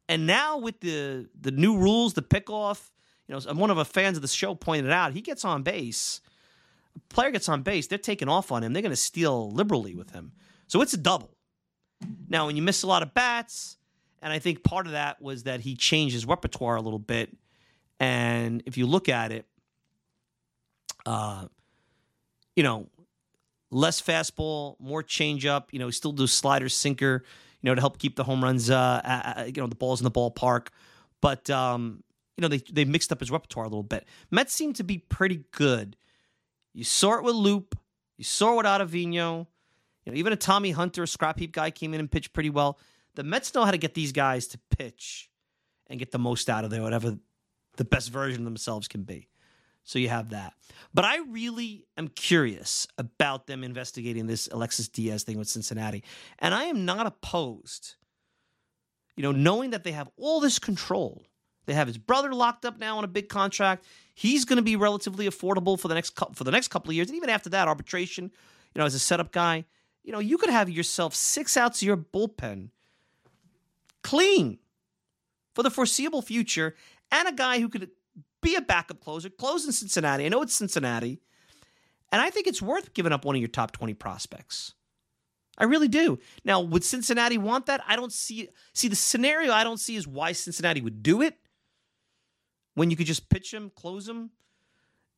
And 0.09 0.25
now 0.25 0.57
with 0.57 0.79
the 0.79 1.27
the 1.39 1.51
new 1.51 1.77
rules, 1.77 2.13
the 2.13 2.21
pickoff, 2.21 2.89
you 3.27 3.35
know, 3.35 3.53
one 3.53 3.69
of 3.69 3.77
the 3.77 3.85
fans 3.85 4.17
of 4.17 4.21
the 4.21 4.27
show 4.27 4.55
pointed 4.55 4.91
out, 4.91 5.13
he 5.13 5.21
gets 5.21 5.43
on 5.43 5.63
base. 5.63 6.21
A 6.95 7.13
player 7.13 7.31
gets 7.31 7.49
on 7.49 7.61
base, 7.61 7.87
they're 7.87 7.97
taking 7.97 8.29
off 8.29 8.51
on 8.51 8.63
him. 8.63 8.73
They're 8.73 8.81
going 8.81 8.91
to 8.91 8.95
steal 8.95 9.51
liberally 9.51 9.95
with 9.95 10.11
him. 10.11 10.31
So 10.67 10.81
it's 10.81 10.93
a 10.93 10.97
double. 10.97 11.31
Now, 12.29 12.45
when 12.45 12.55
you 12.55 12.61
miss 12.61 12.83
a 12.83 12.87
lot 12.87 13.03
of 13.03 13.13
bats, 13.13 13.77
and 14.21 14.31
I 14.33 14.39
think 14.39 14.63
part 14.63 14.85
of 14.85 14.93
that 14.93 15.21
was 15.21 15.43
that 15.43 15.59
he 15.61 15.75
changed 15.75 16.13
his 16.13 16.25
repertoire 16.25 16.75
a 16.75 16.81
little 16.81 16.99
bit. 16.99 17.35
And 17.99 18.63
if 18.65 18.77
you 18.77 18.85
look 18.87 19.09
at 19.09 19.31
it, 19.31 19.45
uh, 21.05 21.45
you 22.55 22.63
know, 22.63 22.87
less 23.71 24.01
fastball, 24.01 24.75
more 24.79 25.03
changeup. 25.03 25.65
You 25.71 25.79
know, 25.79 25.85
he 25.85 25.91
still 25.91 26.11
does 26.11 26.31
slider, 26.31 26.69
sinker. 26.69 27.23
Know, 27.71 27.75
to 27.75 27.81
help 27.81 27.99
keep 27.99 28.15
the 28.15 28.23
home 28.23 28.43
runs. 28.43 28.69
Uh, 28.69 29.43
you 29.47 29.61
know, 29.61 29.67
the 29.67 29.75
balls 29.75 29.99
in 29.99 30.03
the 30.05 30.11
ballpark. 30.11 30.67
But 31.21 31.49
um, 31.49 32.03
you 32.37 32.41
know, 32.41 32.47
they 32.47 32.61
they 32.71 32.85
mixed 32.85 33.11
up 33.11 33.19
his 33.19 33.31
repertoire 33.31 33.65
a 33.65 33.69
little 33.69 33.83
bit. 33.83 34.05
Mets 34.31 34.53
seem 34.53 34.73
to 34.73 34.83
be 34.83 34.97
pretty 34.97 35.43
good. 35.51 35.95
You 36.73 36.83
saw 36.83 37.17
it 37.17 37.23
with 37.23 37.35
Loup. 37.35 37.77
You 38.17 38.23
saw 38.23 38.53
it 38.53 38.57
with 38.57 38.65
Ottavino. 38.65 39.47
You 40.05 40.11
know, 40.11 40.17
even 40.17 40.31
a 40.31 40.37
Tommy 40.37 40.71
Hunter, 40.71 41.03
a 41.03 41.07
scrap 41.07 41.39
heap 41.39 41.51
guy, 41.51 41.71
came 41.71 41.93
in 41.93 41.99
and 41.99 42.09
pitched 42.09 42.33
pretty 42.33 42.49
well. 42.49 42.79
The 43.15 43.23
Mets 43.23 43.53
know 43.53 43.65
how 43.65 43.71
to 43.71 43.77
get 43.77 43.93
these 43.93 44.11
guys 44.11 44.47
to 44.47 44.59
pitch 44.77 45.29
and 45.87 45.99
get 45.99 46.11
the 46.11 46.19
most 46.19 46.49
out 46.49 46.63
of 46.63 46.69
their 46.69 46.83
whatever 46.83 47.17
the 47.77 47.85
best 47.85 48.09
version 48.11 48.41
of 48.41 48.45
themselves 48.45 48.87
can 48.87 49.03
be. 49.03 49.27
So 49.87 49.99
you 49.99 50.09
have 50.09 50.31
that. 50.31 50.51
But 50.93 51.05
I 51.05 51.19
really 51.29 51.85
am 51.95 52.09
curious 52.09 52.87
about 52.97 53.47
them 53.47 53.63
investigating 53.63 54.27
this 54.27 54.49
Alexis 54.51 54.89
Diaz 54.89 55.23
thing 55.23 55.37
with 55.37 55.47
Cincinnati. 55.47 56.03
And 56.39 56.53
I 56.53 56.65
am 56.65 56.83
not 56.83 57.07
opposed, 57.07 57.95
you 59.15 59.23
know, 59.23 59.31
knowing 59.31 59.69
that 59.69 59.85
they 59.85 59.93
have 59.93 60.09
all 60.17 60.41
this 60.41 60.59
control. 60.59 61.23
They 61.67 61.73
have 61.73 61.87
his 61.87 61.97
brother 61.97 62.33
locked 62.33 62.65
up 62.65 62.77
now 62.77 62.97
on 62.97 63.05
a 63.05 63.07
big 63.07 63.29
contract. 63.29 63.85
He's 64.13 64.43
going 64.43 64.57
to 64.57 64.63
be 64.63 64.75
relatively 64.75 65.25
affordable 65.25 65.79
for 65.79 65.87
the 65.87 65.95
next 65.95 66.19
for 66.33 66.43
the 66.43 66.51
next 66.51 66.67
couple 66.67 66.89
of 66.89 66.95
years, 66.95 67.07
and 67.07 67.15
even 67.15 67.29
after 67.29 67.49
that, 67.51 67.69
arbitration. 67.69 68.25
You 68.75 68.79
know, 68.79 68.85
as 68.85 68.93
a 68.93 68.99
setup 68.99 69.31
guy, 69.31 69.63
you 70.03 70.11
know, 70.11 70.19
you 70.19 70.37
could 70.37 70.49
have 70.49 70.69
yourself 70.69 71.15
six 71.15 71.55
outs 71.55 71.81
of 71.81 71.85
your 71.85 71.97
bullpen 71.97 72.71
clean 74.03 74.59
for 75.55 75.63
the 75.63 75.71
foreseeable 75.71 76.21
future 76.21 76.75
and 77.09 77.27
a 77.29 77.31
guy 77.31 77.59
who 77.59 77.69
could 77.69 77.89
be 78.41 78.55
a 78.55 78.61
backup 78.61 78.99
closer, 78.99 79.29
close 79.29 79.65
in 79.65 79.71
Cincinnati. 79.71 80.25
I 80.25 80.29
know 80.29 80.41
it's 80.41 80.53
Cincinnati. 80.53 81.21
And 82.11 82.21
I 82.21 82.29
think 82.29 82.47
it's 82.47 82.61
worth 82.61 82.93
giving 82.93 83.11
up 83.11 83.25
one 83.25 83.35
of 83.35 83.41
your 83.41 83.49
top 83.49 83.71
20 83.71 83.93
prospects. 83.93 84.73
I 85.57 85.65
really 85.65 85.87
do. 85.87 86.19
Now, 86.45 86.61
would 86.61 86.83
Cincinnati 86.83 87.37
want 87.37 87.65
that? 87.65 87.83
I 87.87 87.95
don't 87.95 88.13
see 88.13 88.49
see 88.73 88.87
the 88.87 88.95
scenario 88.95 89.51
I 89.51 89.63
don't 89.63 89.79
see 89.79 89.95
is 89.95 90.07
why 90.07 90.31
Cincinnati 90.31 90.81
would 90.81 91.01
do 91.01 91.21
it 91.21 91.35
when 92.75 92.91
you 92.91 92.95
could 92.95 93.07
just 93.07 93.27
pitch 93.29 93.51
him, 93.51 93.71
close 93.75 94.07
him, 94.07 94.29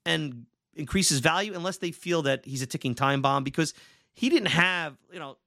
and 0.06 0.46
increase 0.76 1.10
his 1.10 1.20
value 1.20 1.54
unless 1.54 1.78
they 1.78 1.92
feel 1.92 2.22
that 2.22 2.46
he's 2.46 2.62
a 2.62 2.66
ticking 2.66 2.96
time 2.96 3.22
bomb 3.22 3.44
because 3.44 3.74
he 4.14 4.30
didn't 4.30 4.48
have, 4.48 4.98
you 5.12 5.20
know, 5.20 5.38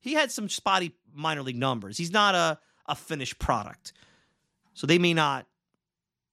he 0.00 0.14
had 0.14 0.32
some 0.32 0.48
spotty 0.48 0.96
minor 1.14 1.42
league 1.42 1.56
numbers. 1.56 1.96
He's 1.96 2.12
not 2.12 2.34
a, 2.34 2.58
a 2.86 2.96
finished 2.96 3.38
product. 3.38 3.92
So 4.74 4.86
they 4.86 4.98
may 4.98 5.14
not, 5.14 5.46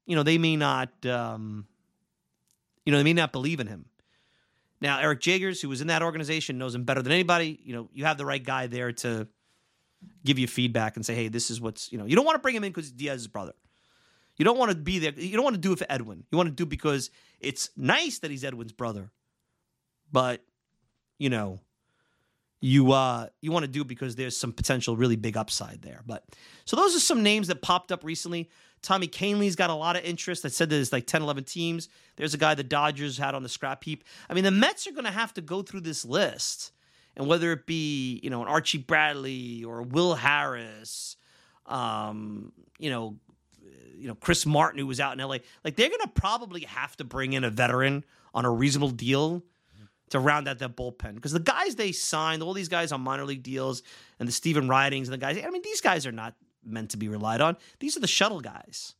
you 0.07 0.15
know, 0.15 0.23
they 0.23 0.39
may 0.39 0.55
not, 0.55 1.05
um, 1.05 1.67
you 2.85 2.91
know, 2.91 2.97
they 2.97 3.03
may 3.03 3.13
not 3.13 3.31
believe 3.31 3.59
in 3.59 3.67
him. 3.67 3.85
Now, 4.81 4.99
Eric 4.99 5.19
Jagers, 5.19 5.61
who 5.61 5.69
was 5.69 5.81
in 5.81 5.87
that 5.87 6.01
organization, 6.01 6.57
knows 6.57 6.73
him 6.73 6.83
better 6.83 7.01
than 7.01 7.11
anybody. 7.11 7.59
You 7.63 7.73
know, 7.73 7.89
you 7.93 8.05
have 8.05 8.17
the 8.17 8.25
right 8.25 8.43
guy 8.43 8.67
there 8.67 8.91
to 8.93 9.27
give 10.23 10.39
you 10.39 10.47
feedback 10.47 10.95
and 10.95 11.05
say, 11.05 11.13
hey, 11.13 11.27
this 11.27 11.51
is 11.51 11.59
what's, 11.59 11.91
you 11.91 11.97
know, 11.97 12.05
you 12.05 12.15
don't 12.15 12.25
want 12.25 12.35
to 12.35 12.41
bring 12.41 12.55
him 12.55 12.63
in 12.63 12.71
because 12.71 12.91
Diaz's 12.91 13.27
brother. 13.27 13.53
You 14.37 14.45
don't 14.45 14.57
want 14.57 14.71
to 14.71 14.77
be 14.77 14.99
there. 14.99 15.13
You 15.13 15.35
don't 15.35 15.43
want 15.43 15.55
to 15.55 15.61
do 15.61 15.73
it 15.73 15.79
for 15.79 15.87
Edwin. 15.89 16.23
You 16.31 16.37
want 16.37 16.47
to 16.47 16.55
do 16.55 16.63
it 16.63 16.69
because 16.69 17.09
it's 17.39 17.71
nice 17.75 18.19
that 18.19 18.31
he's 18.31 18.43
Edwin's 18.43 18.71
brother. 18.71 19.11
But, 20.11 20.43
you 21.17 21.29
know, 21.29 21.59
you 22.59 22.91
uh 22.91 23.27
you 23.41 23.51
want 23.51 23.63
to 23.63 23.71
do 23.71 23.81
it 23.81 23.87
because 23.87 24.15
there's 24.15 24.35
some 24.35 24.51
potential 24.51 24.95
really 24.95 25.15
big 25.15 25.37
upside 25.37 25.81
there. 25.81 26.01
But 26.05 26.23
so 26.65 26.75
those 26.75 26.95
are 26.95 26.99
some 26.99 27.23
names 27.23 27.47
that 27.47 27.61
popped 27.61 27.91
up 27.91 28.03
recently. 28.03 28.49
Tommy 28.81 29.07
Kahnle's 29.07 29.55
got 29.55 29.69
a 29.69 29.73
lot 29.73 29.95
of 29.95 30.03
interest. 30.03 30.45
I 30.45 30.49
said 30.49 30.69
there's 30.69 30.93
like 30.93 31.07
10, 31.07 31.21
11 31.21 31.43
teams. 31.43 31.89
There's 32.15 32.33
a 32.33 32.37
guy 32.37 32.55
the 32.55 32.63
Dodgers 32.63 33.17
had 33.17 33.35
on 33.35 33.43
the 33.43 33.49
scrap 33.49 33.83
heap. 33.83 34.03
I 34.29 34.33
mean, 34.33 34.43
the 34.43 34.51
Mets 34.51 34.87
are 34.87 34.91
going 34.91 35.05
to 35.05 35.11
have 35.11 35.33
to 35.35 35.41
go 35.41 35.61
through 35.61 35.81
this 35.81 36.05
list. 36.05 36.71
And 37.15 37.27
whether 37.27 37.51
it 37.51 37.65
be, 37.65 38.19
you 38.23 38.29
know, 38.29 38.41
an 38.43 38.47
Archie 38.47 38.77
Bradley 38.77 39.63
or 39.63 39.81
Will 39.81 40.15
Harris, 40.15 41.17
um, 41.65 42.51
you 42.77 42.89
know, 42.89 43.17
you 43.97 44.07
know, 44.07 44.15
Chris 44.15 44.45
Martin, 44.45 44.79
who 44.79 44.85
was 44.85 44.99
out 44.99 45.13
in 45.13 45.19
LA, 45.19 45.37
like 45.63 45.75
they're 45.75 45.89
going 45.89 46.01
to 46.01 46.11
probably 46.13 46.61
have 46.61 46.95
to 46.97 47.03
bring 47.03 47.33
in 47.33 47.43
a 47.43 47.49
veteran 47.49 48.05
on 48.33 48.45
a 48.45 48.51
reasonable 48.51 48.91
deal 48.91 49.43
to 50.09 50.19
round 50.19 50.47
out 50.47 50.59
that 50.59 50.75
bullpen. 50.75 51.15
Because 51.15 51.33
the 51.33 51.39
guys 51.39 51.75
they 51.75 51.91
signed, 51.91 52.43
all 52.43 52.53
these 52.53 52.69
guys 52.69 52.91
on 52.91 53.01
minor 53.01 53.25
league 53.25 53.43
deals, 53.43 53.83
and 54.19 54.27
the 54.27 54.31
Stephen 54.31 54.67
Ridings 54.67 55.07
and 55.07 55.13
the 55.13 55.17
guys, 55.17 55.37
I 55.43 55.49
mean, 55.49 55.63
these 55.63 55.81
guys 55.81 56.05
are 56.05 56.11
not 56.11 56.35
meant 56.67 56.91
to 56.91 56.97
be 56.97 57.07
relied 57.07 57.41
on. 57.41 57.57
These 57.79 57.97
are 57.97 57.99
the 57.99 58.07
shuttle 58.07 58.41
guys. 58.41 58.95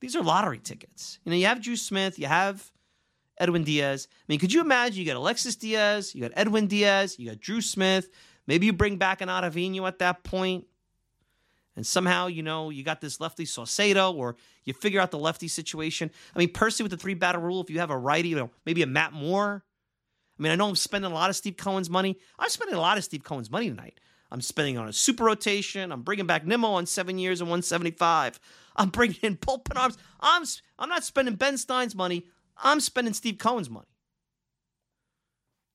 These 0.00 0.16
are 0.16 0.22
lottery 0.22 0.58
tickets. 0.58 1.18
You 1.24 1.30
know, 1.30 1.36
you 1.36 1.46
have 1.46 1.62
Drew 1.62 1.76
Smith, 1.76 2.18
you 2.18 2.26
have 2.26 2.70
Edwin 3.38 3.64
Diaz. 3.64 4.08
I 4.10 4.24
mean, 4.28 4.38
could 4.38 4.52
you 4.52 4.60
imagine 4.60 5.00
you 5.00 5.06
got 5.06 5.16
Alexis 5.16 5.56
Diaz, 5.56 6.14
you 6.14 6.22
got 6.22 6.32
Edwin 6.34 6.66
Diaz, 6.66 7.18
you 7.18 7.28
got 7.28 7.40
Drew 7.40 7.60
Smith. 7.60 8.10
Maybe 8.46 8.66
you 8.66 8.72
bring 8.72 8.96
back 8.96 9.20
an 9.20 9.28
Ottavino 9.28 9.86
at 9.86 9.98
that 9.98 10.24
point, 10.24 10.66
and 11.76 11.86
somehow 11.86 12.26
you 12.26 12.42
know 12.42 12.70
you 12.70 12.82
got 12.82 13.00
this 13.00 13.20
lefty 13.20 13.44
Saucedo, 13.44 14.14
or 14.14 14.36
you 14.64 14.72
figure 14.72 15.00
out 15.00 15.10
the 15.10 15.18
lefty 15.18 15.48
situation. 15.48 16.10
I 16.34 16.38
mean, 16.38 16.52
Percy 16.52 16.82
with 16.82 16.90
the 16.90 16.98
three 16.98 17.14
batter 17.14 17.38
rule. 17.38 17.62
If 17.62 17.70
you 17.70 17.78
have 17.78 17.90
a 17.90 17.98
righty, 17.98 18.30
you 18.30 18.36
know, 18.36 18.50
maybe 18.64 18.82
a 18.82 18.86
Matt 18.86 19.12
Moore. 19.12 19.62
I 20.38 20.42
mean, 20.42 20.52
I 20.52 20.54
know 20.54 20.68
I'm 20.68 20.76
spending 20.76 21.10
a 21.10 21.14
lot 21.14 21.28
of 21.28 21.36
Steve 21.36 21.58
Cohen's 21.58 21.90
money. 21.90 22.18
I'm 22.38 22.48
spending 22.48 22.74
a 22.74 22.80
lot 22.80 22.96
of 22.96 23.04
Steve 23.04 23.22
Cohen's 23.22 23.50
money 23.50 23.68
tonight. 23.68 24.00
I'm 24.30 24.40
spending 24.40 24.78
on 24.78 24.88
a 24.88 24.92
super 24.92 25.24
rotation. 25.24 25.92
I'm 25.92 26.02
bringing 26.02 26.26
back 26.26 26.46
Nimmo 26.46 26.68
on 26.68 26.86
seven 26.86 27.18
years 27.18 27.40
and 27.40 27.48
175. 27.48 28.38
I'm 28.76 28.90
bringing 28.90 29.18
in 29.22 29.36
bullpen 29.36 29.76
arms. 29.76 29.98
I'm 30.20 30.44
I'm 30.78 30.88
not 30.88 31.04
spending 31.04 31.34
Ben 31.34 31.58
Stein's 31.58 31.94
money. 31.94 32.26
I'm 32.56 32.80
spending 32.80 33.14
Steve 33.14 33.38
Cohen's 33.38 33.70
money. 33.70 33.86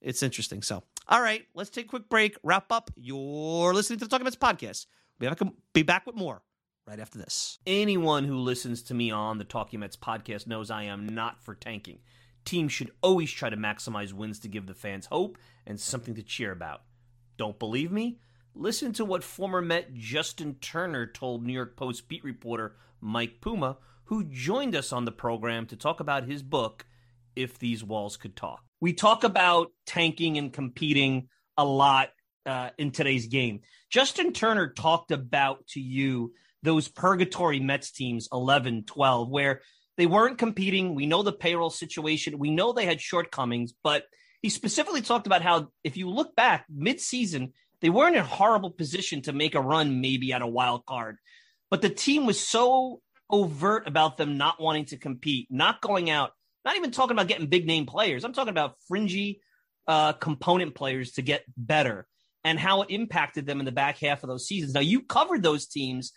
It's 0.01 0.23
interesting. 0.23 0.61
So, 0.61 0.83
all 1.07 1.21
right, 1.21 1.45
let's 1.55 1.69
take 1.69 1.85
a 1.85 1.89
quick 1.89 2.09
break. 2.09 2.37
Wrap 2.43 2.71
up. 2.71 2.91
You're 2.95 3.73
listening 3.73 3.99
to 3.99 4.05
the 4.05 4.09
Talking 4.09 4.25
Mets 4.25 4.35
podcast. 4.35 4.85
We'll 5.19 5.31
be 5.31 5.35
back, 5.35 5.53
be 5.73 5.83
back 5.83 6.05
with 6.05 6.15
more 6.15 6.43
right 6.87 6.99
after 6.99 7.17
this. 7.17 7.57
Anyone 7.65 8.25
who 8.25 8.37
listens 8.37 8.83
to 8.83 8.93
me 8.93 9.11
on 9.11 9.37
the 9.37 9.43
Talking 9.43 9.79
Mets 9.79 9.97
podcast 9.97 10.47
knows 10.47 10.69
I 10.69 10.83
am 10.83 11.07
not 11.07 11.43
for 11.43 11.55
tanking. 11.55 11.99
Teams 12.43 12.71
should 12.71 12.91
always 13.01 13.31
try 13.31 13.49
to 13.49 13.57
maximize 13.57 14.13
wins 14.13 14.39
to 14.39 14.47
give 14.47 14.67
the 14.67 14.75
fans 14.75 15.07
hope 15.07 15.37
and 15.65 15.79
something 15.79 16.13
to 16.13 16.21
cheer 16.21 16.51
about. 16.51 16.83
Don't 17.37 17.57
believe 17.57 17.91
me? 17.91 18.19
Listen 18.57 18.93
to 18.93 19.03
what 19.03 19.21
former 19.21 19.61
Met 19.61 19.93
Justin 19.93 20.55
Turner 20.61 21.05
told 21.05 21.43
New 21.43 21.51
York 21.51 21.75
Post 21.75 22.07
beat 22.07 22.23
reporter 22.23 22.77
Mike 23.01 23.41
Puma, 23.41 23.77
who 24.05 24.23
joined 24.23 24.75
us 24.75 24.93
on 24.93 25.03
the 25.03 25.11
program 25.11 25.65
to 25.67 25.75
talk 25.75 25.99
about 25.99 26.23
his 26.25 26.41
book, 26.41 26.85
If 27.35 27.59
These 27.59 27.83
Walls 27.83 28.15
Could 28.15 28.37
Talk. 28.37 28.63
We 28.79 28.93
talk 28.93 29.25
about 29.25 29.73
tanking 29.85 30.37
and 30.37 30.53
competing 30.53 31.27
a 31.57 31.65
lot 31.65 32.11
uh, 32.45 32.69
in 32.77 32.91
today's 32.91 33.27
game. 33.27 33.59
Justin 33.89 34.31
Turner 34.31 34.69
talked 34.69 35.11
about 35.11 35.67
to 35.67 35.81
you 35.81 36.33
those 36.63 36.87
purgatory 36.87 37.59
Mets 37.59 37.91
teams, 37.91 38.29
11, 38.31 38.85
12, 38.85 39.29
where 39.29 39.61
they 39.97 40.05
weren't 40.05 40.37
competing. 40.37 40.95
We 40.95 41.07
know 41.07 41.23
the 41.23 41.33
payroll 41.33 41.69
situation. 41.69 42.39
We 42.39 42.51
know 42.51 42.71
they 42.71 42.85
had 42.85 43.01
shortcomings, 43.01 43.73
but 43.83 44.05
he 44.41 44.49
specifically 44.49 45.01
talked 45.01 45.27
about 45.27 45.41
how 45.41 45.71
if 45.83 45.97
you 45.97 46.09
look 46.09 46.35
back 46.35 46.65
mid-season, 46.69 47.51
they 47.85 47.89
weren't 47.91 48.15
in 48.15 48.21
a 48.23 48.25
horrible 48.25 48.71
position 48.71 49.21
to 49.21 49.31
make 49.31 49.53
a 49.53 49.61
run 49.61 50.01
maybe 50.01 50.33
at 50.33 50.41
a 50.41 50.47
wild 50.47 50.87
card. 50.87 51.19
But 51.69 51.83
the 51.83 51.89
team 51.89 52.25
was 52.25 52.39
so 52.39 52.99
overt 53.29 53.87
about 53.87 54.17
them 54.17 54.39
not 54.39 54.59
wanting 54.59 54.85
to 54.85 54.97
compete, 54.97 55.49
not 55.51 55.81
going 55.81 56.09
out, 56.09 56.31
not 56.65 56.77
even 56.77 56.89
talking 56.89 57.11
about 57.11 57.27
getting 57.27 57.45
big 57.45 57.67
name 57.67 57.85
players. 57.85 58.23
I'm 58.23 58.33
talking 58.33 58.49
about 58.49 58.77
fringy 58.87 59.39
uh, 59.87 60.13
component 60.13 60.73
players 60.73 61.11
to 61.11 61.21
get 61.21 61.43
better 61.55 62.07
and 62.43 62.59
how 62.59 62.81
it 62.81 62.89
impacted 62.89 63.45
them 63.45 63.59
in 63.59 63.67
the 63.67 63.71
back 63.71 63.99
half 63.99 64.23
of 64.23 64.29
those 64.29 64.47
seasons. 64.47 64.73
Now, 64.73 64.79
you 64.79 65.03
covered 65.03 65.43
those 65.43 65.67
teams. 65.67 66.11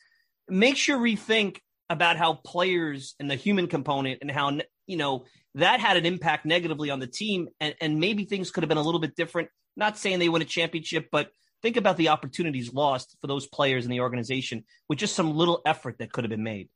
Make 0.48 0.78
sure 0.78 0.96
rethink 0.96 1.58
about 1.90 2.16
how 2.16 2.32
players 2.32 3.14
and 3.20 3.30
the 3.30 3.36
human 3.36 3.66
component 3.66 4.22
and 4.22 4.30
how 4.30 4.58
you 4.86 4.96
know 4.96 5.26
that 5.56 5.80
had 5.80 5.98
an 5.98 6.06
impact 6.06 6.46
negatively 6.46 6.88
on 6.88 6.98
the 6.98 7.06
team 7.06 7.50
and, 7.60 7.74
and 7.78 8.00
maybe 8.00 8.24
things 8.24 8.50
could 8.50 8.62
have 8.62 8.68
been 8.68 8.78
a 8.78 8.82
little 8.82 9.00
bit 9.00 9.16
different 9.16 9.50
not 9.76 9.96
saying 9.96 10.18
they 10.18 10.28
win 10.28 10.42
a 10.42 10.46
championship 10.46 11.08
but 11.10 11.30
think 11.62 11.76
about 11.76 11.96
the 11.96 12.08
opportunities 12.08 12.72
lost 12.72 13.16
for 13.20 13.26
those 13.26 13.46
players 13.46 13.84
in 13.84 13.90
the 13.90 14.00
organization 14.00 14.64
with 14.88 14.98
just 14.98 15.14
some 15.14 15.36
little 15.36 15.60
effort 15.66 15.96
that 15.98 16.12
could 16.12 16.24
have 16.24 16.30
been 16.30 16.42
made. 16.42 16.68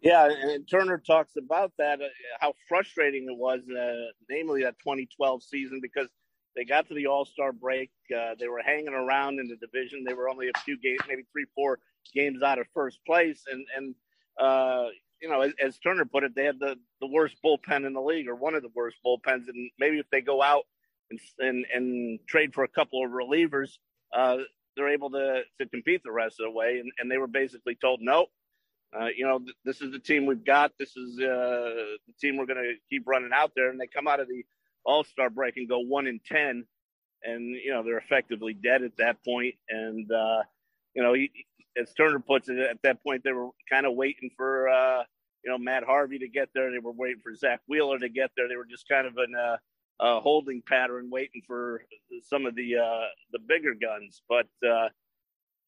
Yeah 0.00 0.28
and 0.30 0.68
turner 0.68 0.98
talks 0.98 1.34
about 1.36 1.72
that 1.78 2.00
uh, 2.00 2.06
how 2.38 2.52
frustrating 2.68 3.24
it 3.24 3.36
was 3.36 3.62
uh, 3.68 4.12
namely 4.30 4.62
that 4.62 4.78
2012 4.78 5.42
season 5.42 5.80
because 5.82 6.08
they 6.54 6.64
got 6.64 6.86
to 6.86 6.94
the 6.94 7.06
all-star 7.06 7.52
break 7.52 7.90
uh, 8.16 8.36
they 8.38 8.46
were 8.46 8.62
hanging 8.64 8.94
around 8.94 9.40
in 9.40 9.48
the 9.48 9.56
division. 9.56 10.04
They 10.04 10.14
were 10.14 10.28
only 10.28 10.48
a 10.48 10.58
few 10.60 10.78
games 10.78 11.00
maybe 11.08 11.24
three 11.32 11.46
four 11.54 11.80
games 12.14 12.42
out 12.42 12.58
of 12.58 12.66
first 12.74 12.98
place. 13.06 13.42
And 13.50 13.66
and 13.76 13.94
uh, 14.38 14.88
you 15.20 15.28
know, 15.28 15.40
as, 15.40 15.52
as, 15.62 15.78
Turner 15.78 16.04
put 16.04 16.22
it, 16.22 16.34
they 16.36 16.44
had 16.44 16.60
the, 16.60 16.76
the 17.00 17.06
worst 17.08 17.36
bullpen 17.44 17.84
in 17.84 17.92
the 17.92 18.00
league, 18.00 18.28
or 18.28 18.36
one 18.36 18.54
of 18.54 18.62
the 18.62 18.70
worst 18.72 18.98
bullpens. 19.04 19.48
And 19.48 19.70
maybe 19.76 19.98
if 19.98 20.06
they 20.10 20.20
go 20.20 20.42
out 20.42 20.64
and 21.10 21.20
and, 21.38 21.66
and 21.74 22.18
trade 22.26 22.54
for 22.54 22.64
a 22.64 22.68
couple 22.68 23.04
of 23.04 23.10
relievers, 23.10 23.78
uh, 24.16 24.38
they're 24.76 24.90
able 24.90 25.10
to 25.10 25.42
to 25.60 25.68
compete 25.68 26.02
the 26.04 26.12
rest 26.12 26.40
of 26.40 26.44
the 26.44 26.50
way. 26.50 26.78
And, 26.80 26.90
and 26.98 27.10
they 27.10 27.18
were 27.18 27.26
basically 27.26 27.74
told, 27.74 28.00
no, 28.00 28.26
uh, 28.98 29.08
you 29.16 29.26
know, 29.26 29.38
th- 29.38 29.56
this 29.64 29.80
is 29.80 29.92
the 29.92 29.98
team 29.98 30.26
we've 30.26 30.44
got. 30.44 30.72
This 30.78 30.96
is 30.96 31.18
uh, 31.18 31.96
the 32.06 32.14
team 32.20 32.36
we're 32.36 32.46
going 32.46 32.62
to 32.62 32.74
keep 32.88 33.06
running 33.06 33.30
out 33.34 33.52
there. 33.54 33.70
And 33.70 33.80
they 33.80 33.86
come 33.86 34.08
out 34.08 34.20
of 34.20 34.28
the 34.28 34.44
All 34.84 35.04
Star 35.04 35.30
break 35.30 35.56
and 35.56 35.68
go 35.68 35.80
one 35.80 36.06
in 36.06 36.20
ten, 36.26 36.64
and 37.22 37.54
you 37.54 37.72
know 37.72 37.82
they're 37.82 37.98
effectively 37.98 38.54
dead 38.54 38.82
at 38.82 38.96
that 38.98 39.22
point. 39.24 39.56
And 39.68 40.10
uh, 40.10 40.42
you 40.94 41.02
know, 41.02 41.12
he, 41.12 41.30
as 41.80 41.92
Turner 41.94 42.20
puts 42.20 42.48
it, 42.48 42.58
at 42.58 42.82
that 42.82 43.02
point 43.02 43.24
they 43.24 43.32
were 43.32 43.50
kind 43.70 43.86
of 43.86 43.94
waiting 43.94 44.30
for 44.36 44.68
uh, 44.68 45.02
you 45.44 45.50
know 45.50 45.58
Matt 45.58 45.84
Harvey 45.84 46.18
to 46.20 46.28
get 46.28 46.48
there. 46.54 46.70
They 46.70 46.78
were 46.78 46.92
waiting 46.92 47.20
for 47.22 47.34
Zack 47.34 47.60
Wheeler 47.68 47.98
to 47.98 48.08
get 48.08 48.30
there. 48.36 48.48
They 48.48 48.56
were 48.56 48.66
just 48.66 48.88
kind 48.88 49.06
of 49.06 49.14
in 49.18 49.34
a, 49.34 49.58
a 50.00 50.20
holding 50.20 50.62
pattern, 50.66 51.10
waiting 51.10 51.42
for 51.46 51.82
some 52.22 52.46
of 52.46 52.54
the 52.54 52.76
uh, 52.76 53.04
the 53.32 53.38
bigger 53.38 53.74
guns. 53.74 54.22
But 54.28 54.46
uh, 54.66 54.88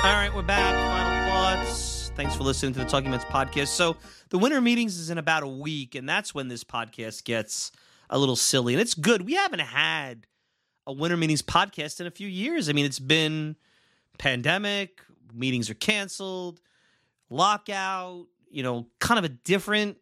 All 0.03 0.18
right, 0.18 0.32
we're 0.34 0.41
back. 0.41 0.74
Final 0.74 1.66
thoughts. 1.66 1.91
Thanks 2.22 2.35
for 2.35 2.43
listening 2.43 2.72
to 2.73 2.80
the 2.80 2.85
Talking 2.85 3.10
Mets 3.10 3.26
podcast. 3.26 3.69
So, 3.69 3.98
the 4.30 4.38
winter 4.38 4.61
meetings 4.61 4.99
is 4.99 5.10
in 5.10 5.18
about 5.18 5.41
a 5.41 5.48
week, 5.48 5.95
and 5.95 6.07
that's 6.07 6.35
when 6.35 6.49
this 6.49 6.64
podcast 6.64 7.23
gets 7.23 7.72
a 8.11 8.19
little 8.19 8.35
silly. 8.35 8.76
And 8.76 8.80
it's 8.80 8.93
good. 8.93 9.23
We 9.23 9.34
haven't 9.34 9.61
had 9.61 10.27
a 10.85 10.93
winter 10.93 11.18
meetings 11.18 11.41
podcast 11.41 11.99
in 11.99 12.06
a 12.06 12.11
few 12.11 12.27
years. 12.27 12.69
I 12.69 12.73
mean, 12.73 12.85
it's 12.85 12.99
been 12.99 13.56
pandemic, 14.19 15.02
meetings 15.34 15.72
are 15.72 15.73
canceled, 15.73 16.61
lockout, 17.31 18.27
you 18.52 18.61
know, 18.61 18.85
kind 18.99 19.18
of 19.18 19.26
a 19.26 19.30
different 19.30 19.98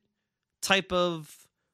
type 0.62 0.92
of 0.92 1.34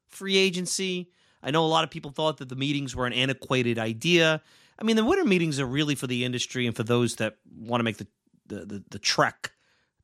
free 0.10 0.38
agency. 0.38 1.10
I 1.42 1.50
know 1.50 1.66
a 1.66 1.74
lot 1.74 1.86
of 1.86 1.90
people 1.90 2.12
thought 2.12 2.38
that 2.38 2.50
the 2.50 2.56
meetings 2.56 2.96
were 2.96 3.08
an 3.08 3.14
antiquated 3.14 3.80
idea. 3.80 4.44
I 4.78 4.84
mean, 4.84 4.96
the 4.96 5.06
winter 5.06 5.26
meetings 5.26 5.60
are 5.60 5.66
really 5.66 5.96
for 5.96 6.06
the 6.06 6.24
industry 6.24 6.68
and 6.68 6.76
for 6.76 6.84
those 6.84 7.16
that 7.16 7.38
want 7.52 7.80
to 7.80 7.84
make 7.84 7.98
the 7.98 8.06
the, 8.48 8.64
the, 8.64 8.84
the 8.92 9.00
trek 9.00 9.55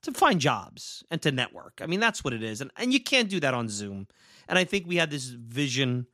to 0.04 0.12
find 0.12 0.40
jobs 0.40 1.04
and 1.12 1.22
to 1.22 1.32
network. 1.32 1.80
I 1.82 1.86
mean, 1.86 2.00
that's 2.00 2.24
what 2.24 2.34
it 2.34 2.44
is. 2.44 2.62
And, 2.62 2.72
and 2.78 2.92
you 2.92 3.00
can't 3.00 3.30
do 3.30 3.40
that 3.40 3.54
on 3.54 3.70
Zoom. 3.70 4.08
And 4.48 4.58
I 4.58 4.64
think 4.64 4.88
we 4.88 4.96
had 4.96 5.12
this 5.12 5.26
vision 5.26 6.08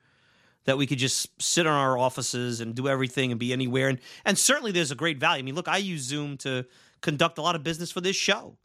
that 0.65 0.77
we 0.77 0.85
could 0.85 0.97
just 0.97 1.29
sit 1.41 1.65
in 1.65 1.71
our 1.71 1.97
offices 1.97 2.59
and 2.59 2.75
do 2.75 2.87
everything 2.87 3.31
and 3.31 3.39
be 3.39 3.53
anywhere. 3.53 3.87
And 3.87 3.99
and 4.25 4.37
certainly 4.37 4.71
there's 4.71 4.91
a 4.91 4.95
great 4.95 5.17
value. 5.17 5.39
I 5.39 5.41
mean, 5.43 5.55
look, 5.55 5.69
I 5.69 5.77
use 5.77 6.01
Zoom 6.01 6.37
to 6.39 6.65
conduct 7.01 7.37
a 7.37 7.41
lot 7.41 7.55
of 7.55 7.63
business 7.63 7.91
for 7.91 8.01
this 8.01 8.15
show. 8.15 8.57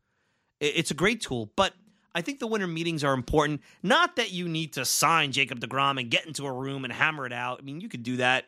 It's 0.60 0.90
a 0.90 0.94
great 0.94 1.20
tool, 1.20 1.50
but 1.56 1.74
I 2.14 2.20
think 2.20 2.38
the 2.38 2.46
winter 2.46 2.66
meetings 2.66 3.02
are 3.04 3.14
important. 3.14 3.62
Not 3.82 4.16
that 4.16 4.32
you 4.32 4.48
need 4.48 4.74
to 4.74 4.84
sign 4.84 5.32
Jacob 5.32 5.60
DeGrom 5.60 5.98
and 5.98 6.10
get 6.10 6.26
into 6.26 6.44
a 6.44 6.52
room 6.52 6.84
and 6.84 6.92
hammer 6.92 7.26
it 7.26 7.32
out. 7.32 7.58
I 7.60 7.62
mean, 7.62 7.80
you 7.80 7.88
could 7.88 8.02
do 8.02 8.16
that 8.18 8.46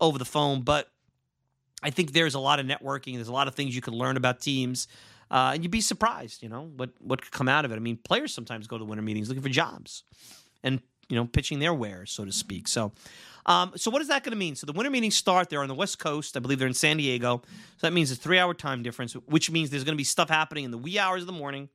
over 0.00 0.18
the 0.18 0.24
phone, 0.24 0.62
but 0.62 0.88
I 1.82 1.90
think 1.90 2.12
there's 2.12 2.34
a 2.34 2.40
lot 2.40 2.58
of 2.58 2.66
networking. 2.66 3.14
There's 3.14 3.28
a 3.28 3.32
lot 3.32 3.48
of 3.48 3.54
things 3.54 3.74
you 3.74 3.82
could 3.82 3.94
learn 3.94 4.16
about 4.16 4.40
teams, 4.40 4.88
uh, 5.32 5.52
and 5.54 5.64
you'd 5.64 5.72
be 5.72 5.80
surprised, 5.80 6.42
you 6.42 6.48
know, 6.48 6.70
what 6.76 6.90
what 7.00 7.22
could 7.22 7.32
come 7.32 7.48
out 7.48 7.64
of 7.64 7.72
it. 7.72 7.76
I 7.76 7.80
mean, 7.80 7.96
players 7.96 8.32
sometimes 8.32 8.66
go 8.66 8.78
to 8.78 8.84
winter 8.84 9.02
meetings 9.02 9.28
looking 9.28 9.42
for 9.42 9.48
jobs, 9.48 10.04
and 10.62 10.80
you 11.08 11.16
know, 11.16 11.24
pitching 11.24 11.58
their 11.58 11.74
wares, 11.74 12.10
so 12.10 12.24
to 12.24 12.32
speak. 12.32 12.68
So, 12.68 12.92
um, 13.46 13.72
so 13.76 13.90
what 13.90 14.00
is 14.02 14.08
that 14.08 14.22
going 14.22 14.32
to 14.32 14.38
mean? 14.38 14.54
So 14.54 14.66
the 14.66 14.72
winter 14.72 14.90
meetings 14.90 15.16
start. 15.16 15.50
They're 15.50 15.62
on 15.62 15.68
the 15.68 15.74
West 15.74 15.98
Coast. 15.98 16.36
I 16.36 16.40
believe 16.40 16.58
they're 16.58 16.68
in 16.68 16.74
San 16.74 16.98
Diego. 16.98 17.42
So 17.78 17.86
that 17.86 17.92
means 17.92 18.10
a 18.10 18.16
three-hour 18.16 18.54
time 18.54 18.82
difference, 18.82 19.14
which 19.14 19.50
means 19.50 19.70
there's 19.70 19.84
going 19.84 19.94
to 19.94 19.98
be 19.98 20.04
stuff 20.04 20.28
happening 20.30 20.64
in 20.64 20.70
the 20.70 20.78
wee 20.78 20.98
hours 20.98 21.22
of 21.22 21.26
the 21.26 21.32
morning. 21.32 21.68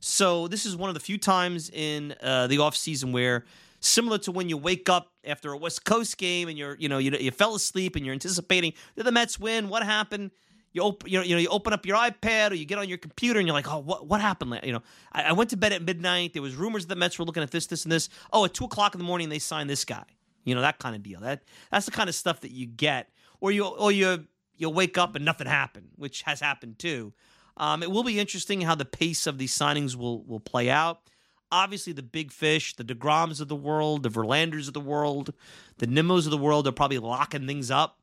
So 0.00 0.48
this 0.48 0.66
is 0.66 0.76
one 0.76 0.90
of 0.90 0.94
the 0.94 1.00
few 1.00 1.18
times 1.18 1.70
in 1.70 2.14
uh, 2.22 2.46
the 2.46 2.58
off 2.58 2.76
season 2.76 3.12
where, 3.12 3.44
similar 3.80 4.18
to 4.18 4.32
when 4.32 4.48
you 4.48 4.56
wake 4.56 4.88
up 4.88 5.12
after 5.24 5.52
a 5.52 5.56
West 5.56 5.84
Coast 5.84 6.16
game 6.16 6.48
and 6.48 6.58
you're, 6.58 6.76
you 6.76 6.88
know, 6.88 6.98
you, 6.98 7.10
you 7.12 7.30
fell 7.30 7.54
asleep 7.54 7.96
and 7.96 8.04
you're 8.04 8.12
anticipating 8.12 8.72
did 8.96 9.06
the 9.06 9.12
Mets 9.12 9.38
win? 9.38 9.68
What 9.68 9.82
happened? 9.82 10.30
You 10.74 10.82
open, 10.82 11.08
you 11.08 11.18
know, 11.18 11.24
you 11.24 11.36
know, 11.36 11.40
you 11.40 11.48
open 11.48 11.72
up 11.72 11.86
your 11.86 11.96
iPad 11.96 12.50
or 12.50 12.54
you 12.54 12.64
get 12.64 12.78
on 12.78 12.88
your 12.88 12.98
computer 12.98 13.38
and 13.38 13.46
you're 13.46 13.54
like, 13.54 13.72
oh, 13.72 13.78
what, 13.78 14.08
what 14.08 14.20
happened? 14.20 14.58
You 14.64 14.72
know, 14.72 14.82
I, 15.12 15.22
I 15.22 15.32
went 15.32 15.50
to 15.50 15.56
bed 15.56 15.72
at 15.72 15.82
midnight. 15.82 16.32
There 16.32 16.42
was 16.42 16.56
rumors 16.56 16.84
that 16.84 16.88
the 16.94 16.98
Mets 16.98 17.16
were 17.16 17.24
looking 17.24 17.44
at 17.44 17.52
this, 17.52 17.66
this, 17.66 17.84
and 17.84 17.92
this. 17.92 18.08
Oh, 18.32 18.44
at 18.44 18.54
two 18.54 18.64
o'clock 18.64 18.92
in 18.94 18.98
the 18.98 19.04
morning 19.04 19.28
they 19.28 19.38
signed 19.38 19.70
this 19.70 19.84
guy. 19.84 20.04
You 20.42 20.54
know, 20.54 20.60
that 20.60 20.80
kind 20.80 20.96
of 20.96 21.02
deal. 21.02 21.20
That 21.20 21.44
that's 21.70 21.86
the 21.86 21.92
kind 21.92 22.08
of 22.08 22.14
stuff 22.14 22.40
that 22.40 22.50
you 22.50 22.66
get, 22.66 23.08
or 23.40 23.50
you 23.52 23.64
or 23.64 23.92
you 23.92 24.26
you'll 24.56 24.74
wake 24.74 24.98
up 24.98 25.14
and 25.14 25.24
nothing 25.24 25.46
happened, 25.46 25.90
which 25.96 26.22
has 26.22 26.40
happened 26.40 26.78
too. 26.78 27.12
Um, 27.56 27.82
it 27.82 27.90
will 27.90 28.02
be 28.02 28.18
interesting 28.18 28.60
how 28.60 28.74
the 28.74 28.84
pace 28.84 29.26
of 29.26 29.38
these 29.38 29.56
signings 29.56 29.94
will 29.94 30.24
will 30.24 30.40
play 30.40 30.68
out. 30.70 31.08
Obviously, 31.52 31.92
the 31.92 32.02
big 32.02 32.32
fish, 32.32 32.74
the 32.74 32.84
Degroms 32.84 33.40
of 33.40 33.46
the 33.46 33.54
world, 33.54 34.02
the 34.02 34.08
Verlanders 34.08 34.66
of 34.66 34.74
the 34.74 34.80
world, 34.80 35.32
the 35.78 35.86
Nimmos 35.86 36.24
of 36.24 36.32
the 36.32 36.38
world 36.38 36.66
are 36.66 36.72
probably 36.72 36.98
locking 36.98 37.46
things 37.46 37.70
up 37.70 38.00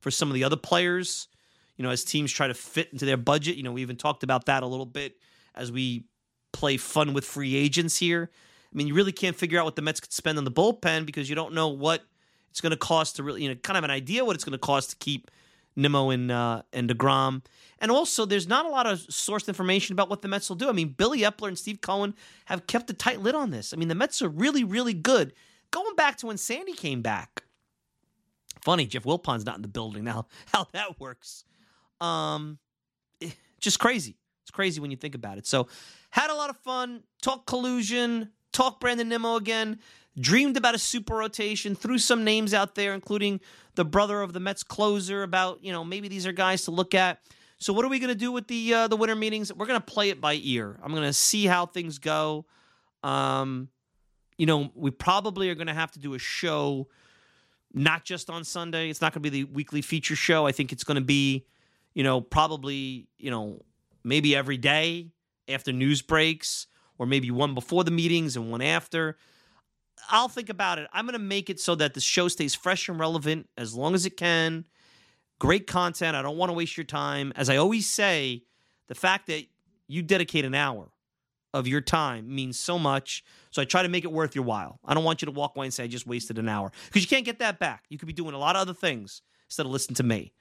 for 0.00 0.10
some 0.10 0.28
of 0.28 0.34
the 0.34 0.42
other 0.42 0.56
players. 0.56 1.28
You 1.76 1.82
know, 1.82 1.90
as 1.90 2.04
teams 2.04 2.32
try 2.32 2.46
to 2.46 2.54
fit 2.54 2.90
into 2.92 3.04
their 3.04 3.16
budget. 3.16 3.56
You 3.56 3.62
know, 3.62 3.72
we 3.72 3.82
even 3.82 3.96
talked 3.96 4.22
about 4.22 4.46
that 4.46 4.62
a 4.62 4.66
little 4.66 4.86
bit 4.86 5.16
as 5.54 5.72
we 5.72 6.04
play 6.52 6.76
fun 6.76 7.14
with 7.14 7.24
free 7.24 7.56
agents 7.56 7.96
here. 7.96 8.30
I 8.72 8.76
mean, 8.76 8.86
you 8.86 8.94
really 8.94 9.12
can't 9.12 9.36
figure 9.36 9.58
out 9.58 9.64
what 9.64 9.76
the 9.76 9.82
Mets 9.82 10.00
could 10.00 10.12
spend 10.12 10.38
on 10.38 10.44
the 10.44 10.50
bullpen 10.50 11.06
because 11.06 11.28
you 11.28 11.34
don't 11.34 11.54
know 11.54 11.68
what 11.68 12.02
it's 12.50 12.60
going 12.60 12.70
to 12.70 12.76
cost 12.76 13.16
to 13.16 13.22
really, 13.22 13.42
you 13.42 13.48
know, 13.48 13.54
kind 13.56 13.76
of 13.76 13.84
an 13.84 13.90
idea 13.90 14.24
what 14.24 14.36
it's 14.36 14.44
going 14.44 14.52
to 14.52 14.58
cost 14.58 14.90
to 14.90 14.96
keep 14.96 15.30
Nimmo 15.76 16.10
and 16.10 16.30
uh, 16.30 16.62
and 16.72 16.88
Degrom. 16.88 17.42
And 17.78 17.90
also, 17.90 18.24
there's 18.24 18.48
not 18.48 18.64
a 18.64 18.68
lot 18.68 18.86
of 18.86 18.98
sourced 18.98 19.48
information 19.48 19.92
about 19.92 20.08
what 20.08 20.22
the 20.22 20.28
Mets 20.28 20.48
will 20.48 20.56
do. 20.56 20.68
I 20.68 20.72
mean, 20.72 20.90
Billy 20.90 21.20
Eppler 21.20 21.48
and 21.48 21.58
Steve 21.58 21.80
Cohen 21.80 22.14
have 22.46 22.66
kept 22.66 22.88
a 22.90 22.94
tight 22.94 23.20
lid 23.20 23.34
on 23.34 23.50
this. 23.50 23.72
I 23.72 23.76
mean, 23.76 23.88
the 23.88 23.94
Mets 23.94 24.22
are 24.22 24.28
really, 24.28 24.64
really 24.64 24.94
good. 24.94 25.32
Going 25.70 25.96
back 25.96 26.16
to 26.18 26.26
when 26.26 26.38
Sandy 26.38 26.72
came 26.72 27.02
back. 27.02 27.42
Funny, 28.62 28.86
Jeff 28.86 29.04
Wilpon's 29.04 29.44
not 29.44 29.56
in 29.56 29.62
the 29.62 29.68
building 29.68 30.04
now. 30.04 30.26
How 30.52 30.66
that 30.72 30.98
works. 31.00 31.44
Um, 32.04 32.58
eh, 33.20 33.30
just 33.60 33.78
crazy. 33.78 34.16
It's 34.42 34.50
crazy 34.50 34.80
when 34.80 34.90
you 34.90 34.96
think 34.96 35.14
about 35.14 35.38
it. 35.38 35.46
So, 35.46 35.68
had 36.10 36.30
a 36.30 36.34
lot 36.34 36.50
of 36.50 36.56
fun. 36.58 37.02
Talk 37.22 37.46
collusion. 37.46 38.30
Talk 38.52 38.80
Brandon 38.80 39.08
Nimmo 39.08 39.36
again. 39.36 39.78
Dreamed 40.18 40.56
about 40.56 40.74
a 40.74 40.78
super 40.78 41.16
rotation. 41.16 41.74
Threw 41.74 41.98
some 41.98 42.22
names 42.22 42.54
out 42.54 42.74
there, 42.74 42.94
including 42.94 43.40
the 43.74 43.84
brother 43.84 44.22
of 44.22 44.32
the 44.32 44.40
Mets 44.40 44.62
closer. 44.62 45.22
About 45.22 45.64
you 45.64 45.72
know 45.72 45.84
maybe 45.84 46.08
these 46.08 46.26
are 46.26 46.32
guys 46.32 46.62
to 46.64 46.70
look 46.70 46.94
at. 46.94 47.20
So 47.58 47.72
what 47.72 47.84
are 47.84 47.88
we 47.88 47.98
going 47.98 48.12
to 48.12 48.14
do 48.14 48.30
with 48.30 48.46
the 48.46 48.74
uh, 48.74 48.88
the 48.88 48.96
winter 48.96 49.16
meetings? 49.16 49.52
We're 49.52 49.66
going 49.66 49.80
to 49.80 49.86
play 49.86 50.10
it 50.10 50.20
by 50.20 50.38
ear. 50.42 50.78
I'm 50.82 50.92
going 50.92 51.04
to 51.04 51.12
see 51.12 51.46
how 51.46 51.66
things 51.66 51.98
go. 51.98 52.46
Um, 53.02 53.68
you 54.36 54.46
know, 54.46 54.70
we 54.74 54.90
probably 54.90 55.50
are 55.50 55.54
going 55.54 55.68
to 55.68 55.74
have 55.74 55.90
to 55.92 55.98
do 55.98 56.14
a 56.14 56.18
show 56.18 56.88
not 57.72 58.04
just 58.04 58.30
on 58.30 58.44
Sunday. 58.44 58.88
It's 58.88 59.00
not 59.00 59.12
going 59.12 59.22
to 59.22 59.30
be 59.30 59.42
the 59.42 59.44
weekly 59.44 59.82
feature 59.82 60.16
show. 60.16 60.46
I 60.46 60.52
think 60.52 60.72
it's 60.72 60.84
going 60.84 60.96
to 60.96 61.04
be, 61.04 61.44
you 61.94 62.02
know, 62.02 62.20
probably, 62.20 63.08
you 63.18 63.30
know, 63.30 63.62
maybe 64.02 64.36
every 64.36 64.56
day 64.56 65.10
after 65.48 65.72
news 65.72 66.02
breaks 66.02 66.66
or 66.98 67.06
maybe 67.06 67.30
one 67.30 67.54
before 67.54 67.84
the 67.84 67.90
meetings 67.90 68.36
and 68.36 68.50
one 68.50 68.62
after. 68.62 69.16
I'll 70.10 70.28
think 70.28 70.50
about 70.50 70.78
it. 70.78 70.88
I'm 70.92 71.06
going 71.06 71.14
to 71.14 71.18
make 71.18 71.48
it 71.48 71.58
so 71.58 71.74
that 71.76 71.94
the 71.94 72.00
show 72.00 72.28
stays 72.28 72.54
fresh 72.54 72.88
and 72.88 72.98
relevant 72.98 73.48
as 73.56 73.74
long 73.74 73.94
as 73.94 74.04
it 74.04 74.16
can. 74.16 74.66
Great 75.38 75.66
content. 75.66 76.14
I 76.16 76.22
don't 76.22 76.36
want 76.36 76.50
to 76.50 76.54
waste 76.54 76.76
your 76.76 76.84
time. 76.84 77.32
As 77.36 77.48
I 77.48 77.56
always 77.56 77.88
say, 77.88 78.44
the 78.88 78.94
fact 78.94 79.26
that 79.28 79.44
you 79.88 80.02
dedicate 80.02 80.44
an 80.44 80.54
hour 80.54 80.90
of 81.52 81.66
your 81.66 81.80
time 81.80 82.34
means 82.34 82.58
so 82.58 82.78
much. 82.78 83.24
So 83.50 83.62
I 83.62 83.64
try 83.64 83.82
to 83.82 83.88
make 83.88 84.04
it 84.04 84.12
worth 84.12 84.34
your 84.34 84.44
while. 84.44 84.80
I 84.84 84.92
don't 84.92 85.04
want 85.04 85.22
you 85.22 85.26
to 85.26 85.32
walk 85.32 85.56
away 85.56 85.66
and 85.66 85.74
say 85.74 85.84
I 85.84 85.86
just 85.86 86.06
wasted 86.06 86.38
an 86.38 86.48
hour 86.48 86.72
because 86.86 87.02
you 87.02 87.08
can't 87.08 87.24
get 87.24 87.38
that 87.38 87.58
back. 87.58 87.84
You 87.88 87.96
could 87.96 88.08
be 88.08 88.12
doing 88.12 88.34
a 88.34 88.38
lot 88.38 88.56
of 88.56 88.62
other 88.62 88.74
things 88.74 89.22
instead 89.46 89.64
of 89.64 89.72
listening 89.72 89.96
to 89.96 90.02
me. 90.02 90.32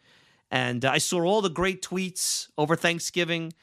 And 0.54 0.86
uh, 0.86 0.92
I 0.92 1.00
saw 1.00 1.24
all 1.24 1.42
the 1.42 1.50
great 1.50 1.82
tweets 1.82 2.48
over 2.60 2.76
Thanksgiving, 2.76 3.54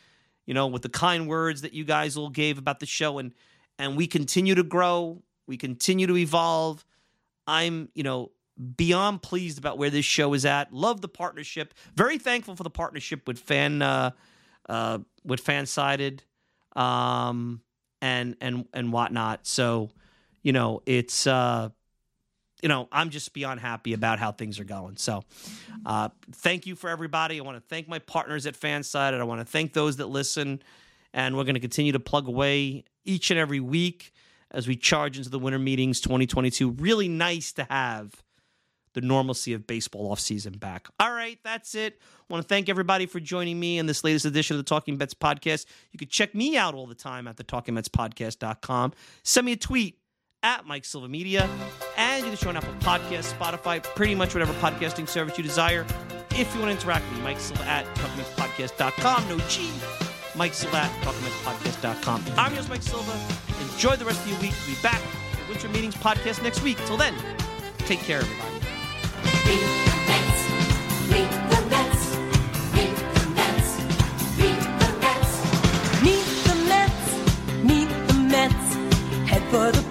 you 0.45 0.55
know, 0.55 0.67
with 0.67 0.83
the 0.83 0.89
kind 0.89 1.29
words 1.29 1.63
that 1.63 1.73
you 1.73 1.85
guys 1.85 2.17
all 2.17 2.31
gave 2.31 2.59
about 2.59 2.81
the 2.81 2.87
show 2.87 3.19
and 3.19 3.33
and 3.79 3.97
we 3.97 4.09
continue 4.09 4.57
to 4.57 4.65
grow, 4.65 5.23
we 5.47 5.57
continue 5.57 6.07
to 6.09 6.17
evolve. 6.17 6.85
I'm, 7.47 7.89
you 7.95 8.03
know, 8.03 8.33
beyond 8.77 9.23
pleased 9.23 9.57
about 9.57 9.79
where 9.79 9.89
this 9.89 10.05
show 10.05 10.35
is 10.35 10.45
at. 10.45 10.73
Love 10.73 11.01
the 11.01 11.09
partnership. 11.09 11.75
Very 11.95 12.19
thankful 12.19 12.57
for 12.57 12.65
the 12.65 12.71
partnership 12.71 13.27
with 13.27 13.39
fan 13.39 13.81
uh, 13.81 14.11
uh, 14.69 14.99
with 15.25 15.45
Fansided 15.45 16.21
um, 16.75 17.63
and 18.03 18.37
and 18.41 18.67
and 18.75 18.93
whatnot. 18.93 19.47
So, 19.47 19.91
you 20.43 20.53
know, 20.53 20.83
it's 20.87 21.25
uh, 21.29 21.69
you 22.63 22.69
know, 22.69 22.89
I'm 22.93 23.11
just 23.11 23.33
beyond 23.33 23.61
happy 23.61 23.93
about 23.93 24.19
how 24.19 24.33
things 24.33 24.61
are 24.61 24.65
going. 24.65 24.97
So, 24.97 25.25
uh, 25.87 26.11
thank 26.33 26.67
you 26.67 26.77
for 26.77 26.91
everybody. 26.91 27.39
I 27.39 27.43
want 27.43 27.57
to 27.57 27.65
thank 27.69 27.89
my 27.89 27.99
partners 27.99 28.47
at 28.47 28.59
Fansided. 28.59 29.19
I 29.19 29.25
want 29.25 29.41
to 29.41 29.45
thank 29.45 29.73
those 29.73 29.97
that 29.97 30.07
listen, 30.07 30.63
and 31.13 31.37
we're 31.37 31.45
going 31.45 31.55
to 31.55 31.61
continue 31.61 31.93
to 31.93 32.01
plug 32.01 32.29
away 32.29 32.85
each 33.05 33.31
and 33.31 33.39
every 33.39 33.61
week 33.61 34.13
as 34.51 34.67
we 34.67 34.77
charge 34.77 35.17
into 35.17 35.31
the 35.31 35.39
winter 35.39 35.59
meetings 35.59 36.01
2022. 36.01 36.71
Really 36.71 37.09
nice 37.09 37.53
to 37.53 37.65
have 37.65 38.23
the 38.95 39.01
normalcy 39.01 39.53
of 39.53 39.67
baseball 39.67 40.15
offseason 40.15 40.59
back. 40.59 40.89
All 40.99 41.13
right, 41.13 41.39
that's 41.45 41.75
it. 41.75 41.99
I 42.03 42.33
want 42.33 42.43
to 42.43 42.49
thank 42.49 42.69
everybody 42.69 43.07
for 43.07 43.21
joining 43.21 43.59
me 43.59 43.79
in 43.79 43.87
this 43.87 44.03
latest 44.03 44.25
edition 44.25 44.57
of 44.57 44.59
the 44.59 44.69
Talking 44.69 44.99
Mets 44.99 45.15
podcast. 45.15 45.67
You 45.93 45.99
can 45.99 46.09
check 46.09 46.35
me 46.35 46.57
out 46.57 46.75
all 46.75 46.87
the 46.87 46.95
time 46.95 47.29
at 47.29 47.37
the 47.37 47.45
talkingmetspodcast.com. 47.45 48.93
Send 49.23 49.47
me 49.47 49.53
a 49.53 49.57
tweet 49.57 49.99
at 50.43 50.67
Mike 50.67 50.85
Silva 50.85 51.09
Media, 51.09 51.49
find 52.21 52.33
it. 52.33 52.39
Show 52.39 52.49
on 52.49 52.57
Apple 52.57 52.73
Podcasts, 52.81 53.33
Spotify, 53.35 53.83
pretty 53.83 54.15
much 54.15 54.35
whatever 54.35 54.53
podcasting 54.55 55.09
service 55.09 55.37
you 55.37 55.45
desire. 55.45 55.87
If 56.33 56.55
you 56.55 56.61
want 56.61 56.71
to 56.73 56.79
interact 56.79 57.09
with 57.09 57.19
me, 57.19 57.25
Mike 57.25 57.41
Silva 57.41 57.65
at 57.65 57.87
talkingmetspodcast.com. 57.97 59.29
No 59.29 59.39
G. 59.49 59.71
Mike 60.37 60.55
Silva 60.55 60.79
at 60.79 60.91
talkingmetspodcast.com. 61.03 62.25
I'm 62.37 62.55
yours, 62.55 62.69
Mike 62.69 62.83
Silva. 62.83 63.13
Enjoy 63.73 63.97
the 63.97 64.05
rest 64.05 64.23
of 64.23 64.29
your 64.31 64.41
week. 64.41 64.55
We'll 64.67 64.77
be 64.77 64.83
back 64.83 65.01
at 65.33 65.49
Winter 65.49 65.69
Meetings 65.69 65.97
Podcast 65.97 66.43
next 66.43 66.63
week. 66.63 66.79
Till 66.87 66.97
then, 66.97 67.15
take 67.79 68.01
care, 68.01 68.19
everybody. 68.19 68.61
Beat 69.45 69.61
the 69.87 69.97
Mets. 70.09 70.43
Beat 71.11 71.31
the 71.51 71.61
Mets. 71.69 72.17
Beat 72.75 72.97
the 73.15 73.25
Mets. 73.35 73.77
Beat 74.37 74.61
the 74.81 74.89
Mets. 75.01 75.33
Meet 76.03 76.27
the 76.45 76.55
Mets. 76.69 77.65
Meet 77.65 77.89
the 78.09 78.15
Mets. 78.15 79.29
Head 79.29 79.43
for 79.51 79.73
the 79.73 79.83